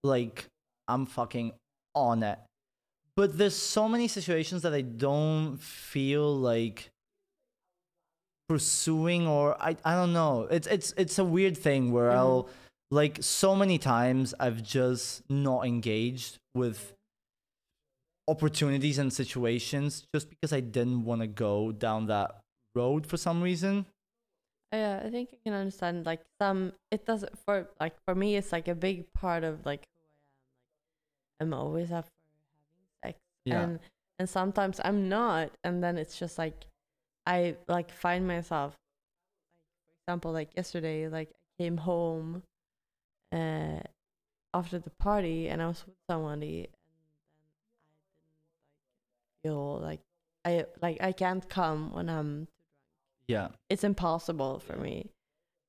like 0.03 0.45
I'm 0.88 1.06
fucking 1.06 1.53
on 1.95 2.24
it. 2.24 2.40
But 3.15 3.38
there's 3.38 3.56
so 3.56 3.88
many 3.88 4.07
situations 4.07 4.64
that 4.64 4.74
I 4.74 4.82
don't 4.82 5.57
feel 5.57 6.36
like 6.36 6.90
pursuing 8.49 9.28
or 9.28 9.56
I 9.61 9.78
I 9.86 9.95
don't 9.95 10.14
know. 10.14 10.44
It's 10.52 10.68
it's 10.68 10.94
it's 10.98 11.18
a 11.20 11.24
weird 11.24 11.57
thing 11.57 11.91
where 11.91 12.10
Mhm. 12.11 12.18
I'll 12.18 12.49
like 12.91 13.18
so 13.22 13.56
many 13.56 13.78
times 13.78 14.34
I've 14.40 14.61
just 14.61 15.24
not 15.30 15.65
engaged 15.65 16.38
with 16.53 16.94
opportunities 18.28 18.98
and 18.98 19.12
situations 19.12 20.06
just 20.14 20.30
because 20.30 20.54
I 20.54 20.60
didn't 20.62 21.04
want 21.04 21.22
to 21.22 21.28
go 21.28 21.72
down 21.72 22.08
that 22.08 22.41
road 22.76 23.06
for 23.06 23.18
some 23.18 23.41
reason. 23.41 23.86
Yeah, 24.72 25.02
I 25.06 25.10
think 25.10 25.30
I 25.34 25.38
can 25.44 25.54
understand. 25.54 26.06
Like 26.06 26.22
some, 26.41 26.74
it 26.90 27.06
doesn't 27.06 27.38
for 27.45 27.70
like 27.80 27.94
for 28.06 28.16
me, 28.16 28.36
it's 28.38 28.52
like 28.52 28.68
a 28.68 28.76
big 28.76 29.12
part 29.14 29.44
of 29.44 29.66
like 29.66 29.84
who 29.86 30.02
I 30.02 31.44
am. 31.45 31.52
Like 31.52 31.54
I'm 31.54 31.54
always 31.54 31.91
up 31.91 32.06
for 32.06 32.12
having 33.04 33.14
sex, 33.14 33.20
Yeah. 33.45 33.62
and 33.62 33.80
and 34.20 34.30
sometimes 34.30 34.80
I'm 34.84 35.10
not, 35.10 35.52
and 35.64 35.84
then 35.84 35.98
it's 35.98 36.18
just 36.18 36.38
like 36.40 36.66
I 37.28 37.56
like 37.68 37.91
find 37.91 38.28
myself. 38.28 38.72
Like 38.74 39.86
for 39.86 40.12
example, 40.12 40.32
like 40.32 40.50
yesterday, 40.56 41.08
like 41.08 41.30
I 41.30 41.64
came 41.64 41.78
home, 41.78 42.41
uh, 43.32 43.80
after 44.56 44.80
the 44.80 44.90
party, 44.98 45.50
and 45.50 45.62
I 45.62 45.68
was 45.68 45.86
with 45.86 45.95
somebody, 46.10 46.70
and 49.44 49.53
then 49.53 49.82
I 49.82 49.82
didn't 49.82 49.82
like 49.82 49.82
feel 49.82 49.82
like 49.82 49.99
I 50.45 50.65
like 50.82 50.98
I 51.02 51.11
can't 51.11 51.48
come 51.49 51.94
when 51.94 52.10
I'm 52.10 52.48
yeah. 53.28 53.49
it's 53.70 53.84
impossible 53.84 54.60
for 54.60 54.76
me. 54.76 55.10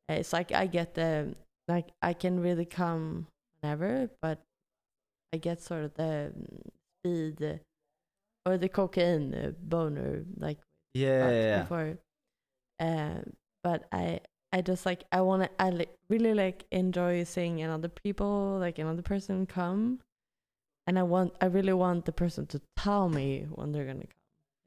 It's 0.09 0.33
like 0.33 0.53
I 0.53 0.67
get 0.67 0.95
the 0.95 1.35
like 1.69 1.89
I 2.03 2.13
can 2.13 2.41
really 2.41 2.67
come 2.67 3.27
whenever, 3.61 4.11
but 4.21 4.43
I 5.33 5.39
get 5.39 5.63
sort 5.63 5.85
of 5.85 5.95
the 5.95 6.33
speed 7.01 7.61
or 8.47 8.59
the 8.59 8.69
cocaine 8.69 9.55
boner 9.63 10.25
like 10.37 10.59
yeah, 10.95 11.31
yeah. 11.31 11.61
before. 11.63 11.99
Um, 12.81 13.33
but 13.63 13.87
I 13.93 14.21
I 14.53 14.61
just 14.61 14.87
like 14.87 15.05
I 15.11 15.21
want 15.23 15.43
to 15.43 15.51
I 15.59 15.71
li- 15.71 15.87
really 16.09 16.35
like 16.35 16.67
enjoy 16.71 17.25
seeing 17.25 17.63
another 17.63 17.89
people 17.89 18.59
like 18.61 18.79
another 18.79 19.03
person 19.03 19.47
come, 19.47 20.01
and 20.87 20.99
I 20.99 21.03
want 21.03 21.35
I 21.41 21.47
really 21.47 21.73
want 21.73 22.05
the 22.05 22.13
person 22.13 22.47
to 22.49 22.61
tell 22.77 23.09
me 23.09 23.47
when 23.51 23.73
they're 23.73 23.87
gonna 23.87 24.01
come. 24.01 24.11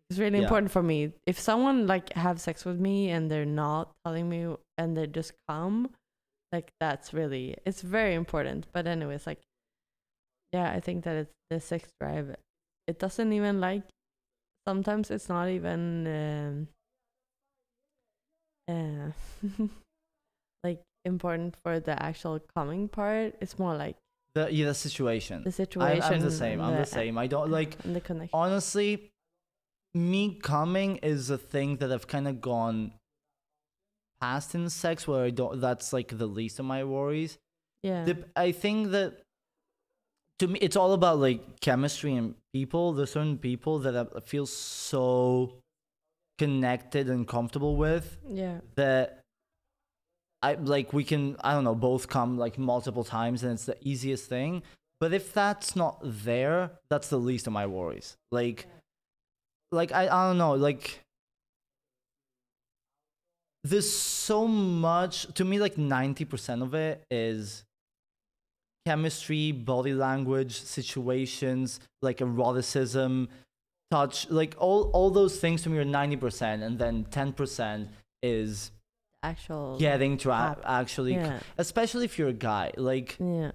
It's 0.10 0.20
really 0.20 0.38
Yeah. 0.38 0.44
important 0.44 0.72
for 0.72 0.82
me. 0.84 1.14
If 1.26 1.38
someone 1.40 1.86
like 1.88 2.14
have 2.14 2.40
sex 2.40 2.64
with 2.66 2.80
me 2.80 3.10
and 3.10 3.30
they're 3.30 3.46
not 3.46 3.92
telling 4.06 4.30
me 4.30 4.56
and 4.78 4.96
they 4.98 5.08
just 5.08 5.34
come, 5.50 5.90
like 6.52 6.72
that's 6.80 7.14
really 7.14 7.56
it's 7.66 7.82
very 7.82 8.16
important. 8.16 8.68
But 8.72 8.88
anyways, 8.88 9.28
like 9.28 9.42
yeah, 10.54 10.72
I 10.72 10.80
think 10.80 11.04
that 11.04 11.16
it's 11.18 11.34
the 11.50 11.60
sex 11.60 11.90
drive. 12.00 12.36
It 12.88 13.00
doesn't 13.00 13.34
even 13.34 13.60
like 13.60 13.84
sometimes 14.68 15.12
it's 15.12 15.28
not 15.30 15.50
even 15.50 16.68
um, 18.70 18.70
uh, 18.70 19.12
like 20.64 20.82
important 21.06 21.56
for 21.64 21.80
the 21.80 22.02
actual 22.02 22.40
coming 22.56 22.88
part. 22.88 23.36
It's 23.42 23.60
more 23.60 23.76
like 23.76 23.98
The 24.36 24.52
yeah, 24.52 24.66
the 24.68 24.74
situation. 24.74 25.44
the 25.44 25.52
situation. 25.52 26.04
I'm 26.04 26.20
the 26.20 26.32
same. 26.32 26.62
I'm 26.62 26.74
and 26.74 26.84
the 26.84 26.86
same. 26.86 27.18
I 27.18 27.28
don't 27.28 27.50
like 27.50 27.78
the 27.80 28.02
connection. 28.02 28.30
honestly, 28.34 29.12
me 29.94 30.40
coming 30.42 30.98
is 30.98 31.30
a 31.30 31.38
thing 31.38 31.78
that 31.78 31.92
I've 31.92 32.08
kind 32.08 32.28
of 32.28 32.40
gone 32.42 32.94
past 34.22 34.56
in 34.56 34.70
sex 34.70 35.08
where 35.08 35.24
I 35.24 35.32
don't. 35.32 35.60
That's 35.60 35.94
like 35.94 36.18
the 36.18 36.28
least 36.28 36.60
of 36.60 36.66
my 36.66 36.84
worries. 36.84 37.38
Yeah. 37.84 38.06
The, 38.06 38.26
I 38.36 38.52
think 38.52 38.92
that 38.92 39.22
to 40.40 40.48
me, 40.48 40.60
it's 40.62 40.76
all 40.76 40.94
about 40.94 41.20
like 41.20 41.60
chemistry 41.62 42.16
and 42.16 42.36
people. 42.54 42.94
There's 42.94 43.12
certain 43.12 43.38
people 43.38 43.80
that 43.80 43.96
I 43.96 44.20
feel 44.20 44.46
so 44.46 45.62
connected 46.38 47.10
and 47.10 47.28
comfortable 47.28 47.76
with 47.76 48.18
yeah. 48.30 48.60
that 48.76 49.17
I 50.42 50.54
like 50.54 50.94
we 50.94 51.04
can 51.04 51.36
I 51.42 51.54
don't 51.54 51.64
know 51.64 51.76
both 51.76 52.08
come 52.08 52.38
like 52.38 52.58
multiple 52.58 53.04
times 53.04 53.44
and 53.44 53.54
it's 53.54 53.66
the 53.66 53.78
easiest 53.82 54.30
thing. 54.30 54.64
But 55.00 55.14
if 55.14 55.34
that's 55.34 55.76
not 55.76 56.00
there, 56.02 56.72
that's 56.90 57.10
the 57.10 57.18
least 57.18 57.48
of 57.48 57.54
my 57.54 57.68
worries. 57.68 58.18
Like, 58.32 58.66
like 59.72 59.92
I 59.92 60.04
I 60.04 60.28
don't 60.28 60.38
know 60.38 60.54
like. 60.54 61.02
There's 63.64 63.92
so 63.92 64.48
much 64.48 65.26
to 65.34 65.44
me. 65.44 65.60
Like 65.60 65.78
ninety 65.78 66.26
percent 66.26 66.62
of 66.62 66.74
it 66.74 67.04
is 67.12 67.66
chemistry, 68.86 69.52
body 69.52 69.94
language, 69.94 70.62
situations, 70.62 71.82
like 72.02 72.22
eroticism, 72.22 73.28
touch, 73.92 74.30
like 74.30 74.56
all 74.58 74.90
all 74.92 75.10
those 75.10 75.40
things 75.40 75.64
to 75.64 75.70
me 75.70 75.78
are 75.80 75.86
ninety 75.86 76.16
percent, 76.16 76.64
and 76.64 76.80
then 76.80 77.06
ten 77.12 77.34
percent 77.34 77.90
is 78.24 78.72
Actual. 79.32 79.78
getting 79.80 80.18
to 80.24 80.30
a- 80.32 80.58
actually, 80.66 81.14
Yeah. 81.14 81.40
especially 81.58 82.06
if 82.06 82.18
you're 82.18 82.30
a 82.30 82.34
guy. 82.52 82.72
Like 82.78 83.18
Yeah. 83.20 83.52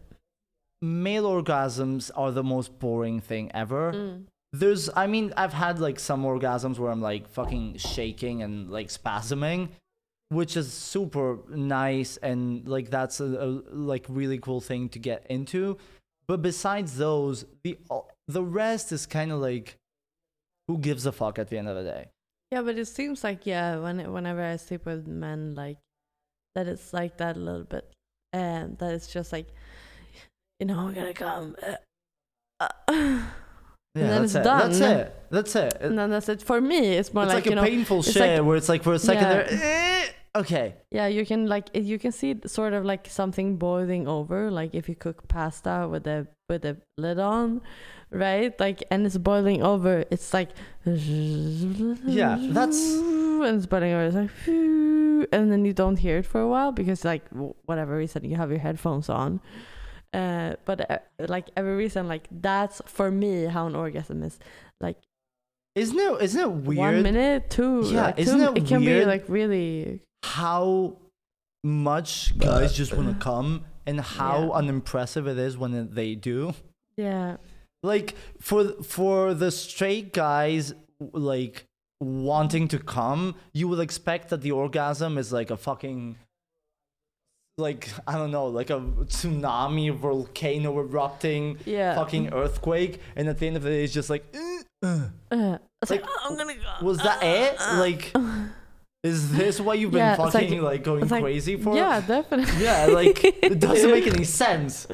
male 0.80 1.24
orgasms 1.24 2.10
are 2.14 2.30
the 2.32 2.42
most 2.42 2.78
boring 2.78 3.20
thing 3.20 3.50
ever. 3.54 3.92
Mm. 3.92 4.26
There's, 4.52 4.90
I 4.94 5.06
mean, 5.06 5.32
I've 5.36 5.54
had 5.54 5.78
like 5.78 5.98
some 5.98 6.24
orgasms 6.24 6.78
where 6.78 6.90
I'm 6.90 7.00
like 7.00 7.26
fucking 7.28 7.78
shaking 7.78 8.42
and 8.42 8.70
like 8.70 8.88
spasming, 8.88 9.68
which 10.28 10.56
is 10.56 10.72
super 10.72 11.38
nice 11.48 12.16
and 12.18 12.66
like 12.68 12.90
that's 12.90 13.20
a, 13.20 13.24
a 13.24 13.46
like 13.74 14.04
really 14.08 14.38
cool 14.38 14.60
thing 14.60 14.88
to 14.90 14.98
get 14.98 15.26
into. 15.30 15.78
But 16.28 16.42
besides 16.42 16.96
those, 16.98 17.44
the 17.64 17.78
the 18.28 18.42
rest 18.42 18.92
is 18.92 19.06
kind 19.06 19.32
of 19.32 19.40
like, 19.40 19.76
who 20.68 20.78
gives 20.78 21.06
a 21.06 21.12
fuck 21.12 21.38
at 21.38 21.48
the 21.48 21.58
end 21.58 21.68
of 21.68 21.76
the 21.76 21.82
day? 21.84 22.06
Yeah, 22.52 22.60
but 22.60 22.76
it 22.78 22.84
seems 22.86 23.24
like 23.24 23.46
yeah, 23.46 23.78
when 23.78 24.12
whenever 24.12 24.42
I 24.44 24.56
sleep 24.56 24.84
with 24.84 25.06
men, 25.06 25.54
like 25.54 25.78
that 26.54 26.68
it's 26.68 26.92
like 26.92 27.16
that 27.16 27.36
a 27.36 27.40
little 27.40 27.64
bit, 27.64 27.90
and 28.34 28.76
that 28.76 28.92
it's 28.92 29.06
just 29.10 29.32
like, 29.32 29.48
you 30.60 30.66
know, 30.66 30.78
I'm 30.78 30.92
gonna 30.92 31.14
come, 31.14 31.56
uh, 31.66 31.76
uh, 32.60 32.68
Yeah, 33.94 34.06
then 34.06 34.22
that's 34.22 34.34
it's 34.34 34.34
it. 34.36 34.44
That's 34.44 34.80
it. 34.80 35.14
That's 35.30 35.56
it. 35.56 35.76
and 35.80 35.98
then 35.98 36.10
that's 36.10 36.28
it. 36.28 36.42
For 36.42 36.60
me, 36.60 36.92
it's 36.96 37.12
more 37.14 37.24
it's 37.24 37.32
like, 37.32 37.44
like, 37.44 37.46
you 37.46 37.52
a 37.52 37.54
know, 37.56 37.62
painful 37.64 37.98
it's 38.00 38.12
shit 38.12 38.38
like- 38.38 38.46
where 38.46 38.56
it's 38.56 38.68
like 38.68 38.82
for 38.82 38.92
a 38.94 38.98
second 38.98 39.22
Yeah. 39.24 39.32
there. 39.44 39.46
eh, 39.50 40.06
okay. 40.34 40.74
yeah, 40.90 41.06
you 41.06 41.24
can 41.26 41.46
like 41.46 41.68
you 41.74 41.98
can 41.98 42.12
see 42.12 42.36
sort 42.46 42.72
of 42.72 42.84
like 42.84 43.06
something 43.08 43.56
boiling 43.56 44.06
over, 44.08 44.50
like 44.50 44.74
if 44.74 44.88
you 44.88 44.94
cook 44.94 45.28
pasta 45.28 45.86
with 45.90 46.06
a 46.06 46.26
with 46.48 46.64
a 46.64 46.76
lid 46.98 47.18
on, 47.18 47.60
right? 48.10 48.58
Like 48.60 48.82
and 48.90 49.06
it's 49.06 49.18
boiling 49.18 49.62
over. 49.62 50.04
It's 50.10 50.32
like 50.34 50.50
Yeah, 50.84 52.36
that's- 52.40 52.92
and 53.42 53.56
it's 53.56 53.66
boiling 53.66 53.92
over. 53.92 54.04
It's 54.06 54.16
like 54.16 54.30
and 55.32 55.50
then 55.52 55.64
you 55.64 55.72
don't 55.72 55.96
hear 55.98 56.18
it 56.18 56.26
for 56.26 56.40
a 56.40 56.48
while 56.48 56.72
because 56.72 57.04
like 57.04 57.24
whatever 57.66 57.96
reason 57.96 58.24
you 58.24 58.36
have 58.36 58.50
your 58.50 58.60
headphones 58.60 59.08
on. 59.08 59.40
Uh, 60.12 60.56
but 60.66 60.90
uh, 60.90 60.98
like 61.18 61.48
every 61.56 61.74
reason, 61.74 62.06
like 62.06 62.28
that's 62.30 62.82
for 62.86 63.10
me 63.10 63.44
how 63.44 63.66
an 63.66 63.74
orgasm 63.74 64.22
is. 64.22 64.38
Like 64.80 64.98
Isn't 65.74 65.98
it? 65.98 66.22
Isn't 66.22 66.40
it 66.40 66.50
weird? 66.52 66.78
one 66.78 67.02
minute, 67.02 67.48
two. 67.50 67.82
Yeah, 67.86 68.06
like, 68.06 68.18
isn't 68.18 68.38
two, 68.38 68.52
it 68.52 68.58
it 68.58 68.66
can 68.66 68.84
weird? 68.84 69.02
be 69.02 69.06
like 69.06 69.24
really. 69.28 70.02
How 70.22 70.96
much 71.64 72.36
guys 72.38 72.72
just 72.74 72.92
want 72.94 73.08
to 73.18 73.24
come 73.24 73.64
and 73.86 74.00
how 74.00 74.44
Yeah. 74.44 74.50
unimpressive 74.50 75.26
it 75.26 75.38
is 75.38 75.56
when 75.56 75.94
they 75.94 76.14
do. 76.14 76.54
Yeah. 76.96 77.36
Like 77.82 78.14
for 78.40 78.64
for 78.82 79.34
the 79.34 79.50
straight 79.50 80.12
guys 80.12 80.74
like 81.12 81.64
wanting 82.00 82.68
to 82.68 82.78
come, 82.78 83.34
you 83.52 83.66
would 83.68 83.80
expect 83.80 84.28
that 84.30 84.40
the 84.42 84.52
orgasm 84.52 85.18
is 85.18 85.32
like 85.32 85.50
a 85.50 85.56
fucking 85.56 86.16
like 87.58 87.88
I 88.06 88.12
don't 88.14 88.30
know, 88.30 88.46
like 88.46 88.70
a 88.70 88.80
tsunami, 88.80 89.92
volcano 89.94 90.78
erupting, 90.78 91.58
Yeah. 91.64 91.94
fucking 91.96 92.32
earthquake, 92.32 93.00
and 93.16 93.28
at 93.28 93.38
the 93.38 93.46
end 93.46 93.56
of 93.56 93.62
the 93.62 93.70
day, 93.70 93.84
it's 93.84 93.92
just 93.92 94.10
like, 94.10 94.24
"Eh, 94.34 94.62
uh." 94.82 95.08
Uh, 95.30 95.58
it's 95.82 95.90
like, 95.90 96.00
Like, 96.02 96.10
"Oh, 96.10 96.28
I'm 96.30 96.36
gonna 96.36 96.54
go. 96.54 96.84
was 96.86 96.98
that 96.98 97.22
it? 97.22 97.58
Like, 97.78 98.12
is 99.02 99.32
this 99.32 99.60
what 99.60 99.78
you've 99.78 99.90
been 99.90 99.98
Yeah, 99.98 100.12
it's 100.12 100.20
like- 100.20 100.32
fucking 100.32 100.62
like, 100.62 100.84
going 100.84 101.08
like- 101.08 101.22
crazy 101.22 101.56
for? 101.56 101.74
Yeah, 101.76 102.00
definitely. 102.00 102.62
Yeah, 102.62 102.86
like 102.86 103.24
it 103.24 103.58
doesn't 103.58 103.90
make 103.90 104.06
any 104.06 104.24
sense. 104.42 104.86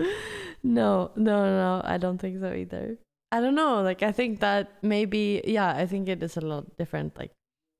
No, 0.63 1.11
no, 1.17 1.45
no, 1.45 1.83
I 1.85 1.99
don't 1.99 2.19
think 2.19 2.41
so 2.41 2.53
either. 2.53 2.97
I 3.31 3.41
don't 3.41 3.55
know. 3.55 3.83
Like, 3.83 4.03
I 4.03 4.11
think 4.13 4.41
that 4.41 4.73
maybe, 4.83 5.43
yeah, 5.45 5.71
I 5.77 5.85
think 5.87 6.09
it 6.09 6.23
is 6.23 6.37
a 6.37 6.41
lot 6.41 6.65
different. 6.79 7.17
Like, 7.19 7.31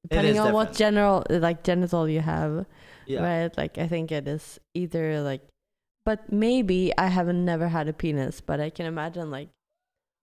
depending 0.03 0.39
on 0.39 0.53
what 0.53 0.73
different. 0.73 0.79
general, 0.79 1.25
like, 1.31 1.65
genital 1.65 2.09
you 2.09 2.21
have, 2.21 2.67
Yeah. 3.07 3.23
right? 3.23 3.57
Like, 3.57 3.79
I 3.79 3.89
think 3.89 4.13
it 4.13 4.29
is 4.29 4.61
either 4.75 5.23
like, 5.23 5.41
but 6.05 6.31
maybe 6.31 6.93
I 6.99 7.07
haven't 7.09 7.45
never 7.45 7.69
had 7.69 7.89
a 7.89 7.93
penis, 7.93 8.41
but 8.41 8.61
I 8.61 8.71
can 8.71 8.87
imagine 8.87 9.31
like 9.31 9.49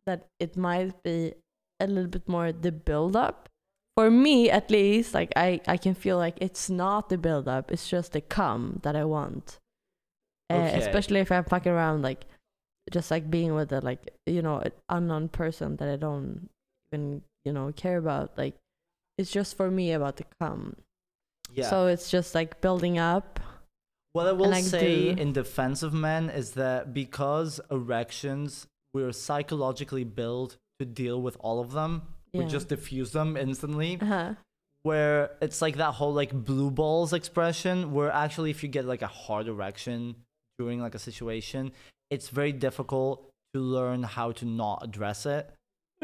that 0.06 0.27
it 0.40 0.56
might 0.56 1.02
be 1.03 1.34
a 1.80 1.88
little 1.88 2.10
bit 2.10 2.27
more 2.30 2.52
the 2.52 2.72
build 2.72 3.15
up. 3.15 3.49
For 3.95 4.11
me, 4.11 4.49
at 4.49 4.69
least, 4.69 5.13
like 5.13 5.31
I, 5.35 5.61
I 5.67 5.77
can 5.77 5.93
feel 5.95 6.17
like 6.17 6.38
it's 6.41 6.69
not 6.69 7.09
the 7.09 7.17
build 7.17 7.47
up; 7.47 7.72
it's 7.72 7.88
just 7.89 8.11
the 8.11 8.22
cum 8.22 8.80
that 8.84 8.95
I 8.95 9.05
want. 9.05 9.59
Uh, 10.49 10.69
especially 10.73 11.22
if 11.22 11.31
I'm 11.31 11.43
fucking 11.45 11.72
around, 11.72 12.01
like 12.03 12.26
just 12.91 13.09
like 13.09 13.31
being 13.31 13.55
with 13.55 13.72
a 13.72 13.81
like 13.81 14.11
you 14.26 14.41
know 14.41 14.59
an 14.59 14.72
unknown 14.89 15.30
person 15.30 15.77
that 15.77 15.89
I 15.89 15.95
don't 15.95 16.49
even 16.91 17.23
you 17.45 17.53
know 17.53 17.72
care 17.76 17.97
about. 17.97 18.38
Like 18.38 18.55
it's 19.17 19.31
just 19.31 19.55
for 19.55 19.72
me 19.72 19.93
about 19.93 20.17
the 20.17 20.26
cum. 20.39 20.76
Yeah. 21.53 21.69
So 21.69 21.88
it's 21.88 22.11
just 22.11 22.35
like 22.35 22.59
building 22.61 22.97
up. 22.99 23.39
what 24.13 24.27
I 24.27 24.34
will 24.34 24.53
I 24.53 24.61
say 24.61 25.13
do- 25.15 25.22
in 25.22 25.31
defense 25.34 25.84
of 25.84 25.93
men 25.93 26.30
is 26.30 26.51
that 26.51 26.93
because 26.93 27.61
erections, 27.72 28.67
we're 28.93 29.13
psychologically 29.13 30.03
built 30.03 30.57
to 30.80 30.85
deal 30.85 31.22
with 31.22 31.38
all 31.39 31.59
of 31.61 31.72
them. 31.72 32.01
We 32.38 32.45
just 32.45 32.68
diffuse 32.70 33.12
them 33.12 33.38
instantly. 33.38 33.98
Uh-huh. 34.02 34.34
Where 34.84 35.32
it's 35.41 35.62
like 35.62 35.78
that 35.78 35.94
whole 35.94 36.14
like 36.14 36.32
blue 36.32 36.70
balls 36.70 37.12
expression, 37.14 37.91
where 37.91 38.12
actually 38.12 38.52
if 38.52 38.62
you 38.62 38.70
get 38.70 38.86
like 38.86 39.02
a 39.02 39.07
hard 39.07 39.48
erection 39.48 40.16
during 40.60 40.80
like 40.80 40.94
a 40.95 40.99
situation, 40.99 41.72
it's 42.12 42.30
very 42.30 42.52
difficult 42.52 43.28
to 43.53 43.60
learn 43.60 44.03
how 44.03 44.32
to 44.34 44.45
not 44.45 44.84
address 44.84 45.26
it 45.26 45.49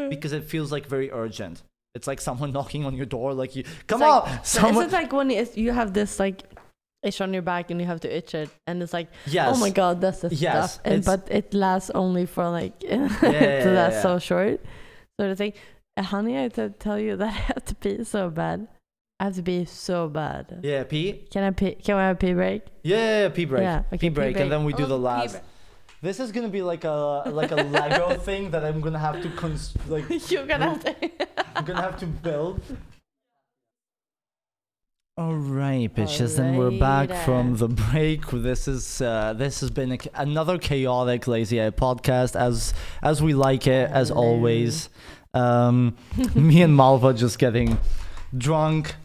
because 0.10 0.32
it 0.34 0.45
feels 0.45 0.72
like 0.72 0.88
very 0.88 1.12
urgent. 1.12 1.62
It's 1.94 2.08
like 2.08 2.20
someone 2.22 2.52
knocking 2.58 2.86
on 2.86 2.95
your 2.95 3.06
door, 3.06 3.34
like 3.36 3.56
you 3.56 3.66
come 3.86 3.99
like- 3.99 4.10
on, 4.24 4.30
But 4.38 4.48
someone. 4.48 4.86
is 4.88 4.94
it 4.94 4.95
like 4.95 5.14
when 5.14 5.30
you 5.30 5.72
have 5.72 5.94
this 5.94 6.20
like 6.20 6.41
itch 7.03 7.22
on 7.22 7.34
your 7.34 7.41
back 7.44 7.70
and 7.70 7.80
you 7.80 7.86
have 7.86 7.99
to 8.02 8.16
itch 8.16 8.34
it 8.36 8.49
and 8.68 8.82
it's 8.82 8.94
like 8.94 9.08
yes. 9.26 9.52
oh 9.52 9.60
my 9.60 9.72
god 9.72 9.99
that's 10.02 10.22
the 10.22 10.30
Yes, 10.30 10.74
stuff 10.74 10.82
and 10.86 10.99
it's- 10.99 11.06
but 11.06 11.28
it 11.36 11.52
lasts 11.53 11.90
only 11.95 12.26
for 12.28 12.48
like 12.49 12.74
yeah, 12.84 13.08
so 13.64 13.74
that's 13.74 13.95
yeah. 13.95 14.02
so 14.02 14.20
short 14.20 14.62
sort 15.20 15.32
of 15.32 15.38
thing 15.38 15.53
honey 15.97 16.38
I 16.38 16.41
have 16.43 16.53
to 16.53 16.69
tell 16.69 16.99
you 16.99 17.15
that 17.22 17.27
I 17.27 17.31
have 17.31 17.65
to 17.65 17.76
pee 17.76 18.03
so 18.03 18.30
bad 18.30 18.68
I 19.19 19.26
have 19.26 19.35
to 19.35 19.43
pee 19.43 19.65
so 19.65 20.07
bad 20.09 20.59
Yeah, 20.63 20.84
pee. 20.84 21.26
can 21.31 21.43
I 21.43 21.51
pee 21.51 21.76
can 21.76 21.97
I 21.97 22.07
have 22.07 22.15
a 22.15 22.19
pee 22.19 22.34
break 22.34 22.63
Yeah, 22.84 22.97
yeah, 22.97 23.22
yeah, 23.23 23.30
pee 23.30 23.45
break. 23.45 23.61
Yeah, 23.63 23.80
okay, 23.80 23.89
pee 23.91 23.97
pee 23.97 24.09
break, 24.09 24.34
break. 24.35 24.41
and 24.43 24.51
then 24.51 24.63
we 24.65 24.73
do 24.73 24.84
Oh, 24.84 24.88
the 24.88 24.97
last. 24.97 25.39
This 26.01 26.19
is 26.19 26.31
gonna 26.31 26.47
be 26.49 26.63
like 26.63 26.84
a 26.84 27.23
like 27.27 27.51
a 27.51 27.55
Lego 27.57 28.15
thing 28.27 28.49
that 28.51 28.63
I'm 28.65 28.81
gonna 28.81 28.97
have 28.97 29.22
to 29.22 29.30
cons- 29.31 29.76
like 29.88 30.05
you're 30.31 30.47
gonna 30.47 30.69
have 30.72 30.84
to 30.85 30.95
I'm 31.55 31.63
gonna 31.65 31.81
have 31.84 31.99
to 31.99 32.07
build. 32.07 32.61
All 35.18 35.35
right, 35.35 35.93
bitches, 35.93 36.39
and 36.39 36.57
we're 36.57 36.80
back 36.80 37.11
from 37.26 37.57
the 37.57 37.68
break. 37.68 38.26
This 38.31 38.68
is 38.68 39.01
uh, 39.01 39.34
this 39.34 39.59
has 39.59 39.69
been 39.69 39.91
a, 39.91 39.97
another 40.15 40.57
chaotic 40.57 41.27
lazy 41.27 41.61
eye 41.61 41.69
podcast, 41.69 42.35
as 42.35 42.73
as 43.03 43.22
we 43.22 43.34
like 43.35 43.68
it, 43.68 43.91
as 43.91 44.07
Hello. 44.09 44.22
always. 44.22 44.89
Um, 45.34 45.95
me 46.36 46.62
and 46.62 46.76
Malva 46.76 47.14
just 47.14 47.40
getting 47.40 47.78
drunk 48.38 48.95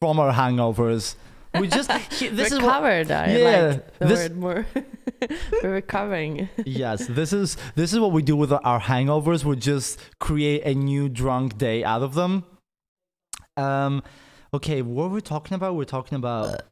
from 0.00 0.18
our 0.20 0.32
hangovers. 0.32 1.16
We 1.58 1.68
just 1.68 1.90
he- 2.12 2.28
this 2.28 2.50
is 2.52 2.58
what 2.60 2.82
recovered 2.82 3.10
I 3.10 3.36
Yeah, 3.36 3.60
like 3.66 3.98
the 3.98 4.06
this- 4.06 4.28
word 4.28 4.36
more. 4.36 4.66
We're 5.62 5.70
recovering. 5.72 6.48
Yes 6.66 7.06
this 7.06 7.32
is 7.32 7.56
this 7.76 7.92
is 7.92 8.00
what 8.00 8.12
we 8.12 8.22
do 8.22 8.36
with 8.36 8.52
our 8.52 8.80
hangovers. 8.80 9.44
We 9.44 9.56
just 9.56 9.98
create 10.18 10.62
a 10.64 10.74
new 10.74 11.08
drunk 11.08 11.56
day 11.56 11.82
out 11.84 12.02
of 12.02 12.14
them. 12.14 12.44
Um 13.56 14.02
okay 14.52 14.82
what 14.82 15.04
were 15.10 15.14
we 15.16 15.20
talking 15.20 15.54
about? 15.54 15.76
We're 15.76 15.84
talking 15.84 16.16
about 16.16 16.62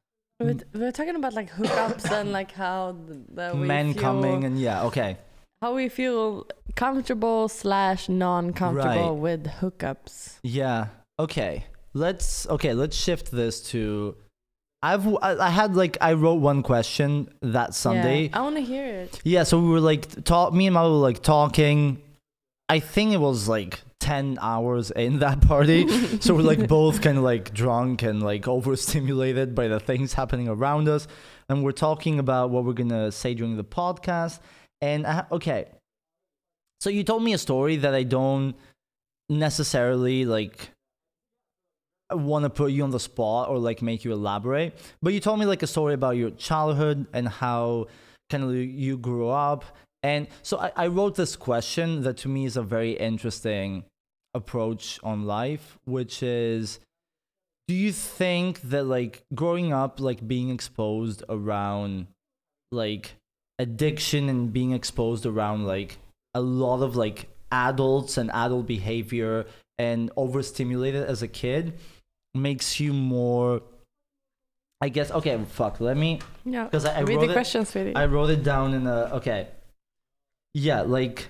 we're, 0.41 0.57
we're 0.75 0.93
talking 0.93 1.15
about 1.17 1.35
like 1.35 1.51
hookups 1.53 2.11
and 2.11 2.33
like 2.33 2.51
how 2.53 2.97
th- 3.07 3.21
that 3.35 3.55
we 3.57 3.67
men 3.67 3.95
feel, 3.95 4.03
coming 4.03 4.45
and 4.45 4.59
yeah 4.61 4.83
okay 4.85 5.17
how 5.63 5.75
we 5.75 5.89
feel 5.89 6.47
comfortable 6.75 7.49
slash 7.49 8.09
non-comfortable 8.09 9.13
Right. 9.15 9.23
with 9.27 9.47
hookups. 9.61 10.39
yeah 10.43 10.87
okay 11.19 11.65
let's 11.95 12.47
okay 12.49 12.73
let's 12.75 12.97
shift 12.97 13.31
this 13.31 13.61
to 13.71 14.17
i've 14.83 15.07
i, 15.23 15.51
had 15.51 15.77
like 15.77 15.97
i 16.01 16.15
wrote 16.15 16.41
one 16.41 16.63
question 16.63 17.29
that 17.43 17.75
sunday 17.75 18.23
Yeah, 18.29 18.39
I 18.39 18.41
want 18.43 18.57
to 18.57 18.63
hear 18.63 18.87
it. 18.87 19.21
Yeah, 19.23 19.45
so 19.45 19.61
we 19.61 19.69
were 19.69 19.81
like 19.93 20.25
talk 20.25 20.53
me 20.53 20.67
and 20.67 20.75
Mal 20.75 20.91
were 20.91 20.97
like 21.11 21.23
talking. 21.23 22.03
I 22.69 22.81
think 22.81 23.13
it 23.13 23.21
was 23.21 23.49
like 23.49 23.81
10 24.01 24.39
hours 24.41 24.91
in 24.91 25.21
that 25.21 25.43
party 25.43 25.87
so 26.21 26.35
we're 26.35 26.43
like 26.55 26.67
both 26.67 27.03
kind 27.03 27.19
of 27.19 27.23
like 27.25 27.53
drunk 27.55 28.03
and 28.03 28.21
like 28.23 28.49
overstimulated 28.49 29.55
by 29.55 29.69
the 29.69 29.79
things 29.79 30.15
happening 30.15 30.49
around 30.49 30.89
us 30.89 31.07
and 31.49 31.63
we're 31.63 31.71
talking 31.89 32.19
about 32.19 32.51
what 32.51 32.65
we're 32.65 32.73
gonna 32.73 33.13
say 33.13 33.35
during 33.35 33.57
the 33.57 33.65
podcast 33.65 34.41
and 34.83 35.07
I, 35.07 35.25
okay. 35.33 35.69
So 36.83 36.91
you 36.91 37.03
told 37.05 37.23
me 37.23 37.33
a 37.33 37.39
story 37.39 37.77
that 37.77 37.95
i 37.95 38.03
don't 38.03 38.55
necessarily 39.29 40.27
like 40.27 40.71
want 42.11 42.43
to 42.43 42.51
put 42.51 42.73
you 42.73 42.83
on 42.83 42.91
the 42.91 43.01
spot 43.01 43.49
or 43.49 43.57
like 43.59 43.81
make 43.81 44.05
you 44.05 44.13
elaborate 44.13 44.75
but 45.01 45.15
you 45.15 45.21
told 45.21 45.39
me 45.39 45.47
like 45.47 45.63
a 45.63 45.67
story 45.67 45.95
about 45.95 46.17
your 46.17 46.31
childhood 46.31 47.07
and 47.15 47.27
how 47.27 47.87
kind 48.33 48.45
of 48.45 48.55
you 48.55 48.97
grew 48.97 49.29
up. 49.29 49.65
And 50.03 50.27
so 50.43 50.59
I, 50.59 50.73
I 50.75 50.87
wrote 50.89 51.15
this 51.15 51.37
question 51.37 52.03
that 52.03 52.17
to 52.19 52.29
me 52.29 52.47
is 52.47 52.57
a 52.57 52.63
very 52.63 52.93
interesting 52.93 53.85
approach 54.35 54.99
on 55.03 55.27
life 55.27 55.79
which 55.85 56.23
is 56.23 56.81
do 57.69 57.75
you 57.75 57.93
think 57.93 58.63
that 58.63 58.85
like 58.85 59.23
growing 59.35 59.75
up 59.75 60.01
like 60.01 60.27
being 60.27 60.49
exposed 60.49 61.23
around 61.29 62.07
like 62.71 63.17
addiction 63.59 64.29
and 64.29 64.53
being 64.53 64.73
exposed 64.73 65.27
around 65.27 65.67
like 65.67 65.99
a 66.35 66.41
lot 66.41 66.83
of 66.83 66.97
like 66.97 67.29
adults 67.51 68.17
and 68.17 68.31
adult 68.33 68.67
behavior 68.67 69.47
and 69.79 70.11
overstimulated 70.17 71.05
as 71.07 71.23
a 71.23 71.29
kid 71.29 71.75
makes 72.35 72.81
you 72.81 72.93
more 72.93 73.61
i 74.81 74.89
guess 74.89 75.11
okay 75.11 75.39
fuck 75.51 75.81
let 75.81 75.97
me 75.97 76.19
Yeah. 76.45 76.65
because 76.65 76.87
I, 76.87 76.99
I 76.99 77.01
Read 77.03 77.17
wrote 77.17 77.21
the 77.27 77.31
it, 77.31 77.35
questions, 77.35 77.69
sweetie. 77.69 77.95
I 77.95 78.07
wrote 78.07 78.31
it 78.31 78.43
down 78.43 78.75
in 78.75 78.87
a 78.87 79.17
okay. 79.17 79.49
Yeah, 80.55 80.83
like 80.83 81.29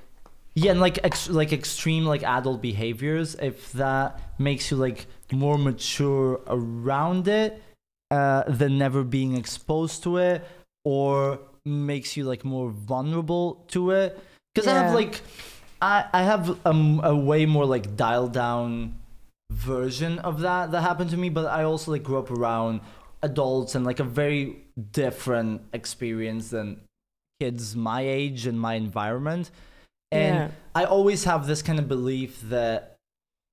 yeah, 0.55 0.73
and 0.73 0.81
like 0.81 0.99
ex- 1.05 1.29
like 1.31 1.53
extreme 1.53 2.05
like 2.05 2.23
adult 2.25 2.61
behaviors. 2.63 3.35
If 3.37 3.73
that 3.73 4.19
makes 4.39 4.71
you 4.71 4.77
like 4.77 5.07
more 5.33 5.59
mature 5.59 6.41
around 6.47 7.29
it, 7.29 7.63
uh, 8.11 8.43
than 8.49 8.79
never 8.79 9.05
being 9.05 9.37
exposed 9.37 10.03
to 10.05 10.17
it, 10.19 10.45
or 10.85 11.39
makes 11.65 12.17
you 12.17 12.25
like 12.25 12.45
more 12.45 12.71
vulnerable 12.71 13.65
to 13.69 13.91
it. 13.91 14.19
Because 14.55 14.69
I 14.69 14.75
have 14.75 14.95
like, 14.95 15.21
I 15.81 16.05
I 16.13 16.23
have 16.23 16.59
um, 16.67 17.01
a 17.03 17.17
way 17.17 17.47
more 17.47 17.65
like 17.65 17.97
dialed 17.97 18.33
down 18.33 18.99
version 19.51 20.19
of 20.21 20.41
that 20.41 20.73
that 20.73 20.81
happened 20.83 21.11
to 21.11 21.17
me, 21.17 21.29
but 21.29 21.47
I 21.47 21.65
also 21.65 21.93
like 21.93 22.03
grew 22.03 22.19
up 22.19 22.31
around 22.31 22.81
adults 23.23 23.75
and 23.75 23.85
like 23.85 24.01
a 24.01 24.05
very 24.05 24.59
different 24.93 25.63
experience 25.73 26.51
than 26.51 26.81
kids 27.41 27.77
my 27.77 28.01
age 28.03 28.47
and 28.47 28.61
my 28.61 28.75
environment. 28.75 29.51
And 30.11 30.37
Yeah. 30.37 30.51
I 30.75 30.85
always 30.85 31.25
have 31.25 31.47
this 31.47 31.63
kind 31.63 31.79
of 31.79 31.89
belief 31.89 32.41
that 32.49 32.97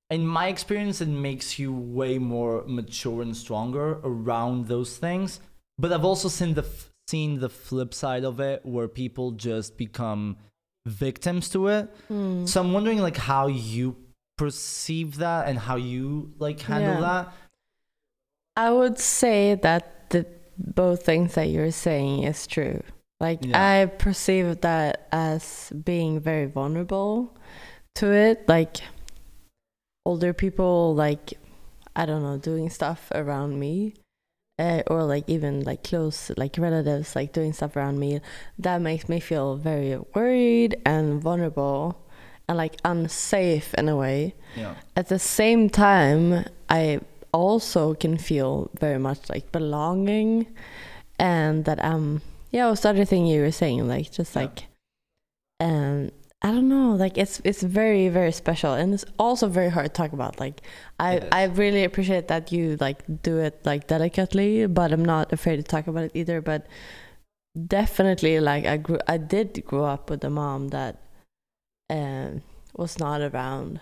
in 0.09 0.25
my 0.25 0.47
experience 0.47 1.01
it 1.01 1.07
makes 1.07 1.59
you 1.59 1.71
way 1.71 2.17
more 2.17 2.63
mature 2.65 3.21
and 3.21 3.35
stronger 3.35 3.99
around 4.03 4.67
those 4.67 4.97
things. 4.97 5.39
But 5.77 5.93
I've 5.93 6.03
also 6.03 6.27
seen 6.27 6.55
the 6.55 6.63
f- 6.63 6.88
seen 7.09 7.39
the 7.39 7.49
flip 7.49 7.93
side 7.93 8.23
of 8.23 8.39
it 8.39 8.65
where 8.65 8.87
people 8.87 9.31
just 9.31 9.77
become 9.77 10.37
victims 10.85 11.49
to 11.49 11.67
it. 11.67 11.89
Mm. 12.09 12.47
So 12.47 12.61
I'm 12.61 12.71
wondering 12.73 12.99
like 12.99 13.17
how 13.17 13.47
you 13.47 13.95
perceive 14.37 15.17
that 15.17 15.47
and 15.49 15.57
how 15.59 15.75
you 15.75 16.33
like 16.39 16.59
handle 16.61 16.95
Yeah. 16.95 17.07
that. 17.07 17.33
I 18.55 18.71
would 18.71 18.97
say 18.99 19.55
that 19.55 20.09
the 20.09 20.25
both 20.57 21.03
things 21.03 21.35
that 21.35 21.49
you're 21.49 21.71
saying 21.71 22.23
is 22.23 22.47
true. 22.47 22.81
Like 23.19 23.39
Yeah. 23.43 23.81
I 23.81 23.85
perceive 23.87 24.61
that 24.61 25.07
as 25.11 25.71
being 25.91 26.19
very 26.19 26.45
vulnerable 26.45 27.35
to 27.95 28.11
it. 28.13 28.47
Like 28.47 28.77
older 30.05 30.33
people, 30.33 30.95
like 30.95 31.33
I 31.95 32.05
don't 32.05 32.23
know, 32.23 32.37
doing 32.37 32.69
stuff 32.69 33.11
around 33.13 33.59
me, 33.59 33.93
uh, 34.59 34.83
or 34.87 35.03
like 35.03 35.23
even 35.27 35.63
like 35.63 35.81
close 35.83 36.31
like 36.37 36.55
relatives, 36.59 37.15
like 37.15 37.31
doing 37.33 37.53
stuff 37.53 37.75
around 37.75 37.97
me. 37.99 38.19
That 38.59 38.81
makes 38.81 39.07
me 39.09 39.19
feel 39.19 39.55
very 39.55 39.97
worried 40.13 40.75
and 40.85 41.21
vulnerable, 41.21 41.97
and 42.47 42.57
like 42.57 42.75
unsafe 42.83 43.73
in 43.75 43.87
a 43.89 43.95
way 43.95 44.35
Yeah. 44.57 44.75
at 44.95 45.07
the 45.07 45.19
same 45.19 45.69
time 45.69 46.45
i 46.69 46.99
also 47.31 47.93
can 47.93 48.17
feel 48.17 48.69
very 48.79 48.97
much 48.97 49.29
like 49.29 49.51
belonging 49.51 50.47
and 51.19 51.63
that 51.65 51.77
um 51.83 52.21
yeah 52.51 52.65
it 52.67 52.71
was 52.71 52.81
the 52.81 52.89
other 52.89 53.05
thing 53.05 53.27
you 53.27 53.41
were 53.41 53.51
saying 53.51 53.87
like 53.87 54.11
just 54.11 54.35
Yeah. 54.35 54.41
like 54.41 54.65
um 55.59 56.09
i 56.41 56.47
don't 56.51 56.69
know 56.69 56.91
like 56.95 57.17
it's 57.17 57.41
it's 57.43 57.61
very 57.61 58.07
very 58.07 58.31
special 58.31 58.73
and 58.73 58.93
it's 58.93 59.05
also 59.17 59.47
very 59.47 59.69
hard 59.69 59.85
to 59.85 59.91
talk 59.91 60.13
about 60.13 60.39
like 60.39 60.61
i 60.99 61.21
i 61.31 61.43
really 61.43 61.83
appreciate 61.83 62.27
that 62.27 62.51
you 62.51 62.77
like 62.79 63.03
do 63.23 63.37
it 63.37 63.59
like 63.65 63.87
delicately 63.87 64.65
but 64.65 64.91
i'm 64.91 65.03
not 65.03 65.33
afraid 65.33 65.57
to 65.57 65.63
talk 65.63 65.87
about 65.87 66.03
it 66.03 66.11
either 66.13 66.41
but 66.41 66.65
definitely 67.67 68.39
like 68.39 68.65
i 68.65 68.77
grew 68.77 68.99
i 69.07 69.17
did 69.17 69.63
grow 69.65 69.83
up 69.83 70.09
with 70.09 70.23
a 70.23 70.29
mom 70.29 70.69
that 70.69 70.97
um 71.89 72.41
was 72.75 72.99
not 72.99 73.21
around 73.21 73.81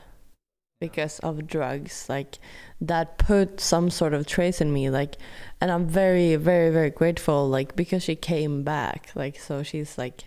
because 0.80 1.20
of 1.20 1.48
drugs 1.48 2.08
like 2.08 2.38
that 2.80 3.18
put 3.18 3.60
some 3.60 3.90
sort 3.90 4.14
of 4.14 4.26
trace 4.26 4.62
in 4.62 4.72
me 4.72 4.90
like 4.90 5.16
and 5.60 5.72
i'm 5.72 5.88
very 5.88 6.36
very 6.36 6.72
very 6.72 6.90
grateful 6.90 7.48
like 7.48 7.76
because 7.76 8.04
she 8.04 8.16
came 8.16 8.64
back 8.64 9.12
like 9.16 9.40
so 9.40 9.64
she's 9.64 9.98
like 9.98 10.26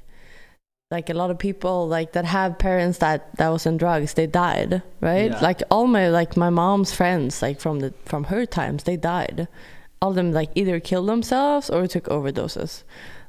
like 0.91 1.09
a 1.09 1.15
lot 1.15 1.31
of 1.31 1.39
people 1.39 1.87
like 1.87 2.13
that 2.13 2.25
have 2.25 2.59
parents 2.59 2.99
that 2.99 3.35
that 3.37 3.49
was 3.49 3.65
in 3.65 3.77
drugs 3.77 4.15
they 4.15 4.27
died 4.27 4.83
right? 5.01 5.31
Yeah. 5.31 5.41
like 5.41 5.63
all 5.71 5.87
my 5.87 6.09
like 6.09 6.37
my 6.37 6.51
mom's 6.51 6.93
friends 6.93 7.43
like 7.43 7.61
from 7.61 7.81
the 7.81 7.95
from 8.05 8.25
her 8.25 8.45
times 8.47 8.85
they 8.85 8.97
died. 8.97 9.49
All 10.03 10.11
of 10.11 10.17
them 10.17 10.33
like 10.33 10.51
either 10.55 10.81
killed 10.81 11.09
themselves 11.09 11.69
or 11.71 11.87
took 11.87 12.05
overdoses. 12.05 12.83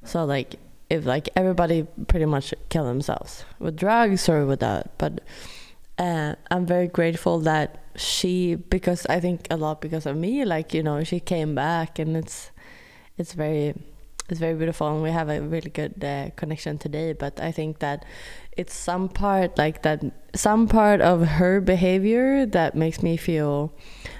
So 0.04 0.24
like 0.26 0.56
if 0.92 1.06
like 1.06 1.30
everybody 1.38 1.88
pretty 2.08 2.26
much 2.26 2.54
kill 2.70 2.86
themselves 2.86 3.46
with 3.60 3.78
drugs 3.78 4.28
or 4.28 4.46
without 4.46 4.98
but 4.98 5.22
uh, 5.98 6.36
i'm 6.52 6.66
very 6.66 6.88
grateful 6.88 7.40
that 7.40 7.80
she 7.96 8.56
because 8.56 9.06
i 9.06 9.18
think 9.18 9.48
a 9.50 9.56
lot 9.56 9.80
because 9.80 10.06
of 10.06 10.18
me 10.18 10.44
like 10.44 10.74
you 10.74 10.84
know 10.84 11.02
she 11.02 11.20
came 11.20 11.56
back 11.56 11.98
and 11.98 12.18
it's 12.18 12.52
it's 13.18 13.32
very 13.32 13.74
it's 14.32 14.40
very 14.40 14.56
beautiful 14.56 14.88
and 14.88 15.04
we 15.04 15.12
have 15.12 15.30
a 15.30 15.42
really 15.42 15.70
good 15.70 16.04
uh, 16.04 16.30
connection 16.36 16.78
today 16.78 17.14
but 17.14 17.40
i 17.42 17.52
think 17.52 17.80
that 17.80 18.06
it's 18.58 18.74
some 18.74 19.08
part 19.10 19.58
like 19.58 19.82
that 19.84 20.04
some 20.34 20.68
part 20.68 21.02
of 21.02 21.28
her 21.40 21.62
behavior 21.62 22.46
that 22.46 22.76
makes 22.76 23.04
me 23.04 23.18
feel 23.18 23.72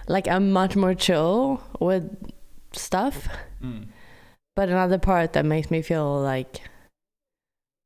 like 0.08 0.28
i'm 0.28 0.52
much 0.52 0.76
more 0.76 0.94
chill 0.94 1.62
with 1.80 2.06
stuff 2.74 3.28
Mm. 3.64 3.88
but 4.56 4.70
another 4.70 4.98
part 4.98 5.34
that 5.34 5.46
makes 5.46 5.70
me 5.70 5.82
feel 5.84 6.20
like 6.20 6.62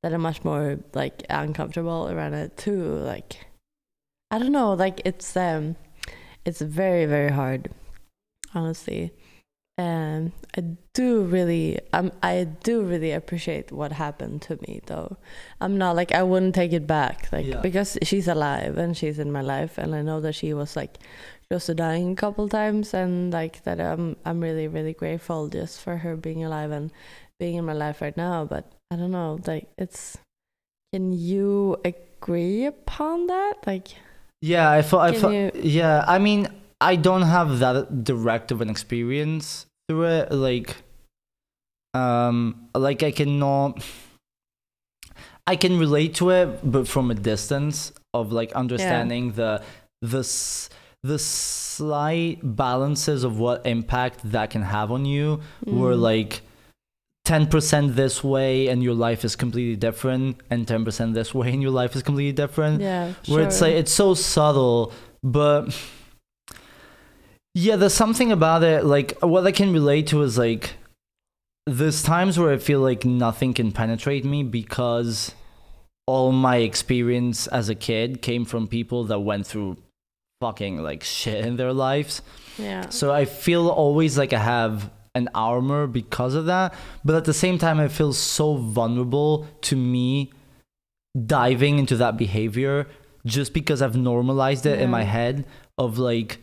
that 0.05 0.13
I'm 0.13 0.21
much 0.21 0.43
more 0.43 0.77
like 0.93 1.25
uncomfortable 1.31 2.07
around 2.11 2.35
it 2.35 2.55
too. 2.57 2.79
Like 2.99 3.47
I 4.29 4.37
don't 4.37 4.51
know, 4.51 4.73
like 4.73 5.01
it's 5.03 5.35
um 5.35 5.75
it's 6.45 6.61
very, 6.61 7.05
very 7.07 7.31
hard, 7.31 7.71
honestly. 8.53 9.11
Um 9.77 10.31
I 10.57 10.61
do 10.93 11.23
really 11.23 11.79
um 11.91 12.11
I 12.23 12.45
do 12.63 12.81
really 12.83 13.11
appreciate 13.11 13.71
what 13.71 13.91
happened 13.91 14.41
to 14.43 14.55
me 14.67 14.81
though. 14.85 15.17
I'm 15.59 15.77
not 15.77 15.95
like 15.97 16.13
I 16.13 16.23
wouldn't 16.23 16.55
take 16.55 16.71
it 16.71 16.87
back. 16.87 17.27
Like 17.31 17.45
Yeah. 17.45 17.59
because 17.61 17.97
she's 18.03 18.27
alive 18.29 18.77
and 18.77 18.95
she's 18.95 19.19
in 19.19 19.31
my 19.31 19.41
life 19.41 19.77
and 19.77 19.93
I 19.93 20.01
know 20.01 20.21
that 20.21 20.33
she 20.33 20.53
was 20.53 20.75
like 20.77 20.97
just 21.51 21.73
dying 21.75 22.13
a 22.13 22.15
couple 22.15 22.47
times 22.47 22.93
and 22.93 23.33
like 23.33 23.63
that 23.65 23.81
I'm 23.81 24.15
I'm 24.25 24.39
really 24.39 24.67
really 24.69 24.93
grateful 24.93 25.49
just 25.49 25.81
for 25.81 25.97
her 25.97 26.15
being 26.15 26.43
alive 26.45 26.71
and 26.71 26.89
being 27.37 27.55
in 27.55 27.65
my 27.65 27.73
life 27.73 28.01
right 28.01 28.15
now 28.15 28.45
but 28.45 28.71
I 28.89 28.95
don't 28.95 29.11
know 29.11 29.39
like 29.45 29.67
it's 29.77 30.17
can 30.93 31.11
you 31.11 31.75
agree 31.83 32.65
upon 32.65 33.27
that 33.27 33.55
like 33.67 33.89
Yeah, 34.41 34.69
I 34.69 34.81
thought. 34.83 35.09
I 35.09 35.13
thought. 35.19 35.55
Yeah, 35.55 36.03
I 36.07 36.19
mean, 36.19 36.47
I 36.81 36.95
don't 36.95 37.23
have 37.23 37.59
that 37.59 38.03
direct 38.03 38.51
of 38.51 38.61
an 38.61 38.69
experience 38.69 39.65
through 39.87 40.05
it. 40.05 40.31
Like, 40.31 40.75
um, 41.93 42.67
like 42.75 43.03
I 43.03 43.11
cannot. 43.11 43.83
I 45.47 45.55
can 45.55 45.77
relate 45.77 46.15
to 46.15 46.31
it, 46.31 46.59
but 46.63 46.87
from 46.87 47.11
a 47.11 47.13
distance 47.13 47.91
of 48.13 48.31
like 48.31 48.51
understanding 48.53 49.33
the 49.33 49.61
the 50.01 50.23
the 51.03 51.19
slight 51.19 52.39
balances 52.43 53.23
of 53.23 53.37
what 53.39 53.65
impact 53.65 54.19
that 54.31 54.49
can 54.49 54.63
have 54.63 54.91
on 54.91 55.05
you. 55.05 55.41
Where 55.65 55.95
Mm. 55.95 56.01
like. 56.01 56.41
10% 57.27 57.95
this 57.95 58.23
way 58.23 58.67
and 58.67 58.83
your 58.83 58.93
life 58.93 59.25
is 59.25 59.35
completely 59.35 59.75
different 59.75 60.39
and 60.51 60.67
10% 60.67 61.15
this 61.15 61.33
way 61.33 61.51
and 61.51 61.59
your 61.59 61.71
life 61.71 61.95
is 61.95 62.03
completely 62.03 62.31
different 62.31 62.79
yeah 62.79 63.13
where 63.25 63.41
it's 63.41 63.61
like 63.61 63.73
it's 63.73 63.91
so 63.91 64.13
subtle 64.13 64.93
but 65.23 65.73
yeah 67.55 67.75
there's 67.75 67.93
something 67.93 68.31
about 68.31 68.61
it 68.61 68.85
like 68.85 69.17
what 69.21 69.47
i 69.47 69.51
can 69.51 69.73
relate 69.73 70.05
to 70.05 70.21
is 70.21 70.37
like 70.37 70.73
there's 71.65 72.03
times 72.03 72.37
where 72.37 72.53
i 72.53 72.57
feel 72.57 72.79
like 72.79 73.03
nothing 73.03 73.51
can 73.51 73.71
penetrate 73.71 74.23
me 74.23 74.43
because 74.43 75.33
all 76.07 76.31
my 76.31 76.57
experience 76.57 77.47
as 77.47 77.69
a 77.69 77.75
kid 77.75 78.21
came 78.21 78.45
from 78.45 78.67
people 78.67 79.05
that 79.05 79.19
went 79.19 79.47
through 79.47 79.77
fucking 80.41 80.77
like 80.83 81.03
shit 81.03 81.45
in 81.45 81.55
their 81.55 81.73
lives. 81.73 82.21
Yeah. 82.57 82.89
So 82.89 83.11
I 83.11 83.25
feel 83.25 83.69
always 83.69 84.17
like 84.17 84.33
I 84.33 84.39
have 84.39 84.91
an 85.15 85.29
armor 85.33 85.87
because 85.87 86.35
of 86.35 86.45
that. 86.45 86.73
But 87.03 87.15
at 87.15 87.25
the 87.25 87.33
same 87.33 87.57
time, 87.57 87.79
I 87.79 87.87
feel 87.87 88.13
so 88.13 88.55
vulnerable 88.55 89.47
to 89.61 89.75
me 89.75 90.31
diving 91.25 91.79
into 91.79 91.95
that 91.97 92.17
behavior 92.17 92.87
just 93.25 93.53
because 93.53 93.81
I've 93.81 93.95
normalized 93.95 94.65
it 94.65 94.79
in 94.79 94.89
my 94.89 95.03
head 95.03 95.45
of 95.77 95.97
like 95.97 96.37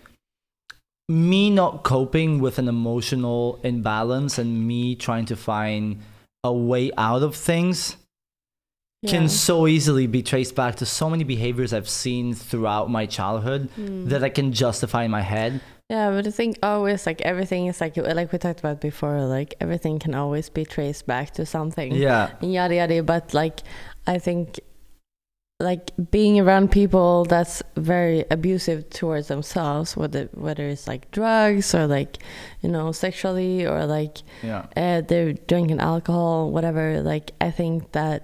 me 1.12 1.50
not 1.50 1.82
coping 1.82 2.40
with 2.40 2.58
an 2.58 2.68
emotional 2.68 3.58
imbalance 3.62 4.38
and 4.38 4.66
me 4.66 4.94
trying 4.96 5.26
to 5.26 5.36
find 5.36 6.00
a 6.42 6.52
way 6.52 6.90
out 6.96 7.22
of 7.22 7.36
things 7.36 7.96
can 9.06 9.28
so 9.28 9.66
easily 9.66 10.06
be 10.06 10.22
traced 10.22 10.54
back 10.54 10.76
to 10.76 10.86
so 10.86 11.10
many 11.10 11.24
behaviors 11.24 11.72
I've 11.72 11.88
seen 11.88 12.34
throughout 12.34 12.88
my 12.88 13.04
childhood 13.06 13.68
Mm. 13.76 14.08
that 14.10 14.22
I 14.22 14.28
can 14.28 14.52
justify 14.52 15.02
in 15.04 15.10
my 15.10 15.22
head. 15.22 15.60
Yeah, 15.90 16.10
but 16.12 16.24
I 16.26 16.30
think 16.30 16.58
always 16.62 17.04
like 17.04 17.20
everything 17.22 17.66
is 17.66 17.80
like 17.80 17.96
like 17.96 18.30
we 18.32 18.38
talked 18.38 18.60
about 18.60 18.80
before, 18.80 19.20
like 19.26 19.54
everything 19.60 19.98
can 19.98 20.14
always 20.14 20.48
be 20.48 20.64
traced 20.64 21.06
back 21.06 21.32
to 21.32 21.44
something. 21.44 21.92
Yeah. 21.94 22.30
Yada 22.40 22.74
yada. 22.76 23.02
But 23.02 23.34
like 23.34 23.60
I 24.06 24.18
think 24.18 24.60
like 25.62 25.90
being 26.10 26.38
around 26.40 26.70
people 26.70 27.24
that's 27.24 27.62
very 27.76 28.24
abusive 28.30 28.90
towards 28.90 29.28
themselves, 29.28 29.96
whether 29.96 30.28
whether 30.34 30.66
it's 30.68 30.86
like 30.86 31.10
drugs 31.10 31.74
or 31.74 31.86
like, 31.86 32.18
you 32.62 32.68
know, 32.68 32.92
sexually 32.92 33.64
or 33.66 33.86
like 33.86 34.18
Yeah. 34.42 34.66
uh, 34.76 35.00
they're 35.02 35.32
drinking 35.34 35.80
alcohol, 35.80 36.50
whatever. 36.50 37.00
Like 37.02 37.30
I 37.40 37.50
think 37.50 37.92
that 37.92 38.20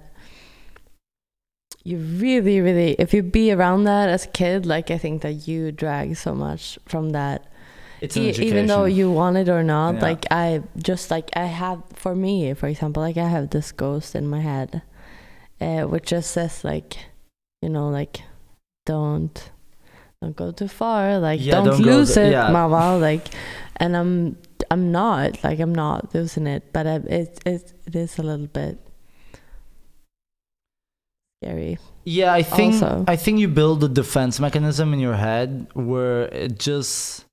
you 1.83 1.97
really, 1.97 2.59
really, 2.61 2.91
if 2.99 3.13
you 3.13 3.23
be 3.23 3.51
around 3.51 3.85
that 3.85 4.09
as 4.09 4.25
a 4.25 4.27
kid, 4.29 4.65
like 4.65 4.91
I 4.91 4.97
think 4.97 5.21
that 5.21 5.47
you 5.47 5.71
drag 5.71 6.15
so 6.17 6.35
much 6.35 6.77
from 6.87 7.11
that 7.11 7.45
E- 8.01 8.29
even 8.49 8.67
though 8.67 8.85
you 8.85 9.11
want 9.11 9.35
it 9.37 9.49
or 9.49 9.61
not 9.61 9.95
Yeah. 9.95 10.01
like 10.01 10.25
i 10.31 10.61
just 10.81 11.11
like 11.11 11.29
i 11.35 11.47
have 11.47 11.83
for 11.93 12.15
me 12.15 12.53
for 12.53 12.67
example 12.67 13.03
like 13.03 13.17
i 13.17 13.27
have 13.27 13.49
this 13.49 13.73
ghost 13.73 14.15
in 14.15 14.25
my 14.25 14.39
head 14.39 14.81
uh, 15.59 15.81
which 15.83 16.05
just 16.15 16.31
says 16.31 16.63
like 16.63 16.95
you 17.61 17.69
know 17.69 17.89
like 17.89 18.21
don't 18.85 19.51
don't 20.21 20.35
go 20.35 20.51
too 20.51 20.67
far 20.67 21.19
like 21.19 21.39
Yeah, 21.41 21.55
don't, 21.55 21.65
don't 21.67 21.81
lose 21.81 22.13
th- 22.15 22.27
it 22.27 22.31
yeah. 22.31 22.49
mama 22.51 22.97
like 23.09 23.27
and 23.77 23.95
i'm 23.95 24.37
i'm 24.71 24.91
not 24.91 25.43
like 25.43 25.59
i'm 25.59 25.73
not 25.75 26.13
losing 26.13 26.47
it 26.47 26.71
but 26.73 26.87
I, 26.87 26.95
it, 26.95 27.39
it 27.45 27.73
it 27.87 27.95
is 27.95 28.17
a 28.17 28.23
little 28.23 28.47
bit 28.47 28.77
scary 31.43 31.77
Yeah, 32.05 32.33
I 32.33 32.43
think 32.43 32.73
Also- 32.75 33.05
I 33.07 33.15
think 33.15 33.39
you 33.39 33.47
build 33.47 33.83
a 33.83 33.87
defense 33.87 34.39
mechanism 34.39 34.93
in 34.93 34.99
your 34.99 35.15
head 35.15 35.67
where 35.73 36.23
it 36.33 36.59
just 36.59 37.25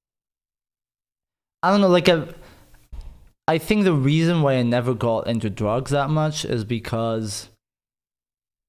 I 1.63 1.71
don't 1.71 1.81
know, 1.81 1.89
like 1.89 2.09
a 2.09 2.29
I 3.49 3.59
think 3.59 3.85
the 3.85 3.93
reason 3.95 4.43
why 4.43 4.55
I 4.55 4.63
never 4.63 4.93
got 4.95 5.27
into 5.29 5.49
drugs 5.51 5.91
that 5.93 6.11
much 6.11 6.45
is 6.45 6.65
because 6.65 7.49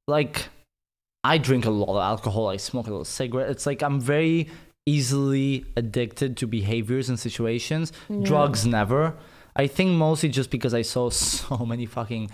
like 0.07 0.47
I 1.33 1.37
drink 1.37 1.65
a 1.65 1.69
lot 1.69 1.89
of 1.89 1.97
alcohol, 2.13 2.47
I 2.47 2.57
smoke 2.57 2.87
a 2.87 2.93
lot 2.93 3.01
of 3.01 3.07
cigarette. 3.07 3.49
It's 3.49 3.65
like 3.65 3.81
I'm 3.87 3.99
very 3.99 4.49
easily 4.85 5.65
addicted 5.75 6.37
to 6.37 6.47
behaviors 6.47 7.09
and 7.09 7.19
situations. 7.19 7.91
Yeah. 8.09 8.23
Drugs 8.23 8.65
never. 8.65 9.15
I 9.55 9.67
think 9.67 9.91
mostly 9.91 10.29
just 10.29 10.49
because 10.49 10.73
I 10.73 10.83
saw 10.83 11.09
so 11.37 11.57
many 11.65 11.85
fucking 11.85 12.31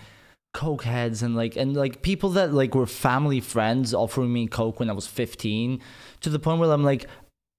coke 0.53 0.83
heads 0.83 1.23
and 1.23 1.35
like 1.35 1.55
and 1.55 1.75
like 1.75 2.03
people 2.03 2.29
that 2.37 2.53
like 2.53 2.75
were 2.75 2.85
family 2.85 3.39
friends 3.39 3.91
offering 3.91 4.31
me 4.31 4.45
coke 4.45 4.79
when 4.79 4.87
I 4.87 4.93
was 4.93 5.07
15 5.07 5.81
to 6.21 6.29
the 6.29 6.37
point 6.37 6.59
where 6.59 6.71
I'm 6.71 6.83
like 6.83 7.07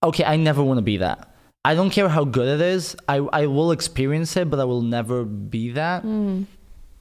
okay 0.05 0.23
I 0.25 0.37
never 0.37 0.63
want 0.63 0.79
to 0.79 0.83
be 0.83 0.99
that 0.99 1.35
I 1.65 1.75
don't 1.75 1.91
care 1.91 2.09
how 2.09 2.23
good 2.25 2.47
it 2.47 2.65
is 2.65 2.95
I 3.09 3.17
I 3.17 3.47
will 3.47 3.73
experience 3.73 4.37
it 4.37 4.49
but 4.49 4.61
I 4.61 4.65
will 4.65 4.83
never 4.83 5.25
be 5.25 5.73
that 5.73 6.05
Mm. 6.05 6.47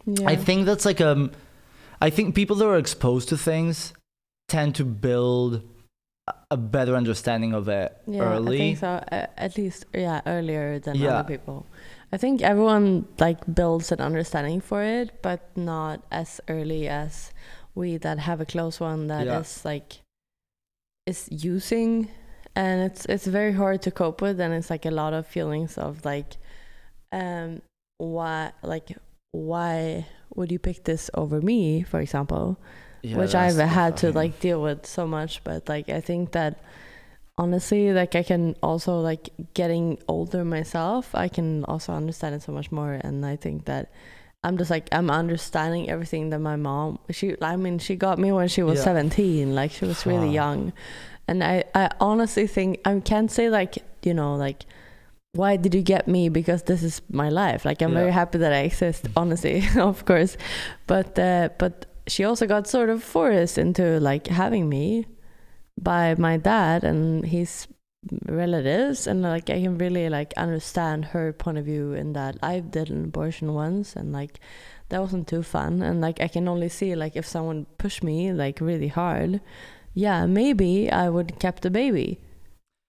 yeah 0.08 0.28
I 0.28 0.36
think 0.36 0.66
that's 0.66 0.84
like 0.84 1.00
um 1.00 1.30
I 2.02 2.10
think 2.10 2.34
people 2.34 2.56
that 2.56 2.66
are 2.66 2.80
exposed 2.80 3.30
to 3.30 3.38
things 3.38 3.94
tend 4.48 4.76
to 4.76 4.86
build 4.86 5.62
a- 6.52 6.58
better 6.58 6.96
understanding 6.96 7.54
of 7.54 7.68
it 7.68 7.96
Yeah, 8.08 8.22
early 8.24 8.56
I 8.56 8.58
think 8.60 8.78
so. 8.80 8.88
Uh, 9.12 9.28
at 9.38 9.58
least, 9.58 9.86
yeah, 9.94 10.22
earlier 10.26 10.80
than 10.80 10.96
Yeah. 10.96 11.20
other 11.20 11.28
people. 11.28 11.66
I 12.12 12.18
think 12.18 12.42
everyone 12.42 13.08
like 13.20 13.40
builds 13.54 13.92
an 13.92 14.00
understanding 14.00 14.62
for 14.62 14.84
it, 14.84 15.22
but 15.22 15.42
not 15.58 16.04
as 16.12 16.40
early 16.48 16.88
as 16.88 17.32
we 17.76 17.98
that 17.98 18.20
have 18.20 18.40
a 18.40 18.46
close 18.46 18.80
one 18.80 19.08
that 19.08 19.26
is 19.28 19.62
Yeah. 19.64 19.72
like 19.72 20.02
is 21.06 21.28
using, 21.32 22.08
and 22.56 22.82
it's 22.84 23.06
it's 23.08 23.28
very 23.28 23.52
hard 23.52 23.82
to 23.82 23.92
cope 23.92 24.22
with, 24.22 24.40
and 24.40 24.54
it's 24.54 24.70
like 24.70 24.86
a 24.86 24.92
lot 24.92 25.14
of 25.14 25.28
feelings 25.28 25.78
of 25.78 26.06
like, 26.06 26.38
um, 27.12 27.62
why 27.98 28.52
like 28.62 28.96
why 29.32 30.06
would 30.36 30.52
you 30.52 30.60
pick 30.60 30.84
this 30.86 31.10
over 31.16 31.42
me, 31.42 31.82
for 31.84 32.00
example? 32.00 32.58
Yeah, 33.04 33.18
which 33.18 33.36
I've 33.36 33.58
had 33.58 33.98
to 33.98 34.12
like 34.14 34.40
deal 34.40 34.62
with 34.62 34.86
so 34.88 35.06
much. 35.06 35.44
But 35.44 35.68
like 35.70 35.90
I 35.90 36.00
think 36.02 36.32
that 36.32 36.60
honestly, 37.38 37.92
like 37.94 38.16
I 38.16 38.24
can 38.24 38.56
also 38.64 39.00
like 39.02 39.30
getting 39.54 39.98
older 40.08 40.46
myself, 40.46 41.14
I 41.14 41.28
can 41.28 41.66
also 41.66 41.92
understand 41.94 42.36
it 42.36 42.42
so 42.44 42.52
much 42.54 42.72
more. 42.72 42.94
And 42.94 43.26
I 43.26 43.36
think 43.36 43.66
that 43.66 43.92
I'm 44.44 44.58
just 44.58 44.70
like 44.72 44.88
I'm 44.92 45.10
understanding 45.10 45.90
everything 45.90 46.30
that 46.32 46.40
my 46.40 46.56
mom 46.56 47.00
she 47.12 47.36
I 47.42 47.56
mean 47.58 47.80
she 47.80 47.96
got 47.96 48.18
me 48.20 48.32
when 48.32 48.48
she 48.48 48.64
was 48.64 48.78
Yeah. 48.80 48.84
17, 48.86 49.54
like 49.54 49.72
she 49.72 49.86
was 49.86 50.06
really 50.06 50.28
Fuck. 50.28 50.36
young, 50.36 50.74
and 51.28 51.44
I 51.44 51.64
I 51.76 51.90
honestly 52.00 52.48
think 52.48 52.80
I 52.86 53.00
can't 53.00 53.30
say 53.32 53.50
like 53.50 53.78
you 54.04 54.14
know 54.14 54.36
like. 54.36 54.64
Why 55.36 55.58
did 55.58 55.74
you 55.74 55.82
get 55.82 56.08
me? 56.08 56.30
Because 56.30 56.62
this 56.62 56.84
is 56.84 57.02
my 57.10 57.30
life. 57.30 57.66
Like 57.66 57.82
I'm 57.82 57.90
Yeah. 57.94 58.02
very 58.02 58.12
happy 58.12 58.38
that 58.38 58.54
I 58.54 58.60
exist. 58.70 59.08
Honestly, 59.18 59.64
of 59.80 60.06
course, 60.06 60.38
but 60.86 61.18
uh, 61.18 61.50
but 61.58 61.88
she 62.08 62.24
also 62.24 62.46
got 62.46 62.68
sort 62.68 62.90
of 62.90 63.04
forced 63.04 63.58
into 63.58 64.00
like 64.00 64.28
having 64.28 64.70
me 64.70 65.06
by 65.80 66.16
my 66.16 66.38
dad 66.38 66.84
and 66.84 67.26
his 67.26 67.68
relatives 68.28 69.08
and 69.08 69.22
like 69.22 69.50
I 69.50 69.62
can 69.62 69.78
really 69.78 70.10
like 70.10 70.34
understand 70.36 71.06
her 71.06 71.32
point 71.32 71.58
of 71.58 71.66
view 71.66 71.94
in 71.94 72.14
that 72.14 72.38
I 72.44 72.60
did 72.60 72.90
an 72.90 73.06
abortion 73.06 73.54
once 73.54 73.96
and 73.96 74.12
like 74.12 74.40
that 74.90 75.00
wasn't 75.02 75.28
too 75.28 75.42
fun 75.44 75.82
and 75.82 76.02
like 76.02 76.20
I 76.20 76.28
can 76.28 76.48
only 76.48 76.70
see 76.70 76.96
like 76.96 77.16
if 77.16 77.26
someone 77.26 77.66
pushed 77.78 78.04
me 78.04 78.34
like 78.34 78.60
really 78.60 78.90
hard 78.90 79.40
yeah 79.94 80.26
maybe 80.26 80.92
I 80.92 81.10
would 81.10 81.40
kept 81.40 81.64
the 81.64 81.70
baby. 81.72 82.20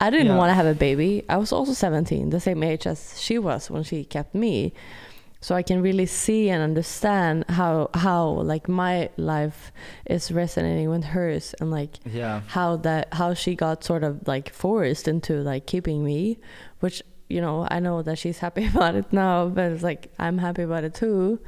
I 0.01 0.11
didn't 0.11 0.27
Yeah. 0.27 0.37
want 0.37 0.51
to 0.51 0.55
have 0.55 0.67
a 0.67 0.75
baby. 0.75 1.25
I 1.29 1.37
was 1.37 1.53
also 1.53 1.73
17 1.73 2.31
the 2.31 2.41
same 2.41 2.63
age 2.65 2.85
as 2.87 3.19
she 3.21 3.39
was 3.39 3.71
when 3.71 3.85
she 3.85 4.05
kept 4.05 4.35
me 4.35 4.75
so 5.45 5.55
I 5.55 5.63
can 5.63 5.83
really 5.83 6.07
see 6.07 6.49
and 6.49 6.63
understand 6.63 7.45
how 7.51 7.91
how 7.93 8.29
like 8.29 8.67
my 8.67 9.11
life 9.19 9.73
is 10.07 10.33
resonating 10.33 10.89
with 10.89 11.05
hers 11.05 11.55
and 11.61 11.71
like 11.71 11.99
yeah. 12.07 12.41
how 12.47 12.77
that 12.77 13.13
how 13.13 13.35
she 13.35 13.55
got 13.55 13.85
sort 13.85 14.05
of 14.05 14.27
like 14.27 14.49
forced 14.49 15.07
into 15.07 15.43
like 15.43 15.67
keeping 15.67 16.03
me 16.03 16.39
which 16.81 17.03
you 17.29 17.43
know 17.43 17.69
i 17.71 17.79
know 17.79 18.01
that 18.01 18.17
she's 18.17 18.39
happy 18.39 18.67
about 18.73 18.95
it 18.95 19.05
now 19.13 19.47
but 19.47 19.71
it's 19.71 19.83
like 19.83 20.11
i'm 20.19 20.39
happy 20.39 20.63
about 20.63 20.83
it 20.83 20.95
too. 20.95 21.39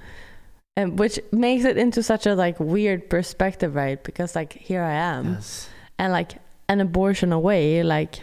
And 0.77 0.99
which 0.99 1.19
makes 1.33 1.65
it 1.65 1.79
into 1.79 2.03
such 2.03 2.27
a 2.27 2.35
like 2.35 2.61
weird 2.61 3.09
perspective 3.09 3.75
right? 3.75 4.05
Because 4.05 4.37
like 4.37 4.53
here 4.53 4.83
i 4.83 4.93
am. 4.93 5.33
Yes. 5.33 5.71
And 5.99 6.13
like 6.13 6.33
an 6.69 6.83
abortion 6.83 7.33
away 7.33 7.83
like 7.83 8.21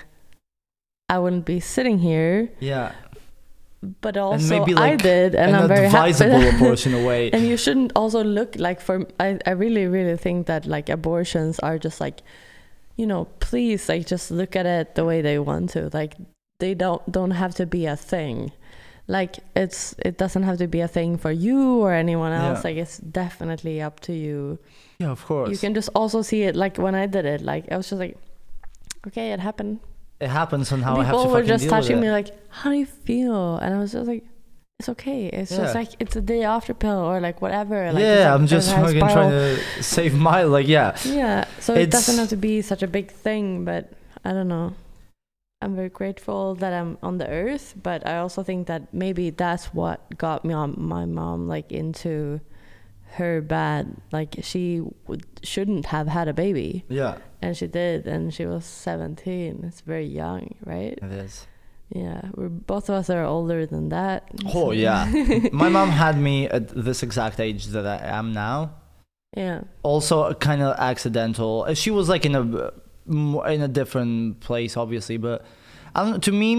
i 1.10 1.18
wouldn't 1.18 1.46
be 1.46 1.60
sitting 1.60 1.98
here 1.98 2.52
yeah 2.60 2.92
but 4.02 4.16
also 4.18 4.60
maybe, 4.60 4.74
i 4.76 4.96
did 4.96 5.36
and 5.36 5.52
an 5.52 5.62
i'm 5.62 5.68
very 5.68 5.88
happy 5.88 6.48
abortion 6.50 6.94
away 6.94 7.30
and 7.34 7.46
you 7.46 7.58
shouldn't 7.58 7.92
also 7.96 8.24
look 8.24 8.56
like 8.58 8.80
for 8.80 9.06
I, 9.20 9.40
I 9.46 9.52
really 9.52 9.88
really 9.88 10.18
think 10.18 10.48
that 10.48 10.66
like 10.66 10.90
abortions 10.90 11.60
are 11.60 11.78
just 11.78 12.00
like 12.00 12.22
you 12.96 13.06
know 13.06 13.26
please 13.40 13.90
like 13.90 14.06
just 14.06 14.32
look 14.32 14.56
at 14.56 14.66
it 14.66 14.96
the 14.96 15.06
way 15.06 15.22
they 15.22 15.40
want 15.40 15.72
to. 15.72 15.90
Like 15.94 16.16
they 16.60 16.74
don't 16.74 17.02
don't 17.12 17.32
have 17.32 17.56
to 17.56 17.66
be 17.66 17.86
a 17.86 17.96
thing. 17.96 18.52
Like 19.08 19.40
it's 19.56 19.96
it 20.00 20.18
doesn't 20.18 20.44
have 20.44 20.58
to 20.60 20.68
be 20.68 20.80
a 20.80 20.88
thing 20.88 21.18
for 21.18 21.32
you 21.32 21.80
or 21.80 21.94
anyone 21.94 22.32
else. 22.32 22.60
Yeah. 22.60 22.70
like 22.70 22.78
it's 22.78 22.98
definitely 22.98 23.82
up 23.82 24.00
to 24.02 24.14
you. 24.14 24.60
Yeah 25.00 25.12
of 25.12 25.26
course. 25.26 25.50
You 25.50 25.58
can 25.58 25.74
just 25.74 25.90
also 25.96 26.22
see 26.22 26.44
it 26.44 26.56
like 26.56 26.78
when 26.78 26.96
i 26.96 27.06
did 27.06 27.26
it 27.26 27.42
like 27.42 27.70
i 27.72 27.78
was 27.78 27.90
just 27.90 28.00
like 28.00 28.18
okay 29.08 29.34
it 29.34 29.40
happened 29.40 29.80
it 30.24 30.30
happens 30.30 30.72
on 30.72 30.82
how 30.82 30.96
I 30.96 31.04
have 31.04 31.14
to 31.16 31.20
people 31.20 31.32
were 31.32 31.44
just 31.44 31.70
touching 31.70 32.00
me 32.00 32.10
like 32.12 32.30
how 32.50 32.70
do 32.72 32.78
you 32.78 32.86
feel 32.86 33.58
and 33.58 33.74
i 33.76 33.80
was 33.80 33.92
just 33.92 34.08
like 34.08 34.24
it's 34.80 34.90
okay 34.90 35.28
it's 35.28 35.52
Yeah. 35.52 35.58
just 35.58 35.76
like 35.76 35.90
it's 36.00 36.16
a 36.16 36.22
day 36.22 36.44
after 36.44 36.74
pill 36.74 37.02
or 37.12 37.20
like 37.20 37.42
whatever 37.42 37.92
like, 37.92 38.02
yeah, 38.02 38.32
like 38.32 38.40
I'm 38.40 38.48
just 38.48 38.72
fucking 38.72 39.00
spiral. 39.00 39.14
trying 39.14 39.32
to 39.32 39.84
save 39.84 40.14
my 40.30 40.44
like 40.44 40.68
yeah. 40.68 40.98
yeah 41.06 41.46
so 41.60 41.74
it 41.74 41.90
doesn't 41.92 42.18
have 42.18 42.30
to 42.30 42.38
be 42.38 42.62
such 42.62 42.82
a 42.84 42.88
big 42.88 43.12
thing 43.12 43.66
but 43.66 43.92
i 44.26 44.32
don't 44.32 44.48
know 44.48 44.74
i'm 45.62 45.76
very 45.76 45.90
grateful 45.90 46.56
that 46.56 46.74
i'm 46.74 46.98
on 47.04 47.18
the 47.18 47.28
earth 47.28 47.76
but 47.82 48.06
i 48.08 48.18
also 48.18 48.44
think 48.44 48.68
that 48.68 48.94
maybe 48.94 49.30
that's 49.30 49.74
what 49.74 50.18
got 50.18 50.44
me 50.44 50.54
on 50.54 50.76
my 50.78 51.06
mom 51.06 51.48
like 51.48 51.72
into 51.72 52.40
her 53.14 53.42
bad. 53.42 53.96
Like 54.12 54.38
she 54.42 54.82
would, 55.08 55.26
shouldn't 55.44 55.86
have 55.88 56.08
had 56.08 56.28
a 56.28 56.34
baby, 56.34 56.84
Yeah, 56.90 57.18
and 57.44 57.52
she 57.60 57.68
did, 57.68 58.08
and 58.14 58.34
she 58.34 58.46
was 58.46 58.64
17. 58.66 59.64
It's 59.68 59.82
very 59.82 60.06
young, 60.06 60.56
right? 60.66 60.98
it 61.08 61.12
is. 61.26 61.48
Yeah, 61.90 62.22
we're 62.36 62.50
both 62.50 62.90
of 62.90 62.96
us 62.96 63.10
are 63.10 63.24
older 63.24 63.66
than 63.74 63.90
that. 63.90 64.20
Oh 64.48 64.52
so- 64.70 64.72
yeah, 64.72 65.06
my 65.64 65.70
mom 65.70 65.90
had 65.90 66.16
me 66.18 66.48
at 66.48 66.70
this 66.88 67.04
exact 67.04 67.40
age 67.40 67.68
that 67.76 67.86
I 67.86 67.98
am 68.20 68.34
now. 68.34 68.58
yeah, 69.38 69.62
Also, 69.84 70.34
kind 70.50 70.62
of 70.64 70.76
accidental. 70.80 71.66
Uh, 71.68 71.74
She 71.76 71.92
was 71.92 72.08
like 72.10 72.26
in 72.26 72.36
a 72.36 72.44
in 73.56 73.62
a 73.62 73.68
different 73.68 74.40
place, 74.40 74.78
obviously, 74.78 75.18
but 75.18 75.46
I 75.94 76.00
don't. 76.06 76.24
To 76.24 76.32
me, 76.32 76.52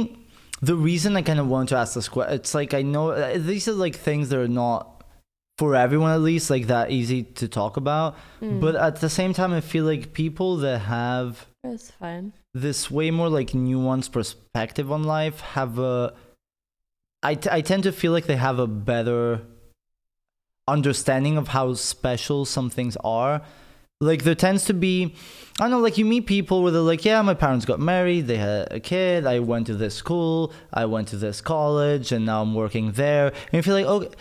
the 0.62 0.76
reason 0.76 1.16
I 1.16 1.22
kind 1.22 1.40
of 1.40 1.48
want 1.48 1.68
to 1.70 1.76
ask 1.76 1.94
this 1.94 2.08
question, 2.08 2.34
it's 2.38 2.54
like 2.54 2.72
I 2.74 2.82
know 2.82 3.10
uh, 3.10 3.38
these 3.38 3.66
are 3.66 3.72
like 3.86 3.96
things 3.96 4.28
that 4.28 4.38
are 4.38 4.54
not 4.64 4.93
for 5.58 5.74
everyone 5.76 6.10
at 6.10 6.20
least 6.20 6.50
like 6.50 6.66
that 6.66 6.90
easy 6.90 7.22
to 7.22 7.48
talk 7.48 7.76
about. 7.76 8.16
Mm. 8.42 8.60
But 8.60 8.74
at 8.74 9.00
the 9.00 9.08
same 9.08 9.32
time, 9.32 9.52
I 9.52 9.60
feel 9.60 9.84
like 9.84 10.12
people 10.12 10.56
that 10.58 10.80
have 10.80 11.46
it's 11.62 11.90
fine. 11.92 12.32
this 12.52 12.90
way 12.90 13.10
more 13.10 13.28
like 13.28 13.52
nuanced 13.52 14.12
perspective 14.12 14.90
on 14.90 15.04
life 15.04 15.40
have 15.40 15.78
a 15.78 16.14
I, 17.22 17.36
t- 17.36 17.48
I 17.50 17.62
tend 17.62 17.84
to 17.84 17.92
feel 17.92 18.12
like 18.12 18.26
they 18.26 18.36
have 18.36 18.58
a 18.58 18.66
better 18.66 19.40
understanding 20.68 21.38
of 21.38 21.48
how 21.48 21.72
special 21.74 22.44
some 22.44 22.68
things 22.68 22.96
are 23.02 23.42
like 24.00 24.24
there 24.24 24.34
tends 24.34 24.64
to 24.64 24.74
be 24.74 25.14
i 25.58 25.64
don't 25.64 25.70
know 25.70 25.78
like 25.78 25.98
you 25.98 26.04
meet 26.04 26.26
people 26.26 26.62
where 26.62 26.72
they're 26.72 26.80
like 26.80 27.04
yeah 27.04 27.20
my 27.22 27.34
parents 27.34 27.64
got 27.64 27.78
married 27.78 28.26
they 28.26 28.36
had 28.36 28.68
a 28.72 28.80
kid 28.80 29.26
i 29.26 29.38
went 29.38 29.66
to 29.66 29.74
this 29.74 29.94
school 29.94 30.52
i 30.72 30.84
went 30.84 31.06
to 31.08 31.16
this 31.16 31.40
college 31.40 32.12
and 32.12 32.26
now 32.26 32.42
i'm 32.42 32.54
working 32.54 32.92
there 32.92 33.28
and 33.28 33.52
you 33.52 33.62
feel 33.62 33.74
like 33.74 33.86
okay 33.86 34.14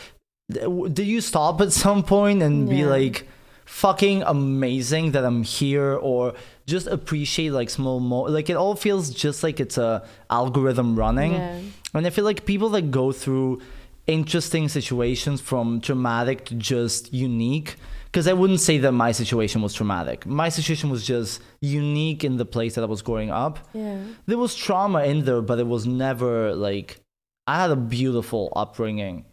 did 0.51 1.07
you 1.07 1.21
stop 1.21 1.61
at 1.61 1.71
some 1.85 2.03
point 2.03 2.41
and 2.41 2.69
be 2.69 2.85
like 2.85 3.27
fucking 3.65 4.21
amazing 4.23 5.11
that 5.13 5.23
i'm 5.23 5.41
here 5.43 5.93
or 5.93 6.33
just 6.65 6.85
appreciate 6.87 7.51
like 7.51 7.69
small 7.69 7.99
mo 7.99 8.21
like 8.23 8.49
it 8.49 8.57
all 8.57 8.75
feels 8.75 9.09
just 9.09 9.41
like 9.43 9.59
it's 9.59 9.77
a 9.77 10.03
algorithm 10.29 10.95
running? 10.97 11.33
Yeah, 11.33 11.59
and 11.93 12.07
I 12.07 12.09
feel 12.09 12.25
like 12.25 12.45
people 12.45 12.69
that 12.69 12.91
go 12.91 13.11
through 13.11 13.61
interesting 14.07 14.67
situations 14.67 15.39
from 15.41 15.79
traumatic 15.79 16.45
to 16.45 16.55
just 16.55 17.13
unique, 17.13 17.75
because 18.05 18.27
I 18.27 18.33
wouldn't 18.33 18.59
say 18.59 18.77
that 18.79 18.91
my 18.91 19.11
situation 19.11 19.61
was 19.61 19.73
traumatic. 19.73 20.25
My 20.25 20.49
situation 20.49 20.89
was 20.89 21.05
just 21.05 21.41
unique 21.61 22.23
in 22.23 22.37
the 22.37 22.45
place 22.45 22.75
that 22.75 22.81
I 22.81 22.87
was 22.87 23.01
growing 23.01 23.29
up. 23.31 23.59
yeah, 23.73 24.01
There 24.25 24.37
was 24.37 24.55
trauma 24.55 25.03
in 25.03 25.23
there, 25.25 25.41
but 25.41 25.59
it 25.59 25.67
was 25.67 25.85
never 25.85 26.53
like 26.55 26.99
I 27.47 27.61
had 27.61 27.71
a 27.71 27.75
beautiful 27.75 28.51
upbringing, 28.55 29.25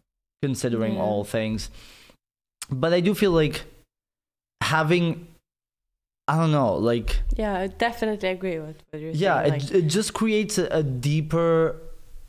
considering 0.51 0.95
Yeah. 0.95 1.03
all 1.03 1.25
things. 1.25 1.71
But 2.71 2.93
I 2.93 3.01
do 3.01 3.15
feel 3.15 3.33
like 3.33 3.65
having, 4.63 5.27
I 6.29 6.37
don't 6.37 6.53
know, 6.53 6.75
like 6.77 7.21
yeah. 7.37 7.55
I 7.59 7.67
definitely 7.67 8.29
agree 8.29 8.59
with 8.59 8.77
what 8.91 9.01
you're 9.03 9.11
yeah 9.13 9.43
saying. 9.43 9.55
it, 9.55 9.63
like, 9.65 9.73
it 9.73 9.87
just 9.89 10.15
creates 10.15 10.59
a, 10.59 10.67
a 10.67 10.83
deeper 10.83 11.77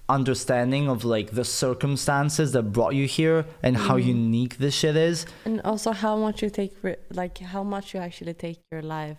understanding 0.09 0.89
of 0.89 1.05
like 1.05 1.31
the 1.31 1.45
circumstances 1.45 2.51
that 2.51 2.63
brought 2.73 2.93
you 2.95 3.07
here 3.07 3.45
and 3.63 3.77
how 3.77 3.97
Mhm. 3.97 4.05
unique 4.05 4.57
this 4.57 4.73
shit 4.75 4.97
is 4.97 5.25
and 5.45 5.61
also 5.61 5.91
how 5.93 6.17
much 6.17 6.41
you 6.41 6.49
take, 6.49 6.73
like 7.13 7.37
how 7.37 7.63
much 7.63 7.93
you 7.93 7.99
actually 7.99 8.33
take 8.33 8.59
your 8.71 8.81
life 8.81 9.17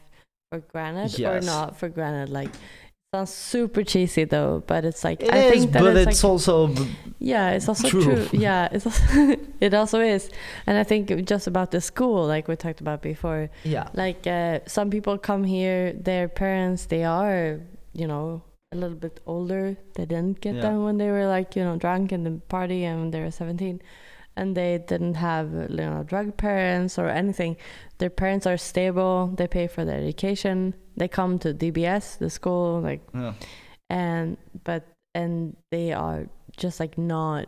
for 0.50 0.58
granted 0.58 1.18
or 1.24 1.40
not 1.40 1.78
for 1.78 1.88
granted. 1.88 2.28
Like, 2.28 2.50
it 2.50 2.81
sounds 3.14 3.30
super 3.30 3.82
cheesy 3.84 4.24
though, 4.24 4.62
but 4.66 4.84
it's 4.86 5.04
like 5.04 5.22
It 5.22 5.30
I 5.34 5.38
is, 5.40 5.50
think 5.52 5.72
that 5.72 5.82
but 5.82 5.96
it's, 5.98 6.12
it's 6.12 6.24
like, 6.24 6.30
also 6.30 6.74
Yeah, 7.18 7.50
it's 7.50 7.68
also 7.68 7.88
True. 7.88 8.02
true. 8.02 8.26
Yeah, 8.32 8.68
it's 8.72 8.86
also, 8.86 9.36
it 9.60 9.74
also 9.74 10.00
is, 10.00 10.30
and 10.66 10.78
I 10.78 10.82
think 10.84 11.08
just 11.26 11.46
about 11.46 11.72
the 11.72 11.80
school, 11.82 12.26
like 12.26 12.48
we 12.48 12.56
talked 12.56 12.80
about 12.80 13.02
before. 13.02 13.50
yeah 13.64 13.88
Like 13.92 14.26
uh, 14.26 14.60
some 14.66 14.88
people 14.88 15.18
come 15.18 15.44
here, 15.44 15.92
their 15.92 16.26
parents 16.26 16.86
they 16.86 17.04
are, 17.04 17.60
you 17.92 18.06
know, 18.06 18.42
a 18.72 18.76
little 18.76 18.96
bit 18.96 19.20
older. 19.26 19.76
They 19.94 20.06
didn't 20.06 20.40
get 20.40 20.54
Yeah. 20.54 20.62
them 20.62 20.84
when 20.84 20.96
they 20.96 21.10
were 21.10 21.26
like 21.26 21.54
you 21.54 21.62
know 21.64 21.76
drunk 21.76 22.12
in 22.12 22.24
the 22.24 22.40
party 22.48 22.84
and 22.84 23.12
they 23.12 23.20
were 23.20 23.30
seventeen, 23.30 23.82
and 24.38 24.56
they 24.56 24.78
didn't 24.88 25.16
have 25.16 25.52
you 25.52 25.84
know 25.90 26.02
drug 26.02 26.38
parents 26.38 26.98
or 26.98 27.08
anything. 27.10 27.58
Their 28.02 28.10
parents 28.10 28.46
are 28.50 28.58
stable. 28.58 29.32
They 29.38 29.46
pay 29.46 29.68
for 29.68 29.84
their 29.84 29.98
education. 29.98 30.74
They 30.96 31.06
come 31.06 31.38
to 31.38 31.54
DBS, 31.54 32.18
the 32.18 32.28
school, 32.28 32.80
like 32.82 33.02
yeah 33.14 33.34
and 33.92 34.38
but 34.64 34.88
and 35.14 35.54
they 35.70 35.92
are 35.92 36.26
just 36.56 36.80
like 36.80 36.96
not 36.96 37.46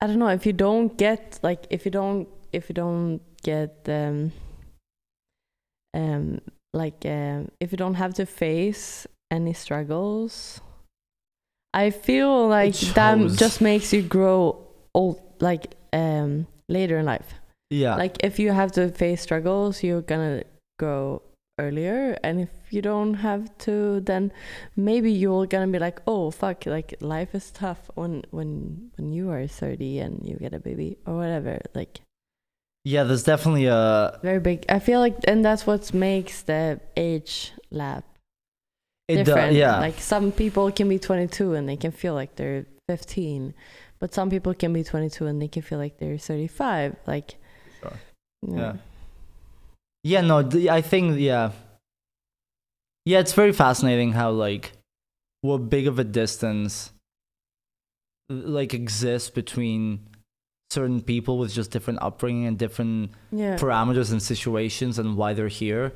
i 0.00 0.06
don't 0.06 0.20
know 0.20 0.28
if 0.28 0.46
you 0.46 0.52
don't 0.52 0.96
get 0.96 1.40
like 1.42 1.66
if 1.70 1.84
you 1.84 1.90
don't 1.90 2.28
if 2.52 2.68
you 2.68 2.74
don't 2.74 3.20
get 3.42 3.76
um 3.88 4.32
um 5.92 6.40
like 6.72 7.04
um 7.04 7.50
if 7.60 7.72
you 7.72 7.76
don't 7.76 7.94
have 7.94 8.14
to 8.14 8.24
face 8.24 9.06
any 9.30 9.52
struggles 9.52 10.60
i 11.74 11.90
feel 11.90 12.46
like 12.46 12.78
that 12.94 13.18
just 13.36 13.60
makes 13.60 13.92
you 13.92 14.02
grow 14.02 14.56
old 14.94 15.20
like 15.40 15.74
um 15.92 16.46
later 16.68 16.98
in 16.98 17.04
life 17.04 17.34
yeah 17.74 17.96
like 17.96 18.16
if 18.20 18.38
you 18.38 18.52
have 18.52 18.72
to 18.72 18.88
face 18.90 19.20
struggles 19.20 19.82
you're 19.82 20.02
gonna 20.02 20.42
go 20.78 21.22
earlier 21.58 22.18
and 22.24 22.40
if 22.40 22.50
you 22.70 22.82
don't 22.82 23.14
have 23.14 23.46
to 23.58 24.00
then 24.00 24.32
maybe 24.76 25.10
you're 25.10 25.46
gonna 25.46 25.68
be 25.68 25.78
like 25.78 26.00
oh 26.06 26.30
fuck 26.30 26.66
like 26.66 26.94
life 27.00 27.34
is 27.34 27.50
tough 27.52 27.90
when 27.94 28.24
when 28.30 28.90
when 28.96 29.12
you 29.12 29.30
are 29.30 29.46
30 29.46 30.00
and 30.00 30.28
you 30.28 30.36
get 30.36 30.52
a 30.52 30.58
baby 30.58 30.96
or 31.06 31.16
whatever 31.16 31.60
like 31.74 32.00
yeah 32.84 33.04
there's 33.04 33.22
definitely 33.22 33.66
a 33.66 34.18
very 34.22 34.40
big 34.40 34.64
i 34.68 34.78
feel 34.78 34.98
like 34.98 35.16
and 35.28 35.44
that's 35.44 35.66
what 35.66 35.94
makes 35.94 36.42
the 36.42 36.80
age 36.96 37.52
lap 37.70 38.04
it 39.06 39.16
does 39.16 39.26
different 39.26 39.52
yeah 39.54 39.78
like 39.78 40.00
some 40.00 40.32
people 40.32 40.72
can 40.72 40.88
be 40.88 40.98
22 40.98 41.54
and 41.54 41.68
they 41.68 41.76
can 41.76 41.92
feel 41.92 42.14
like 42.14 42.34
they're 42.34 42.66
15 42.88 43.54
but 44.00 44.12
some 44.12 44.28
people 44.28 44.54
can 44.54 44.72
be 44.72 44.82
22 44.82 45.26
and 45.26 45.40
they 45.40 45.48
can 45.48 45.62
feel 45.62 45.78
like 45.78 45.98
they're 45.98 46.18
35 46.18 46.96
like. 47.06 47.36
Yeah. 48.48 48.74
Yeah. 50.02 50.20
no 50.20 50.48
i 50.70 50.80
think 50.80 51.18
yeah 51.18 51.52
yeah 53.04 53.18
it's 53.20 53.32
very 53.32 53.52
fascinating 53.52 54.12
how 54.12 54.30
like 54.30 54.72
what 55.42 55.68
big 55.68 55.86
of 55.86 55.98
a 55.98 56.04
distance 56.04 56.92
like 58.28 58.72
exists 58.74 59.30
between 59.30 60.00
certain 60.70 61.00
people 61.02 61.38
with 61.38 61.52
just 61.52 61.70
different 61.70 62.02
upbringing 62.02 62.46
and 62.46 62.58
different 62.58 63.10
yeah 63.30 63.56
parameters 63.56 64.10
and 64.10 64.22
situations 64.22 64.98
and 64.98 65.16
why 65.16 65.32
they're 65.32 65.48
here. 65.48 65.92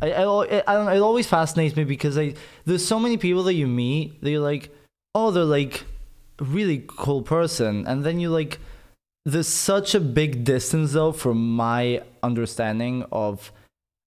I, 0.00 0.12
I, 0.12 0.22
I 0.22 0.74
don't 0.74 0.86
know, 0.86 0.92
it 0.92 1.00
always 1.00 1.26
fascinates 1.26 1.74
me 1.74 1.84
because 1.84 2.16
I 2.18 2.34
there's 2.64 2.86
so 2.86 3.00
many 3.00 3.16
people 3.16 3.42
that 3.44 3.54
you 3.54 3.66
meet 3.66 4.20
that 4.22 4.30
you're 4.30 4.40
like, 4.40 4.70
oh, 5.14 5.30
they're 5.30 5.44
like 5.44 5.84
a 6.38 6.44
really 6.44 6.84
cool 6.86 7.22
person, 7.22 7.86
and 7.86 8.04
then 8.04 8.20
you 8.20 8.30
like, 8.30 8.58
there's 9.24 9.48
such 9.48 9.94
a 9.94 10.00
big 10.00 10.44
distance 10.44 10.92
though 10.92 11.12
from 11.12 11.54
my 11.56 12.02
understanding 12.22 13.04
of 13.12 13.52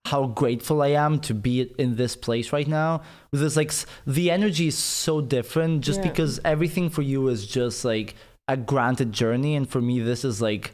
how 0.06 0.26
grateful 0.26 0.82
I 0.82 0.88
am 0.90 1.20
to 1.22 1.34
be 1.34 1.72
in 1.78 1.96
this 1.96 2.16
place 2.16 2.52
right 2.52 2.68
now. 2.68 3.02
There's 3.32 3.56
like 3.56 3.72
the 4.08 4.32
energy 4.32 4.68
is 4.68 4.78
so 4.78 5.22
different 5.22 5.82
just 5.84 6.00
Yeah. 6.02 6.10
because 6.10 6.40
everything 6.44 6.90
for 6.90 7.02
you 7.04 7.28
is 7.28 7.46
just 7.46 7.86
like 7.86 8.16
a 8.48 8.58
granted 8.58 9.14
journey, 9.14 9.56
and 9.56 9.70
for 9.70 9.80
me 9.80 10.00
this 10.00 10.26
is 10.26 10.42
like 10.42 10.72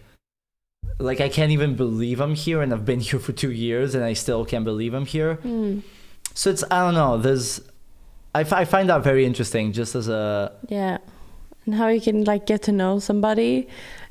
like 0.99 1.19
I 1.19 1.27
can't 1.29 1.51
even 1.51 1.75
believe 1.75 2.21
I'm 2.21 2.35
here 2.35 2.61
and 2.61 2.71
I've 2.73 2.85
been 2.85 2.99
here 3.09 3.19
for 3.19 3.33
two 3.33 3.51
years 3.51 3.95
and 3.95 4.03
I 4.03 4.13
still 4.13 4.45
can't 4.45 4.63
believe 4.65 4.93
I'm 4.93 5.05
here. 5.05 5.35
Hmm. 5.35 5.79
So 6.33 6.49
it's 6.49 6.63
I 6.71 6.79
don't 6.85 6.93
know. 6.93 7.17
There's 7.17 7.59
I, 8.33 8.41
f- 8.41 8.53
I 8.53 8.65
find 8.65 8.89
that 8.89 9.03
very 9.03 9.25
interesting. 9.25 9.73
Just 9.73 9.93
as 9.95 10.07
a 10.07 10.53
Yeah. 10.69 10.99
And 11.65 11.75
how 11.75 11.89
you 11.89 11.99
can 11.99 12.23
like 12.23 12.45
get 12.45 12.61
to 12.63 12.71
know 12.71 12.99
somebody 12.99 13.67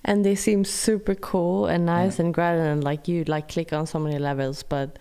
and 0.07 0.25
they 0.25 0.37
seem 0.37 0.65
super 0.65 1.15
cool 1.15 1.67
and 1.67 1.85
nice 1.85 2.19
and 2.19 2.33
great 2.33 2.59
and 2.59 2.83
like 2.83 3.09
you 3.09 3.25
like 3.25 3.49
click 3.49 3.73
on 3.73 3.87
so 3.87 3.99
many 3.99 4.19
levels 4.19 4.63
but 4.63 4.99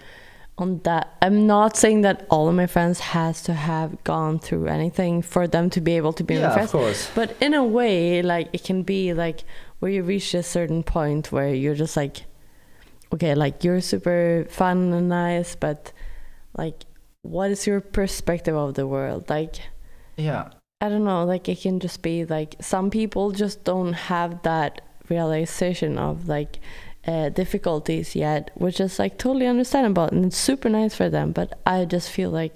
on 0.58 0.80
that 0.84 1.16
I'm 1.22 1.46
not 1.48 1.78
saying 1.78 2.02
that 2.02 2.26
all 2.30 2.50
of 2.50 2.56
my 2.56 2.66
friends 2.66 3.00
has 3.00 3.44
to 3.44 3.54
have 3.54 4.04
gone 4.04 4.40
through 4.40 4.68
anything 4.68 5.22
for 5.22 5.48
them 5.48 5.70
to 5.72 5.82
be 5.82 5.96
able 5.98 6.14
to 6.14 6.24
be 6.24 6.36
my 6.36 6.42
yeah, 6.42 6.54
friends. 6.54 6.74
of 6.74 6.80
course. 6.80 7.12
But 7.14 7.36
in 7.42 7.54
a 7.54 7.64
way, 7.64 8.22
like 8.22 8.50
it 8.54 8.64
can 8.64 8.84
be 8.84 9.14
like 9.14 9.44
where 9.80 9.92
you 9.92 10.02
reach 10.02 10.34
a 10.34 10.44
certain 10.44 10.82
point 10.82 11.32
where 11.32 11.54
you're 11.54 11.76
just 11.76 11.98
like, 11.98 12.26
okay, 13.14 13.36
like 13.36 13.66
you're 13.66 13.82
super 13.82 14.46
fun 14.50 14.94
and 14.94 15.10
nice, 15.10 15.56
but 15.56 15.92
like, 16.58 16.86
what 17.22 17.52
is 17.52 17.68
your 17.68 17.82
perspective 17.82 18.56
of 18.56 18.76
the 18.76 18.88
world? 18.88 19.30
Like, 19.30 19.58
Yeah, 20.16 20.52
I 20.80 20.88
don't 20.88 21.04
know, 21.04 21.26
like 21.26 21.50
it 21.50 21.60
can 21.60 21.82
just 21.82 22.02
be 22.02 22.24
like 22.24 22.56
some 22.62 22.90
people 22.90 23.32
just 23.32 23.66
don't 23.66 23.94
have 23.94 24.42
that 24.44 24.82
realization 25.10 25.98
of 25.98 26.28
like 26.28 26.60
uh, 27.08 27.30
difficulties 27.30 28.16
yet, 28.16 28.52
which 28.56 28.80
is 28.80 28.98
like 29.00 29.18
totally 29.18 29.48
understandable 29.48 30.04
and 30.06 30.26
it's 30.26 30.38
super 30.38 30.70
nice 30.70 30.96
for 30.96 31.10
them. 31.10 31.32
But 31.32 31.60
I 31.66 31.86
just 31.86 32.10
feel 32.10 32.30
like 32.32 32.56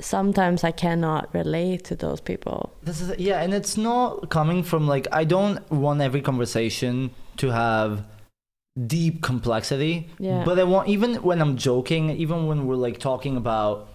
sometimes 0.00 0.64
I 0.64 0.72
cannot 0.72 1.32
relate 1.34 1.84
to 1.84 1.94
those 1.96 2.20
people. 2.20 2.72
this 2.82 3.00
is 3.00 3.16
yeah, 3.18 3.42
and 3.42 3.54
it's 3.54 3.76
not 3.76 4.30
coming 4.30 4.62
from 4.62 4.88
like 4.88 5.06
I 5.12 5.24
don't 5.24 5.58
want 5.70 6.00
every 6.00 6.20
conversation 6.20 7.10
to 7.36 7.50
have 7.50 8.04
deep 8.86 9.22
complexity. 9.22 10.08
Yeah. 10.18 10.44
But 10.44 10.58
I 10.58 10.64
want 10.64 10.88
even 10.88 11.16
when 11.22 11.40
I'm 11.40 11.56
joking, 11.56 12.10
even 12.10 12.46
when 12.46 12.66
we're 12.66 12.74
like 12.88 12.98
talking 12.98 13.36
about 13.36 13.88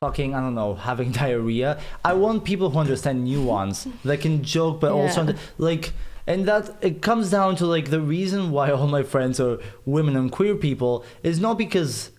fucking 0.00 0.34
I 0.34 0.40
don't 0.40 0.54
know 0.54 0.74
having 0.74 1.10
diarrhea, 1.22 1.80
I 2.04 2.12
want 2.12 2.44
people 2.44 2.70
who 2.70 2.78
understand 2.78 3.24
nuance. 3.24 3.88
that 4.04 4.20
can 4.20 4.44
joke, 4.44 4.80
but 4.80 4.92
also 4.92 5.14
Yeah. 5.14 5.20
under, 5.20 5.34
like. 5.58 5.92
And 6.28 6.46
that 6.46 6.76
it 6.82 7.00
comes 7.02 7.30
down 7.30 7.56
to 7.56 7.66
like 7.66 7.88
the 7.90 8.00
reason 8.00 8.50
why 8.52 8.70
all 8.76 8.86
my 8.86 9.02
friends 9.02 9.40
are 9.40 9.58
women 9.86 10.14
and 10.14 10.30
queer 10.30 10.54
people 10.54 11.04
is 11.22 11.40
not 11.40 11.58
because 11.58 12.12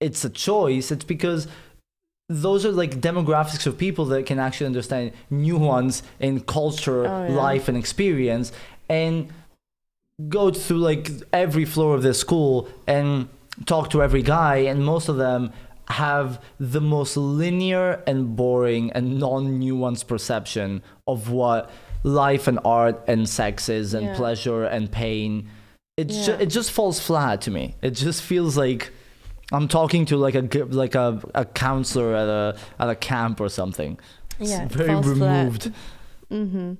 it's 0.00 0.24
a 0.24 0.30
choice. 0.30 0.90
It's 0.90 1.04
because 1.04 1.46
those 2.28 2.64
are 2.64 2.72
like 2.72 3.00
demographics 3.00 3.66
of 3.66 3.76
people 3.76 4.06
that 4.06 4.24
can 4.24 4.38
actually 4.38 4.66
understand 4.66 5.12
nuance 5.28 6.02
in 6.20 6.40
culture, 6.40 7.06
Oh, 7.06 7.26
yeah. 7.28 7.34
life, 7.34 7.68
and 7.68 7.76
experience, 7.76 8.50
and 8.88 9.30
go 10.28 10.50
through 10.50 10.78
like 10.78 11.10
every 11.32 11.66
floor 11.66 11.94
of 11.94 12.02
this 12.02 12.18
school 12.18 12.68
and 12.86 13.28
talk 13.66 13.90
to 13.90 14.02
every 14.02 14.22
guy, 14.22 14.56
and 14.56 14.84
most 14.86 15.08
of 15.10 15.16
them 15.18 15.52
have 15.88 16.42
the 16.58 16.80
most 16.80 17.14
linear 17.16 18.02
and 18.06 18.34
boring 18.36 18.90
and 18.92 19.18
non-nuanced 19.18 20.06
perception 20.06 20.82
of 21.06 21.28
what 21.30 21.70
life 22.04 22.46
and 22.46 22.60
art 22.64 23.02
and 23.08 23.28
sexes 23.28 23.94
and 23.94 24.06
Yeah. 24.06 24.14
pleasure 24.16 24.64
and 24.64 24.90
pain. 24.90 25.48
It's 25.96 26.14
Yeah. 26.16 26.24
ju- 26.36 26.42
it 26.42 26.46
just 26.46 26.70
falls 26.70 27.00
flat 27.00 27.40
to 27.42 27.50
me. 27.50 27.74
It 27.82 27.92
just 27.92 28.22
feels 28.22 28.56
like 28.56 28.92
I'm 29.52 29.68
talking 29.68 30.06
to 30.06 30.16
like 30.16 30.34
a 30.34 30.42
like 30.70 30.94
a, 30.94 31.20
a 31.34 31.44
counselor 31.44 32.14
at 32.14 32.28
a 32.28 32.56
at 32.78 32.88
a 32.88 32.94
camp 32.94 33.40
or 33.40 33.48
something. 33.48 33.98
It's 34.38 34.50
Yeah, 34.50 34.64
it 34.64 34.72
very 34.72 34.94
removed. 34.94 35.72
Mm-hmm. 36.30 36.74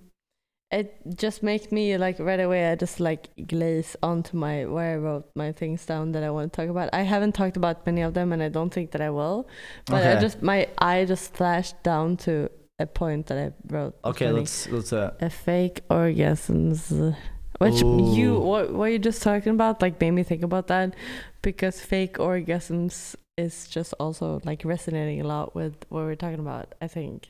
It 0.70 0.96
just 1.14 1.42
makes 1.42 1.70
me 1.70 1.96
like 1.98 2.18
right 2.18 2.40
away. 2.40 2.70
I 2.72 2.74
just 2.74 2.98
like 2.98 3.28
glaze 3.46 3.96
onto 4.02 4.36
my 4.36 4.64
where 4.64 4.94
I 4.94 4.96
wrote 4.96 5.26
my 5.36 5.52
things 5.52 5.86
down 5.86 6.12
that 6.12 6.24
I 6.24 6.30
want 6.30 6.52
to 6.52 6.56
talk 6.60 6.68
about. 6.68 6.90
I 6.92 7.02
haven't 7.02 7.32
talked 7.32 7.56
about 7.56 7.86
many 7.86 8.00
of 8.00 8.14
them, 8.14 8.32
and 8.32 8.42
I 8.42 8.48
don't 8.48 8.70
think 8.70 8.90
that 8.90 9.00
I 9.00 9.10
will. 9.10 9.46
But 9.86 10.04
I 10.04 10.20
just 10.20 10.42
my 10.42 10.66
eye 10.78 11.04
just 11.04 11.34
flashed 11.34 11.80
down 11.84 12.16
to 12.24 12.50
a 12.78 12.86
point 12.86 13.26
that 13.26 13.38
I 13.38 13.72
wrote. 13.72 13.96
Okay, 14.04 14.30
let's 14.30 14.68
let's 14.68 14.92
uh 14.92 15.12
a 15.20 15.30
fake 15.30 15.80
orgasms. 15.88 17.16
Which 17.58 17.80
you 17.82 18.38
what 18.38 18.72
what 18.72 18.86
you 18.86 18.98
just 18.98 19.22
talking 19.22 19.52
about 19.52 19.80
like 19.80 20.00
made 20.00 20.10
me 20.10 20.24
think 20.24 20.42
about 20.42 20.66
that 20.66 20.94
because 21.42 21.80
fake 21.80 22.18
orgasms 22.18 23.14
is 23.36 23.68
just 23.68 23.94
also 24.00 24.40
like 24.44 24.64
resonating 24.64 25.20
a 25.20 25.24
lot 25.24 25.54
with 25.54 25.74
what 25.88 26.04
we're 26.04 26.16
talking 26.16 26.40
about. 26.40 26.74
I 26.82 26.88
think. 26.88 27.28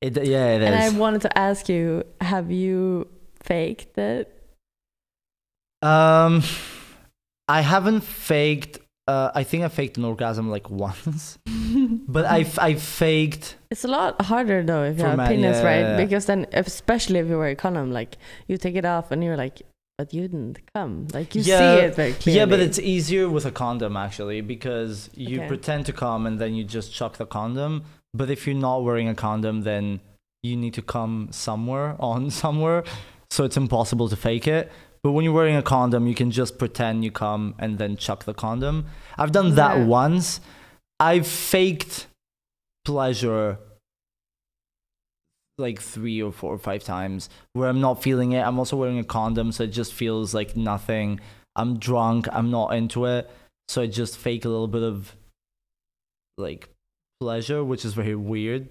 it 0.00 0.16
yeah 0.24 0.56
it 0.56 0.62
is. 0.62 0.68
And 0.68 0.74
I 0.74 0.98
wanted 0.98 1.22
to 1.22 1.38
ask 1.38 1.68
you, 1.68 2.04
have 2.20 2.50
you 2.50 3.08
faked 3.42 3.98
it? 3.98 4.30
Um, 5.82 6.42
I 7.48 7.60
haven't 7.60 8.00
faked. 8.00 8.78
Uh, 9.06 9.30
I 9.34 9.44
think 9.44 9.64
I 9.64 9.68
faked 9.68 9.98
an 9.98 10.04
orgasm 10.04 10.48
like 10.50 10.70
once, 10.86 11.38
but 12.08 12.24
I 12.24 12.46
I 12.58 12.74
faked. 12.74 13.56
It's 13.70 13.84
a 13.84 13.88
lot 13.88 14.20
harder 14.22 14.62
though 14.62 14.84
if 14.84 14.98
you 14.98 15.04
have 15.04 15.28
penis, 15.28 15.58
yeah, 15.58 15.64
right? 15.64 15.80
yeah, 15.80 15.90
yeah. 15.90 15.96
Because 16.04 16.24
then, 16.26 16.46
especially 16.52 17.18
if 17.18 17.28
you 17.28 17.38
wear 17.38 17.48
a 17.48 17.54
condom, 17.56 17.92
like 17.92 18.16
you 18.48 18.56
take 18.56 18.76
it 18.76 18.84
off 18.86 19.10
and 19.10 19.22
you're 19.22 19.36
like, 19.36 19.60
but 19.98 20.14
you 20.14 20.22
didn't 20.22 20.58
come. 20.74 21.06
Like 21.12 21.34
you 21.34 21.42
Yeah, 21.42 21.58
see 21.58 21.80
it 21.86 21.94
very 21.94 22.12
clearly. 22.14 22.38
Yeah, 22.40 22.46
but 22.46 22.60
it's 22.60 22.78
easier 22.78 23.28
with 23.28 23.44
a 23.44 23.50
condom 23.52 23.96
actually 23.96 24.40
because 24.40 25.10
you 25.14 25.38
Okay. 25.40 25.48
pretend 25.48 25.84
to 25.86 25.92
come 25.92 26.24
and 26.26 26.38
then 26.38 26.54
you 26.54 26.64
just 26.64 26.92
chuck 26.94 27.18
the 27.18 27.26
condom. 27.26 27.84
But 28.14 28.30
if 28.30 28.46
you're 28.46 28.56
not 28.56 28.84
wearing 28.84 29.08
a 29.08 29.14
condom, 29.14 29.62
then 29.62 30.00
you 30.42 30.56
need 30.56 30.74
to 30.74 30.82
come 30.82 31.28
somewhere 31.30 31.96
on 32.00 32.30
somewhere, 32.30 32.84
so 33.30 33.44
it's 33.44 33.56
impossible 33.58 34.08
to 34.08 34.16
fake 34.16 34.46
it. 34.48 34.72
But 35.04 35.12
when 35.12 35.22
you're 35.24 35.34
wearing 35.34 35.54
a 35.54 35.62
condom, 35.62 36.06
you 36.06 36.14
can 36.14 36.30
just 36.30 36.58
pretend 36.58 37.04
you 37.04 37.10
come 37.10 37.54
and 37.58 37.76
then 37.78 37.98
chuck 37.98 38.24
the 38.24 38.32
condom. 38.32 38.86
I've 39.18 39.32
done 39.32 39.54
that 39.56 39.76
Yeah. 39.76 39.84
once. 39.84 40.40
I've 40.98 41.26
faked 41.26 42.06
pleasure 42.86 43.58
like 45.58 45.80
three 45.80 46.20
or 46.22 46.32
four 46.32 46.54
or 46.54 46.58
five 46.58 46.82
times 46.82 47.28
where 47.52 47.68
I'm 47.68 47.82
not 47.82 48.02
feeling 48.02 48.32
it. 48.32 48.40
I'm 48.40 48.58
also 48.58 48.76
wearing 48.78 48.98
a 48.98 49.04
condom, 49.04 49.52
so 49.52 49.64
it 49.64 49.68
just 49.72 49.92
feels 49.92 50.32
like 50.34 50.56
nothing. 50.56 51.20
I'm 51.54 51.78
drunk. 51.78 52.26
I'm 52.32 52.50
not 52.50 52.74
into 52.74 53.04
it, 53.04 53.30
so 53.68 53.82
I 53.82 53.86
just 53.86 54.16
fake 54.16 54.46
a 54.46 54.48
little 54.48 54.68
bit 54.68 54.82
of 54.82 55.14
like 56.38 56.70
pleasure, 57.20 57.62
which 57.62 57.84
is 57.84 57.92
very 57.92 58.16
weird. 58.16 58.68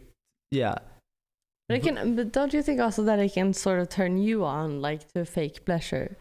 Yeah. 0.52 0.80
But, 1.68 1.78
it 1.78 1.84
mm-hmm. 1.84 1.96
can, 1.96 2.16
but 2.16 2.32
don't 2.32 2.54
you 2.54 2.62
think 2.62 2.80
also 2.80 3.04
that 3.04 3.20
it 3.20 3.34
can 3.34 3.54
sort 3.54 3.80
of 3.80 3.90
turn 3.90 4.18
you 4.18 4.44
on, 4.44 4.82
like 4.82 5.12
to 5.14 5.26
fake 5.26 5.66
pleasure? 5.66 6.18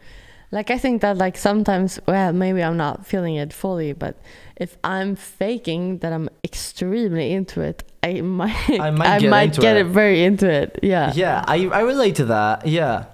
Like 0.53 0.69
I 0.69 0.77
think 0.77 1.01
that 1.01 1.17
like 1.17 1.35
sometimes, 1.35 1.99
well, 2.07 2.31
maybe 2.31 2.61
I'm 2.61 2.77
not 2.77 3.07
feeling 3.07 3.35
it 3.35 3.51
fully, 3.51 3.91
but 3.91 4.15
if 4.55 4.77
I'm 4.83 5.15
faking 5.15 5.97
that 5.97 6.13
I'm 6.13 6.29
extremely 6.43 7.33
into 7.33 7.61
it, 7.61 7.83
I 8.03 8.21
might, 8.21 8.69
I 8.69 8.91
might 8.91 9.19
get 9.19 9.43
into 9.43 9.61
get 9.61 9.77
it. 9.77 9.87
it 9.87 9.89
very 9.89 10.23
into 10.23 10.47
it. 10.47 10.79
Yeah. 10.83 11.11
Yeah, 11.15 11.43
I 11.47 11.65
I 11.69 11.81
relate 11.81 12.17
to 12.17 12.25
that. 12.25 12.67
Yeah. 12.67 13.05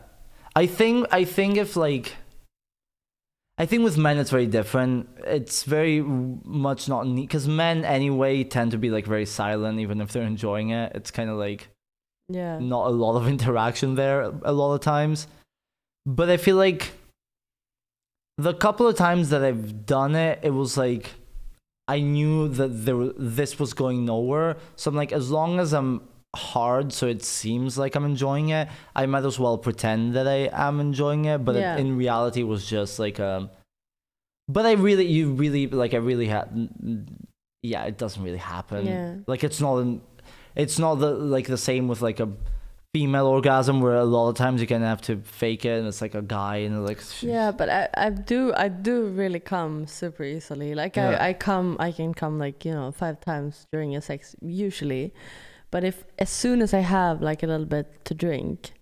I 0.54 0.66
think 0.66 1.08
I 1.12 1.24
think 1.24 1.56
if 1.56 1.78
like 1.78 2.18
I 3.58 3.66
think 3.66 3.84
with 3.84 3.98
men 3.98 4.18
it's 4.18 4.32
very 4.32 4.48
different. 4.48 5.08
It's 5.26 5.64
very 5.64 6.02
much 6.02 6.90
not 6.90 7.08
neat 7.08 7.28
because 7.30 7.48
men 7.48 7.86
anyway 7.86 8.44
tend 8.44 8.72
to 8.72 8.78
be 8.78 8.90
like 8.90 9.06
very 9.06 9.26
silent 9.26 9.80
even 9.80 10.02
if 10.02 10.12
they're 10.12 10.24
enjoying 10.24 10.72
it. 10.72 10.92
It's 10.94 11.10
kind 11.10 11.30
of 11.30 11.38
like 11.38 11.70
Yeah. 12.30 12.60
not 12.60 12.88
a 12.88 12.90
lot 12.92 13.16
of 13.18 13.28
interaction 13.36 13.96
there 13.96 14.22
a 14.44 14.52
lot 14.54 14.74
of 14.76 14.82
times. 14.82 15.28
But 16.06 16.30
I 16.30 16.38
feel 16.38 16.56
like 16.56 16.92
the 18.38 18.54
couple 18.54 18.88
of 18.88 18.96
times 18.96 19.30
that 19.30 19.44
I've 19.44 19.86
done 19.86 20.16
it, 20.16 20.40
it 20.44 20.52
was 20.52 20.78
like 20.78 21.12
I 21.88 22.00
knew 22.00 22.48
that 22.50 22.68
there 22.86 23.08
this 23.18 23.60
was 23.60 23.74
going 23.74 24.06
nowhere. 24.06 24.58
So 24.76 24.90
I'm 24.90 24.96
like, 24.96 25.12
as 25.12 25.30
long 25.32 25.60
as 25.60 25.74
I'm 25.74 26.02
hard, 26.36 26.94
so 26.94 27.08
it 27.08 27.24
seems 27.24 27.78
like 27.78 27.96
I'm 27.96 28.06
enjoying 28.06 28.50
it, 28.50 28.68
I 28.96 29.06
might 29.08 29.26
as 29.26 29.40
well 29.40 29.58
pretend 29.58 30.14
that 30.16 30.28
I 30.28 30.50
am 30.54 30.80
enjoying 30.80 31.26
it. 31.26 31.44
But 31.44 31.56
it- 31.56 31.80
in 31.80 31.98
reality, 31.98 32.42
it 32.42 32.48
was 32.48 32.66
just 32.66 33.00
like 33.00 33.20
um. 33.20 33.50
But 34.48 34.66
I 34.66 34.72
really, 34.74 35.06
you 35.06 35.32
really 35.34 35.68
like, 35.68 35.94
I 35.94 35.98
really 35.98 36.26
had, 36.28 36.50
yeah, 37.62 37.84
it 37.84 38.00
doesn't 38.00 38.24
really 38.24 38.38
happen. 38.40 38.86
Yeah. 38.88 39.16
Like 39.28 39.44
it's 39.44 39.62
not 39.62 39.78
an, 39.78 40.02
it's 40.56 40.80
not 40.80 40.96
the 40.96 41.12
like 41.12 41.48
the 41.48 41.58
same 41.58 41.88
with 41.88 42.02
like 42.02 42.20
a 42.20 42.30
female 42.94 43.28
orgasm 43.28 43.82
where 43.82 43.96
a 43.96 44.04
lot 44.04 44.30
of 44.30 44.36
times 44.36 44.60
you 44.60 44.66
can 44.68 44.82
have 44.82 45.02
to 45.02 45.18
fake 45.18 45.64
it 45.64 45.78
and 45.78 45.88
it's 45.88 46.02
like 46.02 46.16
a 46.16 46.22
guy 46.24 46.58
and 46.58 46.86
like 46.86 47.00
Yeah, 47.22 47.52
but 47.52 47.70
I, 47.70 47.88
I 47.94 48.10
do 48.10 48.52
I 48.56 48.68
do 48.68 49.06
really 49.08 49.40
come 49.40 49.86
super 49.86 50.24
easily. 50.24 50.74
Like 50.74 50.96
Yeah. 50.96 51.12
I, 51.12 51.30
I 51.30 51.34
come 51.34 51.78
I 51.80 51.92
can 51.92 52.14
come 52.14 52.40
like, 52.40 52.66
you 52.66 52.74
know, 52.74 52.92
five 52.92 53.20
times 53.20 53.68
during 53.72 53.96
a 53.96 54.02
sex 54.02 54.36
usually. 54.42 55.14
But 55.72 55.84
if 55.84 56.04
as 56.18 56.32
soon 56.32 56.62
as 56.62 56.74
I 56.74 56.80
have 56.80 57.22
like 57.22 57.44
a 57.44 57.48
little 57.48 57.68
bit 57.68 58.04
to 58.06 58.16
drink, 58.16 58.74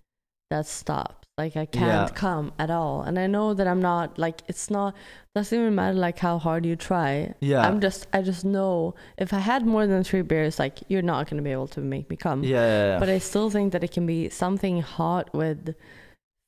that 0.50 0.66
stops. 0.66 1.27
Like 1.38 1.56
I 1.56 1.66
can't 1.66 2.10
Yeah. 2.10 2.14
come 2.14 2.52
at 2.58 2.68
all. 2.70 3.02
And 3.02 3.16
I 3.18 3.26
know 3.28 3.54
that 3.54 3.66
I'm 3.68 3.80
not 3.80 4.18
like 4.18 4.42
it's 4.48 4.68
not 4.70 4.94
doesn't 5.36 5.56
even 5.58 5.74
matter 5.76 5.96
like 5.96 6.18
how 6.18 6.36
hard 6.38 6.66
you 6.66 6.74
try. 6.74 7.32
yeah 7.40 7.64
I'm 7.66 7.80
just 7.80 8.08
I 8.12 8.22
just 8.22 8.44
know 8.44 8.96
if 9.16 9.32
I 9.32 9.38
had 9.38 9.64
more 9.64 9.86
than 9.86 10.02
three 10.02 10.22
beers, 10.22 10.58
like 10.58 10.80
you're 10.88 11.00
not 11.14 11.30
gonna 11.30 11.42
be 11.42 11.52
able 11.52 11.68
to 11.68 11.80
make 11.80 12.10
me 12.10 12.16
come. 12.16 12.42
yeah, 12.42 12.50
yeah, 12.66 12.86
yeah. 12.94 12.98
But 12.98 13.08
I 13.08 13.18
still 13.18 13.48
think 13.50 13.72
that 13.72 13.84
it 13.84 13.92
can 13.92 14.04
be 14.04 14.28
something 14.30 14.82
hot 14.82 15.32
with 15.32 15.74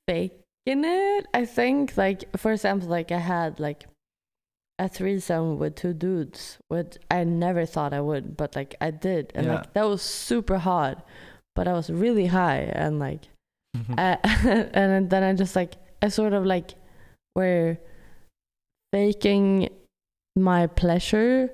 faking 0.07 0.83
it. 0.83 1.27
I 1.33 1.45
think, 1.45 1.95
like 1.97 2.25
for 2.37 2.51
example, 2.51 2.89
like 2.89 3.11
I 3.11 3.19
had 3.19 3.59
like 3.59 3.85
a 4.79 4.87
threesome 4.89 5.57
with 5.59 5.75
two 5.75 5.93
dudes, 5.93 6.57
which 6.67 6.97
I 7.09 7.23
never 7.23 7.65
thought 7.65 7.93
I 7.93 8.01
would, 8.01 8.35
but 8.35 8.55
like 8.55 8.75
I 8.81 8.91
did, 8.91 9.31
and 9.35 9.47
like 9.47 9.73
that 9.73 9.87
was 9.87 10.01
super 10.01 10.57
hot, 10.57 11.05
but 11.55 11.67
I 11.67 11.73
was 11.73 11.89
really 11.89 12.27
high, 12.27 12.71
and 12.73 12.99
like, 12.99 13.29
Mhm. 13.77 13.95
uh, 13.97 14.17
and 14.73 15.09
then 15.09 15.23
I 15.23 15.33
just 15.33 15.55
like 15.55 15.75
I 16.01 16.09
sort 16.09 16.33
of 16.33 16.45
like 16.45 16.75
were 17.35 17.77
faking 18.93 19.69
my 20.35 20.67
pleasure. 20.67 21.49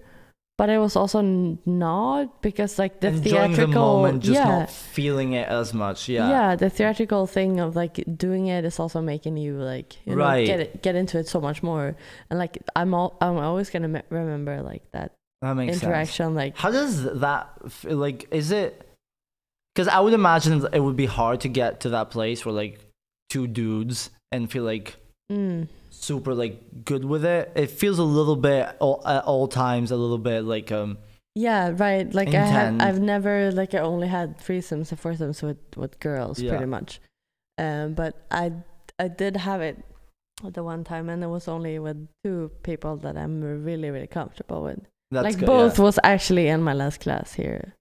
But 0.57 0.71
I 0.71 0.79
was 0.79 0.95
also 0.95 1.21
not 1.67 2.41
because 2.41 2.79
like 2.79 2.99
the 2.99 3.09
enjoying 3.09 3.53
theatrical 3.53 3.67
the 3.73 4.01
moment, 4.09 4.23
just 4.23 4.33
yeah, 4.39 4.49
not 4.65 4.71
feeling 4.71 5.33
it 5.33 5.47
as 5.47 5.71
much. 5.71 6.09
Yeah, 6.09 6.29
yeah, 6.29 6.55
the 6.55 6.67
theatrical 6.71 7.27
thing 7.27 7.59
of 7.59 7.75
like 7.75 8.03
doing 8.17 8.47
it 8.47 8.65
is 8.65 8.79
also 8.79 8.99
making 8.99 9.37
you 9.37 9.53
like 9.61 10.03
you 10.07 10.15
know 10.15 10.25
Right. 10.25 10.47
get 10.47 10.59
it, 10.59 10.81
get 10.81 10.95
into 10.95 11.19
it 11.19 11.27
so 11.27 11.39
much 11.39 11.61
more. 11.61 11.95
And 12.31 12.39
like 12.39 12.57
I'm 12.75 12.95
all 12.95 13.17
I'm 13.21 13.37
always 13.37 13.69
gonna 13.69 13.87
me- 13.87 14.01
remember 14.09 14.63
like 14.63 14.81
that 14.93 15.11
that 15.43 15.53
makes 15.53 15.73
sense. 15.73 15.83
interaction. 15.83 16.33
Like 16.33 16.57
How 16.57 16.71
does 16.71 17.03
that 17.03 17.49
feel 17.71 17.97
like? 17.97 18.25
Is 18.31 18.49
it? 18.51 18.86
Because 19.77 19.89
I 19.89 19.99
would 19.99 20.13
imagine 20.13 20.65
it 20.73 20.79
would 20.79 20.95
be 20.95 21.05
hard 21.05 21.41
to 21.41 21.49
get 21.49 21.81
to 21.81 21.89
that 21.89 22.09
place 22.09 22.43
where 22.43 22.51
like 22.51 22.79
two 23.29 23.45
dudes 23.45 24.09
and 24.31 24.49
feel 24.49 24.63
like 24.63 24.95
mm, 25.31 25.67
super 25.91 26.33
like 26.33 26.83
good 26.83 27.05
with 27.05 27.23
it. 27.23 27.51
It 27.53 27.69
feels 27.69 27.99
a 27.99 28.03
little 28.03 28.35
bit 28.35 28.75
all, 28.79 29.03
at 29.05 29.23
all 29.25 29.47
times 29.47 29.91
a 29.91 29.95
little 29.95 30.17
bit 30.17 30.45
like 30.45 30.71
um 30.71 30.97
yeah, 31.35 31.73
right. 31.75 32.11
Like 32.11 32.33
I 32.33 32.43
have 32.43 32.81
I've 32.81 32.99
never 32.99 33.51
like 33.51 33.75
I 33.75 33.81
only 33.81 34.07
had 34.07 34.39
threesomes 34.39 34.89
and 34.89 34.99
foursomes 34.99 35.43
with 35.43 35.59
with 35.75 35.99
girls 35.99 36.39
Yeah. 36.39 36.49
pretty 36.49 36.65
much. 36.65 36.99
Um, 37.59 37.93
but 37.93 38.15
I 38.31 38.53
I 38.97 39.09
did 39.09 39.37
have 39.37 39.61
it 39.61 39.77
the 40.43 40.63
one 40.63 40.85
time, 40.85 41.07
and 41.07 41.23
it 41.23 41.27
was 41.27 41.47
only 41.47 41.77
with 41.77 42.07
two 42.23 42.49
people 42.63 42.97
that 42.97 43.15
I'm 43.15 43.41
really 43.63 43.91
really 43.91 44.07
comfortable 44.07 44.63
with. 44.63 44.79
That's 45.11 45.25
like 45.25 45.37
good, 45.37 45.45
both 45.45 45.77
yeah. 45.77 45.83
was 45.83 45.99
actually 46.03 46.47
in 46.47 46.63
my 46.63 46.73
last 46.73 47.01
class 47.01 47.33
here. 47.33 47.75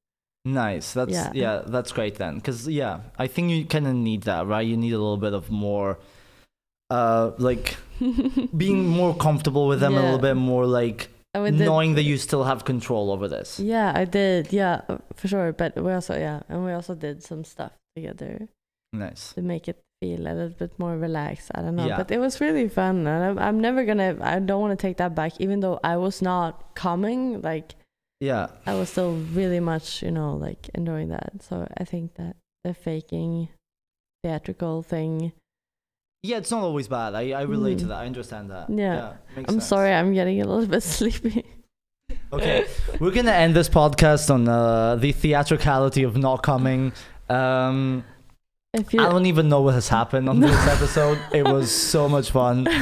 Nice. 0.47 0.93
That's 0.93 1.13
yeah. 1.13 1.31
Yeah. 1.35 1.63
that's 1.67 1.91
great 1.93 2.15
then. 2.17 2.41
Cause 2.41 2.69
yeah, 2.69 3.01
I 3.19 3.27
think 3.27 3.51
you 3.51 3.65
kind 3.67 3.87
of 3.87 3.95
need 3.95 4.23
that, 4.23 4.47
right? 4.47 4.67
You 4.67 4.77
need 4.77 4.93
a 4.93 4.99
little 4.99 5.17
bit 5.17 5.35
of 5.35 5.51
more, 5.51 5.99
uh, 6.91 7.33
like 7.39 7.77
being 8.57 8.87
more 8.87 9.15
comfortable 9.17 9.67
with 9.67 9.81
them 9.81 9.95
a 9.97 10.01
little 10.03 10.19
bit 10.21 10.37
more, 10.37 10.65
like 10.67 11.09
we 11.35 11.51
did- 11.51 11.61
knowing 11.67 11.97
that 11.97 12.05
you 12.05 12.17
still 12.17 12.45
have 12.45 12.65
control 12.65 13.11
over 13.11 13.27
this. 13.29 13.59
Yeah, 13.59 13.93
I 13.95 14.05
did. 14.05 14.53
Yeah, 14.53 14.83
uh, 14.89 14.99
for 15.15 15.27
sure. 15.29 15.53
But 15.53 15.75
we 15.77 15.93
also 15.93 16.15
yeah, 16.17 16.41
and 16.49 16.65
we 16.65 16.73
also 16.73 16.95
did 16.95 17.23
some 17.25 17.43
stuff 17.45 17.73
together 17.97 18.49
Nice. 18.93 19.33
to 19.35 19.43
make 19.43 19.67
it 19.69 19.83
feel 20.01 20.21
a 20.21 20.33
little 20.33 20.51
bit 20.51 20.79
more 20.79 20.97
relaxed. 20.97 21.51
I 21.55 21.63
don't 21.63 21.75
know, 21.75 21.87
Yeah. 21.89 21.97
but 21.97 22.11
it 22.11 22.19
was 22.21 22.41
really 22.41 22.69
fun, 22.69 23.07
and 23.07 23.25
I'm, 23.25 23.39
I'm 23.39 23.61
never 23.61 23.85
gonna. 23.85 24.17
I 24.21 24.39
don't 24.39 24.61
want 24.61 24.79
to 24.79 24.81
take 24.87 24.99
that 24.99 25.15
back, 25.17 25.33
even 25.41 25.59
though 25.61 25.81
I 25.83 25.97
was 25.97 26.23
not 26.23 26.75
coming. 26.77 27.41
Like 27.43 27.75
Yeah. 28.21 28.49
I 28.67 28.75
was 28.75 28.89
still 28.89 29.13
really 29.33 29.61
much, 29.61 30.03
you 30.03 30.11
know, 30.11 30.35
like 30.35 30.71
enjoying 30.75 31.09
that. 31.09 31.33
So 31.43 31.67
I 31.77 31.85
think 31.85 32.15
that 32.15 32.37
the 32.65 32.73
faking 32.75 33.49
theatrical 34.23 34.83
thing. 34.83 35.33
Yeah, 36.23 36.39
it's 36.39 36.51
not 36.51 36.63
always 36.63 36.89
bad. 36.89 37.15
I, 37.15 37.33
I 37.33 37.43
relate 37.43 37.79
to 37.81 37.85
Mm. 37.85 37.89
that. 37.89 37.99
I 37.99 38.07
understand 38.07 38.51
that. 38.51 38.71
Yeah. 38.71 39.15
makes 39.37 39.49
I'm 39.49 39.61
sense. 39.61 39.67
sorry, 39.69 39.93
I'm 39.93 40.13
getting 40.15 40.41
a 40.41 40.45
little 40.47 40.67
bit 40.67 40.83
sleepy. 40.97 41.45
Okay, 42.33 42.67
we're 42.99 43.13
gonna 43.13 43.31
end 43.33 43.55
this 43.55 43.69
podcast 43.69 44.31
on 44.35 44.49
uh, 44.49 44.97
the 44.97 45.13
theatricality 45.13 46.03
of 46.03 46.17
not 46.17 46.43
coming. 46.43 46.93
Um, 47.29 48.05
If 48.77 48.93
you 48.95 49.01
I 49.01 49.09
don't 49.09 49.27
even 49.27 49.49
know 49.49 49.63
what 49.63 49.75
has 49.75 49.89
happened 49.89 50.29
on 50.29 50.41
this 50.41 50.57
episode. 50.69 51.19
It 51.33 51.45
was 51.45 51.71
so 51.71 52.09
much 52.09 52.31
fun. 52.31 52.67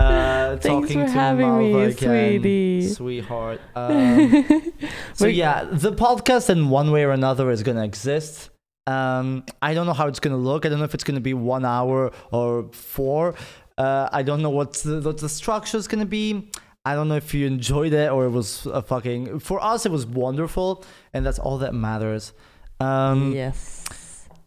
Uh, 0.00 0.56
Thanks 0.56 0.88
talking 0.88 1.00
for 1.02 1.06
to 1.06 1.12
having 1.12 1.58
me, 1.58 1.82
again, 1.82 2.40
sweetie. 2.40 2.88
sweetheart. 2.88 3.60
Um, 3.76 4.72
so 5.14 5.26
yeah, 5.26 5.64
the 5.70 5.92
podcast 5.92 6.48
in 6.48 6.70
one 6.70 6.90
way 6.90 7.04
or 7.04 7.10
another 7.10 7.50
is 7.50 7.62
gonna 7.62 7.84
exist. 7.84 8.48
Um, 8.86 9.44
I 9.60 9.74
don't 9.74 9.86
know 9.86 9.92
how 9.92 10.06
it's 10.08 10.18
gonna 10.20 10.38
look. 10.38 10.64
I 10.64 10.70
don't 10.70 10.78
know 10.78 10.86
if 10.86 10.94
it's 10.94 11.04
gonna 11.04 11.20
be 11.20 11.34
one 11.34 11.64
hour 11.66 12.12
or 12.32 12.70
four. 12.72 13.34
Uh, 13.76 14.08
I 14.10 14.22
don't 14.22 14.40
know 14.42 14.50
what 14.50 14.72
the, 14.74 15.00
what 15.02 15.18
the 15.18 15.28
structure 15.28 15.76
is 15.76 15.86
gonna 15.86 16.06
be. 16.06 16.50
I 16.86 16.94
don't 16.94 17.08
know 17.08 17.16
if 17.16 17.34
you 17.34 17.46
enjoyed 17.46 17.92
it 17.92 18.10
or 18.10 18.24
it 18.24 18.30
was 18.30 18.64
a 18.66 18.80
fucking. 18.82 19.40
For 19.40 19.62
us, 19.62 19.84
it 19.84 19.92
was 19.92 20.06
wonderful, 20.06 20.82
and 21.12 21.26
that's 21.26 21.38
all 21.38 21.58
that 21.58 21.74
matters. 21.74 22.32
Um, 22.80 23.32
yes. 23.32 23.84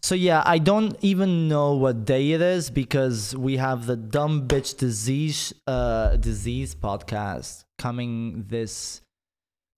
So 0.04 0.14
yeah, 0.14 0.42
I 0.44 0.58
don't 0.58 0.98
even 1.00 1.48
know 1.48 1.76
what 1.76 2.04
day 2.04 2.32
it 2.32 2.42
is 2.42 2.68
because 2.68 3.34
we 3.34 3.56
have 3.56 3.86
the 3.86 3.96
dumb 3.96 4.46
bitch 4.46 4.76
disease 4.76 5.54
uh 5.66 6.16
disease 6.16 6.74
podcast 6.74 7.64
coming 7.78 8.44
this 8.46 9.00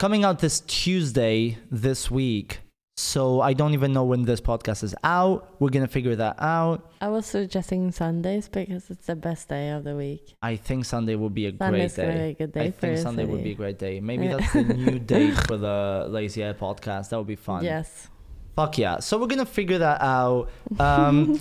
coming 0.01 0.25
out 0.25 0.41
this 0.41 0.59
Tuesday 0.63 1.59
this 1.71 2.11
week. 2.11 2.59
So 2.97 3.41
I 3.41 3.53
don't 3.53 3.73
even 3.75 3.93
know 3.93 4.03
when 4.03 4.25
this 4.25 4.41
podcast 4.41 4.83
is 4.83 4.97
out. 5.05 5.55
We're 5.61 5.71
gonna 5.71 5.87
figure 5.87 6.17
that 6.17 6.43
out. 6.43 6.91
I 7.01 7.07
was 7.07 7.25
suggesting 7.25 7.93
Sundays 7.93 8.49
because 8.49 8.91
it's 8.91 9.07
the 9.07 9.15
best 9.15 9.49
day 9.49 9.71
of 9.71 9.85
the 9.85 9.95
week. 9.95 10.35
I 10.43 10.57
think 10.57 10.87
Sunday 10.87 11.15
would 11.15 11.35
be 11.35 11.47
a 11.47 11.57
Sunday's 11.57 11.95
great 11.95 12.05
gonna 12.05 12.13
be 12.13 12.19
day. 12.19 12.31
a 12.31 12.35
good 12.35 12.53
day 12.53 12.61
I 12.63 12.71
think 12.73 12.99
Sunday 12.99 13.27
would 13.27 13.45
be 13.45 13.53
a 13.53 13.55
great 13.55 13.79
day. 13.79 14.01
Maybe 14.01 14.27
that's 14.33 14.53
the 14.53 14.65
new 14.65 14.99
date 14.99 15.37
for 15.47 15.57
the 15.57 16.09
Lazy 16.11 16.45
Eye 16.45 16.53
podcast. 16.53 17.11
That 17.11 17.19
would 17.19 17.29
be 17.29 17.37
fun. 17.37 17.63
Yes. 17.63 18.09
Fuck 18.57 18.79
yeah. 18.79 19.01
So 19.01 19.19
we're 19.19 19.27
gonna 19.27 19.45
figure 19.45 19.79
that 19.79 20.01
out. 20.01 20.49
Um, 20.81 21.41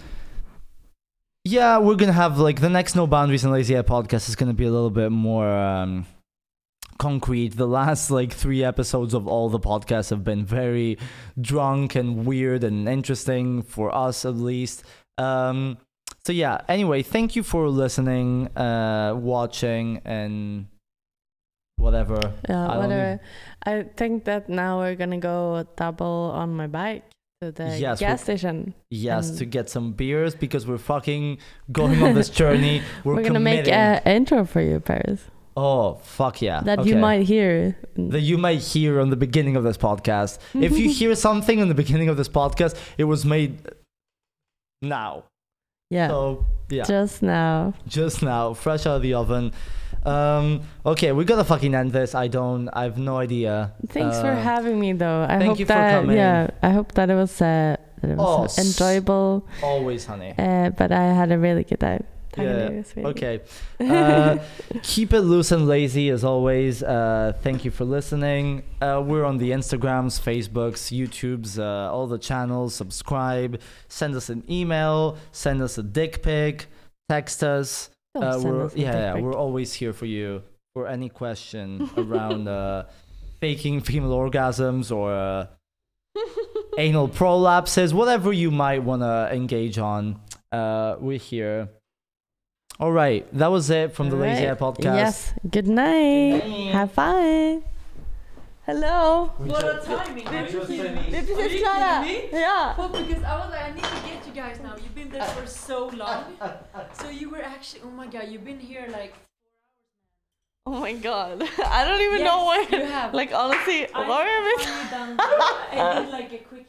yeah, 1.45 1.77
we're 1.77 1.95
gonna 1.95 2.11
have 2.11 2.37
like 2.39 2.59
the 2.59 2.69
next 2.69 2.93
No 2.93 3.07
Boundaries 3.07 3.45
and 3.45 3.53
Lazy 3.53 3.77
Eye 3.77 3.83
podcast 3.83 4.27
is 4.27 4.35
gonna 4.35 4.53
be 4.53 4.65
a 4.65 4.71
little 4.71 4.89
bit 4.89 5.13
more 5.13 5.49
um, 5.49 6.05
concrete. 6.97 7.55
The 7.55 7.67
last 7.67 8.11
like 8.11 8.33
three 8.33 8.65
episodes 8.65 9.13
of 9.13 9.27
all 9.27 9.47
the 9.47 9.61
podcasts 9.61 10.09
have 10.09 10.25
been 10.25 10.45
very 10.45 10.97
drunk 11.39 11.95
and 11.95 12.25
weird 12.25 12.65
and 12.65 12.89
interesting 12.89 13.61
for 13.61 13.95
us 13.95 14.25
at 14.25 14.35
least. 14.35 14.83
Um, 15.17 15.77
so 16.25 16.33
yeah. 16.33 16.61
Anyway, 16.67 17.01
thank 17.01 17.37
you 17.37 17.43
for 17.43 17.69
listening, 17.69 18.47
uh, 18.57 19.13
watching, 19.15 20.01
and 20.03 20.67
whatever. 21.77 22.19
Yeah, 22.49 22.68
I 22.68 22.77
whatever. 22.77 23.19
I 23.64 23.84
think 23.95 24.26
that 24.26 24.49
now 24.49 24.80
we're 24.80 24.95
gonna 24.95 25.19
go 25.19 25.65
double 25.76 26.31
on 26.34 26.56
my 26.56 26.68
bike 26.68 27.03
to 27.41 27.52
the 27.52 27.77
Yes, 27.77 27.99
gas 27.99 28.23
station. 28.23 28.73
Yes, 28.89 29.31
to 29.38 29.45
get 29.45 29.69
some 29.69 29.93
beers 29.93 30.35
because 30.35 30.65
we're 30.68 30.77
fucking 30.77 31.38
going 31.72 32.02
on 32.02 32.14
this 32.15 32.30
journey. 32.41 32.81
We're, 33.03 33.15
We're, 33.15 33.23
gonna 33.23 33.39
make 33.39 33.68
an 33.68 34.02
intro 34.06 34.45
for 34.45 34.61
you, 34.61 34.80
Paris, 34.80 35.22
Oh 35.57 35.95
fuck 35.95 36.41
yeah! 36.41 36.61
that 36.61 36.80
okay. 36.80 36.89
you 36.89 36.95
might 36.97 37.23
hear. 37.23 37.77
that 37.95 38.22
you 38.22 38.38
might 38.38 38.60
hear 38.60 38.99
on 38.99 39.10
the 39.10 39.15
beginning 39.15 39.56
of 39.56 39.64
this 39.64 39.77
podcast. 39.77 40.39
if 40.53 40.77
you 40.77 40.89
hear 40.99 41.15
something 41.15 41.60
in 41.60 41.68
the 41.69 41.76
beginning 41.76 42.10
of 42.10 42.18
this 42.18 42.30
podcast, 42.30 42.76
it 42.97 43.06
was 43.06 43.26
made 43.26 43.60
now. 44.81 45.23
Yeah, 45.89 46.07
So 46.07 46.45
yeah, 46.69 46.83
just 46.83 47.21
now. 47.21 47.73
just 47.87 48.21
now, 48.23 48.53
fresh 48.53 48.85
out 48.85 48.97
of 48.97 49.01
the 49.01 49.13
oven. 49.13 49.53
Um, 50.03 50.61
okay, 50.85 51.11
we 51.11 51.25
gotta 51.25 51.43
fucking 51.43 51.73
end 51.73 51.91
this. 51.91 52.13
I 52.13 52.27
don't. 52.27 52.69
I 52.69 52.83
have 52.83 52.97
no 52.97 53.17
idea. 53.17 53.73
Thanks 53.89 54.19
for 54.19 54.27
Uh, 54.31 54.35
having 54.41 54.79
me, 54.79 54.93
though. 54.93 55.23
I 55.23 55.37
thank 55.39 55.43
hope 55.49 55.59
you 55.59 55.65
for 55.65 55.73
that 55.73 56.01
coming. 56.01 56.17
yeah, 56.17 56.49
I 56.61 56.69
hope 56.69 56.91
that 56.93 57.09
it 57.09 57.15
was 57.15 57.41
uh, 57.41 57.75
that 58.01 58.11
it 58.11 58.17
Oh, 58.19 58.41
was 58.41 58.57
s- 58.59 58.65
enjoyable. 58.65 59.47
Always, 59.63 60.05
honey. 60.05 60.33
Uh, 60.37 60.69
but 60.71 60.91
I 60.91 61.05
had 61.13 61.31
a 61.31 61.39
really 61.39 61.63
good 61.63 61.79
time. 61.79 62.03
Yeah. 62.37 62.81
Okay. 62.97 63.41
Uh, 63.79 64.37
keep 64.83 65.13
it 65.13 65.21
loose 65.21 65.51
and 65.51 65.67
lazy 65.67 66.09
as 66.09 66.23
always. 66.23 66.83
Uh, 66.83 67.33
thank 67.41 67.65
you 67.65 67.71
for 67.71 67.85
listening. 67.85 68.63
Uh, 68.81 69.01
we're 69.05 69.25
on 69.25 69.37
the 69.37 69.51
Instagrams, 69.51 70.19
Facebooks, 70.19 70.91
YouTubes, 70.91 71.59
uh, 71.59 71.93
all 71.93 72.07
the 72.07 72.17
channels. 72.17 72.75
Subscribe. 72.75 73.61
Send 73.87 74.15
us 74.15 74.29
an 74.29 74.43
email. 74.49 75.17
Send 75.31 75.61
us 75.61 75.77
a 75.77 75.83
dick 75.83 76.21
pic. 76.23 76.67
Text 77.09 77.43
us. 77.43 77.89
Uh, 78.15 78.19
us 78.19 78.75
yeah, 78.75 79.15
yeah, 79.15 79.21
we're 79.21 79.35
always 79.35 79.73
here 79.73 79.91
for 79.91 80.05
you 80.05 80.41
for 80.73 80.87
any 80.87 81.09
question 81.09 81.89
around 81.97 82.47
uh, 82.47 82.85
faking 83.41 83.81
female 83.81 84.11
orgasms 84.11 84.91
or 84.91 85.13
uh, 85.13 85.47
anal 86.77 87.07
prolapses, 87.07 87.93
whatever 87.93 88.31
you 88.31 88.51
might 88.51 88.83
want 88.83 89.01
to 89.01 89.29
engage 89.33 89.77
on. 89.77 90.19
Uh, 90.51 90.95
we're 90.99 91.17
here. 91.17 91.69
All 92.80 92.91
right, 92.91 93.26
that 93.38 93.47
was 93.52 93.69
it 93.69 93.93
from 93.95 94.10
the 94.10 94.15
Lazy 94.18 94.43
Eye 94.45 94.52
Alright. 94.52 94.60
podcast. 94.60 94.84
Yes. 94.95 95.34
Good 95.49 95.68
night. 95.68 96.41
Good 96.41 96.49
night. 96.49 96.72
Have 96.73 96.91
fun. 96.91 97.64
Hello. 98.65 99.31
What 99.38 99.64
a 99.64 99.80
timing! 99.85 100.26
we 100.26 100.52
just 100.52 100.68
Det 100.68 100.80
är 100.81 101.23
finished. 101.23 101.39
Are 101.39 101.49
you 101.49 101.60
Klara. 101.64 102.03
kidding 102.03 102.31
me? 102.34 102.39
Ja. 102.41 102.73
Well, 102.77 102.89
because 102.89 103.23
I 103.23 103.38
was 103.39 103.49
like, 103.52 103.64
I 103.64 103.72
need 103.76 103.84
to 103.84 104.02
get 104.10 104.27
you 104.27 104.34
guys 104.34 104.60
now. 104.64 104.73
You've 104.76 104.95
been 104.95 105.10
there 105.10 105.23
for 105.23 105.47
so 105.47 105.88
long. 105.93 106.23
So 106.99 107.10
you 107.10 107.30
were 107.30 107.43
actually, 107.43 107.81
oh 107.85 107.91
my 107.91 108.07
god, 108.07 108.23
you've 108.30 108.43
been 108.43 108.60
here 108.60 108.88
like. 108.91 109.14
Oh 110.65 110.80
my 110.80 110.93
god. 110.93 111.43
I 111.77 111.85
don't 111.85 112.02
even 112.02 112.19
Yes, 112.19 112.26
know 112.27 112.45
where. 112.47 112.81
you 112.81 112.85
have. 112.91 113.14
Like 113.14 113.31
honestly, 113.34 113.88
I 113.93 113.99
where 114.10 114.27
am 114.38 114.43
I? 114.43 114.56
finally 114.60 114.89
done. 114.97 115.11
I 115.19 116.02
did 116.02 116.10
like 116.11 116.34
a 116.34 116.38
quick 116.49 116.68